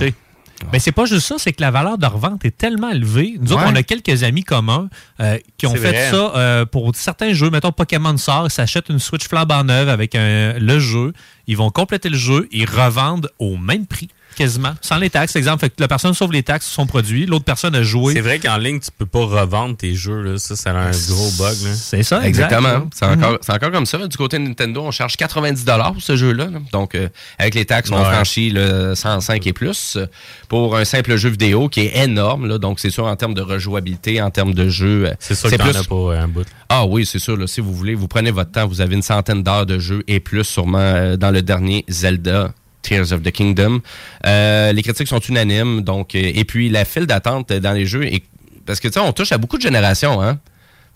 Toucher. 0.62 0.72
Ben, 0.72 0.80
c'est 0.80 0.92
pas 0.92 1.04
juste 1.04 1.26
ça, 1.26 1.34
c'est 1.38 1.52
que 1.52 1.60
la 1.60 1.70
valeur 1.70 1.98
de 1.98 2.06
revente 2.06 2.44
est 2.44 2.56
tellement 2.56 2.90
élevée. 2.90 3.36
Nous 3.40 3.52
autres, 3.52 3.62
Ouais. 3.64 3.70
on 3.72 3.76
a 3.76 3.82
quelques 3.82 4.22
amis 4.22 4.44
communs 4.44 4.88
euh, 5.20 5.38
qui 5.58 5.66
ont 5.66 5.74
fait 5.74 5.90
vrai. 5.90 6.10
ça 6.10 6.32
euh, 6.36 6.64
pour 6.66 6.90
certains 6.94 7.32
jeux. 7.32 7.50
Mettons 7.50 7.72
Pokémon 7.72 8.16
sort, 8.16 8.46
ils 8.46 8.50
s'achètent 8.50 8.88
une 8.88 8.98
Switch 8.98 9.26
flambant 9.28 9.64
neuve 9.64 9.88
avec 9.88 10.14
un- 10.14 10.54
le 10.58 10.78
jeu. 10.78 11.12
Ils 11.46 11.56
vont 11.56 11.70
compléter 11.70 12.08
le 12.08 12.16
jeu, 12.16 12.48
ils 12.52 12.68
revendent 12.68 13.30
au 13.38 13.56
même 13.56 13.86
prix, 13.86 14.08
quasiment, 14.34 14.74
sans 14.80 14.96
les 14.98 15.10
taxes. 15.10 15.36
Exemple, 15.36 15.60
fait 15.60 15.70
que 15.70 15.74
la 15.80 15.88
personne 15.88 16.14
sauve 16.14 16.32
les 16.32 16.42
taxes 16.42 16.66
sur 16.66 16.74
son 16.74 16.86
produit, 16.86 17.26
l'autre 17.26 17.44
personne 17.44 17.74
a 17.74 17.82
joué. 17.82 18.14
C'est 18.14 18.20
vrai 18.20 18.38
qu'en 18.38 18.56
ligne, 18.56 18.80
tu 18.80 18.90
peux 18.96 19.06
pas 19.06 19.24
revendre 19.24 19.76
tes 19.76 19.94
jeux. 19.94 20.20
Là. 20.22 20.38
Ça, 20.38 20.56
ça 20.56 20.70
a 20.70 20.74
un 20.74 20.90
gros 20.90 21.30
bug. 21.38 21.56
là. 21.64 21.74
C'est 21.74 22.02
ça, 22.02 22.26
Exactement. 22.26 22.88
C'est 22.94 23.06
Mhm. 23.06 23.12
encore, 23.24 23.38
c'est 23.42 23.52
encore 23.52 23.70
comme 23.72 23.86
ça. 23.86 24.06
Du 24.06 24.16
côté 24.16 24.38
de 24.38 24.42
Nintendo, 24.44 24.82
on 24.82 24.90
charge 24.90 25.16
90 25.16 25.64
pour 25.92 26.02
ce 26.02 26.16
jeu-là. 26.16 26.46
là. 26.46 26.58
Donc, 26.72 26.94
euh, 26.94 27.08
avec 27.38 27.54
les 27.54 27.64
taxes, 27.64 27.90
on 27.90 28.02
franchit 28.04 28.50
le 28.50 28.94
105 28.94 29.46
et 29.46 29.52
plus 29.52 29.96
euh, 29.96 30.06
pour 30.48 30.76
un 30.76 30.84
simple 30.84 31.16
jeu 31.16 31.28
vidéo 31.30 31.68
qui 31.68 31.80
est 31.80 32.04
énorme. 32.04 32.46
là. 32.46 32.58
Donc, 32.58 32.80
c'est 32.80 32.90
sûr, 32.90 33.04
en 33.06 33.16
termes 33.16 33.34
de 33.34 33.42
rejouabilité, 33.42 34.20
en 34.22 34.30
termes 34.30 34.54
de 34.54 34.68
jeu. 34.68 35.06
euh, 35.08 35.14
C'est 35.18 35.34
sûr 35.34 35.50
que 35.50 35.56
t'en 35.56 35.66
as 35.68 35.84
pas 35.84 36.18
un 36.20 36.28
bout. 36.28 36.46
Ah 36.68 36.86
oui, 36.86 37.04
c'est 37.06 37.18
sûr. 37.18 37.36
là, 37.36 37.46
si 37.46 37.60
vous 37.60 37.74
voulez, 37.74 37.94
vous 37.94 38.08
prenez 38.08 38.30
votre 38.30 38.50
temps. 38.52 38.66
Vous 38.66 38.80
avez 38.80 38.94
une 38.94 39.02
centaine 39.02 39.42
d'heures 39.42 39.66
de 39.66 39.78
jeu 39.78 40.02
et 40.08 40.20
plus 40.20 40.44
sûrement 40.44 40.78
euh, 40.78 41.16
dans 41.16 41.30
le 41.30 41.42
dernier 41.42 41.84
Zelda. 41.88 42.52
Tears 42.82 43.12
of 43.12 43.22
the 43.22 43.30
Kingdom. 43.30 43.80
Euh, 44.26 44.72
les 44.72 44.82
critiques 44.82 45.08
sont 45.08 45.20
unanimes. 45.20 45.82
Donc, 45.82 46.14
euh, 46.14 46.32
et 46.34 46.44
puis, 46.44 46.68
la 46.68 46.84
file 46.84 47.06
d'attente 47.06 47.52
dans 47.52 47.72
les 47.72 47.86
jeux, 47.86 48.04
est, 48.04 48.24
parce 48.66 48.80
que 48.80 48.88
tu 48.88 48.94
sais, 48.94 49.00
on 49.00 49.12
touche 49.12 49.32
à 49.32 49.38
beaucoup 49.38 49.56
de 49.56 49.62
générations. 49.62 50.22
Hein? 50.22 50.38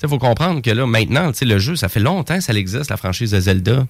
Il 0.03 0.09
faut 0.11 0.18
comprendre 0.18 0.61
que 0.61 0.70
là, 0.70 0.87
maintenant, 0.87 1.32
tu 1.32 1.39
sais, 1.39 1.45
le 1.47 1.59
jeu, 1.59 1.74
ça 1.74 1.89
fait 1.89 2.01
longtemps 2.01 2.37
que 2.37 2.43
ça 2.43 2.53
existe, 2.53 2.91
la 2.91 2.99
franchise 2.99 3.30
de 3.30 3.41
Zelda. 3.41 3.87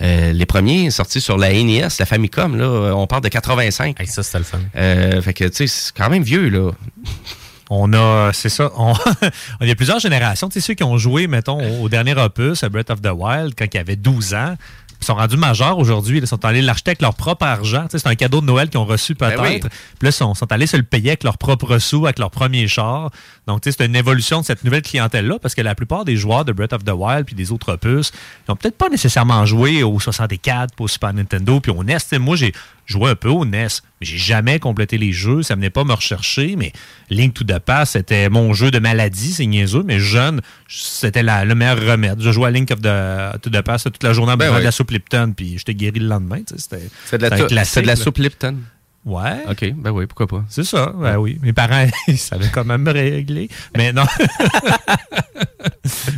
Euh, 0.00 0.32
les 0.32 0.46
premiers 0.46 0.90
sortis 0.90 1.20
sur 1.20 1.36
la 1.36 1.52
NES, 1.52 1.88
la 1.98 2.06
Famicom, 2.06 2.56
là, 2.56 2.94
on 2.94 3.06
parle 3.06 3.22
de 3.22 3.28
85. 3.28 3.96
ça, 4.06 4.22
c'était 4.22 4.38
le 4.38 4.44
fun. 4.44 4.58
Euh, 4.76 5.20
fait 5.20 5.34
que, 5.34 5.44
tu 5.44 5.56
sais, 5.56 5.66
c'est 5.66 5.94
quand 5.94 6.08
même 6.08 6.22
vieux, 6.22 6.48
là. 6.48 6.70
On 7.68 7.92
a, 7.92 8.32
c'est 8.32 8.48
ça, 8.48 8.72
on, 8.76 8.94
il 9.60 9.68
y 9.68 9.70
a 9.70 9.76
plusieurs 9.76 10.00
générations. 10.00 10.48
Tu 10.48 10.54
sais, 10.54 10.66
ceux 10.66 10.74
qui 10.74 10.82
ont 10.82 10.98
joué, 10.98 11.26
mettons, 11.26 11.60
au, 11.60 11.84
au 11.84 11.88
dernier 11.88 12.16
opus, 12.16 12.64
à 12.64 12.68
Breath 12.68 12.90
of 12.90 13.02
the 13.02 13.10
Wild, 13.14 13.54
quand 13.56 13.66
il 13.72 13.78
avait 13.78 13.96
12 13.96 14.34
ans, 14.34 14.56
Ils 15.00 15.06
sont 15.06 15.14
rendus 15.14 15.36
majeurs 15.36 15.78
aujourd'hui. 15.78 16.18
Ils 16.18 16.26
sont 16.26 16.44
allés 16.44 16.62
l'acheter 16.62 16.90
avec 16.90 17.02
leur 17.02 17.14
propre 17.14 17.46
argent. 17.46 17.86
C'est 17.90 18.06
un 18.06 18.14
cadeau 18.14 18.40
de 18.40 18.46
Noël 18.46 18.68
qu'ils 18.68 18.78
ont 18.78 18.84
reçu 18.84 19.14
peut-être. 19.14 19.42
Ben 19.42 19.48
oui. 19.54 19.60
Puis 19.60 19.70
là, 20.02 20.08
ils 20.08 20.12
sont, 20.12 20.34
sont 20.34 20.50
allés 20.52 20.66
se 20.66 20.76
le 20.76 20.82
payer 20.82 21.10
avec 21.10 21.24
leurs 21.24 21.38
propres 21.38 21.78
sous, 21.78 22.04
avec 22.06 22.18
leur 22.18 22.30
premier 22.30 22.68
char. 22.68 23.10
Donc, 23.46 23.62
c'est 23.64 23.80
une 23.80 23.96
évolution 23.96 24.40
de 24.40 24.46
cette 24.46 24.64
nouvelle 24.64 24.82
clientèle-là 24.82 25.38
parce 25.38 25.54
que 25.54 25.62
la 25.62 25.74
plupart 25.74 26.04
des 26.04 26.16
joueurs 26.16 26.44
de 26.44 26.52
Breath 26.52 26.72
of 26.72 26.84
the 26.84 26.92
Wild 26.92 27.24
puis 27.24 27.34
des 27.34 27.50
autres 27.52 27.72
opus, 27.72 28.12
ils 28.14 28.50
n'ont 28.50 28.56
peut-être 28.56 28.76
pas 28.76 28.88
nécessairement 28.88 29.46
joué 29.46 29.82
au 29.82 29.98
64, 29.98 30.74
puis 30.74 30.84
au 30.84 30.88
Super 30.88 31.12
Nintendo, 31.12 31.60
puis 31.60 31.72
au 31.72 31.82
NES. 31.82 31.96
Moi, 32.18 32.36
j'ai 32.36 32.52
joué 32.86 33.10
un 33.10 33.14
peu 33.14 33.28
au 33.28 33.44
NES, 33.44 33.68
j'ai 34.00 34.16
jamais 34.16 34.58
complété 34.58 34.98
les 34.98 35.12
jeux. 35.12 35.42
Ça 35.42 35.54
venait 35.54 35.70
pas 35.70 35.84
me 35.84 35.92
rechercher, 35.92 36.56
mais 36.56 36.72
Link 37.10 37.34
to 37.34 37.44
the 37.44 37.58
Past, 37.58 37.92
c'était 37.92 38.28
mon 38.28 38.52
jeu 38.52 38.70
de 38.70 38.78
maladie, 38.78 39.32
c'est 39.32 39.46
niaiseux, 39.46 39.82
mais 39.84 40.00
jeune, 40.00 40.40
c'était 40.68 41.22
le 41.22 41.54
meilleur 41.54 41.80
remède. 41.80 42.20
Je 42.20 42.30
jouais 42.30 42.48
à 42.48 42.50
Link 42.50 42.70
of 42.70 42.80
the, 42.80 43.40
to 43.42 43.50
the 43.50 43.62
Past 43.62 43.84
toute 43.84 44.02
la 44.02 44.12
journée 44.12 44.32
en 44.32 44.36
Ben 44.36 44.50
oui. 44.52 44.58
de 44.58 44.64
la 44.64 44.72
soupe 44.72 44.90
Lipton, 44.90 45.34
puis 45.36 45.58
j'étais 45.58 45.74
guéri 45.74 46.00
le 46.00 46.06
lendemain. 46.06 46.40
C'était 46.56 46.88
C'est 47.04 47.18
de 47.18 47.26
la, 47.26 47.34
un 47.34 47.46
classique, 47.46 47.82
de 47.82 47.86
la 47.86 47.96
soupe 47.96 48.18
Lipton. 48.18 48.56
Ouais. 49.06 49.44
OK, 49.50 49.72
ben 49.76 49.90
oui, 49.92 50.04
pourquoi 50.06 50.26
pas. 50.26 50.44
C'est 50.50 50.64
ça, 50.64 50.92
ben 50.94 51.16
oui. 51.16 51.38
Mes 51.42 51.52
parents, 51.54 51.86
ils 52.08 52.18
savaient 52.18 52.50
quand 52.52 52.64
même 52.66 52.82
me 52.82 52.92
régler. 52.92 53.48
Mais 53.76 53.92
non. 53.92 54.04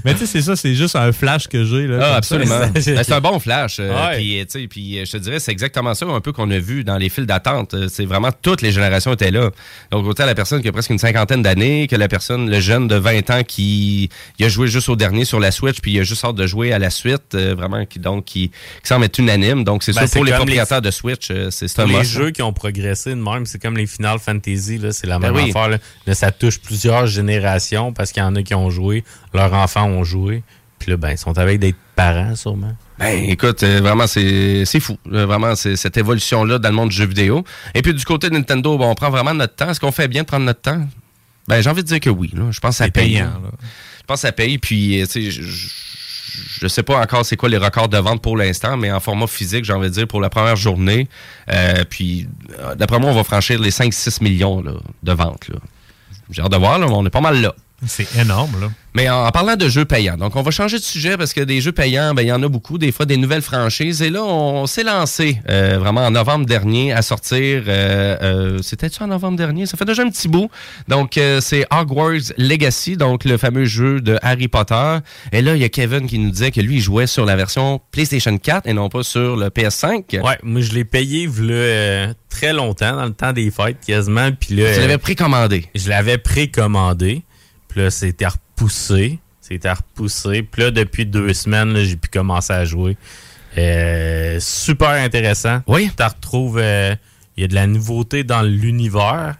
mais 0.04 0.12
tu 0.14 0.20
sais, 0.20 0.26
c'est 0.26 0.42
ça, 0.42 0.56
c'est 0.56 0.74
juste 0.74 0.96
un 0.96 1.12
flash 1.12 1.46
que 1.48 1.64
j'ai. 1.64 1.86
là, 1.86 1.98
Ah, 2.12 2.16
absolument. 2.16 2.58
ça. 2.60 2.68
Ben, 2.92 3.02
c'est 3.04 3.12
un 3.12 3.20
bon 3.20 3.38
flash. 3.38 3.76
euh, 3.78 3.92
Ouais. 3.92 4.16
Puis, 4.16 4.40
euh, 4.40 4.44
tu 4.44 4.60
sais, 4.62 4.68
puis, 4.68 4.98
euh, 4.98 5.04
je 5.04 5.12
te 5.12 5.16
dirais, 5.18 5.38
c'est 5.38 5.52
exactement 5.52 5.94
ça 5.94 6.06
un 6.06 6.20
peu 6.20 6.32
qu'on 6.32 6.50
a 6.50 6.58
vu 6.58 6.82
dans 6.84 6.96
les 6.98 7.08
files 7.08 7.26
d'attente. 7.26 7.74
C'est 7.88 8.04
vraiment 8.04 8.30
toutes 8.32 8.62
les 8.62 8.72
générations 8.72 9.12
étaient 9.12 9.30
là. 9.30 9.50
Donc, 9.90 10.06
autant 10.06 10.26
la 10.26 10.34
personne 10.34 10.60
qui 10.62 10.68
a 10.68 10.72
presque 10.72 10.90
une 10.90 10.98
cinquantaine 10.98 11.42
d'années 11.42 11.86
que 11.86 11.94
la 11.96 12.08
personne, 12.08 12.50
le 12.50 12.60
jeune 12.60 12.88
de 12.88 12.96
20 12.96 13.30
ans 13.30 13.42
qui 13.46 14.08
il 14.38 14.44
a 14.44 14.48
joué 14.48 14.66
juste 14.68 14.88
au 14.88 14.96
dernier 14.96 15.24
sur 15.24 15.38
la 15.40 15.50
Switch, 15.52 15.80
puis 15.80 15.92
il 15.92 16.00
a 16.00 16.02
juste 16.02 16.24
hâte 16.24 16.34
de 16.36 16.46
jouer 16.46 16.72
à 16.72 16.78
la 16.80 16.90
suite, 16.90 17.34
euh, 17.34 17.54
vraiment, 17.54 17.84
qui 17.86 17.98
donc 18.00 18.24
qui, 18.24 18.48
qui 18.50 18.54
semble 18.82 19.04
être 19.04 19.18
unanime. 19.18 19.62
Donc, 19.64 19.82
c'est 19.84 19.92
Ben, 19.92 20.00
sûr, 20.00 20.08
c'est 20.08 20.18
pour 20.18 20.24
les 20.24 20.32
propriétaires 20.32 20.82
de 20.82 20.90
Switch, 20.90 21.30
c'est 21.50 21.78
un 21.78 21.86
les 21.86 22.04
jeux 22.04 22.30
qui 22.30 22.42
ont 22.42 22.52
de 22.72 23.14
même, 23.14 23.46
c'est 23.46 23.60
comme 23.60 23.76
les 23.76 23.86
Final 23.86 24.18
Fantasy, 24.18 24.78
là, 24.78 24.92
c'est 24.92 25.06
la 25.06 25.18
Ben 25.18 25.32
même 25.32 25.44
oui. 25.44 25.50
affaire. 25.50 25.68
Là. 25.68 25.78
Là, 26.06 26.14
ça 26.14 26.30
touche 26.32 26.58
plusieurs 26.60 27.06
générations 27.06 27.92
parce 27.92 28.12
qu'il 28.12 28.22
y 28.22 28.26
en 28.26 28.34
a 28.36 28.42
qui 28.42 28.54
ont 28.54 28.70
joué, 28.70 29.04
leurs 29.34 29.52
enfants 29.52 29.86
ont 29.86 30.04
joué, 30.04 30.42
puis 30.78 30.90
là, 30.90 30.96
ben, 30.96 31.10
ils 31.12 31.18
sont 31.18 31.36
avec 31.38 31.60
des 31.60 31.74
parents, 31.94 32.34
sûrement. 32.34 32.74
Ben, 32.98 33.24
écoute, 33.28 33.62
euh, 33.62 33.80
vraiment, 33.80 34.06
c'est 34.06 34.64
c'est 34.64 34.80
fou. 34.80 34.96
Euh, 35.12 35.26
vraiment, 35.26 35.54
c'est 35.54 35.76
cette 35.76 35.96
évolution-là 35.96 36.58
dans 36.58 36.68
le 36.68 36.74
monde 36.74 36.88
du 36.90 36.96
jeu 36.96 37.06
vidéo. 37.06 37.44
Et 37.74 37.82
puis, 37.82 37.94
du 37.94 38.04
côté 38.04 38.28
de 38.28 38.34
Nintendo, 38.34 38.76
bon, 38.78 38.90
on 38.90 38.94
prend 38.94 39.10
vraiment 39.10 39.34
notre 39.34 39.54
temps. 39.54 39.70
Est-ce 39.70 39.80
qu'on 39.80 39.92
fait 39.92 40.08
bien 40.08 40.22
de 40.22 40.26
prendre 40.26 40.44
notre 40.44 40.60
temps? 40.60 40.86
Ben, 41.48 41.60
j'ai 41.60 41.70
envie 41.70 41.82
de 41.82 41.88
dire 41.88 42.00
que 42.00 42.10
oui. 42.10 42.30
Là. 42.34 42.44
Je 42.50 42.60
pense 42.60 42.70
que 42.70 42.76
ça 42.78 42.84
C'est 42.84 42.90
paye. 42.92 43.12
payant, 43.14 43.24
là. 43.26 43.40
là. 43.44 43.50
Je 44.00 44.04
pense 44.06 44.16
que 44.22 44.26
ça 44.28 44.32
paye. 44.32 44.58
Puis, 44.58 45.00
euh, 45.02 45.06
tu 45.06 45.30
sais, 45.32 45.40
je- 46.60 46.66
sais 46.68 46.82
pas 46.82 47.00
encore 47.00 47.24
c'est 47.24 47.36
quoi 47.36 47.48
les 47.48 47.56
records 47.58 47.88
de 47.88 47.98
vente 47.98 48.22
pour 48.22 48.36
l'instant, 48.36 48.76
mais 48.76 48.90
en 48.90 49.00
format 49.00 49.26
physique, 49.26 49.64
j'ai 49.64 49.72
envie 49.72 49.88
de 49.88 49.94
dire, 49.94 50.06
pour 50.08 50.20
la 50.20 50.30
première 50.30 50.56
journée. 50.56 51.08
euh, 51.50 51.84
puis, 51.88 52.28
euh, 52.58 52.74
d'après 52.74 52.98
moi, 52.98 53.10
on 53.10 53.14
va 53.14 53.24
franchir 53.24 53.60
les 53.60 53.70
5-6 53.70 54.20
millions 54.22 54.62
de 55.02 55.12
ventes. 55.12 55.48
J'ai 56.30 56.42
hâte 56.42 56.52
de 56.52 56.56
voir, 56.56 56.78
là, 56.78 56.86
on 56.88 57.04
est 57.04 57.10
pas 57.10 57.20
mal 57.20 57.40
là. 57.40 57.54
C'est 57.86 58.16
énorme, 58.16 58.60
là. 58.60 58.70
Mais 58.94 59.08
en, 59.08 59.24
en 59.24 59.30
parlant 59.30 59.56
de 59.56 59.68
jeux 59.68 59.86
payants, 59.86 60.18
donc 60.18 60.36
on 60.36 60.42
va 60.42 60.50
changer 60.50 60.76
de 60.76 60.82
sujet 60.82 61.16
parce 61.16 61.32
que 61.32 61.40
des 61.40 61.62
jeux 61.62 61.72
payants, 61.72 62.12
ben, 62.12 62.22
il 62.22 62.28
y 62.28 62.32
en 62.32 62.42
a 62.42 62.48
beaucoup, 62.48 62.76
des 62.76 62.92
fois 62.92 63.06
des 63.06 63.16
nouvelles 63.16 63.42
franchises. 63.42 64.02
Et 64.02 64.10
là, 64.10 64.22
on, 64.22 64.66
s'est 64.66 64.84
lancé 64.84 65.38
euh, 65.48 65.78
vraiment 65.78 66.02
en 66.02 66.10
novembre 66.10 66.44
dernier 66.44 66.92
à 66.92 67.00
sortir. 67.00 67.64
Euh, 67.66 68.16
euh, 68.22 68.58
C'était-tu 68.62 69.02
en 69.02 69.06
novembre 69.06 69.38
dernier? 69.38 69.64
Ça 69.64 69.78
fait 69.78 69.86
déjà 69.86 70.02
un 70.02 70.10
petit 70.10 70.28
bout. 70.28 70.50
Donc, 70.88 71.16
euh, 71.16 71.40
c'est 71.40 71.64
Hogwarts 71.70 72.32
Legacy, 72.36 72.96
donc 72.98 73.24
le 73.24 73.38
fameux 73.38 73.64
jeu 73.64 74.00
de 74.00 74.18
Harry 74.20 74.48
Potter. 74.48 74.98
Et 75.32 75.40
là, 75.40 75.56
il 75.56 75.62
y 75.62 75.64
a 75.64 75.70
Kevin 75.70 76.06
qui 76.06 76.18
nous 76.18 76.30
disait 76.30 76.50
que 76.50 76.60
lui, 76.60 76.76
il 76.76 76.80
jouait 76.82 77.06
sur 77.06 77.24
la 77.24 77.34
version 77.34 77.80
PlayStation 77.92 78.36
4 78.36 78.66
et 78.66 78.74
non 78.74 78.90
pas 78.90 79.02
sur 79.02 79.36
le 79.36 79.48
PS5. 79.48 80.20
Ouais, 80.20 80.38
moi, 80.42 80.60
je 80.60 80.72
l'ai 80.72 80.84
payé 80.84 81.26
v'là, 81.26 81.54
euh, 81.54 82.14
très 82.28 82.52
longtemps, 82.52 82.96
dans 82.96 83.06
le 83.06 83.14
temps 83.14 83.32
des 83.32 83.50
fêtes, 83.50 83.78
quasiment. 83.86 84.30
Puis 84.38 84.56
là, 84.56 84.74
Tu 84.74 84.80
l'avais 84.80 84.94
euh, 84.94 84.98
précommandé. 84.98 85.66
Je 85.74 85.88
l'avais 85.88 86.18
précommandé. 86.18 87.22
Puis 87.72 87.80
là, 87.82 87.90
c'était 87.90 88.26
repoussé. 88.26 89.18
C'était 89.40 89.72
repoussé. 89.72 90.42
Puis 90.42 90.62
là, 90.62 90.70
depuis 90.70 91.06
deux 91.06 91.32
semaines, 91.32 91.74
j'ai 91.78 91.96
pu 91.96 92.08
commencer 92.08 92.52
à 92.52 92.64
jouer. 92.64 92.96
Euh, 93.58 94.38
super 94.40 94.90
intéressant. 94.90 95.60
Oui. 95.66 95.90
Tu 95.96 96.02
retrouves... 96.02 96.58
euh, 96.58 96.94
Il 97.36 97.40
y 97.40 97.44
a 97.44 97.48
de 97.48 97.54
la 97.54 97.66
nouveauté 97.66 98.24
dans 98.24 98.42
l'univers. 98.42 99.36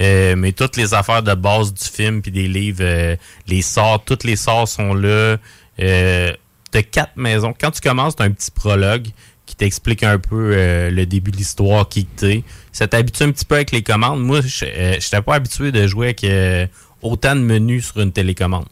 euh, 0.00 0.34
mais 0.36 0.52
toutes 0.52 0.76
les 0.76 0.94
affaires 0.94 1.22
de 1.22 1.34
base 1.34 1.72
du 1.72 1.84
film 1.84 2.20
puis 2.22 2.30
des 2.30 2.48
livres, 2.48 2.82
euh, 2.82 3.16
les 3.46 3.62
sorts, 3.62 4.04
toutes 4.04 4.24
les 4.24 4.36
sorts 4.36 4.68
sont 4.68 4.94
là. 4.94 5.36
Euh, 5.80 6.32
T'as 6.72 6.82
quatre 6.82 7.16
maisons. 7.16 7.54
Quand 7.58 7.70
tu 7.70 7.80
commences, 7.80 8.16
t'as 8.16 8.24
un 8.24 8.30
petit 8.32 8.50
prologue 8.50 9.06
qui 9.46 9.54
t'explique 9.54 10.02
un 10.02 10.18
peu 10.18 10.52
euh, 10.54 10.90
le 10.90 11.06
début 11.06 11.30
de 11.30 11.36
l'histoire, 11.36 11.88
qui 11.88 12.04
que 12.04 12.20
t'es. 12.20 12.42
Ça 12.72 12.88
t'habitue 12.88 13.22
un 13.22 13.30
petit 13.30 13.44
peu 13.44 13.54
avec 13.54 13.70
les 13.70 13.82
commandes. 13.82 14.20
Moi, 14.20 14.40
je 14.44 14.64
euh, 14.66 14.96
j'étais 14.98 15.22
pas 15.22 15.36
habitué 15.36 15.70
de 15.72 15.86
jouer 15.86 16.06
avec 16.08 16.24
euh, 16.24 16.66
autant 17.02 17.34
de 17.34 17.40
menus 17.40 17.86
sur 17.86 18.00
une 18.00 18.12
télécommande. 18.12 18.66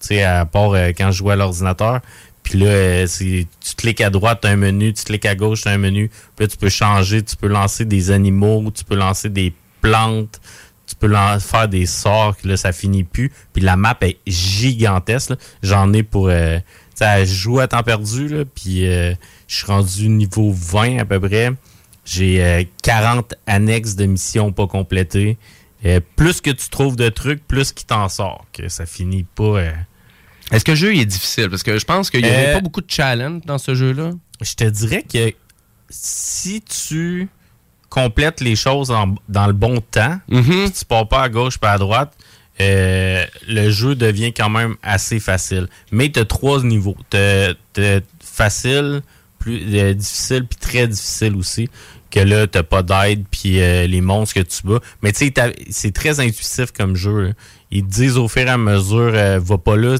Tu 0.00 0.08
sais, 0.08 0.22
à 0.22 0.44
part 0.46 0.72
euh, 0.72 0.88
quand 0.88 1.10
je 1.10 1.18
jouais 1.18 1.34
à 1.34 1.36
l'ordinateur. 1.36 2.00
Puis 2.42 2.58
là, 2.58 2.66
euh, 2.66 3.06
tu 3.06 3.74
cliques 3.76 4.00
à 4.00 4.10
droite, 4.10 4.40
t'as 4.42 4.50
un 4.50 4.56
menu, 4.56 4.92
tu 4.92 5.04
cliques 5.04 5.26
à 5.26 5.34
gauche, 5.34 5.62
t'as 5.62 5.72
un 5.72 5.78
menu. 5.78 6.10
Puis 6.36 6.44
là, 6.44 6.48
tu 6.48 6.56
peux 6.56 6.70
changer, 6.70 7.22
tu 7.22 7.36
peux 7.36 7.48
lancer 7.48 7.84
des 7.84 8.10
animaux, 8.10 8.70
tu 8.74 8.84
peux 8.84 8.96
lancer 8.96 9.28
des 9.28 9.52
plantes, 9.80 10.40
tu 10.86 10.96
peux 10.96 11.12
faire 11.38 11.68
des 11.68 11.86
sorts, 11.86 12.36
que 12.36 12.48
là, 12.48 12.56
ça 12.56 12.72
finit 12.72 13.04
plus. 13.04 13.30
Puis 13.52 13.62
la 13.62 13.76
map 13.76 13.96
est 14.00 14.18
gigantesque. 14.26 15.34
J'en 15.62 15.92
ai 15.92 16.02
pour... 16.02 16.28
Euh, 16.28 16.58
je 17.00 17.34
joue 17.34 17.60
à 17.60 17.68
temps 17.68 17.82
perdu, 17.82 18.28
là, 18.28 18.44
puis 18.44 18.86
euh, 18.86 19.14
je 19.48 19.56
suis 19.56 19.66
rendu 19.66 20.08
niveau 20.08 20.52
20 20.52 20.98
à 20.98 21.04
peu 21.04 21.18
près. 21.20 21.50
J'ai 22.04 22.42
euh, 22.44 22.62
40 22.82 23.34
annexes 23.46 23.94
de 23.94 24.06
missions 24.06 24.52
pas 24.52 24.66
complétées. 24.66 25.38
Euh, 25.86 26.00
plus 26.16 26.40
que 26.40 26.50
tu 26.50 26.68
trouves 26.68 26.96
de 26.96 27.08
trucs, 27.08 27.46
plus 27.46 27.72
qu'il 27.72 27.86
t'en 27.86 28.08
sort. 28.08 28.44
Que 28.52 28.68
ça 28.68 28.84
finit 28.86 29.24
pas... 29.24 29.42
euh, 29.60 29.72
Est-ce 30.52 30.64
que 30.64 30.72
le 30.72 30.76
jeu 30.76 30.94
il 30.94 31.00
est 31.00 31.06
difficile? 31.06 31.48
Parce 31.48 31.62
que 31.62 31.78
je 31.78 31.84
pense 31.84 32.10
qu'il 32.10 32.22
n'y 32.22 32.28
avait 32.28 32.48
Euh, 32.48 32.54
pas 32.54 32.60
beaucoup 32.60 32.82
de 32.82 32.90
challenge 32.90 33.42
dans 33.46 33.58
ce 33.58 33.74
jeu-là. 33.74 34.10
Je 34.42 34.54
te 34.54 34.64
dirais 34.64 35.02
que 35.10 35.32
si 35.88 36.60
tu 36.62 37.28
complètes 37.88 38.40
les 38.40 38.56
choses 38.56 38.90
en- 38.90 39.14
dans 39.28 39.46
le 39.46 39.52
bon 39.52 39.80
temps, 39.80 40.18
puis 40.28 40.70
tu 40.78 40.84
pars 40.84 41.08
pas 41.08 41.22
à 41.22 41.28
gauche 41.28 41.58
pas 41.58 41.72
à 41.72 41.78
droite, 41.78 42.12
euh, 42.60 43.24
le 43.48 43.70
jeu 43.70 43.94
devient 43.94 44.32
quand 44.34 44.50
même 44.50 44.76
assez 44.82 45.18
facile. 45.18 45.66
Mais 45.90 46.10
tu 46.10 46.20
as 46.20 46.24
trois 46.26 46.62
niveaux. 46.62 46.96
Tu 47.10 47.16
as 47.16 48.00
facile, 48.22 49.00
plus 49.38 49.62
euh, 49.78 49.94
difficile, 49.94 50.44
puis 50.46 50.58
très 50.58 50.86
difficile 50.86 51.34
aussi. 51.36 51.68
Que 52.10 52.20
là, 52.20 52.46
t'as 52.48 52.62
pas 52.64 52.82
d'aide, 52.82 53.24
puis 53.30 53.60
euh, 53.62 53.86
les 53.86 54.00
monstres 54.00 54.34
que 54.34 54.40
tu 54.40 54.62
bats. 54.66 54.80
Mais 55.02 55.12
tu 55.12 55.26
sais, 55.32 55.54
c'est 55.70 55.92
très 55.94 56.18
intuitif 56.18 56.72
comme 56.72 56.96
jeu. 56.96 57.20
là. 57.20 57.30
Ils 57.70 57.84
te 57.84 57.90
disent 57.90 58.16
au 58.16 58.26
fur 58.26 58.42
et 58.42 58.48
à 58.50 58.56
mesure, 58.58 59.12
euh, 59.14 59.38
va 59.40 59.58
pas 59.58 59.76
là, 59.76 59.96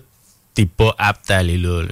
t'es 0.54 0.66
pas 0.66 0.92
apte 0.98 1.30
à 1.30 1.36
aller 1.36 1.56
là. 1.56 1.82
là. 1.82 1.88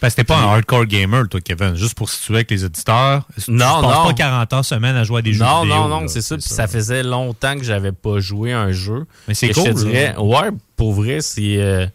Parce 0.00 0.14
que 0.14 0.20
t'es 0.20 0.24
pas 0.24 0.36
un 0.36 0.46
hardcore 0.52 0.84
gamer, 0.84 1.26
toi, 1.28 1.40
Kevin. 1.40 1.74
Juste 1.74 1.94
pour 1.94 2.08
situer 2.10 2.34
avec 2.36 2.50
les 2.52 2.62
auditeurs. 2.62 3.26
Tu 3.42 3.50
Non, 3.50 3.80
passes 3.82 3.96
non. 3.96 4.04
pas 4.04 4.12
40 4.12 4.52
ans 4.52 4.62
semaine 4.62 4.94
à 4.94 5.02
jouer 5.02 5.18
à 5.20 5.22
des 5.22 5.32
jeux 5.32 5.42
non, 5.44 5.62
vidéo. 5.62 5.76
Non, 5.76 5.88
non, 5.88 6.00
là? 6.02 6.08
c'est 6.08 6.20
ça. 6.22 6.36
Puis 6.36 6.44
ça 6.48 6.68
faisait 6.68 7.02
longtemps 7.02 7.56
que 7.56 7.64
j'avais 7.64 7.90
pas 7.92 8.20
joué 8.20 8.52
à 8.52 8.60
un 8.60 8.70
jeu. 8.70 9.06
Mais 9.26 9.34
c'est 9.34 9.48
cool, 9.48 9.64
Je 9.66 9.70
te 9.72 9.76
dirais, 9.78 10.12
là. 10.12 10.22
ouais, 10.22 10.50
pour 10.76 10.92
vrai, 10.92 11.20
c'est 11.20 11.56
euh, 11.56 11.86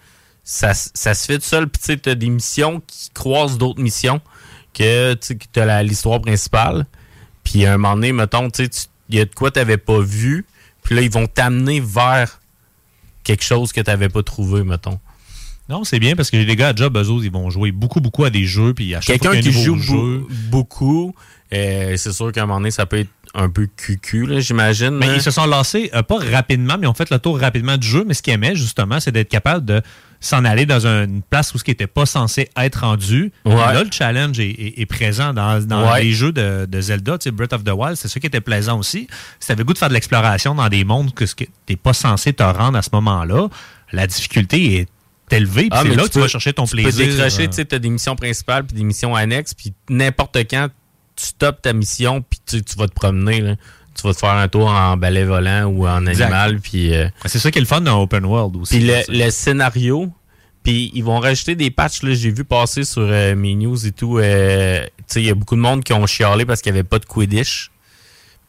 ça, 0.43 0.73
ça 0.73 1.13
se 1.13 1.25
fait 1.27 1.37
tout 1.37 1.45
seul. 1.45 1.69
Puis 1.69 1.79
tu 1.79 1.85
sais, 1.85 1.97
t'as 1.97 2.15
des 2.15 2.27
missions 2.29 2.81
qui 2.85 3.09
croisent 3.13 3.57
d'autres 3.57 3.79
missions 3.81 4.19
que 4.73 5.13
tu 5.13 5.19
sais, 5.27 5.35
que 5.35 5.45
t'as 5.53 5.63
la- 5.65 5.83
l'histoire 5.83 6.19
principale. 6.19 6.85
Puis 7.43 7.65
à 7.65 7.73
un 7.73 7.77
moment 7.77 7.95
donné, 7.95 8.11
mettons, 8.13 8.49
tu 8.49 8.63
sais, 8.63 8.69
tu- 8.69 8.79
il 9.09 9.15
y 9.15 9.19
a 9.19 9.25
de 9.25 9.33
quoi 9.33 9.51
t'avais 9.51 9.77
pas 9.77 9.99
vu. 9.99 10.45
Puis 10.83 10.95
là, 10.95 11.01
ils 11.01 11.11
vont 11.11 11.27
t'amener 11.27 11.79
vers 11.79 12.39
quelque 13.23 13.43
chose 13.43 13.71
que 13.71 13.81
t'avais 13.81 14.09
pas 14.09 14.23
trouvé, 14.23 14.63
mettons. 14.63 14.99
Non, 15.69 15.83
c'est 15.85 15.99
bien 15.99 16.15
parce 16.15 16.29
que 16.29 16.35
les 16.37 16.55
gars 16.57 16.69
à 16.69 16.75
job, 16.75 16.97
eux 16.97 17.07
autres, 17.09 17.23
ils 17.23 17.31
vont 17.31 17.49
jouer 17.49 17.71
beaucoup, 17.71 18.01
beaucoup 18.01 18.25
à 18.25 18.29
des 18.29 18.45
jeux. 18.45 18.73
Puis 18.73 18.93
à 18.95 19.01
chaque 19.01 19.23
fois 19.23 19.31
Quelqu'un 19.31 19.49
qui 19.49 19.63
joue 19.63 19.77
jeu, 19.77 19.93
beau- 19.93 20.27
beaucoup, 20.49 21.15
euh, 21.53 21.95
c'est 21.95 22.11
sûr 22.11 22.31
qu'à 22.33 22.43
un 22.43 22.45
moment 22.45 22.59
donné, 22.59 22.71
ça 22.71 22.85
peut 22.85 22.99
être 22.99 23.09
un 23.33 23.49
peu 23.49 23.67
cucu, 23.77 24.25
là, 24.25 24.39
j'imagine. 24.41 24.91
Mais 24.91 25.07
là. 25.07 25.15
ils 25.15 25.21
se 25.21 25.31
sont 25.31 25.45
lancés, 25.45 25.89
euh, 25.93 26.03
pas 26.03 26.17
rapidement, 26.19 26.75
mais 26.77 26.85
ils 26.85 26.89
ont 26.89 26.93
fait 26.93 27.09
le 27.09 27.17
tour 27.17 27.39
rapidement 27.39 27.77
du 27.77 27.87
jeu. 27.87 28.03
Mais 28.05 28.13
ce 28.13 28.21
qu'ils 28.21 28.33
aimaient, 28.33 28.55
justement, 28.55 28.99
c'est 28.99 29.11
d'être 29.13 29.29
capable 29.29 29.65
de 29.65 29.81
s'en 30.25 30.45
aller 30.45 30.65
dans 30.65 30.87
une 30.87 31.21
place 31.21 31.53
où 31.53 31.57
ce 31.57 31.63
qui 31.65 31.71
n'était 31.71 31.85
pas 31.87 32.05
censé 32.05 32.49
être 32.55 32.79
rendu. 32.81 33.31
Ouais. 33.45 33.55
Là, 33.55 33.83
le 33.83 33.89
challenge 33.91 34.39
est, 34.39 34.49
est- 34.49 34.79
est 34.81 34.85
présent 34.85 35.33
dans, 35.33 35.61
dans 35.65 35.91
Ouais. 35.91 36.03
les 36.03 36.13
jeux 36.13 36.31
de, 36.31 36.65
de 36.65 36.81
Zelda, 36.81 37.17
tu 37.17 37.25
sais, 37.25 37.31
Breath 37.31 37.51
of 37.53 37.63
the 37.65 37.71
Wild. 37.71 37.97
C'est 37.97 38.07
ça 38.07 38.19
qui 38.19 38.27
était 38.27 38.39
plaisant 38.41 38.79
aussi. 38.79 39.07
Si 39.39 39.47
t'avais 39.47 39.59
le 39.59 39.65
goût 39.65 39.73
de 39.73 39.77
faire 39.77 39.89
de 39.89 39.93
l'exploration 39.93 40.55
dans 40.55 40.69
des 40.69 40.85
mondes 40.85 41.13
que 41.13 41.25
ce 41.25 41.35
que 41.35 41.43
t'es 41.65 41.75
pas 41.75 41.91
censé 41.93 42.31
te 42.31 42.41
rendre 42.43 42.77
à 42.77 42.81
ce 42.81 42.89
moment-là, 42.93 43.49
la 43.91 44.07
difficulté 44.07 44.77
est 44.79 44.87
élevée. 45.35 45.63
Puis 45.63 45.69
Ah, 45.73 45.81
c'est 45.83 45.89
là 45.95 46.03
tu 46.03 46.07
que 46.09 46.13
tu 46.13 46.19
vas 46.19 46.27
chercher 46.29 46.53
ton 46.53 46.65
tu 46.65 46.75
plaisir. 46.77 47.05
peux 47.05 47.11
décrocher, 47.11 47.43
euh, 47.43 47.47
tu 47.47 47.53
sais, 47.53 47.65
t'as 47.65 47.79
des 47.79 47.89
missions 47.89 48.15
principales 48.15 48.63
puis 48.65 48.77
des 48.77 48.83
missions 48.83 49.15
annexes, 49.15 49.53
puis 49.53 49.73
n'importe 49.89 50.37
quand, 50.49 50.69
tu 51.15 51.25
stoppes 51.25 51.61
ta 51.61 51.73
mission, 51.73 52.21
puis 52.21 52.39
tu, 52.45 52.63
tu 52.63 52.75
vas 52.77 52.87
te 52.87 52.93
promener, 52.93 53.41
là. 53.41 53.55
Tu 53.95 54.07
vas 54.07 54.13
te 54.13 54.19
faire 54.19 54.31
un 54.33 54.47
tour 54.47 54.67
en 54.67 54.97
balai 54.97 55.23
volant 55.23 55.65
ou 55.65 55.87
en 55.87 56.05
Exact. 56.05 56.25
animal, 56.25 56.59
puis... 56.59 56.93
euh, 56.95 57.07
C'est 57.25 57.39
ça 57.39 57.51
qui 57.51 57.59
est 57.59 57.61
le 57.61 57.67
fun 57.67 57.81
dans 57.81 58.01
Open 58.01 58.25
World 58.25 58.55
aussi. 58.57 58.77
Puis 58.79 58.87
le, 58.87 59.01
le 59.07 59.29
scénario, 59.29 60.09
Puis 60.63 60.91
ils 60.93 61.03
vont 61.03 61.19
rajouter 61.19 61.55
des 61.55 61.69
patchs, 61.71 62.01
là, 62.03 62.13
j'ai 62.13 62.31
vu 62.31 62.43
passer 62.43 62.83
sur 62.85 63.03
euh, 63.03 63.35
mes 63.35 63.53
news 63.55 63.85
et 63.85 63.91
tout. 63.91 64.17
euh, 64.17 64.83
tu 64.97 65.03
sais, 65.07 65.21
il 65.21 65.27
y 65.27 65.29
a 65.29 65.35
beaucoup 65.35 65.55
de 65.55 65.61
monde 65.61 65.83
qui 65.83 65.93
ont 65.93 66.07
chialé 66.07 66.45
parce 66.45 66.61
qu'il 66.61 66.71
n'y 66.71 66.79
avait 66.79 66.87
pas 66.87 66.99
de 66.99 67.05
Quidditch. 67.05 67.69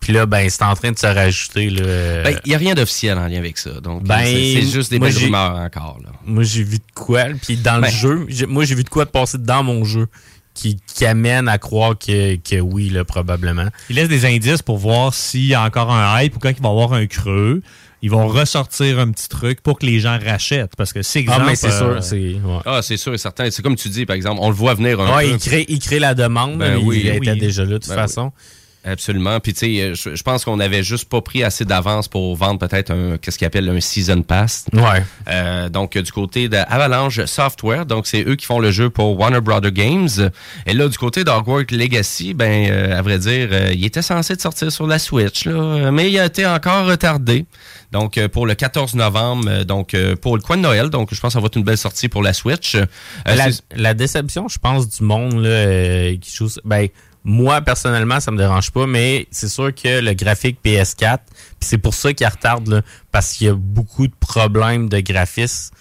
Puis 0.01 0.13
là, 0.13 0.27
ben, 0.27 0.49
c'est 0.51 0.63
en 0.63 0.75
train 0.75 0.93
de 0.93 0.99
se 0.99 1.07
rajouter. 1.07 1.71
là. 1.71 2.23
Ben, 2.25 2.37
il 2.45 2.49
n'y 2.51 2.55
a 2.55 2.59
rien 2.59 2.75
d'officiel 2.75 3.17
en 3.19 3.27
lien 3.27 3.39
avec 3.39 3.57
ça. 3.59 3.81
Donc, 3.81 4.03
Ben, 4.05 4.21
c'est 4.25 4.55
c'est 4.61 4.63
juste 4.71 4.91
des 4.91 4.99
belles 4.99 5.17
rumeurs 5.17 5.57
encore. 5.57 5.99
Là. 6.05 6.11
Moi, 6.27 6.43
j'ai 6.43 6.63
vu 6.63 6.77
de 6.79 6.85
quoi, 6.95 7.25
puis 7.43 7.57
dans 7.57 7.81
Ben. 7.81 7.87
le 7.89 7.93
jeu, 7.93 8.27
j'ai- 8.29 8.47
moi, 8.47 8.65
j'ai 8.65 8.75
vu 8.75 8.85
de 8.85 8.89
quoi 8.91 9.07
de 9.07 9.11
passer 9.11 9.39
dans 9.39 9.63
mon 9.63 9.83
jeu 9.85 10.07
qui, 10.55 10.79
qui 10.95 11.05
amène 11.05 11.49
à 11.49 11.59
croire 11.59 11.99
que, 11.99 12.37
que 12.37 12.61
oui, 12.61 12.89
là, 12.89 13.05
probablement. 13.05 13.67
Il 13.91 13.97
laisse 13.97 14.09
des 14.09 14.25
indices 14.25 14.63
pour 14.63 14.79
voir 14.79 15.13
s'il 15.13 15.47
y 15.47 15.55
a 15.55 15.63
encore 15.63 15.91
un 15.93 16.21
hype 16.23 16.37
ou 16.37 16.39
quand 16.39 16.51
il 16.51 16.63
va 16.63 16.69
y 16.69 16.73
avoir 16.73 16.93
un 16.93 17.07
creux. 17.07 17.61
Ils 18.03 18.11
vont 18.11 18.29
ressortir 18.29 18.99
un 18.99 19.11
petit 19.11 19.29
truc 19.31 19.63
pour 19.63 19.79
que 19.79 19.87
les 19.87 19.99
gens 19.99 20.19
rachètent. 20.23 20.77
Parce 20.77 20.93
que 20.93 21.01
c'est 21.01 21.21
exemple. 21.21 21.41
Ah, 21.43 21.47
mais 21.47 21.57
c'est 21.57 21.73
euh, 21.73 21.79
sûr, 22.01 22.03
c'est... 22.05 22.17
ouais. 22.35 22.59
Ah, 22.67 22.81
c'est 22.83 22.99
sûr 22.99 23.15
et 23.15 23.19
certain. 23.19 23.51
C'est 23.51 23.63
comme 23.63 23.77
tu 23.77 23.89
dis, 23.89 24.05
par 24.05 24.15
exemple, 24.15 24.41
on 24.43 24.49
le 24.51 24.55
voit 24.55 24.75
venir 24.75 25.01
un 25.01 25.17
Ouais, 25.17 25.25
peu. 25.25 25.31
il 25.33 25.39
crée, 25.39 25.65
il 25.69 25.79
crée 25.79 25.99
la 25.99 26.15
demande, 26.15 26.59
Ben 26.59 26.77
mais 26.77 26.83
oui, 26.85 27.01
il 27.05 27.09
était 27.09 27.31
oui. 27.33 27.39
déjà 27.39 27.63
là 27.65 27.71
de 27.71 27.79
toute 27.79 27.89
Ben 27.89 27.95
façon. 27.97 28.31
Absolument. 28.85 29.41
Puis 29.41 29.55
tu 29.55 29.61
sais, 29.61 29.81
euh, 29.81 29.95
je, 29.95 30.15
je 30.15 30.23
pense 30.23 30.45
qu'on 30.45 30.61
avait 30.61 30.83
juste 30.83 31.09
pas 31.09 31.21
pris 31.23 31.43
assez 31.43 31.65
d'avance 31.65 32.07
pour 32.07 32.37
vendre 32.37 32.59
peut-être 32.59 32.91
un 32.91 33.17
qu'est-ce 33.17 33.39
qu'ils 33.39 33.47
appellent 33.47 33.69
un 33.69 33.81
season 33.81 34.23
pass. 34.23 34.67
Ouais. 34.73 35.03
Euh, 35.29 35.69
donc 35.69 35.97
euh, 35.97 36.03
du 36.03 36.13
côté 36.13 36.49
d'Avalanche 36.49 37.25
Software, 37.25 37.87
donc 37.87 38.07
c'est 38.07 38.25
eux 38.29 38.37
qui 38.37 38.45
font 38.47 38.59
le 38.59 38.71
jeu 38.71 38.91
pour 38.91 39.19
Warner 39.19 39.41
Brother 39.41 39.73
Games. 39.73 40.31
Et 40.67 40.75
là 40.75 40.89
du 40.89 40.99
côté 40.99 41.25
d'Hogwarts 41.25 41.65
Legacy, 41.71 42.35
ben 42.35 42.71
euh, 42.71 42.99
à 42.99 43.03
vrai 43.03 43.19
dire, 43.19 43.49
euh, 43.53 43.73
il 43.73 43.85
était 43.85 44.03
censé 44.03 44.37
de 44.37 44.41
sortir 44.41 44.71
sur 44.71 44.87
la 44.87 44.99
Switch 44.99 45.47
là, 45.47 45.91
mais 45.91 46.11
il 46.11 46.19
a 46.19 46.27
été 46.27 46.47
encore 46.47 46.87
retardé. 46.87 47.47
Donc 47.93 48.19
euh, 48.19 48.29
pour 48.29 48.45
le 48.47 48.55
14 48.55 48.95
novembre, 48.95 49.49
euh, 49.49 49.65
donc 49.65 49.95
euh, 49.95 50.17
pour 50.17 50.37
le 50.37 50.43
coin 50.43 50.57
de 50.57 50.63
Noël, 50.63 50.91
donc 50.91 51.15
je 51.15 51.21
pense 51.21 51.31
que 51.31 51.35
ça 51.35 51.41
va 51.41 51.47
être 51.47 51.57
une 51.57 51.63
belle 51.65 51.79
sortie 51.79 52.09
pour 52.09 52.23
la 52.23 52.33
Switch. 52.33 52.75
Euh, 52.75 52.85
la, 53.25 53.47
la 53.75 53.95
déception, 53.95 54.49
je 54.49 54.59
pense, 54.59 54.89
du 54.89 55.05
monde 55.05 55.41
là, 55.43 55.49
euh, 55.49 56.17
qui 56.21 56.35
joue. 56.35 56.49
Ben, 56.65 56.89
moi, 57.25 57.63
personnellement, 57.63 58.21
ça 58.21 58.31
me 58.31 58.37
dérange 58.39 58.71
pas, 58.71 58.87
mais 58.87 59.27
c'est 59.31 59.49
sûr 59.49 59.75
que 59.75 60.01
le 60.01 60.13
graphique 60.13 60.59
PS4, 60.65 61.19
puis 61.59 61.69
c'est 61.69 61.79
pour 61.79 61.95
ça 61.95 62.13
qu'il 62.13 62.27
retarde, 62.27 62.69
là, 62.69 62.83
parce 63.11 63.33
qu'il 63.33 63.47
y 63.47 63.51
a 63.51 63.55
beaucoup 63.55 64.07
de 64.07 64.13
problèmes 64.21 64.89
de 64.91 65.01
graphisme 65.01 65.75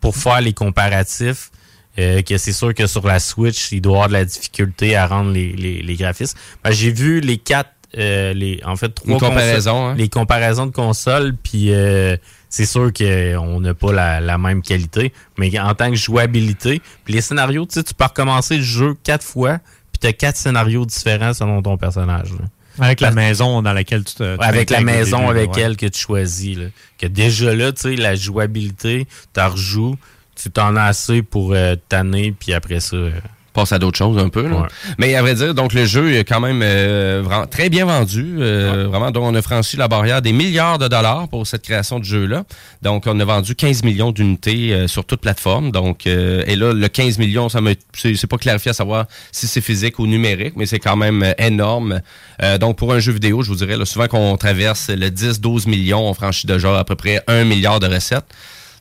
pour 0.00 0.16
faire 0.16 0.40
les 0.40 0.52
comparatifs. 0.54 1.50
euh, 1.98 2.20
que 2.22 2.36
c'est 2.36 2.52
sûr 2.52 2.74
que 2.74 2.86
sur 2.86 3.06
la 3.06 3.18
Switch, 3.18 3.72
il 3.72 3.80
doit 3.80 3.94
avoir 3.94 4.08
de 4.08 4.12
la 4.14 4.24
difficulté 4.26 4.96
à 4.96 5.06
rendre 5.06 5.30
les, 5.32 5.52
les, 5.52 5.80
les 5.82 5.96
graphismes. 5.96 6.38
Ben, 6.62 6.70
J'ai 6.70 6.90
vu 6.92 7.20
les 7.20 7.38
quatre, 7.38 7.70
euh, 7.96 8.34
les, 8.34 8.60
en 8.66 8.76
fait, 8.76 8.90
trois 8.90 9.14
Une 9.14 9.18
comparaison, 9.18 9.72
consoles- 9.72 9.90
hein. 9.92 9.94
les 9.96 10.08
comparaisons 10.10 10.66
de 10.66 10.72
consoles, 10.72 11.34
puis 11.42 11.72
euh, 11.72 12.16
c'est 12.50 12.66
sûr 12.66 12.92
qu'on 12.92 13.60
n'a 13.60 13.72
pas 13.72 13.92
la, 13.94 14.20
la 14.20 14.36
même 14.36 14.60
qualité, 14.60 15.12
mais 15.38 15.58
en 15.58 15.74
tant 15.74 15.88
que 15.90 15.96
jouabilité, 15.96 16.82
puis 17.04 17.14
les 17.14 17.22
scénarios, 17.22 17.64
tu 17.64 17.74
sais, 17.74 17.82
tu 17.82 17.94
peux 17.94 18.04
recommencer 18.04 18.58
le 18.58 18.62
jeu 18.62 18.94
quatre 19.02 19.24
fois, 19.24 19.58
puis 19.96 19.98
tu 20.00 20.06
as 20.06 20.12
quatre 20.12 20.36
scénarios 20.36 20.84
différents 20.84 21.32
selon 21.32 21.62
ton 21.62 21.76
personnage. 21.76 22.30
là. 22.32 22.44
Avec 22.78 23.00
la 23.00 23.10
maison 23.10 23.62
dans 23.62 23.72
laquelle 23.72 24.04
tu 24.04 24.14
te. 24.16 24.36
tu 24.36 24.44
Avec 24.44 24.68
la 24.68 24.82
maison 24.82 25.18
début, 25.18 25.30
avec 25.30 25.54
ouais. 25.54 25.62
elle 25.62 25.76
que 25.78 25.86
tu 25.86 25.98
choisis. 25.98 26.58
Là. 26.58 26.66
Que 26.98 27.06
déjà 27.06 27.54
là, 27.54 27.72
tu 27.72 27.80
sais, 27.82 27.96
la 27.96 28.14
jouabilité, 28.14 29.06
tu 29.32 29.40
rejoues, 29.40 29.96
tu 30.34 30.50
t'en 30.50 30.76
as 30.76 30.84
assez 30.84 31.22
pour 31.22 31.52
euh, 31.54 31.76
tanner, 31.88 32.34
puis 32.38 32.52
après 32.52 32.80
ça... 32.80 32.96
euh, 32.96 33.10
passe 33.56 33.72
à 33.72 33.78
d'autres 33.80 33.98
choses 33.98 34.18
un 34.18 34.28
peu. 34.28 34.46
là. 34.46 34.56
Ouais. 34.60 34.68
Mais 34.98 35.14
à 35.16 35.22
vrai 35.22 35.34
dire, 35.34 35.54
donc 35.54 35.72
le 35.72 35.84
jeu 35.84 36.12
est 36.14 36.24
quand 36.24 36.40
même 36.40 36.60
euh, 36.62 37.22
vraiment 37.24 37.46
très 37.46 37.68
bien 37.68 37.86
vendu. 37.86 38.36
euh, 38.38 38.86
Vraiment, 38.88 39.10
donc 39.10 39.24
on 39.24 39.34
a 39.34 39.42
franchi 39.42 39.76
la 39.76 39.88
barrière 39.88 40.22
des 40.22 40.32
milliards 40.32 40.78
de 40.78 40.86
dollars 40.88 41.26
pour 41.28 41.46
cette 41.46 41.62
création 41.62 41.98
de 41.98 42.04
jeu-là. 42.04 42.44
Donc 42.82 43.04
on 43.06 43.18
a 43.18 43.24
vendu 43.24 43.54
15 43.56 43.82
millions 43.82 44.12
d'unités 44.12 44.72
euh, 44.72 44.86
sur 44.86 45.04
toute 45.04 45.20
plateforme. 45.20 45.70
Donc 45.72 46.06
euh, 46.06 46.44
et 46.46 46.54
là, 46.54 46.72
le 46.72 46.88
15 46.88 47.18
millions, 47.18 47.48
ça 47.48 47.60
me 47.60 47.74
c'est 47.94 48.14
c'est 48.14 48.26
pas 48.28 48.36
clarifié 48.38 48.70
à 48.70 48.74
savoir 48.74 49.06
si 49.32 49.46
c'est 49.48 49.60
physique 49.62 49.98
ou 49.98 50.06
numérique, 50.06 50.54
mais 50.56 50.66
c'est 50.66 50.78
quand 50.78 50.96
même 50.96 51.22
euh, 51.22 51.32
énorme. 51.38 52.00
Euh, 52.42 52.58
donc 52.58 52.76
pour 52.76 52.92
un 52.92 52.98
jeu 53.00 53.12
vidéo, 53.12 53.42
je 53.42 53.48
vous 53.48 53.56
dirais, 53.56 53.76
là, 53.76 53.84
souvent 53.86 54.06
qu'on 54.06 54.36
traverse 54.36 54.90
le 54.90 55.08
10-12 55.08 55.68
millions, 55.68 56.06
on 56.08 56.14
franchit 56.14 56.46
déjà 56.46 56.78
à 56.78 56.84
peu 56.84 56.94
près 56.94 57.22
1 57.26 57.44
milliard 57.44 57.80
de 57.80 57.86
recettes. 57.86 58.26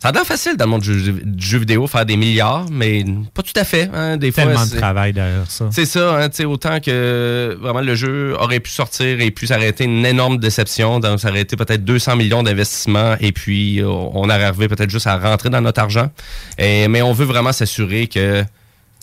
Ça 0.06 0.10
a 0.10 0.12
l'air 0.12 0.24
facile 0.24 0.56
dans 0.56 0.66
le 0.66 0.70
monde 0.70 0.82
du 0.84 1.00
jeu, 1.04 1.14
du 1.24 1.46
jeu 1.48 1.58
vidéo 1.58 1.88
faire 1.88 2.06
des 2.06 2.16
milliards, 2.16 2.68
mais 2.70 3.04
pas 3.34 3.42
tout 3.42 3.54
à 3.60 3.64
fait. 3.64 3.90
hein. 3.92 4.18
Des 4.18 4.32
fois, 4.32 4.44
Tellement 4.44 4.64
de 4.64 4.70
c'est- 4.70 4.78
travail 4.78 5.14
derrière 5.14 5.50
ça. 5.50 5.68
c'est 5.72 5.88
ça, 5.88 6.18
hein, 6.20 6.30
tu 6.30 6.36
sais, 6.36 6.46
autant 6.46 6.80
que 6.80 7.58
vraiment 7.60 7.82
le 7.82 7.96
jeu 7.96 8.36
aurait 8.40 8.60
pu 8.60 8.70
sortir 8.70 9.20
et 9.20 9.34
aurait 9.52 9.68
été 9.70 9.84
une 9.86 10.06
énorme 10.06 10.38
déception. 10.38 11.00
Donc, 11.00 11.20
ça 11.20 11.30
aurait 11.30 11.42
été 11.42 11.56
peut-être 11.56 11.84
200 11.84 12.18
millions 12.18 12.44
d'investissements 12.44 13.16
et 13.20 13.32
puis 13.32 13.80
euh, 13.82 13.88
on 13.88 14.26
aurait 14.30 14.44
arrivé 14.44 14.68
peut-être 14.68 14.92
juste 14.92 15.08
à 15.08 15.18
rentrer 15.18 15.50
dans 15.50 15.62
notre 15.62 15.82
argent. 15.82 16.12
Et, 16.60 16.88
mais 16.88 17.02
on 17.02 17.12
veut 17.14 17.26
vraiment 17.26 17.52
s'assurer 17.52 18.06
que 18.06 18.44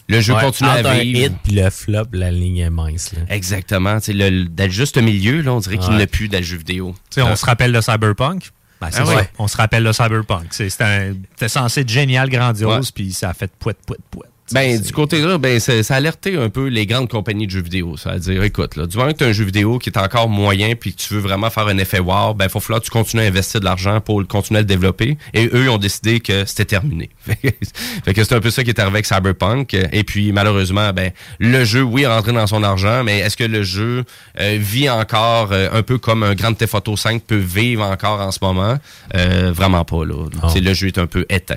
le 0.08 0.20
jeu 0.20 0.34
ouais, 0.34 0.40
continue 0.40 0.70
entre 0.70 0.86
à 0.86 0.92
un 0.92 0.98
vivre. 1.00 1.18
hit 1.18 1.32
puis 1.42 1.54
le 1.54 1.68
flop, 1.70 2.04
la 2.12 2.30
ligne 2.30 2.58
est 2.58 2.70
mince. 2.70 3.12
Là. 3.12 3.22
Exactement. 3.28 3.98
tu 3.98 4.06
sais, 4.06 4.12
Le, 4.12 4.44
dans 4.44 4.66
le 4.66 4.70
juste 4.70 4.98
milieu, 4.98 5.40
là, 5.42 5.52
on 5.52 5.58
dirait 5.58 5.78
qu'il 5.78 5.96
n'y 5.96 6.02
a 6.02 6.06
plus 6.06 6.28
dans 6.28 6.38
le 6.38 6.44
jeu 6.44 6.58
vidéo. 6.58 6.94
Tu 7.10 7.20
sais, 7.20 7.22
on 7.22 7.34
se 7.34 7.44
rappelle 7.44 7.72
de 7.72 7.80
Cyberpunk. 7.80 8.52
Ben, 8.82 8.90
c'est 8.90 9.00
Ah 9.00 9.06
ouais. 9.16 9.30
On 9.38 9.46
se 9.48 9.56
rappelle 9.56 9.84
de 9.84 9.92
Cyberpunk. 9.92 10.46
C'était 10.52 11.48
censé 11.48 11.82
être 11.82 11.88
génial, 11.88 12.28
grandiose, 12.28 12.90
puis 12.90 13.12
ça 13.12 13.30
a 13.30 13.34
fait 13.34 13.50
pouet, 13.58 13.74
pouet, 13.86 13.98
pouet. 14.10 14.26
Ben, 14.52 14.80
du 14.80 14.92
côté-là, 14.92 15.38
ben, 15.38 15.58
ça, 15.60 15.82
ça 15.82 15.94
a 15.94 15.96
alerté 15.96 16.36
un 16.36 16.48
peu 16.48 16.66
les 16.66 16.86
grandes 16.86 17.08
compagnies 17.08 17.46
de 17.46 17.52
jeux 17.52 17.62
vidéo. 17.62 17.96
Ça 17.96 18.12
veut 18.12 18.20
dire, 18.20 18.42
écoute, 18.42 18.76
là, 18.76 18.86
du 18.86 18.96
moment 18.96 19.12
que 19.12 19.18
tu 19.18 19.24
as 19.24 19.28
un 19.28 19.32
jeu 19.32 19.44
vidéo 19.44 19.78
qui 19.78 19.90
est 19.90 19.98
encore 19.98 20.28
moyen 20.28 20.74
puis 20.74 20.94
que 20.94 21.00
tu 21.00 21.14
veux 21.14 21.20
vraiment 21.20 21.50
faire 21.50 21.66
un 21.66 21.78
effet 21.78 21.98
wow, 21.98 22.34
ben, 22.34 22.46
il 22.46 22.50
faut 22.50 22.60
falloir 22.60 22.80
que 22.80 22.86
tu 22.86 22.90
continues 22.90 23.22
à 23.22 23.26
investir 23.26 23.60
de 23.60 23.64
l'argent 23.64 24.00
pour 24.00 24.20
le 24.20 24.26
continuer 24.26 24.58
à 24.58 24.62
le 24.62 24.66
développer. 24.66 25.16
Et 25.34 25.46
eux, 25.46 25.64
ils 25.64 25.68
ont 25.68 25.78
décidé 25.78 26.20
que 26.20 26.44
c'était 26.44 26.64
terminé. 26.64 27.10
fait 27.26 28.14
que 28.14 28.24
c'est 28.24 28.34
un 28.34 28.40
peu 28.40 28.50
ça 28.50 28.64
qui 28.64 28.70
est 28.70 28.78
arrivé 28.78 28.96
avec 28.96 29.06
Cyberpunk. 29.06 29.74
Et 29.92 30.04
puis, 30.04 30.32
malheureusement, 30.32 30.92
ben, 30.92 31.10
le 31.38 31.64
jeu, 31.64 31.82
oui, 31.82 32.02
est 32.02 32.06
rentré 32.06 32.32
dans 32.32 32.46
son 32.46 32.62
argent, 32.62 33.02
mais 33.04 33.20
est-ce 33.20 33.36
que 33.36 33.44
le 33.44 33.62
jeu 33.62 34.04
euh, 34.40 34.58
vit 34.60 34.88
encore 34.90 35.50
euh, 35.52 35.68
un 35.72 35.82
peu 35.82 35.98
comme 35.98 36.22
un 36.22 36.34
Grand 36.34 36.52
Theft 36.54 36.74
Auto 36.74 36.96
5 36.96 37.22
peut 37.22 37.36
vivre 37.36 37.84
encore 37.84 38.20
en 38.20 38.30
ce 38.30 38.38
moment? 38.42 38.78
Euh, 39.14 39.52
vraiment 39.52 39.84
pas, 39.84 40.04
là. 40.04 40.26
C'est 40.52 40.60
Le 40.60 40.74
jeu 40.74 40.88
est 40.88 40.98
un 40.98 41.06
peu 41.06 41.26
éteint. 41.28 41.56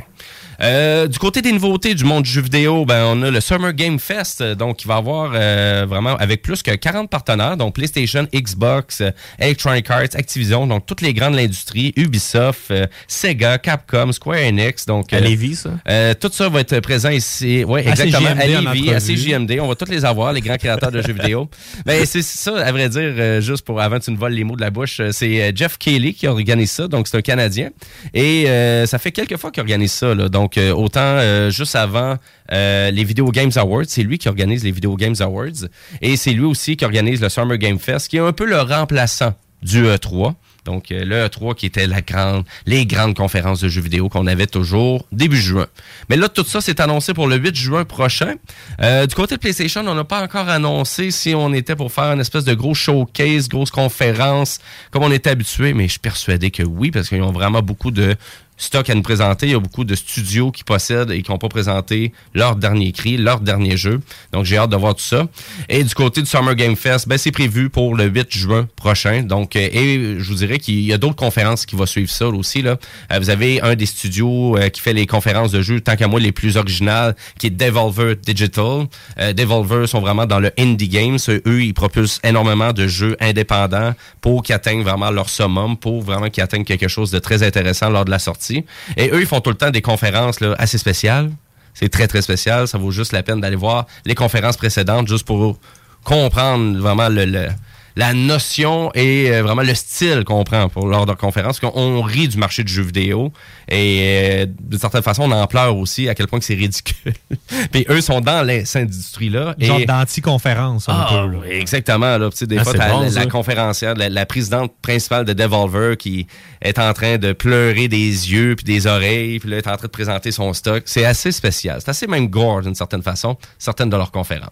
Euh, 0.62 1.08
du 1.08 1.20
côté 1.20 1.41
des 1.41 1.51
nouveautés 1.51 1.93
du 1.95 2.03
monde 2.03 2.24
du 2.24 2.30
jeu 2.30 2.41
vidéo, 2.41 2.86
ben, 2.86 3.03
on 3.06 3.22
a 3.24 3.32
le 3.32 3.41
Summer 3.41 3.74
Game 3.74 3.99
Fest, 3.99 4.41
donc 4.41 4.78
qui 4.78 4.88
va 4.88 4.95
avoir 4.95 5.32
euh, 5.36 5.86
vraiment 5.88 6.16
avec 6.18 6.41
plus 6.41 6.64
que 6.64 6.72
40 6.72 7.10
partenaires, 7.10 7.58
donc 7.58 7.76
PlayStation, 7.76 8.28
Xbox, 8.34 9.01
euh, 9.01 9.12
Electronic 9.39 9.89
Arts, 9.89 10.16
Activision, 10.16 10.68
donc 10.68 10.86
toutes 10.86 11.01
les 11.01 11.14
grandes 11.14 11.34
de 11.34 11.38
l'industrie, 11.38 11.93
Ubisoft, 11.97 12.72
euh, 12.72 12.86
Sega, 13.08 13.58
Capcom, 13.58 14.12
Square 14.12 14.39
Enix, 14.39 14.86
donc 14.86 15.12
À 15.14 15.20
Lévis, 15.20 15.56
ça? 15.56 15.72
euh, 15.89 16.14
tout 16.14 16.30
ça 16.32 16.47
va 16.49 16.62
être 16.62 16.80
présent 16.80 17.10
ici, 17.10 17.64
ouais, 17.64 17.86
À 17.88 17.91
exactement, 17.91 18.30
à 18.30 18.36
CJMD 18.36 18.56
en 18.68 18.72
Lévis, 18.72 18.93
à. 18.93 18.99
CJMD, 18.99 19.60
on 19.62 19.68
va 19.68 19.76
tous 19.76 19.89
les 19.91 20.06
avoir, 20.06 20.32
les 20.34 20.41
grands 20.41 20.58
créateurs 20.58 20.91
de 20.91 21.01
jeux 21.01 21.14
vidéo. 21.14 21.49
Ben 21.86 22.06
c'est 22.06 22.22
ça, 22.22 22.58
à 22.58 22.72
vrai 22.72 22.89
dire, 22.89 23.01
euh, 23.18 23.41
juste 23.41 23.66
pour 23.66 23.80
avant 23.82 23.99
que 23.99 24.06
tu 24.06 24.12
me 24.12 24.18
voles 24.18 24.34
les 24.34 24.43
mots 24.43 24.56
de 24.56 24.62
la 24.62 24.70
bouche, 24.72 25.01
c'est 25.12 25.56
Jeff 25.56 25.78
Kelly 25.78 26.14
qui 26.14 26.28
organise 26.28 26.72
ça, 26.72 26.88
donc 26.88 27.08
c'est 27.08 27.18
un 27.18 27.22
Canadien, 27.22 27.70
et 28.14 28.45
euh, 28.47 28.86
ça 28.86 28.97
fait 28.97 29.12
quelques 29.12 29.38
fois 29.38 29.51
qu'il 29.51 29.62
organise 29.62 29.91
ça, 29.91 30.14
là. 30.16 30.30
donc 30.30 30.44
euh, 30.57 30.73
autant 30.73 30.99
euh, 31.01 31.49
juste 31.49 31.75
avant 31.75 32.17
euh, 32.51 32.91
les 32.91 33.03
Video 33.03 33.29
Games 33.31 33.51
Awards, 33.55 33.85
c'est 33.87 34.03
lui 34.03 34.17
qui 34.17 34.27
organise 34.29 34.63
les 34.63 34.71
Video 34.71 34.95
Games 34.95 35.15
Awards, 35.19 35.67
et 36.01 36.15
c'est 36.17 36.31
lui 36.31 36.45
aussi 36.45 36.77
qui 36.77 36.85
organise 36.85 37.21
le 37.21 37.29
Summer 37.29 37.57
Game 37.57 37.79
Fest, 37.79 38.07
qui 38.07 38.17
est 38.17 38.21
un 38.21 38.33
peu 38.33 38.45
le 38.45 38.59
remplaçant 38.59 39.33
du 39.61 39.85
E3. 39.85 40.33
Donc, 40.65 40.87
le 40.89 41.27
E3 41.27 41.53
qui 41.53 41.67
était 41.67 41.85
la 41.85 42.01
grande, 42.01 42.43
les 42.65 42.87
grandes 42.87 43.15
conférences 43.15 43.61
de 43.61 43.69
jeux 43.69 43.81
vidéo 43.81 44.09
qu'on 44.09 44.25
avait 44.25 44.47
toujours 44.47 45.05
début 45.11 45.37
juin. 45.37 45.67
Mais 46.09 46.15
là, 46.15 46.27
tout 46.27 46.43
ça 46.43 46.59
s'est 46.59 46.81
annoncé 46.81 47.13
pour 47.13 47.27
le 47.27 47.35
8 47.35 47.55
juin 47.55 47.85
prochain. 47.85 48.33
Du 48.79 49.13
côté 49.15 49.35
de 49.35 49.39
PlayStation, 49.39 49.83
on 49.85 49.93
n'a 49.93 50.03
pas 50.03 50.23
encore 50.23 50.49
annoncé 50.49 51.11
si 51.11 51.35
on 51.35 51.53
était 51.53 51.75
pour 51.75 51.91
faire 51.91 52.13
une 52.13 52.19
espèce 52.19 52.45
de 52.45 52.55
gros 52.55 52.73
showcase, 52.73 53.47
grosse 53.47 53.69
conférence, 53.69 54.57
comme 54.89 55.03
on 55.03 55.11
était 55.11 55.29
habitué, 55.29 55.75
mais 55.75 55.85
je 55.85 55.91
suis 55.91 55.99
persuadé 55.99 56.49
que 56.49 56.63
oui, 56.63 56.89
parce 56.89 57.09
qu'ils 57.09 57.21
ont 57.21 57.31
vraiment 57.31 57.61
beaucoup 57.61 57.91
de 57.91 58.15
stock 58.58 58.89
à 58.89 58.95
nous 58.95 59.01
présenter. 59.01 59.47
Il 59.47 59.51
y 59.51 59.56
a 59.56 59.60
beaucoup 59.60 59.84
de 59.84 59.95
studios 59.95 60.51
qui 60.51 60.64
possèdent 60.64 61.12
et 61.12 61.22
qui 61.22 61.32
n'ont 61.32 61.38
pas 61.38 61.49
présenté 61.49 62.14
leur 62.34 62.56
dernier 62.56 62.91
cri, 62.91 63.18
leur 63.18 63.39
dernier 63.39 63.78
jeu. 63.78 63.99
Donc, 64.32 64.45
j'ai 64.45 64.58
hâte 64.58 64.70
de 64.70 64.76
voir 64.76 64.95
tout 64.95 65.03
ça. 65.03 65.28
Et 65.70 65.84
du 65.84 65.93
côté 65.93 66.22
du 66.22 66.28
Summer 66.28 66.56
Game 66.56 66.76
Fest, 66.76 67.08
ben, 67.08 67.18
c'est 67.18 67.32
prévu 67.32 67.70
pour 67.70 67.95
le 67.95 68.06
8 68.06 68.32
juin 68.32 68.68
prochain. 68.76 69.24
Donc, 69.24 69.56
euh, 69.56 69.70
et 69.72 70.20
je 70.20 70.30
vous 70.30 70.36
dirais 70.36 70.58
qu'il 70.58 70.80
y 70.82 70.93
a 70.93 70.97
d'autres 70.97 71.16
conférences 71.16 71.66
qui 71.66 71.76
vont 71.76 71.86
suivre 71.86 72.10
ça 72.10 72.28
aussi. 72.28 72.62
Là. 72.62 72.77
Euh, 73.11 73.19
vous 73.19 73.30
avez 73.30 73.61
un 73.61 73.76
des 73.76 73.86
studios 73.86 74.57
euh, 74.57 74.69
qui 74.69 74.82
fait 74.82 74.94
les 74.94 75.06
conférences 75.06 75.52
de 75.52 75.61
jeux, 75.61 75.82
tant 75.82 75.95
qu'à 75.95 76.07
moi, 76.07 76.19
les 76.19 76.32
plus 76.32 76.57
originales, 76.57 77.15
qui 77.40 77.48
est 77.48 77.49
Devolver 77.49 78.15
Digital. 78.15 78.88
Devolver 79.34 79.88
sont 79.88 80.02
vraiment 80.02 80.26
dans 80.26 80.40
le 80.40 80.52
indie 80.57 80.88
games. 80.88 81.18
Eux, 81.30 81.64
ils 81.64 81.73
propulsent 81.73 82.19
énormément 82.23 82.73
de 82.73 82.88
jeux 82.88 83.15
indépendants 83.19 83.94
pour 84.22 84.44
qu'ils 84.44 84.56
atteignent 84.56 84.84
vraiment 84.84 85.11
leur 85.11 85.30
summum, 85.30 85.77
pour 85.77 86.02
vraiment 86.02 86.30
qu'ils 86.30 86.44
atteignent 86.44 86.64
quelque 86.64 86.88
chose 86.88 87.11
de 87.11 87.19
très 87.19 87.44
intéressant 87.44 87.90
lors 87.90 88.06
de 88.06 88.11
la 88.11 88.19
sortie. 88.19 88.44
Et 88.51 89.09
eux, 89.11 89.22
ils 89.22 89.27
font 89.27 89.41
tout 89.41 89.49
le 89.49 89.55
temps 89.57 89.72
des 89.72 89.81
conférences 89.81 90.38
assez 90.57 90.77
spéciales. 90.77 91.31
C'est 91.73 91.89
très, 91.89 92.07
très 92.07 92.22
spécial. 92.22 92.67
Ça 92.67 92.77
vaut 92.77 92.91
juste 92.91 93.11
la 93.11 93.23
peine 93.23 93.41
d'aller 93.41 93.55
voir 93.57 93.85
les 94.05 94.15
conférences 94.15 94.57
précédentes 94.57 95.07
juste 95.07 95.26
pour 95.26 95.59
comprendre 96.03 96.77
vraiment 96.80 97.09
le- 97.09 97.49
la 97.97 98.13
notion 98.13 98.91
et 98.93 99.31
euh, 99.31 99.41
vraiment 99.43 99.61
le 99.61 99.73
style 99.73 100.23
qu'on 100.26 100.43
prend 100.43 100.67
pour 100.69 100.88
lors 100.88 101.05
de 101.05 101.13
conférences, 101.13 101.59
qu'on 101.59 101.72
on 101.76 102.01
rit 102.01 102.27
du 102.27 102.38
marché 102.38 102.63
du 102.63 102.72
jeu 102.73 102.81
vidéo 102.84 103.31
et 103.69 104.01
euh, 104.43 104.45
d'une 104.59 104.80
certaine 104.80 105.01
façon, 105.01 105.23
on 105.23 105.31
en 105.31 105.47
pleure 105.47 105.76
aussi 105.77 106.09
à 106.09 106.15
quel 106.15 106.27
point 106.27 106.39
que 106.39 106.45
c'est 106.45 106.55
ridicule. 106.55 107.13
Puis 107.72 107.85
eux 107.89 108.01
sont 108.01 108.19
dans 108.22 108.43
les- 108.43 108.65
cette 108.65 108.84
industrie-là. 108.84 109.55
Genre 109.57 109.80
et- 109.80 109.85
d'anti-conférence, 109.85 110.89
un 110.89 110.93
ah, 110.93 111.07
peu. 111.26 111.31
là. 111.47 111.55
exactement. 111.55 112.17
Là. 112.17 112.30
Tu 112.31 112.38
sais, 112.38 112.47
des 112.47 112.57
Ah, 112.57 112.63
fois, 112.63 112.73
t'as 112.73 112.89
bon, 112.91 113.01
la, 113.01 113.09
la 113.09 113.26
conférencière, 113.27 113.95
la, 113.95 114.09
la 114.09 114.26
présidente 114.26 114.73
principale 114.81 115.26
de 115.26 115.34
Devolver 115.34 115.97
qui 115.97 116.27
est 116.61 116.80
en 116.80 116.91
train 116.93 117.17
de 117.17 117.31
pleurer 117.34 117.88
des 117.88 117.97
yeux 118.31 118.55
puis 118.55 118.65
des 118.65 118.88
oreilles, 118.88 119.39
puis 119.39 119.49
là, 119.49 119.57
est 119.57 119.67
en 119.67 119.77
train 119.77 119.88
de 119.88 119.91
présenter 119.91 120.31
son 120.31 120.51
stock. 120.53 120.84
C'est 120.85 121.05
assez 121.05 121.31
spécial. 121.31 121.80
C'est 121.80 121.89
assez 121.89 122.07
même 122.07 122.27
gore 122.27 122.61
d'une 122.61 122.76
certaine 122.76 123.03
façon, 123.03 123.38
certaines 123.57 123.89
de 123.89 123.95
leurs 123.97 124.11
conférences. 124.11 124.49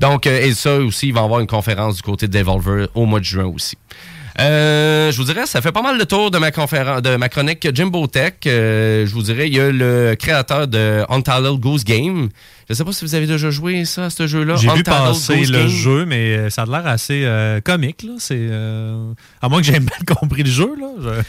Donc, 0.00 0.26
euh, 0.26 0.40
et 0.42 0.52
ça 0.54 0.76
aussi, 0.76 1.08
il 1.08 1.14
va 1.14 1.20
y 1.20 1.24
avoir 1.24 1.40
une 1.40 1.46
conférence 1.46 1.96
du 1.96 2.02
côté 2.02 2.28
de 2.28 2.36
Devolver 2.38 2.81
au 2.94 3.06
mois 3.06 3.20
de 3.20 3.24
juin 3.24 3.46
aussi. 3.46 3.76
Euh, 4.40 5.12
je 5.12 5.16
vous 5.18 5.24
dirais, 5.24 5.44
ça 5.44 5.60
fait 5.60 5.72
pas 5.72 5.82
mal 5.82 5.98
le 5.98 6.06
tour 6.06 6.30
de 6.30 6.38
ma 6.38 6.50
conférence, 6.50 7.02
de 7.02 7.16
ma 7.16 7.28
chronique 7.28 7.68
Jimbo 7.74 8.06
Tech. 8.06 8.32
Euh, 8.46 9.04
je 9.06 9.12
vous 9.12 9.22
dirais, 9.22 9.46
il 9.46 9.54
y 9.54 9.60
a 9.60 9.70
le 9.70 10.16
créateur 10.18 10.66
de 10.68 11.04
Untitled 11.10 11.60
Goose 11.60 11.84
Game. 11.84 12.30
Je 12.66 12.72
sais 12.74 12.82
pas 12.84 12.92
si 12.92 13.04
vous 13.04 13.14
avez 13.14 13.26
déjà 13.26 13.50
joué 13.50 13.84
ça, 13.84 14.06
à 14.06 14.10
ce 14.10 14.26
jeu-là. 14.26 14.56
J'ai 14.56 14.70
vu 14.70 14.82
passer 14.84 15.36
Goose 15.36 15.52
le 15.52 15.58
Game. 15.58 15.68
jeu, 15.68 16.04
mais 16.06 16.34
euh, 16.36 16.48
ça 16.50 16.62
a 16.62 16.64
l'air 16.66 16.86
assez 16.86 17.24
euh, 17.26 17.60
comique. 17.60 18.04
Là. 18.04 18.12
C'est, 18.18 18.36
euh, 18.38 19.12
À 19.42 19.50
moins 19.50 19.60
que 19.60 19.66
j'ai 19.66 19.72
mal 19.80 19.90
compris 20.18 20.44
le 20.44 20.50
jeu. 20.50 20.70
Là. 20.80 20.86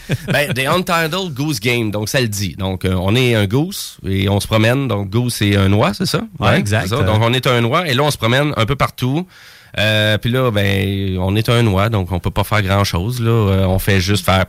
Je- 0.08 0.14
ben, 0.32 0.52
des 0.54 0.64
Untitled 0.64 1.34
Goose 1.34 1.60
Game, 1.60 1.90
donc 1.90 2.08
ça 2.08 2.22
le 2.22 2.28
dit. 2.28 2.54
Donc, 2.56 2.86
euh, 2.86 2.94
on 2.98 3.14
est 3.14 3.34
un 3.34 3.46
goose 3.46 3.98
et 4.08 4.30
on 4.30 4.40
se 4.40 4.46
promène. 4.46 4.88
Donc, 4.88 5.10
goose, 5.10 5.34
c'est 5.34 5.56
un 5.56 5.70
oie, 5.74 5.92
c'est 5.92 6.06
ça? 6.06 6.22
Ouais, 6.38 6.58
exact. 6.58 6.86
ça. 6.88 7.02
Donc, 7.02 7.18
on 7.20 7.34
est 7.34 7.46
un 7.46 7.62
oie 7.64 7.86
et 7.86 7.92
là, 7.92 8.02
on 8.04 8.10
se 8.10 8.16
promène 8.16 8.54
un 8.56 8.64
peu 8.64 8.76
partout. 8.76 9.26
Euh, 9.78 10.18
puis 10.18 10.30
là, 10.30 10.50
ben, 10.50 11.18
on 11.18 11.34
est 11.36 11.48
un 11.48 11.66
oie, 11.66 11.88
donc 11.88 12.12
on 12.12 12.20
peut 12.20 12.30
pas 12.30 12.44
faire 12.44 12.62
grand-chose. 12.62 13.20
Là, 13.20 13.30
Euh, 13.30 13.66
on 13.66 13.78
fait 13.78 14.00
juste 14.00 14.24
faire... 14.24 14.46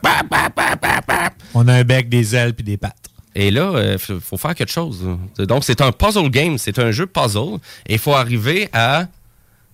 On 1.54 1.66
a 1.68 1.74
un 1.74 1.84
bec, 1.84 2.08
des 2.08 2.34
ailes 2.36 2.54
puis 2.54 2.64
des 2.64 2.76
pattes. 2.76 2.94
Et 3.34 3.50
là, 3.50 3.92
il 3.92 3.98
faut, 3.98 4.18
faut 4.20 4.36
faire 4.38 4.54
quelque 4.54 4.72
chose. 4.72 5.04
Donc, 5.38 5.64
c'est 5.64 5.80
un 5.82 5.92
puzzle 5.92 6.30
game. 6.30 6.56
C'est 6.56 6.78
un 6.78 6.90
jeu 6.90 7.06
puzzle. 7.06 7.58
Et 7.86 7.94
il 7.94 7.98
faut 7.98 8.14
arriver 8.14 8.68
à 8.72 9.06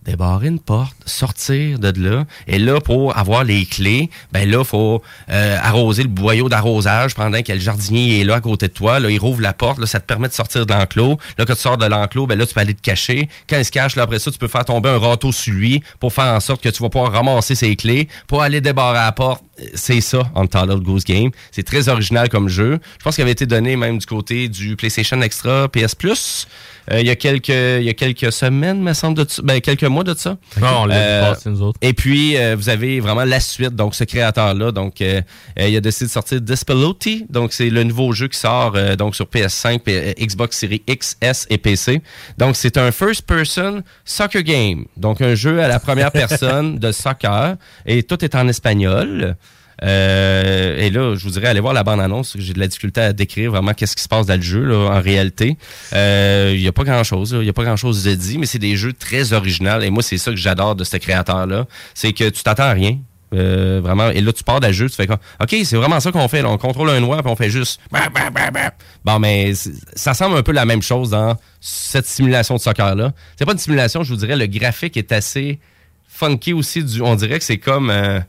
débarrer 0.04 0.48
une 0.48 0.60
porte, 0.60 0.96
sortir 1.06 1.78
de 1.78 1.92
là. 2.00 2.24
Et 2.46 2.58
là, 2.58 2.80
pour 2.80 3.16
avoir 3.16 3.44
les 3.44 3.64
clés, 3.64 4.10
ben 4.32 4.50
là, 4.50 4.64
faut 4.64 5.02
euh, 5.30 5.56
arroser 5.62 6.02
le 6.02 6.08
boyau 6.08 6.48
d'arrosage 6.48 7.14
pendant 7.14 7.42
que 7.42 7.52
le 7.52 7.60
jardinier 7.60 8.20
est 8.20 8.24
là 8.24 8.36
à 8.36 8.40
côté 8.40 8.68
de 8.68 8.72
toi. 8.72 8.98
Là, 9.00 9.10
il 9.10 9.18
rouvre 9.18 9.40
la 9.40 9.52
porte. 9.52 9.78
Là, 9.78 9.86
ça 9.86 10.00
te 10.00 10.06
permet 10.06 10.28
de 10.28 10.32
sortir 10.32 10.66
de 10.66 10.72
l'enclos. 10.72 11.18
Là, 11.38 11.44
quand 11.44 11.54
tu 11.54 11.60
sors 11.60 11.78
de 11.78 11.86
l'enclos, 11.86 12.26
ben 12.26 12.38
là, 12.38 12.46
tu 12.46 12.54
peux 12.54 12.60
aller 12.60 12.74
te 12.74 12.82
cacher. 12.82 13.28
Quand 13.48 13.58
il 13.58 13.64
se 13.64 13.70
cache, 13.70 13.96
là, 13.96 14.02
après 14.02 14.18
ça, 14.18 14.30
tu 14.30 14.38
peux 14.38 14.48
faire 14.48 14.64
tomber 14.64 14.88
un 14.88 14.98
râteau 14.98 15.32
sur 15.32 15.52
lui 15.54 15.82
pour 16.00 16.12
faire 16.12 16.32
en 16.32 16.40
sorte 16.40 16.62
que 16.62 16.68
tu 16.68 16.82
vas 16.82 16.88
pouvoir 16.88 17.12
ramasser 17.12 17.54
ses 17.54 17.76
clés 17.76 18.08
pour 18.26 18.42
aller 18.42 18.60
débarrer 18.60 18.98
la 18.98 19.12
porte. 19.12 19.42
C'est 19.74 20.00
ça, 20.00 20.22
Untitled 20.34 20.80
Goose 20.80 21.04
Game. 21.04 21.30
C'est 21.50 21.62
très 21.62 21.88
original 21.88 22.28
comme 22.28 22.48
jeu. 22.48 22.80
Je 22.98 23.04
pense 23.04 23.14
qu'il 23.14 23.22
avait 23.22 23.32
été 23.32 23.46
donné 23.46 23.76
même 23.76 23.98
du 23.98 24.06
côté 24.06 24.48
du 24.48 24.76
PlayStation 24.76 25.20
Extra 25.20 25.68
PS 25.68 25.94
Plus. 25.94 26.48
Euh, 26.90 27.00
il 27.00 27.06
y 27.06 27.10
a 27.10 27.16
quelques 27.16 27.48
il 27.48 27.84
y 27.84 27.88
a 27.88 27.94
quelques 27.94 28.32
semaines, 28.32 28.80
me 28.82 28.92
semble, 28.92 29.16
de 29.18 29.26
ben, 29.42 29.60
quelques 29.60 29.84
mois 29.84 30.04
de 30.04 30.14
ça. 30.14 30.36
Ah, 30.60 30.78
on 30.80 30.86
l'a 30.86 30.94
vu 30.94 31.00
Euh, 31.02 31.34
nous 31.50 31.62
autres. 31.62 31.78
Et 31.82 31.92
puis, 31.92 32.36
euh, 32.36 32.56
vous 32.56 32.68
avez 32.68 32.98
vraiment 33.00 33.24
la 33.24 33.40
suite, 33.40 33.74
donc 33.76 33.94
ce 33.94 34.04
créateur-là. 34.04 34.72
Donc, 34.72 35.00
il 35.00 35.24
a 35.56 35.80
décidé 35.80 36.06
de 36.06 36.10
sortir 36.10 36.40
Dispelotti. 36.40 37.26
Donc, 37.30 37.52
c'est 37.52 37.70
le 37.70 37.84
nouveau 37.84 38.12
jeu 38.12 38.28
qui 38.28 38.38
sort 38.38 38.72
euh, 38.74 38.96
donc 38.96 39.14
sur 39.14 39.26
PS5, 39.26 39.78
P- 39.80 40.14
euh, 40.18 40.24
Xbox 40.26 40.58
Series 40.58 40.82
X, 40.86 41.16
S 41.20 41.46
et 41.50 41.58
PC. 41.58 42.02
Donc, 42.38 42.56
c'est 42.56 42.76
un 42.76 42.90
first-person 42.92 43.82
soccer 44.04 44.42
game. 44.42 44.84
Donc, 44.96 45.20
un 45.20 45.34
jeu 45.34 45.62
à 45.62 45.68
la 45.68 45.78
première 45.78 46.10
personne 46.22 46.78
de 46.78 46.92
soccer. 46.92 47.56
Et 47.86 48.02
tout 48.02 48.24
est 48.24 48.34
en 48.34 48.48
espagnol. 48.48 49.36
Euh, 49.82 50.78
et 50.78 50.90
là, 50.90 51.14
je 51.16 51.24
vous 51.24 51.30
dirais, 51.30 51.48
allez 51.48 51.60
voir 51.60 51.72
la 51.74 51.82
bande-annonce. 51.82 52.36
J'ai 52.38 52.52
de 52.52 52.60
la 52.60 52.68
difficulté 52.68 53.00
à 53.00 53.12
décrire 53.12 53.50
vraiment 53.50 53.74
qu'est-ce 53.74 53.96
qui 53.96 54.02
se 54.02 54.08
passe 54.08 54.26
dans 54.26 54.36
le 54.36 54.42
jeu, 54.42 54.62
là, 54.64 54.76
en 54.96 55.00
réalité. 55.00 55.56
Euh, 55.92 56.52
Il 56.54 56.60
n'y 56.60 56.68
a 56.68 56.72
pas 56.72 56.84
grand-chose. 56.84 57.32
Il 57.38 57.42
n'y 57.44 57.48
a 57.48 57.52
pas 57.52 57.64
grand-chose 57.64 58.04
de 58.04 58.14
dit, 58.14 58.38
mais 58.38 58.46
c'est 58.46 58.58
des 58.60 58.76
jeux 58.76 58.92
très 58.92 59.32
originaux. 59.32 59.80
Et 59.80 59.90
moi, 59.90 60.02
c'est 60.02 60.18
ça 60.18 60.30
que 60.30 60.36
j'adore 60.36 60.76
de 60.76 60.84
ce 60.84 60.96
créateur-là. 60.96 61.66
C'est 61.94 62.12
que 62.12 62.28
tu 62.28 62.42
t'attends 62.42 62.64
à 62.64 62.72
rien. 62.72 62.98
Euh, 63.34 63.80
vraiment. 63.82 64.10
Et 64.10 64.20
là, 64.20 64.30
tu 64.32 64.44
pars 64.44 64.60
d'un 64.60 64.72
jeu, 64.72 64.90
tu 64.90 64.94
fais 64.94 65.06
comme, 65.06 65.16
OK, 65.40 65.56
c'est 65.64 65.76
vraiment 65.76 65.98
ça 66.00 66.12
qu'on 66.12 66.28
fait. 66.28 66.42
là. 66.42 66.50
On 66.50 66.58
contrôle 66.58 66.90
un 66.90 67.00
noir, 67.00 67.22
puis 67.22 67.32
on 67.32 67.36
fait 67.36 67.48
juste. 67.50 67.80
bah, 67.90 68.02
bah, 68.12 68.28
bah. 68.52 68.70
Bon, 69.04 69.18
mais 69.18 69.52
ça 69.96 70.12
semble 70.14 70.36
un 70.36 70.42
peu 70.42 70.52
la 70.52 70.66
même 70.66 70.82
chose 70.82 71.10
dans 71.10 71.36
cette 71.60 72.06
simulation 72.06 72.54
de 72.56 72.60
soccer-là. 72.60 73.12
C'est 73.38 73.46
pas 73.46 73.52
une 73.52 73.58
simulation, 73.58 74.02
je 74.04 74.10
vous 74.12 74.18
dirais, 74.18 74.36
le 74.36 74.46
graphique 74.46 74.96
est 74.98 75.12
assez 75.12 75.58
funky 76.06 76.52
aussi. 76.52 76.84
Du, 76.84 77.00
on 77.00 77.14
dirait 77.16 77.38
que 77.38 77.44
c'est 77.44 77.58
comme. 77.58 77.88
euh, 77.90 78.20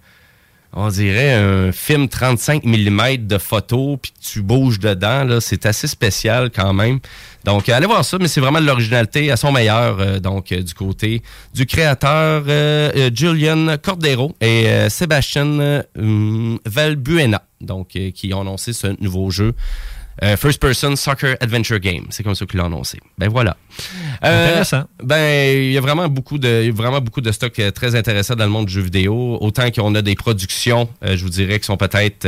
on 0.75 0.89
dirait 0.89 1.33
un 1.33 1.71
film 1.71 2.07
35 2.09 2.63
mm 2.63 3.17
de 3.27 3.37
photos, 3.37 3.97
puis 4.01 4.11
tu 4.19 4.41
bouges 4.41 4.79
dedans. 4.79 5.39
C'est 5.39 5.65
assez 5.65 5.87
spécial 5.87 6.49
quand 6.49 6.73
même. 6.73 6.99
Donc, 7.43 7.69
allez 7.69 7.85
voir 7.85 8.03
ça, 8.05 8.17
mais 8.19 8.27
c'est 8.27 8.41
vraiment 8.41 8.61
de 8.61 8.65
l'originalité 8.65 9.29
à 9.29 9.37
son 9.37 9.51
meilleur, 9.51 9.99
euh, 9.99 10.19
donc, 10.19 10.51
euh, 10.51 10.61
du 10.61 10.73
côté 10.73 11.21
du 11.53 11.65
créateur 11.65 12.43
euh, 12.47 12.91
euh, 12.95 13.09
Julian 13.13 13.75
Cordero 13.81 14.33
et 14.39 14.67
euh, 14.67 14.89
Sébastien 14.89 15.45
euh, 15.59 15.83
hum, 15.97 16.57
Valbuena, 16.65 17.43
donc, 17.59 17.95
euh, 17.95 18.11
qui 18.11 18.33
ont 18.33 18.41
annoncé 18.41 18.71
ce 18.71 18.87
nouveau 19.01 19.29
jeu. 19.29 19.53
Euh, 20.21 20.37
First 20.37 20.59
Person 20.61 20.95
Soccer 20.95 21.35
Adventure 21.39 21.79
Game. 21.79 22.05
C'est 22.09 22.23
comme 22.23 22.35
ça 22.35 22.45
qu'ils 22.45 22.59
l'ont 22.59 22.67
annoncé. 22.67 22.99
Ben 23.17 23.29
voilà. 23.29 23.57
Euh, 24.23 24.49
Intéressant. 24.49 24.83
ben, 25.01 25.57
il 25.57 25.71
y 25.71 25.77
a 25.77 25.81
vraiment 25.81 26.07
beaucoup 26.07 26.37
de, 26.37 26.71
vraiment 26.71 27.01
beaucoup 27.01 27.21
stocks 27.31 27.59
euh, 27.59 27.71
très 27.71 27.95
intéressants 27.95 28.35
dans 28.35 28.45
le 28.45 28.51
monde 28.51 28.67
du 28.67 28.73
jeu 28.73 28.81
vidéo. 28.81 29.37
Autant 29.41 29.71
qu'on 29.71 29.95
a 29.95 30.01
des 30.01 30.15
productions, 30.15 30.89
euh, 31.03 31.17
je 31.17 31.23
vous 31.23 31.29
dirais, 31.29 31.59
qui 31.59 31.65
sont 31.65 31.77
peut-être 31.77 32.27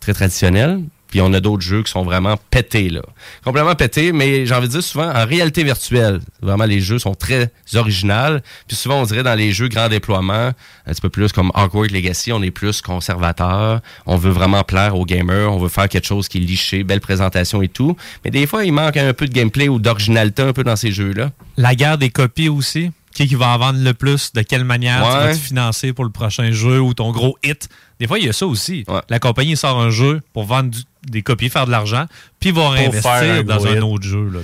très 0.00 0.14
traditionnelles. 0.14 0.80
Puis 1.16 1.22
on 1.22 1.32
a 1.32 1.40
d'autres 1.40 1.62
jeux 1.62 1.82
qui 1.82 1.90
sont 1.90 2.02
vraiment 2.02 2.36
pétés, 2.50 2.90
là. 2.90 3.00
Complètement 3.42 3.74
pétés, 3.74 4.12
mais 4.12 4.44
j'ai 4.44 4.54
envie 4.54 4.66
de 4.66 4.72
dire 4.72 4.82
souvent 4.82 5.08
en 5.10 5.24
réalité 5.24 5.64
virtuelle. 5.64 6.20
Vraiment, 6.42 6.66
les 6.66 6.82
jeux 6.82 6.98
sont 6.98 7.14
très 7.14 7.50
originaux. 7.74 8.38
Puis 8.68 8.76
souvent, 8.76 9.00
on 9.00 9.04
dirait 9.04 9.22
dans 9.22 9.34
les 9.34 9.50
jeux 9.50 9.68
grand 9.68 9.88
déploiement, 9.88 10.50
un 10.86 10.92
petit 10.92 11.00
peu 11.00 11.08
plus 11.08 11.32
comme 11.32 11.50
Hogwarts 11.54 11.86
Legacy, 11.90 12.32
on 12.32 12.42
est 12.42 12.50
plus 12.50 12.82
conservateur. 12.82 13.80
On 14.04 14.16
veut 14.18 14.30
vraiment 14.30 14.62
plaire 14.62 14.94
aux 14.94 15.06
gamers. 15.06 15.50
On 15.50 15.56
veut 15.56 15.70
faire 15.70 15.88
quelque 15.88 16.06
chose 16.06 16.28
qui 16.28 16.36
est 16.36 16.42
liché, 16.42 16.84
belle 16.84 17.00
présentation 17.00 17.62
et 17.62 17.68
tout. 17.68 17.96
Mais 18.22 18.30
des 18.30 18.46
fois, 18.46 18.66
il 18.66 18.72
manque 18.74 18.98
un 18.98 19.14
peu 19.14 19.26
de 19.26 19.32
gameplay 19.32 19.70
ou 19.70 19.78
d'originalité 19.78 20.42
un 20.42 20.52
peu 20.52 20.64
dans 20.64 20.76
ces 20.76 20.92
jeux-là. 20.92 21.30
La 21.56 21.74
guerre 21.74 21.96
des 21.96 22.10
copies 22.10 22.50
aussi. 22.50 22.90
Qui, 23.14 23.34
va 23.34 23.48
en 23.48 23.56
vendre 23.56 23.78
le 23.82 23.94
plus? 23.94 24.34
De 24.34 24.42
quelle 24.42 24.64
manière 24.64 25.00
tu 25.00 25.08
Ouais. 25.08 25.28
vas 25.28 25.32
te 25.32 25.38
financer 25.38 25.94
pour 25.94 26.04
le 26.04 26.10
prochain 26.10 26.52
jeu 26.52 26.78
ou 26.80 26.92
ton 26.92 27.12
gros 27.12 27.38
hit? 27.42 27.70
Des 27.98 28.06
fois, 28.06 28.18
il 28.18 28.26
y 28.26 28.28
a 28.28 28.34
ça 28.34 28.46
aussi. 28.46 28.84
La 29.08 29.18
compagnie 29.18 29.56
sort 29.56 29.80
un 29.80 29.88
jeu 29.88 30.20
pour 30.34 30.44
vendre 30.44 30.68
du- 30.68 30.82
des 31.10 31.22
copies, 31.22 31.48
faire 31.48 31.66
de 31.66 31.70
l'argent, 31.70 32.06
puis 32.40 32.50
va 32.50 32.62
Pour 32.62 32.74
faire 32.74 32.88
investir 32.88 33.12
un 33.12 33.42
dans 33.42 33.66
un 33.66 33.76
hit. 33.76 33.82
autre 33.82 34.04
jeu. 34.04 34.28
Là, 34.32 34.40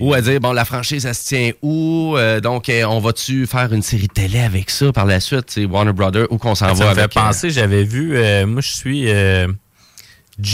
Ou 0.00 0.14
à 0.14 0.20
dire, 0.20 0.40
bon, 0.40 0.52
la 0.52 0.64
franchise, 0.64 1.02
ça 1.02 1.14
se 1.14 1.26
tient 1.28 1.52
où? 1.62 2.14
Euh, 2.16 2.40
donc, 2.40 2.68
euh, 2.68 2.84
on 2.84 2.98
va-tu 3.00 3.46
faire 3.46 3.72
une 3.72 3.82
série 3.82 4.08
de 4.08 4.12
télé 4.12 4.38
avec 4.40 4.70
ça 4.70 4.92
par 4.92 5.06
la 5.06 5.20
suite? 5.20 5.58
Warner 5.70 5.92
Brothers, 5.92 6.26
où 6.30 6.38
qu'on 6.38 6.54
s'en 6.54 6.74
Ça 6.74 6.84
va 6.84 6.94
fait 6.94 7.00
avec... 7.02 7.16
euh, 7.16 7.20
penser, 7.20 7.50
j'avais 7.50 7.84
vu, 7.84 8.16
euh, 8.16 8.46
moi 8.46 8.60
je 8.60 8.68
suis 8.68 9.08
euh, 9.10 9.46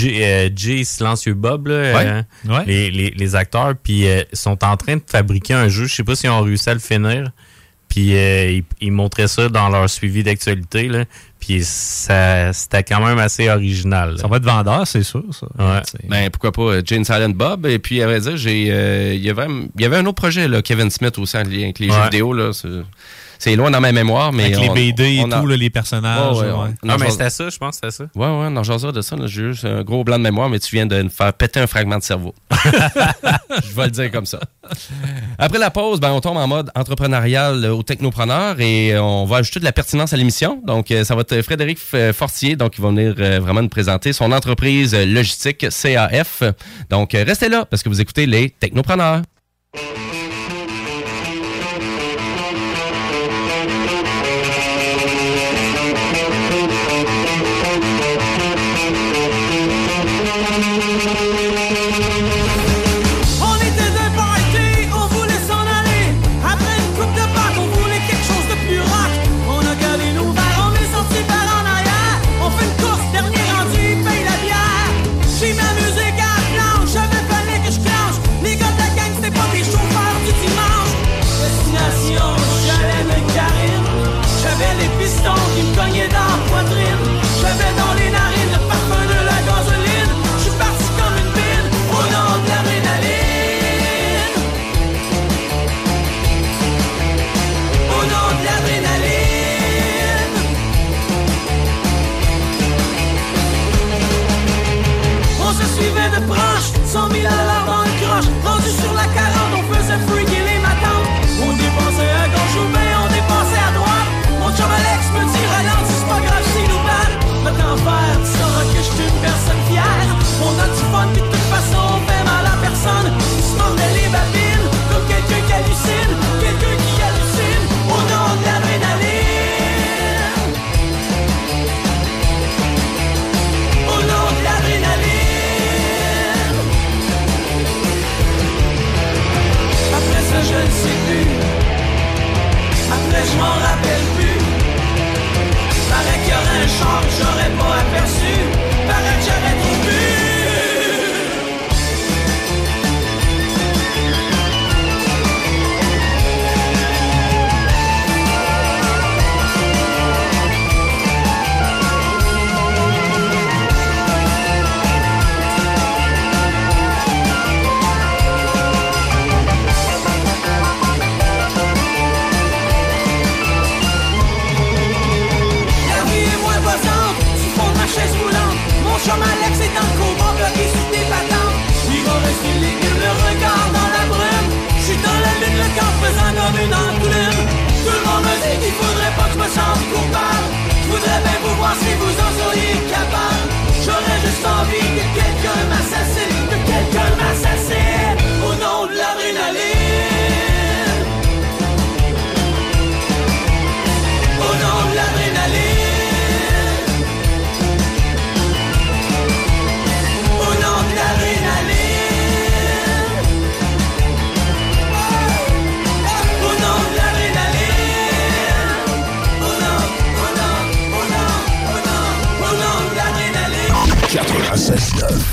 euh, 0.04 0.50
Jay 0.56 0.84
Silencieux 0.84 1.34
Bob, 1.34 1.68
là, 1.68 1.74
Ouais. 1.94 2.06
euh, 2.06 2.22
Ouais. 2.46 2.64
Les, 2.66 2.90
les- 2.90 3.10
les 3.10 3.34
acteurs, 3.36 3.74
puis 3.82 4.08
euh, 4.08 4.22
sont 4.32 4.64
en 4.64 4.76
train 4.76 4.96
de 4.96 5.02
fabriquer 5.06 5.54
un 5.54 5.68
jeu. 5.68 5.86
Je 5.86 5.94
sais 5.94 6.04
pas 6.04 6.14
s'ils 6.16 6.30
ont 6.30 6.40
réussi 6.42 6.70
à 6.70 6.74
le 6.74 6.80
finir. 6.80 7.30
Puis 7.88 8.16
euh, 8.16 8.50
ils, 8.50 8.64
ils 8.80 8.90
montraient 8.92 9.28
ça 9.28 9.48
dans 9.48 9.68
leur 9.68 9.88
suivi 9.88 10.22
d'actualité. 10.24 10.88
Puis 11.46 11.62
ça, 11.62 12.52
c'était 12.54 12.82
quand 12.82 13.04
même 13.06 13.18
assez 13.18 13.50
original. 13.50 14.16
Ça 14.18 14.26
va 14.28 14.38
être 14.38 14.44
vendeur, 14.46 14.86
c'est 14.86 15.02
sûr. 15.02 15.22
Ça. 15.30 15.46
Ouais. 15.58 15.82
Ben, 16.08 16.30
pourquoi 16.30 16.52
pas 16.52 16.62
euh, 16.76 16.82
Jane 16.84 17.04
Silent 17.04 17.30
Bob. 17.34 17.66
Et 17.66 17.78
puis, 17.78 18.00
à 18.02 18.06
vrai 18.06 18.20
dire, 18.20 18.36
j'ai, 18.38 18.68
euh, 18.70 19.12
il 19.14 19.22
y 19.22 19.28
avait, 19.28 19.46
il 19.76 19.82
y 19.82 19.84
avait 19.84 19.96
un 19.98 20.06
autre 20.06 20.14
projet, 20.22 20.48
là, 20.48 20.62
Kevin 20.62 20.90
Smith 20.90 21.18
aussi, 21.18 21.36
avec 21.36 21.78
les 21.78 21.88
Ouais. 21.90 21.94
jeux 21.94 22.02
vidéo. 22.04 22.32
Là, 22.32 22.52
c'est, 22.54 22.68
c'est 23.38 23.56
loin 23.56 23.70
dans 23.70 23.80
ma 23.82 23.92
mémoire, 23.92 24.32
mais... 24.32 24.44
Avec 24.44 24.58
les 24.60 24.70
on- 24.70 24.74
BD 24.74 25.04
et 25.16 25.20
on 25.22 25.30
a- 25.32 25.40
tout, 25.40 25.46
là, 25.46 25.56
les 25.56 25.68
personnages. 25.68 26.38
Ouais, 26.38 26.44
ouais, 26.46 26.50
ouais. 26.52 26.58
ouais. 26.62 26.68
Non, 26.82 26.94
Non, 26.94 26.96
mais 26.98 27.10
c'était 27.10 27.28
ça, 27.28 27.50
je 27.50 27.58
pense 27.58 27.78
que 27.78 27.90
c'était 27.90 28.04
ça. 28.04 28.18
Ouais, 28.18 28.40
ouais, 28.40 28.48
non, 28.48 28.62
j'en 28.62 28.76
de 28.90 29.02
ça. 29.02 29.16
là. 29.16 29.26
J'ai 29.26 29.52
juste 29.52 29.66
un 29.66 29.82
gros 29.82 30.02
blanc 30.02 30.16
de 30.18 30.22
mémoire, 30.22 30.48
mais 30.48 30.58
tu 30.60 30.74
viens 30.74 30.86
de 30.86 31.02
me 31.02 31.08
faire 31.10 31.32
péter 31.34 31.60
un 31.60 31.66
fragment 31.66 31.98
de 31.98 32.02
cerveau. 32.04 32.34
Je 32.54 33.74
vais 33.76 33.84
le 33.84 33.90
dire 33.90 34.10
comme 34.10 34.26
ça. 34.26 34.40
Après 35.38 35.58
la 35.58 35.70
pause, 35.70 36.00
ben, 36.00 36.12
on 36.12 36.20
tombe 36.20 36.36
en 36.36 36.46
mode 36.46 36.70
entrepreneurial 36.74 37.64
euh, 37.64 37.74
au 37.74 37.82
technopreneur 37.82 38.60
et 38.60 38.94
euh, 38.94 39.02
on 39.02 39.24
va 39.24 39.38
ajouter 39.38 39.58
de 39.58 39.64
la 39.64 39.72
pertinence 39.72 40.12
à 40.12 40.16
l'émission. 40.16 40.60
Donc, 40.64 40.90
euh, 40.90 41.04
ça 41.04 41.14
va 41.14 41.22
être 41.22 41.42
Frédéric 41.42 41.78
Fortier, 42.12 42.56
donc 42.56 42.78
il 42.78 42.82
va 42.82 42.88
venir 42.88 43.14
vraiment 43.40 43.62
nous 43.62 43.68
présenter 43.68 44.12
son 44.12 44.32
entreprise 44.32 44.94
logistique 44.94 45.66
CAF. 45.70 46.42
Donc, 46.90 47.12
restez 47.12 47.48
là 47.48 47.64
parce 47.64 47.82
que 47.82 47.88
vous 47.88 48.00
écoutez 48.00 48.26
les 48.26 48.50
technopreneurs. 48.50 49.22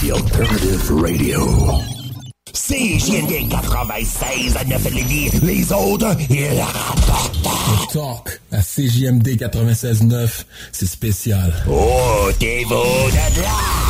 The 0.02 0.14
Alternative 0.14 0.92
Radio. 1.00 1.40
CJND 2.54 3.50
96 3.50 4.58
à 4.58 4.64
9 4.64 4.94
Lévis. 4.96 5.30
Les 5.44 5.72
autres, 5.72 6.18
ils 6.28 6.60
rapportent. 6.60 7.94
Talk 7.94 8.42
à 8.52 8.64
CJMD 8.64 9.38
96.9, 9.38 10.44
c'est 10.72 10.88
spécial. 10.88 11.54
Oh, 11.70 12.32
t'es 12.40 12.66
beau 12.68 12.84
de 13.12 13.42
là! 13.42 13.81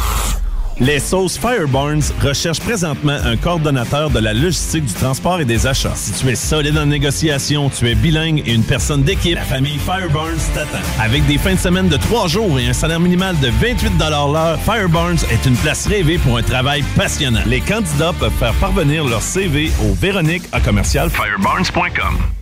Les 0.82 0.98
sauces 0.98 1.38
Fireburns 1.38 2.12
recherchent 2.24 2.60
présentement 2.60 3.16
un 3.24 3.38
coordonnateur 3.38 4.10
de 4.10 4.18
la 4.18 4.34
logistique 4.34 4.86
du 4.86 4.94
transport 4.94 5.40
et 5.40 5.46
des 5.46 5.68
achats. 5.68 5.94
Si 5.96 6.12
tu 6.12 6.28
es 6.28 6.34
solide 6.34 6.76
en 6.76 6.88
négociation, 6.88 7.70
tu 7.70 7.88
es 7.88 7.94
bilingue 7.94 8.42
et 8.48 8.54
une 8.54 8.64
personne 8.64 9.04
d'équipe, 9.04 9.36
la 9.36 9.44
famille 9.44 9.78
Fireburns 9.78 10.42
t'attend. 10.56 10.80
Avec 11.00 11.28
des 11.28 11.38
fins 11.38 11.54
de 11.54 11.60
semaine 11.60 11.88
de 11.88 11.98
trois 11.98 12.28
jours 12.28 12.60
et 12.60 12.68
un 12.68 12.74
salaire 12.74 13.00
minimal 13.00 13.40
de 13.40 13.50
28 13.50 13.92
l'heure, 14.10 14.60
Fireburns 14.62 15.24
est 15.30 15.46
une 15.46 15.56
place 15.58 15.86
rêvée 15.86 16.18
pour 16.18 16.38
un 16.38 16.44
travail 16.44 16.84
passionnant. 16.96 17.42
Les 17.46 17.62
candidats 17.62 18.14
peuvent 18.20 18.32
faire 18.40 18.56
parvenir 18.56 19.06
leur 19.06 19.22
CV 19.22 19.72
au 19.84 19.94
Véronique 19.94 20.44
à 20.52 20.60
commercial 20.60 21.12
fireburns.com. 21.12 22.41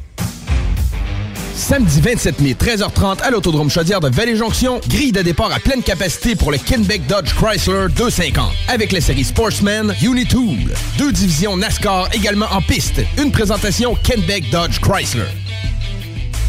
Samedi 1.60 2.00
27 2.00 2.40
mai, 2.40 2.54
13h30 2.54 3.22
à 3.22 3.32
l'Autodrome 3.32 3.70
Chaudière 3.70 4.00
de 4.00 4.08
Vallée-Jonction, 4.08 4.80
grille 4.88 5.12
de 5.12 5.22
départ 5.22 5.52
à 5.52 5.60
pleine 5.60 5.84
capacité 5.84 6.34
pour 6.34 6.52
le 6.52 6.58
Kenbeck 6.58 7.06
Dodge 7.06 7.34
Chrysler 7.36 7.88
250. 7.98 8.50
Avec 8.70 8.94
les 8.94 9.02
séries 9.02 9.26
Sportsman, 9.26 9.94
Unitool. 10.02 10.74
Deux 10.98 11.12
divisions 11.12 11.58
NASCAR 11.58 12.08
également 12.14 12.48
en 12.52 12.62
piste. 12.62 13.02
Une 13.22 13.32
présentation 13.32 13.94
Kenbeck 14.04 14.50
Dodge 14.50 14.80
Chrysler. 14.80 15.26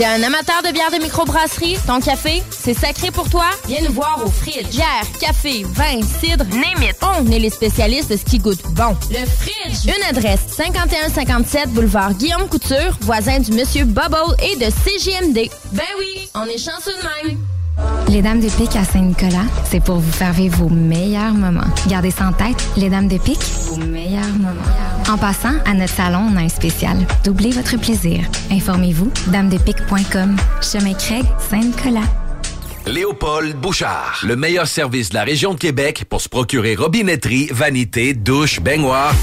T'es 0.00 0.06
un 0.06 0.22
amateur 0.22 0.62
de 0.62 0.72
bière 0.72 0.90
de 0.90 0.96
microbrasserie? 0.96 1.76
Ton 1.86 2.00
café, 2.00 2.42
c'est 2.48 2.72
sacré 2.72 3.10
pour 3.10 3.28
toi? 3.28 3.44
Viens 3.68 3.82
nous 3.82 3.92
voir 3.92 4.18
au 4.24 4.30
Fridge. 4.30 4.70
Bière, 4.70 5.04
café, 5.20 5.62
vin, 5.74 6.00
cidre, 6.00 6.46
name 6.46 6.88
it. 6.88 6.96
On 7.02 7.30
est 7.30 7.38
les 7.38 7.50
spécialistes 7.50 8.10
de 8.10 8.16
ce 8.16 8.24
qui 8.24 8.38
goûte 8.38 8.62
bon. 8.70 8.96
Le 9.10 9.26
Fridge! 9.26 9.94
Une 9.94 10.02
adresse, 10.08 10.40
5157 10.56 11.68
boulevard 11.74 12.14
Guillaume 12.14 12.48
Couture, 12.48 12.96
voisin 13.02 13.40
du 13.40 13.52
Monsieur 13.52 13.84
Bubble 13.84 14.34
et 14.42 14.56
de 14.56 14.70
CGMD. 14.70 15.50
Ben 15.72 15.82
oui, 15.98 16.30
on 16.34 16.46
est 16.46 16.56
chanceux 16.56 16.94
de 16.94 17.28
même. 17.28 17.49
Les 18.08 18.22
Dames 18.22 18.40
de 18.40 18.48
Pique 18.48 18.74
à 18.74 18.84
Saint-Nicolas, 18.84 19.44
c'est 19.64 19.82
pour 19.82 19.96
vous 19.96 20.10
faire 20.10 20.32
vos 20.32 20.68
meilleurs 20.68 21.32
moments. 21.32 21.68
Gardez 21.88 22.10
ça 22.10 22.26
en 22.26 22.32
tête, 22.32 22.56
les 22.76 22.90
Dames 22.90 23.06
de 23.06 23.18
Pique, 23.18 23.42
vos 23.68 23.76
meilleurs 23.76 24.32
moments. 24.36 24.60
En 25.08 25.16
passant, 25.16 25.54
à 25.64 25.74
notre 25.74 25.94
salon, 25.94 26.28
on 26.32 26.36
a 26.36 26.40
un 26.40 26.48
spécial. 26.48 26.96
Doublez 27.24 27.50
votre 27.50 27.78
plaisir. 27.78 28.20
Informez-vous, 28.50 29.10
damedepique.com. 29.28 30.36
Chemin 30.60 30.94
Craig, 30.94 31.24
Saint-Nicolas. 31.50 32.08
Léopold 32.86 33.56
Bouchard, 33.56 34.20
le 34.24 34.34
meilleur 34.36 34.66
service 34.66 35.10
de 35.10 35.14
la 35.14 35.24
région 35.24 35.54
de 35.54 35.58
Québec 35.58 36.04
pour 36.08 36.20
se 36.20 36.28
procurer 36.28 36.74
robinetterie, 36.74 37.48
vanité, 37.52 38.14
douche, 38.14 38.60
baignoire. 38.60 39.14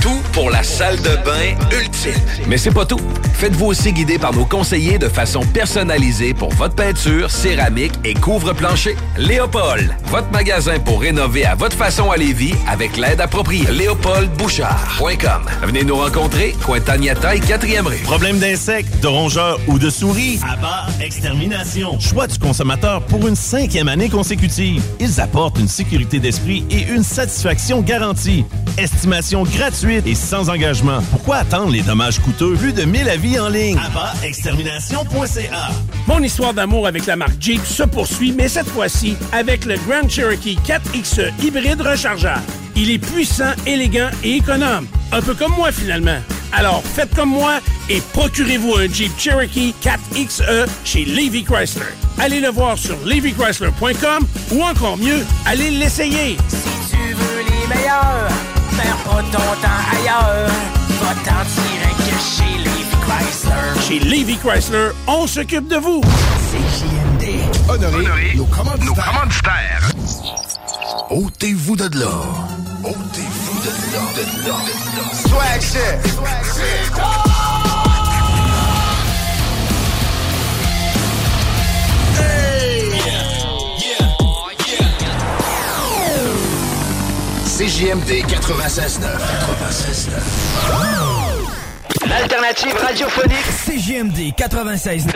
Tout 0.00 0.20
pour 0.32 0.50
la 0.50 0.62
salle 0.62 0.96
de 0.98 1.16
bain 1.24 1.56
ultime. 1.70 2.20
Mais 2.48 2.58
c'est 2.58 2.70
pas 2.70 2.86
tout. 2.86 3.00
Faites-vous 3.34 3.66
aussi 3.66 3.92
guider 3.92 4.18
par 4.18 4.32
nos 4.32 4.44
conseillers 4.44 4.98
de 4.98 5.08
façon 5.08 5.40
personnalisée 5.40 6.32
pour 6.34 6.50
votre 6.50 6.74
peinture, 6.74 7.30
céramique 7.30 7.92
et 8.04 8.14
couvre-plancher. 8.14 8.96
Léopold, 9.18 9.94
votre 10.06 10.30
magasin 10.30 10.78
pour 10.78 11.00
rénover 11.00 11.44
à 11.44 11.54
votre 11.54 11.76
façon 11.76 12.10
à 12.10 12.16
Lévis 12.16 12.54
avec 12.68 12.96
l'aide 12.96 13.20
appropriée. 13.20 13.66
LéopoldBouchard.com. 13.70 15.42
Venez 15.62 15.84
nous 15.84 15.96
rencontrer, 15.96 16.54
Cointagnata 16.64 17.34
et 17.34 17.40
4e 17.40 17.86
rue. 17.86 17.96
Problème 17.98 18.38
d'insectes, 18.38 19.00
de 19.00 19.08
rongeurs 19.08 19.58
ou 19.66 19.78
de 19.78 19.90
souris? 19.90 20.38
Abba 20.48 20.86
Extermination. 21.00 21.98
Choix 21.98 22.26
du 22.26 22.38
consommateur 22.38 23.02
pour 23.02 23.26
une 23.26 23.36
cinquième 23.36 23.88
année 23.88 24.08
consécutive. 24.08 24.82
Ils 25.00 25.20
apportent 25.20 25.58
une 25.58 25.68
sécurité 25.68 26.20
d'esprit 26.20 26.64
et 26.70 26.82
une 26.82 27.02
satisfaction 27.02 27.80
garantie. 27.80 28.44
Estimation 28.78 29.42
gratuite 29.42 29.71
et 30.06 30.14
sans 30.14 30.50
engagement. 30.50 31.00
Pourquoi 31.10 31.36
attendre 31.36 31.72
les 31.72 31.82
dommages 31.82 32.18
coûteux? 32.20 32.54
Plus 32.54 32.72
de 32.72 32.82
1000 32.84 33.08
avis 33.08 33.38
en 33.40 33.48
ligne. 33.48 33.78
AbbaExtermination.ca 33.78 35.70
Mon 36.06 36.22
histoire 36.22 36.52
d'amour 36.52 36.86
avec 36.86 37.06
la 37.06 37.16
marque 37.16 37.40
Jeep 37.40 37.64
se 37.64 37.82
poursuit, 37.82 38.32
mais 38.32 38.48
cette 38.48 38.68
fois-ci 38.68 39.16
avec 39.32 39.64
le 39.64 39.76
Grand 39.86 40.08
Cherokee 40.08 40.58
4XE 40.66 41.32
hybride 41.42 41.80
rechargeable. 41.80 42.42
Il 42.76 42.90
est 42.90 42.98
puissant, 42.98 43.52
élégant 43.66 44.10
et 44.22 44.36
économe. 44.36 44.86
Un 45.10 45.22
peu 45.22 45.34
comme 45.34 45.52
moi, 45.52 45.72
finalement. 45.72 46.20
Alors, 46.52 46.82
faites 46.84 47.14
comme 47.14 47.30
moi 47.30 47.60
et 47.88 48.00
procurez-vous 48.12 48.76
un 48.76 48.88
Jeep 48.92 49.12
Cherokee 49.18 49.74
4XE 49.82 50.66
chez 50.84 51.04
Levy 51.06 51.44
Chrysler. 51.44 51.86
Allez 52.18 52.40
le 52.40 52.50
voir 52.50 52.76
sur 52.76 52.96
levychrysler.com 53.06 54.26
ou 54.52 54.62
encore 54.62 54.98
mieux, 54.98 55.24
allez 55.46 55.70
l'essayer. 55.70 56.36
Si 56.48 56.94
tu 56.94 57.14
veux 57.14 57.42
les 57.42 57.74
meilleurs, 57.74 58.28
ton 59.30 59.38
temps 59.60 59.82
ailleurs. 59.92 60.50
Va 61.00 61.14
tant 61.24 61.44
tiré 61.54 61.90
que 61.98 62.16
chez 62.20 62.58
Levi 62.58 62.96
Chrysler. 63.06 63.80
Chez 63.86 63.98
Levi 63.98 64.36
Chrysler, 64.38 64.90
on 65.06 65.26
s'occupe 65.26 65.68
de 65.68 65.76
vous. 65.76 66.00
CJMD. 66.50 67.24
Honorez 67.68 68.36
nos 68.36 68.44
commanditaires. 68.44 69.90
Ôtez-vous 71.10 71.76
de 71.76 71.98
là. 71.98 72.10
Ôtez-vous 72.84 73.60
de 73.60 73.72
là. 73.92 74.02
De 74.16 74.48
là. 74.48 74.56
Swag 75.14 75.60
shit. 75.60 77.31
CJMD 87.62 88.24
96.9. 88.24 89.06
96.9. 89.62 92.08
L'alternative 92.08 92.76
radiophonique 92.76 93.46
CJMD 93.64 94.34
96. 94.36 95.06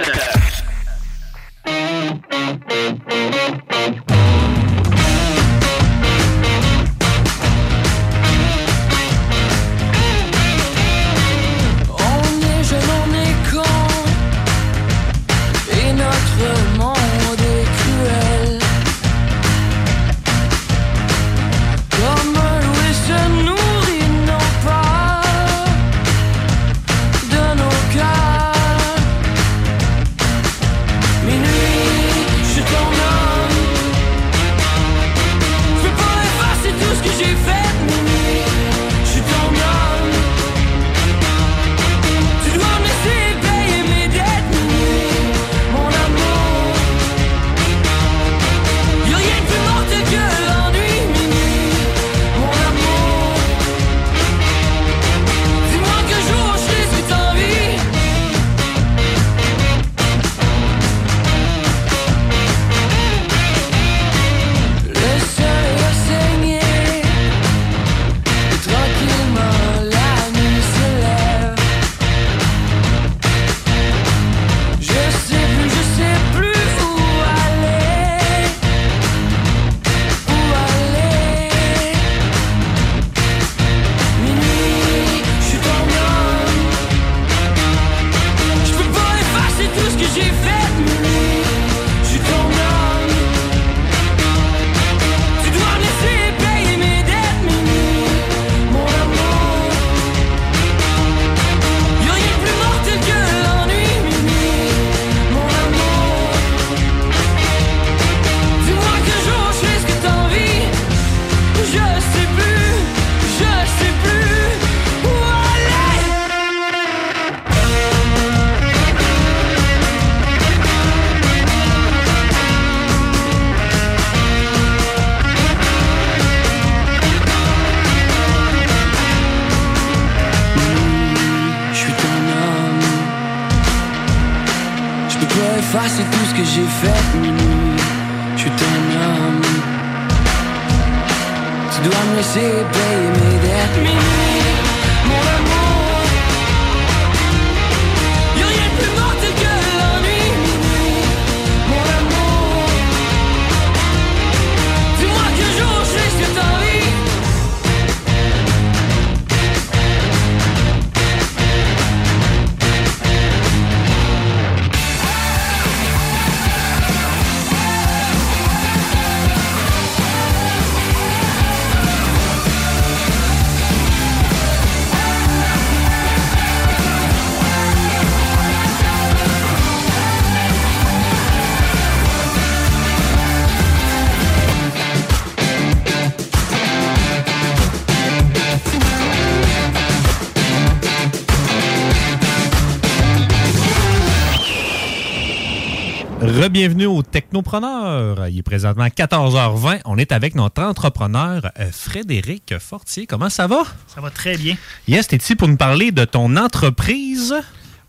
Re-bienvenue 196.66 196.86
au 196.86 197.02
Technopreneur. 197.04 198.26
Il 198.26 198.38
est 198.38 198.42
présentement 198.42 198.86
14h20. 198.86 199.82
On 199.84 199.98
est 199.98 200.10
avec 200.10 200.34
notre 200.34 200.60
entrepreneur 200.64 201.40
euh, 201.60 201.70
Frédéric 201.70 202.58
Fortier. 202.58 203.06
Comment 203.06 203.30
ça 203.30 203.46
va? 203.46 203.62
Ça 203.86 204.00
va 204.00 204.10
très 204.10 204.36
bien. 204.36 204.56
Yes, 204.88 205.06
t'es 205.06 205.16
ici 205.16 205.36
pour 205.36 205.46
nous 205.46 205.56
parler 205.56 205.92
de 205.92 206.04
ton 206.04 206.36
entreprise. 206.36 207.32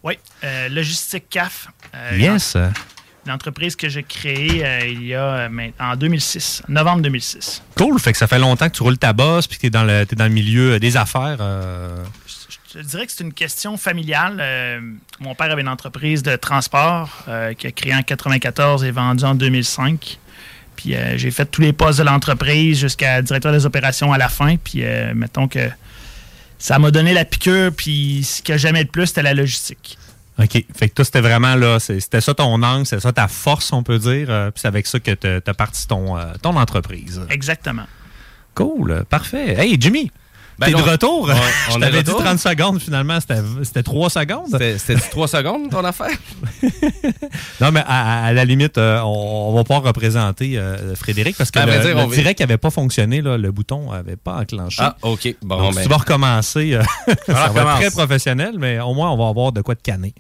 Oui, 0.04 0.20
euh, 0.44 0.70
Logistique 0.70 1.28
CAF. 1.28 1.70
euh, 1.96 2.18
Yes. 2.20 2.56
Une 3.26 3.32
entreprise 3.34 3.76
que 3.76 3.90
j'ai 3.90 4.04
créée 4.04 4.64
euh, 4.64 4.86
il 4.88 5.06
y 5.08 5.16
a 5.16 5.50
en 5.80 5.96
2006, 5.96 6.62
novembre 6.70 7.02
2006. 7.02 7.64
Cool. 7.76 8.00
Fait 8.00 8.12
que 8.12 8.18
ça 8.20 8.28
fait 8.28 8.38
longtemps 8.40 8.70
que 8.70 8.76
tu 8.78 8.84
roules 8.84 9.00
ta 9.00 9.12
bosse 9.12 9.48
puis 9.48 9.58
que 9.58 9.64
t'es 9.64 9.70
dans 9.72 9.84
le, 9.86 10.06
t'es 10.06 10.16
dans 10.16 10.26
le 10.26 10.30
milieu 10.30 10.80
des 10.80 10.98
affaires. 10.98 11.40
Je 12.78 12.84
dirais 12.84 13.08
que 13.08 13.12
c'est 13.12 13.24
une 13.24 13.34
question 13.34 13.76
familiale. 13.76 14.38
Euh, 14.40 14.80
mon 15.20 15.34
père 15.34 15.50
avait 15.50 15.62
une 15.62 15.68
entreprise 15.68 16.22
de 16.22 16.36
transport 16.36 17.24
euh, 17.28 17.54
qui 17.54 17.66
a 17.66 17.72
créé 17.72 17.96
en 17.96 18.04
94 18.04 18.84
et 18.84 18.92
vendue 18.92 19.24
en 19.24 19.34
2005. 19.34 20.20
Puis 20.76 20.96
euh, 20.96 21.18
j'ai 21.18 21.32
fait 21.32 21.46
tous 21.48 21.62
les 21.62 21.74
postes 21.74 21.98
de 21.98 22.04
l'entreprise 22.04 22.80
jusqu'à 22.80 23.24
directeur 23.24 23.52
des 23.52 23.66
opérations 23.66 24.14
à 24.14 24.20
la 24.20 24.30
fin. 24.30 24.58
Puis 24.58 24.84
mettons 25.16 25.48
que 25.48 25.68
ça 26.60 26.78
m'a 26.78 26.92
donné 26.92 27.16
la 27.16 27.26
piqûre. 27.26 27.72
Puis 27.76 28.24
ce 28.24 28.44
que 28.44 28.58
j'aimais 28.58 28.84
le 28.84 28.90
plus, 28.90 29.08
c'était 29.08 29.24
la 29.24 29.34
logistique. 29.34 29.98
OK. 30.38 30.64
Fait 30.76 30.90
que 30.90 30.94
toi, 30.94 31.04
c'était 31.04 31.22
vraiment 31.22 31.56
là, 31.56 31.80
c'était 31.80 32.22
ça 32.22 32.36
ton 32.36 32.62
angle, 32.62 32.86
c'était 32.86 33.02
ça 33.02 33.12
ta 33.12 33.28
force, 33.28 33.74
on 33.74 33.82
peut 33.82 33.98
dire. 33.98 34.28
Puis 34.54 34.62
c'est 34.62 34.68
avec 34.68 34.86
ça 34.86 35.00
que 35.00 35.12
tu 35.12 35.28
as 35.28 35.54
parti 35.56 35.88
ton, 35.88 36.16
ton 36.44 36.56
entreprise. 36.56 37.22
Exactement. 37.32 37.88
Cool. 38.54 39.04
Parfait. 39.10 39.56
Hey, 39.60 39.78
Jimmy, 39.80 40.12
T'es 40.66 40.72
de 40.72 40.76
retour? 40.78 41.30
Je 41.70 41.74
on 41.76 41.78
est 41.78 41.80
t'avais 41.82 41.98
de 42.00 42.04
dit 42.04 42.12
retour. 42.12 42.24
30 42.26 42.40
secondes, 42.40 42.82
finalement, 42.82 43.20
c'était 43.20 43.42
c'était 43.64 43.84
3 43.84 44.10
secondes. 44.10 44.48
C'était- 44.52 44.78
C'était 44.78 45.00
3 45.10 45.28
secondes, 45.28 45.70
ton 45.70 45.84
affaire? 45.84 46.10
Non, 47.62 47.72
mais 47.72 47.82
à, 47.88 48.34
la 48.34 48.46
limite, 48.46 48.78
euh, 48.78 49.00
on, 49.02 49.50
on 49.50 49.56
va 49.56 49.64
pouvoir 49.64 49.84
représenter 49.84 50.58
euh, 50.58 50.96
Frédéric 50.96 51.36
parce 51.38 51.50
que 51.50 51.58
Ben, 51.60 51.66
le, 51.66 51.80
dire, 51.86 51.98
on 51.98 52.08
direct 52.08 52.40
n'avait 52.40 52.58
pas 52.58 52.70
fonctionné, 52.70 53.22
là, 53.22 53.38
le 53.38 53.52
bouton 53.52 53.92
n'avait 53.92 54.16
pas 54.16 54.38
enclenché. 54.42 54.78
Ah, 54.82 54.96
OK. 55.02 55.36
Bon, 55.42 55.58
Donc, 55.58 55.76
ben- 55.76 55.84
tu 55.84 55.90
vas 55.90 55.98
recommencer. 55.98 56.74
euh, 56.76 56.84
ça 57.26 57.48
va 57.50 57.62
être 57.62 57.76
très 57.80 57.92
professionnel, 57.92 58.56
mais 58.60 58.80
au 58.80 58.94
moins, 58.94 59.12
on 59.12 59.18
va 59.18 59.28
avoir 59.30 59.52
de 59.52 59.62
quoi 59.62 59.76
te 59.76 59.82
canner. 59.82 60.14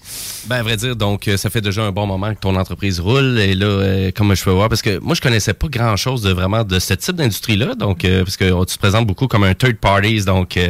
Ben, 0.47 0.57
à 0.57 0.64
vrai 0.64 0.77
dire, 0.77 0.95
donc, 0.95 1.30
ça 1.38 1.49
fait 1.49 1.61
déjà 1.61 1.84
un 1.84 1.91
bon 1.91 2.07
moment 2.07 2.34
que 2.34 2.39
ton 2.39 2.55
entreprise 2.55 2.99
roule. 2.99 3.38
Et 3.39 3.53
là, 3.53 4.11
comme 4.15 4.35
je 4.35 4.43
peux 4.43 4.51
voir, 4.51 4.69
parce 4.69 4.81
que 4.81 4.97
moi, 4.99 5.14
je 5.15 5.22
connaissais 5.22 5.53
pas 5.53 5.68
grand-chose 5.68 6.22
de 6.23 6.31
vraiment 6.31 6.64
de 6.64 6.80
ce 6.80 6.93
type 6.95 7.15
d'industrie-là. 7.15 7.76
Donc, 7.76 8.01
parce 8.23 8.38
que 8.38 8.65
tu 8.65 8.73
te 8.76 8.80
présentes 8.80 9.05
beaucoup 9.05 9.27
comme 9.27 9.43
un 9.43 9.53
third 9.53 9.77
parties, 9.77 10.27
donc 10.28 10.58
euh, 10.58 10.70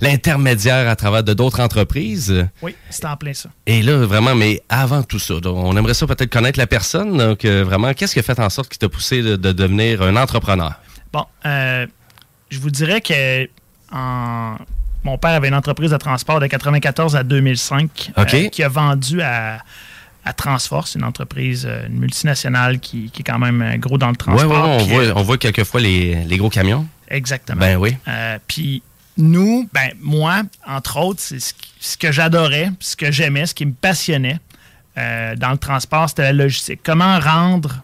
l'intermédiaire 0.00 0.88
à 0.88 0.96
travers 0.96 1.22
de 1.22 1.32
d'autres 1.34 1.60
entreprises. 1.60 2.46
Oui, 2.62 2.74
c'est 2.90 3.04
en 3.04 3.16
plein 3.16 3.32
ça. 3.34 3.48
Et 3.66 3.82
là, 3.82 4.04
vraiment, 4.04 4.34
mais 4.34 4.60
avant 4.68 5.02
tout 5.02 5.18
ça, 5.20 5.34
donc, 5.40 5.56
on 5.56 5.76
aimerait 5.76 5.94
ça 5.94 6.06
peut-être 6.06 6.30
connaître 6.32 6.58
la 6.58 6.66
personne. 6.66 7.16
Donc, 7.16 7.44
euh, 7.44 7.62
vraiment, 7.64 7.92
qu'est-ce 7.94 8.14
qui 8.14 8.20
a 8.20 8.22
fait 8.22 8.38
en 8.40 8.50
sorte 8.50 8.68
qui 8.70 8.78
t'a 8.78 8.88
poussé 8.88 9.22
de, 9.22 9.36
de 9.36 9.52
devenir 9.52 10.02
un 10.02 10.16
entrepreneur? 10.16 10.74
Bon, 11.12 11.24
euh, 11.46 11.86
je 12.50 12.58
vous 12.58 12.70
dirais 12.70 13.00
que 13.00 13.48
en- 13.92 14.56
mon 15.04 15.18
père 15.18 15.32
avait 15.32 15.48
une 15.48 15.54
entreprise 15.54 15.90
de 15.90 15.96
transport 15.98 16.40
de 16.40 16.46
94 16.46 17.14
à 17.14 17.22
2005 17.22 18.12
OK. 18.16 18.34
euh, 18.34 18.48
qui 18.48 18.62
a 18.62 18.68
vendu 18.68 19.20
à, 19.20 19.58
à 20.24 20.32
Transforce, 20.32 20.94
une 20.94 21.04
entreprise, 21.04 21.68
une 21.88 21.98
multinationale 21.98 22.80
qui, 22.80 23.10
qui 23.10 23.20
est 23.20 23.24
quand 23.24 23.38
même 23.38 23.76
gros 23.78 23.98
dans 23.98 24.08
le 24.08 24.16
transport. 24.16 24.50
ouais, 24.50 24.56
on, 24.82 24.84
voit, 24.86 25.02
on 25.16 25.22
voit 25.22 25.36
quelquefois 25.36 25.80
les, 25.80 26.24
les 26.24 26.36
gros 26.38 26.48
camions. 26.48 26.86
Exactement. 27.08 27.60
Ben 27.60 27.76
oui. 27.76 27.94
Euh, 28.08 28.38
Puis 28.48 28.82
nous, 29.16 29.68
ben 29.72 29.90
moi, 30.00 30.42
entre 30.66 30.98
autres, 30.98 31.20
c'est 31.20 31.38
ce, 31.38 31.96
que 31.96 32.10
j'adorais, 32.10 32.70
ce 32.80 32.96
que 32.96 33.12
j'aimais, 33.12 33.46
ce 33.46 33.54
qui 33.54 33.66
me 33.66 33.72
passionnait 33.72 34.38
euh, 34.98 35.36
dans 35.36 35.50
le 35.50 35.58
transport, 35.58 36.08
c'était 36.08 36.22
la 36.22 36.32
logistique. 36.32 36.80
Comment 36.82 37.18
rendre 37.20 37.82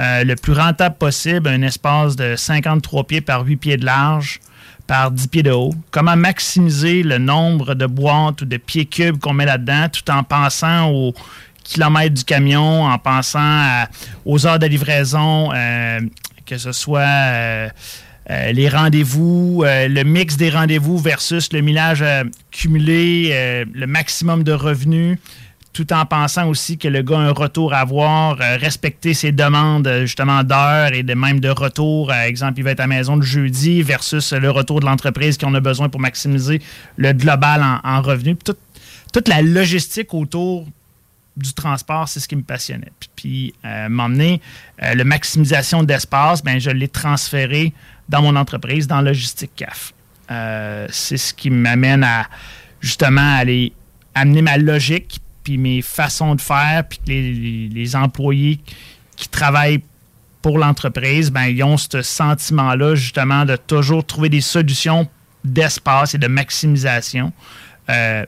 euh, 0.00 0.24
le 0.24 0.34
plus 0.34 0.52
rentable 0.52 0.96
possible 0.96 1.48
un 1.48 1.62
espace 1.62 2.16
de 2.16 2.34
53 2.36 3.04
pieds 3.04 3.20
par 3.20 3.44
8 3.44 3.56
pieds 3.56 3.76
de 3.76 3.84
large 3.84 4.40
par 4.86 5.12
10 5.12 5.28
pieds 5.28 5.42
de 5.44 5.52
haut? 5.52 5.74
Comment 5.90 6.16
maximiser 6.16 7.02
le 7.02 7.18
nombre 7.18 7.74
de 7.74 7.86
boîtes 7.86 8.42
ou 8.42 8.44
de 8.44 8.56
pieds 8.56 8.86
cubes 8.86 9.18
qu'on 9.18 9.34
met 9.34 9.46
là-dedans 9.46 9.88
tout 9.90 10.10
en 10.10 10.24
pensant 10.24 10.90
aux 10.90 11.14
kilomètres 11.62 12.14
du 12.14 12.24
camion, 12.24 12.84
en 12.84 12.98
pensant 12.98 13.84
aux 14.24 14.44
heures 14.46 14.58
de 14.58 14.66
livraison, 14.66 15.52
euh, 15.54 16.00
que 16.44 16.58
ce 16.58 16.72
soit 16.72 17.70
euh, 18.32 18.52
les 18.52 18.68
rendez-vous, 18.68 19.62
euh, 19.64 19.88
le 19.88 20.04
mix 20.04 20.36
des 20.36 20.48
rendez-vous 20.48 20.96
versus 20.96 21.52
le 21.52 21.60
millage 21.60 22.00
euh, 22.02 22.24
cumulé, 22.50 23.64
le 23.74 23.86
maximum 23.86 24.42
de 24.42 24.52
revenus, 24.52 25.18
tout 25.72 25.92
en 25.92 26.06
pensant 26.06 26.48
aussi 26.48 26.78
que 26.78 26.88
le 26.88 27.02
gars 27.02 27.18
a 27.18 27.22
un 27.22 27.32
retour 27.32 27.74
à 27.74 27.80
avoir, 27.80 28.36
respecter 28.36 29.14
ses 29.14 29.32
demandes 29.32 29.90
justement 30.02 30.44
d'heures 30.44 30.92
et 30.92 31.02
de 31.02 31.14
même 31.14 31.40
de 31.40 31.48
retour. 31.48 32.08
Par 32.08 32.20
exemple, 32.20 32.58
il 32.58 32.62
va 32.62 32.70
être 32.70 32.80
à 32.80 32.84
la 32.84 32.88
maison 32.88 33.16
le 33.16 33.22
jeudi 33.22 33.82
versus 33.82 34.32
le 34.32 34.50
retour 34.50 34.80
de 34.80 34.86
l'entreprise 34.86 35.38
qu'on 35.38 35.54
a 35.54 35.60
besoin 35.60 35.88
pour 35.88 36.00
maximiser 36.00 36.60
le 36.96 37.12
global 37.12 37.62
en, 37.62 37.80
en 37.88 38.02
revenus. 38.02 38.36
Puis 38.42 38.54
toute, 39.12 39.28
la 39.28 39.42
logistique 39.42 40.12
autour 40.14 40.66
du 41.36 41.54
transport, 41.54 42.08
c'est 42.08 42.20
ce 42.20 42.28
qui 42.28 42.36
me 42.36 42.42
passionnait. 42.42 42.92
Puis, 43.00 43.10
puis 43.16 43.54
m'emmener 43.88 44.42
la 44.78 45.04
maximisation 45.04 45.82
d'espace, 45.82 46.42
ben, 46.42 46.58
je 46.60 46.70
l'ai 46.70 46.88
transféré 46.88 47.72
dans 48.08 48.22
mon 48.22 48.36
entreprise, 48.36 48.86
dans 48.86 49.00
Logistique 49.00 49.52
CAF. 49.56 49.92
Euh, 50.30 50.86
c'est 50.90 51.16
ce 51.16 51.34
qui 51.34 51.50
m'amène 51.50 52.04
à 52.04 52.26
justement 52.80 53.36
aller 53.36 53.72
amener 54.14 54.42
ma 54.42 54.56
logique, 54.58 55.20
puis 55.44 55.58
mes 55.58 55.82
façons 55.82 56.34
de 56.34 56.40
faire, 56.40 56.84
puis 56.88 56.98
que 56.98 57.10
les, 57.10 57.96
employés 57.96 58.60
qui 59.16 59.28
travaillent 59.28 59.82
pour 60.40 60.58
l'entreprise, 60.58 61.30
ben, 61.30 61.44
ils 61.44 61.62
ont 61.62 61.76
ce 61.76 62.02
sentiment-là 62.02 62.94
justement 62.94 63.44
de 63.44 63.56
toujours 63.56 64.04
trouver 64.04 64.28
des 64.28 64.40
solutions 64.40 65.08
d'espace 65.44 66.14
et 66.14 66.18
de 66.18 66.26
maximisation. 66.26 67.32
euh, 67.90 68.24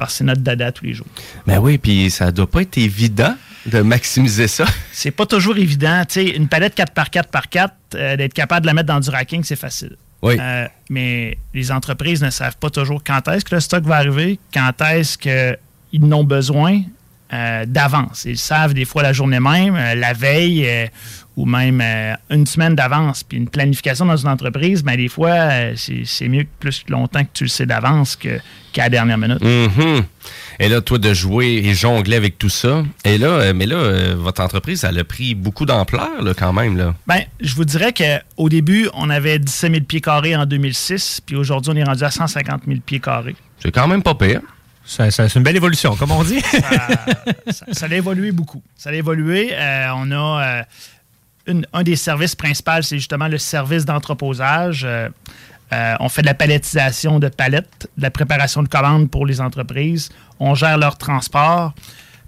parce 0.00 0.14
que 0.14 0.18
c'est 0.18 0.24
notre 0.24 0.40
dada 0.40 0.72
tous 0.72 0.86
les 0.86 0.94
jours. 0.94 1.06
Ben 1.46 1.58
oui, 1.58 1.76
puis 1.76 2.10
ça 2.10 2.32
doit 2.32 2.50
pas 2.50 2.62
être 2.62 2.78
évident 2.78 3.36
de 3.66 3.82
maximiser 3.82 4.48
ça. 4.48 4.64
C'est 4.92 5.10
pas 5.10 5.26
toujours 5.26 5.58
évident. 5.58 6.02
Sais, 6.08 6.24
une 6.24 6.48
palette 6.48 6.74
4x4x4, 6.78 7.70
euh, 7.94 8.16
d'être 8.16 8.32
capable 8.32 8.62
de 8.62 8.66
la 8.68 8.72
mettre 8.72 8.86
dans 8.86 9.00
du 9.00 9.10
racking, 9.10 9.44
c'est 9.44 9.56
facile. 9.56 9.96
Oui. 10.22 10.38
Euh, 10.40 10.66
mais 10.88 11.36
les 11.52 11.70
entreprises 11.70 12.22
ne 12.22 12.30
savent 12.30 12.56
pas 12.56 12.70
toujours 12.70 13.04
quand 13.04 13.28
est-ce 13.28 13.44
que 13.44 13.54
le 13.54 13.60
stock 13.60 13.84
va 13.84 13.96
arriver, 13.96 14.38
quand 14.54 14.80
est-ce 14.80 15.18
qu'ils 15.18 16.06
n'ont 16.06 16.24
besoin 16.24 16.80
euh, 17.32 17.64
d'avance. 17.66 18.24
Ils 18.26 18.36
savent 18.38 18.74
des 18.74 18.84
fois 18.84 19.02
la 19.02 19.12
journée 19.12 19.40
même, 19.40 19.76
euh, 19.76 19.94
la 19.94 20.12
veille 20.12 20.66
euh, 20.66 20.86
ou 21.36 21.46
même 21.46 21.80
une 22.28 22.44
semaine 22.46 22.74
d'avance. 22.74 23.22
Puis 23.24 23.38
une 23.38 23.48
planification 23.48 24.04
dans 24.04 24.16
une 24.16 24.28
entreprise, 24.28 24.82
ben, 24.82 24.96
des 24.96 25.08
fois, 25.08 25.48
c'est 25.76 26.28
mieux 26.28 26.42
que 26.42 26.48
plus 26.58 26.84
longtemps 26.88 27.22
que 27.22 27.30
tu 27.32 27.44
le 27.44 27.48
sais 27.48 27.64
d'avance 27.64 28.16
que- 28.16 28.40
qu'à 28.72 28.82
la 28.82 28.88
dernière 28.90 29.16
minute. 29.16 29.40
Mhm. 29.40 30.02
Et 30.58 30.68
là, 30.68 30.82
toi, 30.82 30.98
de 30.98 31.14
jouer 31.14 31.62
et 31.64 31.72
jongler 31.72 32.16
avec 32.16 32.36
tout 32.36 32.50
ça. 32.50 32.82
Et 33.04 33.16
là, 33.16 33.54
mais 33.54 33.64
là, 33.64 34.14
votre 34.16 34.42
entreprise, 34.42 34.84
elle 34.84 34.98
a 34.98 35.04
pris 35.04 35.34
beaucoup 35.34 35.64
d'ampleur, 35.64 36.10
quand 36.36 36.52
même, 36.52 36.76
là. 36.76 36.94
Ben, 37.06 37.22
je 37.40 37.54
vous 37.54 37.64
dirais 37.64 37.94
qu'au 37.94 38.48
début, 38.50 38.88
on 38.92 39.08
avait 39.08 39.38
17 39.38 39.72
000 39.72 39.84
pieds 39.86 40.02
carrés 40.02 40.36
en 40.36 40.44
2006, 40.44 41.22
puis 41.24 41.36
aujourd'hui, 41.36 41.72
on 41.74 41.76
est 41.76 41.84
rendu 41.84 42.04
à 42.04 42.10
150 42.10 42.62
000 42.66 42.80
pieds 42.84 43.00
carrés. 43.00 43.36
C'est 43.60 43.70
quand 43.72 43.88
même 43.88 44.02
pas 44.02 44.14
pire. 44.14 44.40
C'est 44.90 45.34
une 45.36 45.42
belle 45.42 45.56
évolution, 45.56 45.94
comme 45.94 46.10
on 46.10 46.24
dit. 46.24 46.40
ça, 47.72 47.86
a 47.86 47.94
évolué 47.94 48.32
beaucoup. 48.32 48.62
Ça 48.76 48.90
a 48.90 48.92
évolué. 48.92 49.50
Euh, 49.52 49.88
on 49.94 50.10
a 50.10 50.64
euh, 51.48 51.62
un 51.72 51.82
des 51.82 51.96
services 51.96 52.34
principaux, 52.34 52.82
c'est 52.82 52.98
justement 52.98 53.28
le 53.28 53.38
service 53.38 53.84
d'entreposage. 53.84 54.86
Euh, 55.72 55.94
on 56.00 56.08
fait 56.08 56.22
de 56.22 56.26
la 56.26 56.34
palettisation 56.34 57.20
de 57.20 57.28
palettes, 57.28 57.88
de 57.96 58.02
la 58.02 58.10
préparation 58.10 58.62
de 58.62 58.68
commandes 58.68 59.10
pour 59.10 59.26
les 59.26 59.40
entreprises. 59.40 60.08
On 60.40 60.54
gère 60.54 60.78
leur 60.78 60.98
transport. 60.98 61.72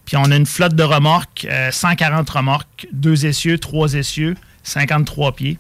Puis 0.05 0.17
on 0.17 0.31
a 0.31 0.37
une 0.37 0.47
flotte 0.47 0.75
de 0.75 0.83
remorques, 0.83 1.47
euh, 1.51 1.71
140 1.71 2.29
remorques, 2.29 2.89
deux 2.93 3.27
essieux, 3.27 3.59
trois 3.59 3.95
essieux, 3.95 4.37
53 4.63 5.33
pieds, 5.33 5.59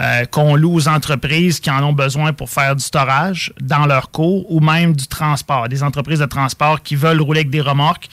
euh, 0.00 0.24
qu'on 0.24 0.56
loue 0.56 0.74
aux 0.74 0.88
entreprises 0.88 1.60
qui 1.60 1.70
en 1.70 1.82
ont 1.84 1.92
besoin 1.92 2.32
pour 2.32 2.48
faire 2.50 2.74
du 2.74 2.82
storage 2.82 3.52
dans 3.60 3.86
leur 3.86 4.10
cours 4.10 4.50
ou 4.50 4.60
même 4.60 4.94
du 4.96 5.06
transport. 5.06 5.68
Des 5.68 5.82
entreprises 5.82 6.20
de 6.20 6.24
transport 6.26 6.82
qui 6.82 6.96
veulent 6.96 7.20
rouler 7.20 7.40
avec 7.40 7.50
des 7.50 7.60
remorques 7.60 8.08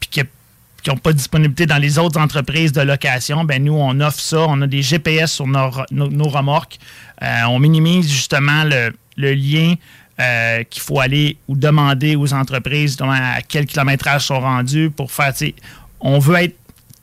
puis 0.00 0.08
qui 0.10 0.22
qui 0.82 0.90
n'ont 0.90 0.96
pas 0.96 1.12
de 1.12 1.16
disponibilité 1.18 1.64
dans 1.64 1.78
les 1.78 1.96
autres 1.96 2.20
entreprises 2.20 2.72
de 2.72 2.80
location, 2.80 3.44
ben 3.44 3.62
nous, 3.62 3.74
on 3.76 4.00
offre 4.00 4.18
ça. 4.18 4.40
On 4.48 4.60
a 4.62 4.66
des 4.66 4.82
GPS 4.82 5.30
sur 5.34 5.46
nos, 5.46 5.70
nos- 5.92 6.08
nos 6.10 6.28
remorques. 6.28 6.80
Euh, 7.22 7.26
on 7.48 7.60
minimise 7.60 8.10
justement 8.10 8.64
le, 8.64 8.92
le 9.16 9.32
lien 9.32 9.74
euh, 10.20 10.64
qu'il 10.64 10.82
faut 10.82 10.98
aller 10.98 11.36
ou 11.46 11.54
demander 11.56 12.16
aux 12.16 12.34
entreprises 12.34 12.96
à 13.00 13.40
quel 13.48 13.66
kilométrage 13.66 14.22
sont 14.26 14.40
rendus 14.40 14.90
pour 14.90 15.12
faire. 15.12 15.32
On 16.00 16.18
veut 16.18 16.34
être 16.42 16.56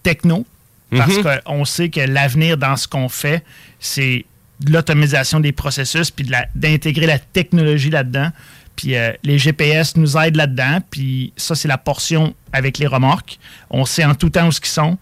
techno 0.03 0.45
parce 0.91 1.15
Mhm. 1.17 1.23
qu'on 1.45 1.63
sait 1.63 1.87
que 1.89 2.01
l'avenir 2.01 2.57
dans 2.57 2.75
ce 2.75 2.85
qu'on 2.85 3.07
fait, 3.07 3.45
c'est 3.79 4.25
de 4.59 4.73
l'automatisation 4.73 5.39
des 5.39 5.51
processus 5.51 6.11
puis 6.11 6.29
d'intégrer 6.55 7.05
la 7.05 7.19
technologie 7.19 7.89
là-dedans. 7.89 8.31
Puis 8.75 8.95
euh, 8.95 9.11
les 9.23 9.37
GPS 9.37 9.95
nous 9.97 10.17
aident 10.17 10.37
là-dedans. 10.37 10.79
Puis 10.89 11.33
ça, 11.37 11.55
c'est 11.55 11.67
la 11.67 11.77
portion 11.77 12.33
avec 12.53 12.77
les 12.77 12.87
remorques. 12.87 13.37
On 13.69 13.85
sait 13.85 14.05
en 14.05 14.15
tout 14.15 14.29
temps 14.29 14.47
où 14.47 14.51
ce 14.51 14.61
qu'ils 14.61 14.69
sont. 14.69 14.97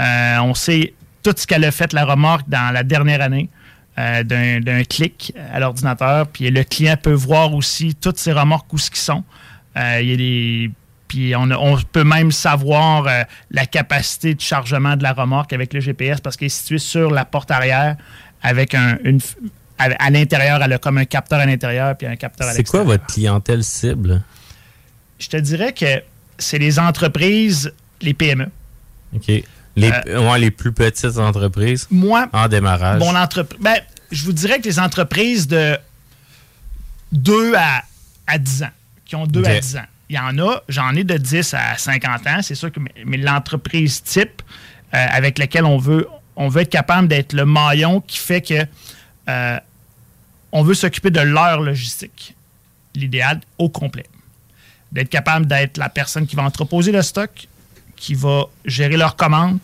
Euh, 0.00 0.38
on 0.38 0.54
sait 0.54 0.94
tout 1.22 1.34
ce 1.36 1.46
qu'elle 1.46 1.64
a 1.64 1.70
fait, 1.70 1.92
la 1.92 2.04
remorque, 2.04 2.48
dans 2.48 2.72
la 2.72 2.82
dernière 2.82 3.20
année. 3.20 3.48
euh, 3.98 4.22
d'un 4.60 4.84
clic 4.84 5.34
à 5.52 5.60
l'ordinateur. 5.60 6.26
Puis 6.28 6.50
le 6.50 6.64
client 6.64 6.96
peut 6.96 7.12
voir 7.12 7.54
aussi 7.54 7.94
toutes 7.94 8.18
ces 8.18 8.32
remorques 8.32 8.72
où 8.72 8.78
ce 8.78 8.90
qu'ils 8.90 9.00
sont. 9.00 9.24
Il 9.76 10.08
y 10.08 10.12
a 10.12 10.16
des. 10.16 10.70
Puis 11.10 11.34
on, 11.34 11.76
peut 11.90 12.04
même 12.04 12.30
savoir 12.30 13.08
euh, 13.08 13.22
la 13.50 13.66
capacité 13.66 14.32
de 14.36 14.40
chargement 14.40 14.96
de 14.96 15.02
la 15.02 15.12
remorque 15.12 15.52
avec 15.52 15.74
le 15.74 15.80
GPS 15.80 16.20
parce 16.20 16.36
qu'elle 16.36 16.46
est 16.46 16.50
située 16.50 16.78
sur 16.78 17.10
la 17.10 17.24
porte 17.24 17.50
arrière 17.50 17.96
avec 18.44 18.76
un, 18.76 18.96
une, 19.02 19.18
à, 19.76 19.88
à 19.98 20.10
l'intérieur, 20.10 20.62
elle 20.62 20.72
a 20.72 20.78
comme 20.78 20.98
un 20.98 21.04
capteur 21.06 21.40
à 21.40 21.46
l'intérieur 21.46 21.96
puis 21.96 22.06
un 22.06 22.14
capteur 22.14 22.46
à 22.46 22.52
C'est 22.52 22.58
l'extérieur. 22.58 22.86
quoi 22.86 22.94
votre 22.96 23.06
clientèle 23.12 23.64
cible? 23.64 24.22
Je 25.18 25.26
te 25.26 25.36
dirais 25.36 25.72
que 25.72 26.00
c'est 26.38 26.58
les 26.58 26.78
entreprises, 26.78 27.72
les 28.02 28.14
PME. 28.14 28.46
OK. 29.16 29.26
Les, 29.26 29.90
Euh, 30.06 30.30
ouais, 30.30 30.38
les 30.38 30.52
plus 30.52 30.70
petites 30.72 31.18
entreprises 31.18 31.88
Moi, 31.90 32.28
en 32.32 32.46
démarrage. 32.46 33.00
Mon 33.00 33.16
entreprise. 33.16 33.58
Ben, 33.60 33.80
je 34.12 34.24
vous 34.24 34.32
dirais 34.32 34.60
que 34.60 34.64
les 34.68 34.78
entreprises 34.78 35.48
de 35.48 35.76
2 37.10 37.54
à, 37.56 37.82
à 38.28 38.38
10 38.38 38.62
ans, 38.62 38.70
qui 39.04 39.16
ont 39.16 39.26
2 39.26 39.40
Ok. 39.40 39.46
à 39.48 39.58
10 39.60 39.76
ans, 39.78 39.86
il 40.10 40.16
y 40.16 40.18
en 40.18 40.36
a, 40.38 40.60
j'en 40.68 40.92
ai 40.96 41.04
de 41.04 41.16
10 41.16 41.54
à 41.54 41.78
50 41.78 42.26
ans, 42.26 42.42
c'est 42.42 42.56
sûr 42.56 42.72
que 42.72 42.80
mais, 43.06 43.16
l'entreprise 43.16 44.02
type 44.02 44.42
euh, 44.92 45.06
avec 45.08 45.38
laquelle 45.38 45.64
on 45.64 45.78
veut, 45.78 46.08
on 46.34 46.48
veut 46.48 46.62
être 46.62 46.70
capable 46.70 47.06
d'être 47.06 47.32
le 47.32 47.46
maillon 47.46 48.00
qui 48.00 48.18
fait 48.18 48.42
que 48.42 48.66
euh, 49.28 49.60
on 50.50 50.64
veut 50.64 50.74
s'occuper 50.74 51.10
de 51.10 51.20
leur 51.20 51.60
logistique. 51.60 52.34
L'idéal 52.96 53.40
au 53.56 53.68
complet. 53.68 54.04
D'être 54.90 55.10
capable 55.10 55.46
d'être 55.46 55.76
la 55.76 55.88
personne 55.88 56.26
qui 56.26 56.34
va 56.34 56.42
entreposer 56.42 56.90
le 56.90 57.02
stock, 57.02 57.46
qui 57.94 58.14
va 58.14 58.46
gérer 58.64 58.96
leurs 58.96 59.14
commandes, 59.14 59.60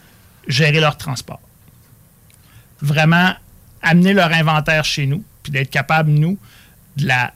gérer 0.46 0.78
leur 0.78 0.96
transport. 0.96 1.40
Vraiment 2.80 3.34
amener 3.82 4.12
leur 4.12 4.32
inventaire 4.32 4.84
chez 4.84 5.06
nous, 5.06 5.24
puis 5.42 5.50
d'être 5.50 5.70
capable, 5.70 6.12
nous, 6.12 6.38
de 6.96 7.08
la, 7.08 7.32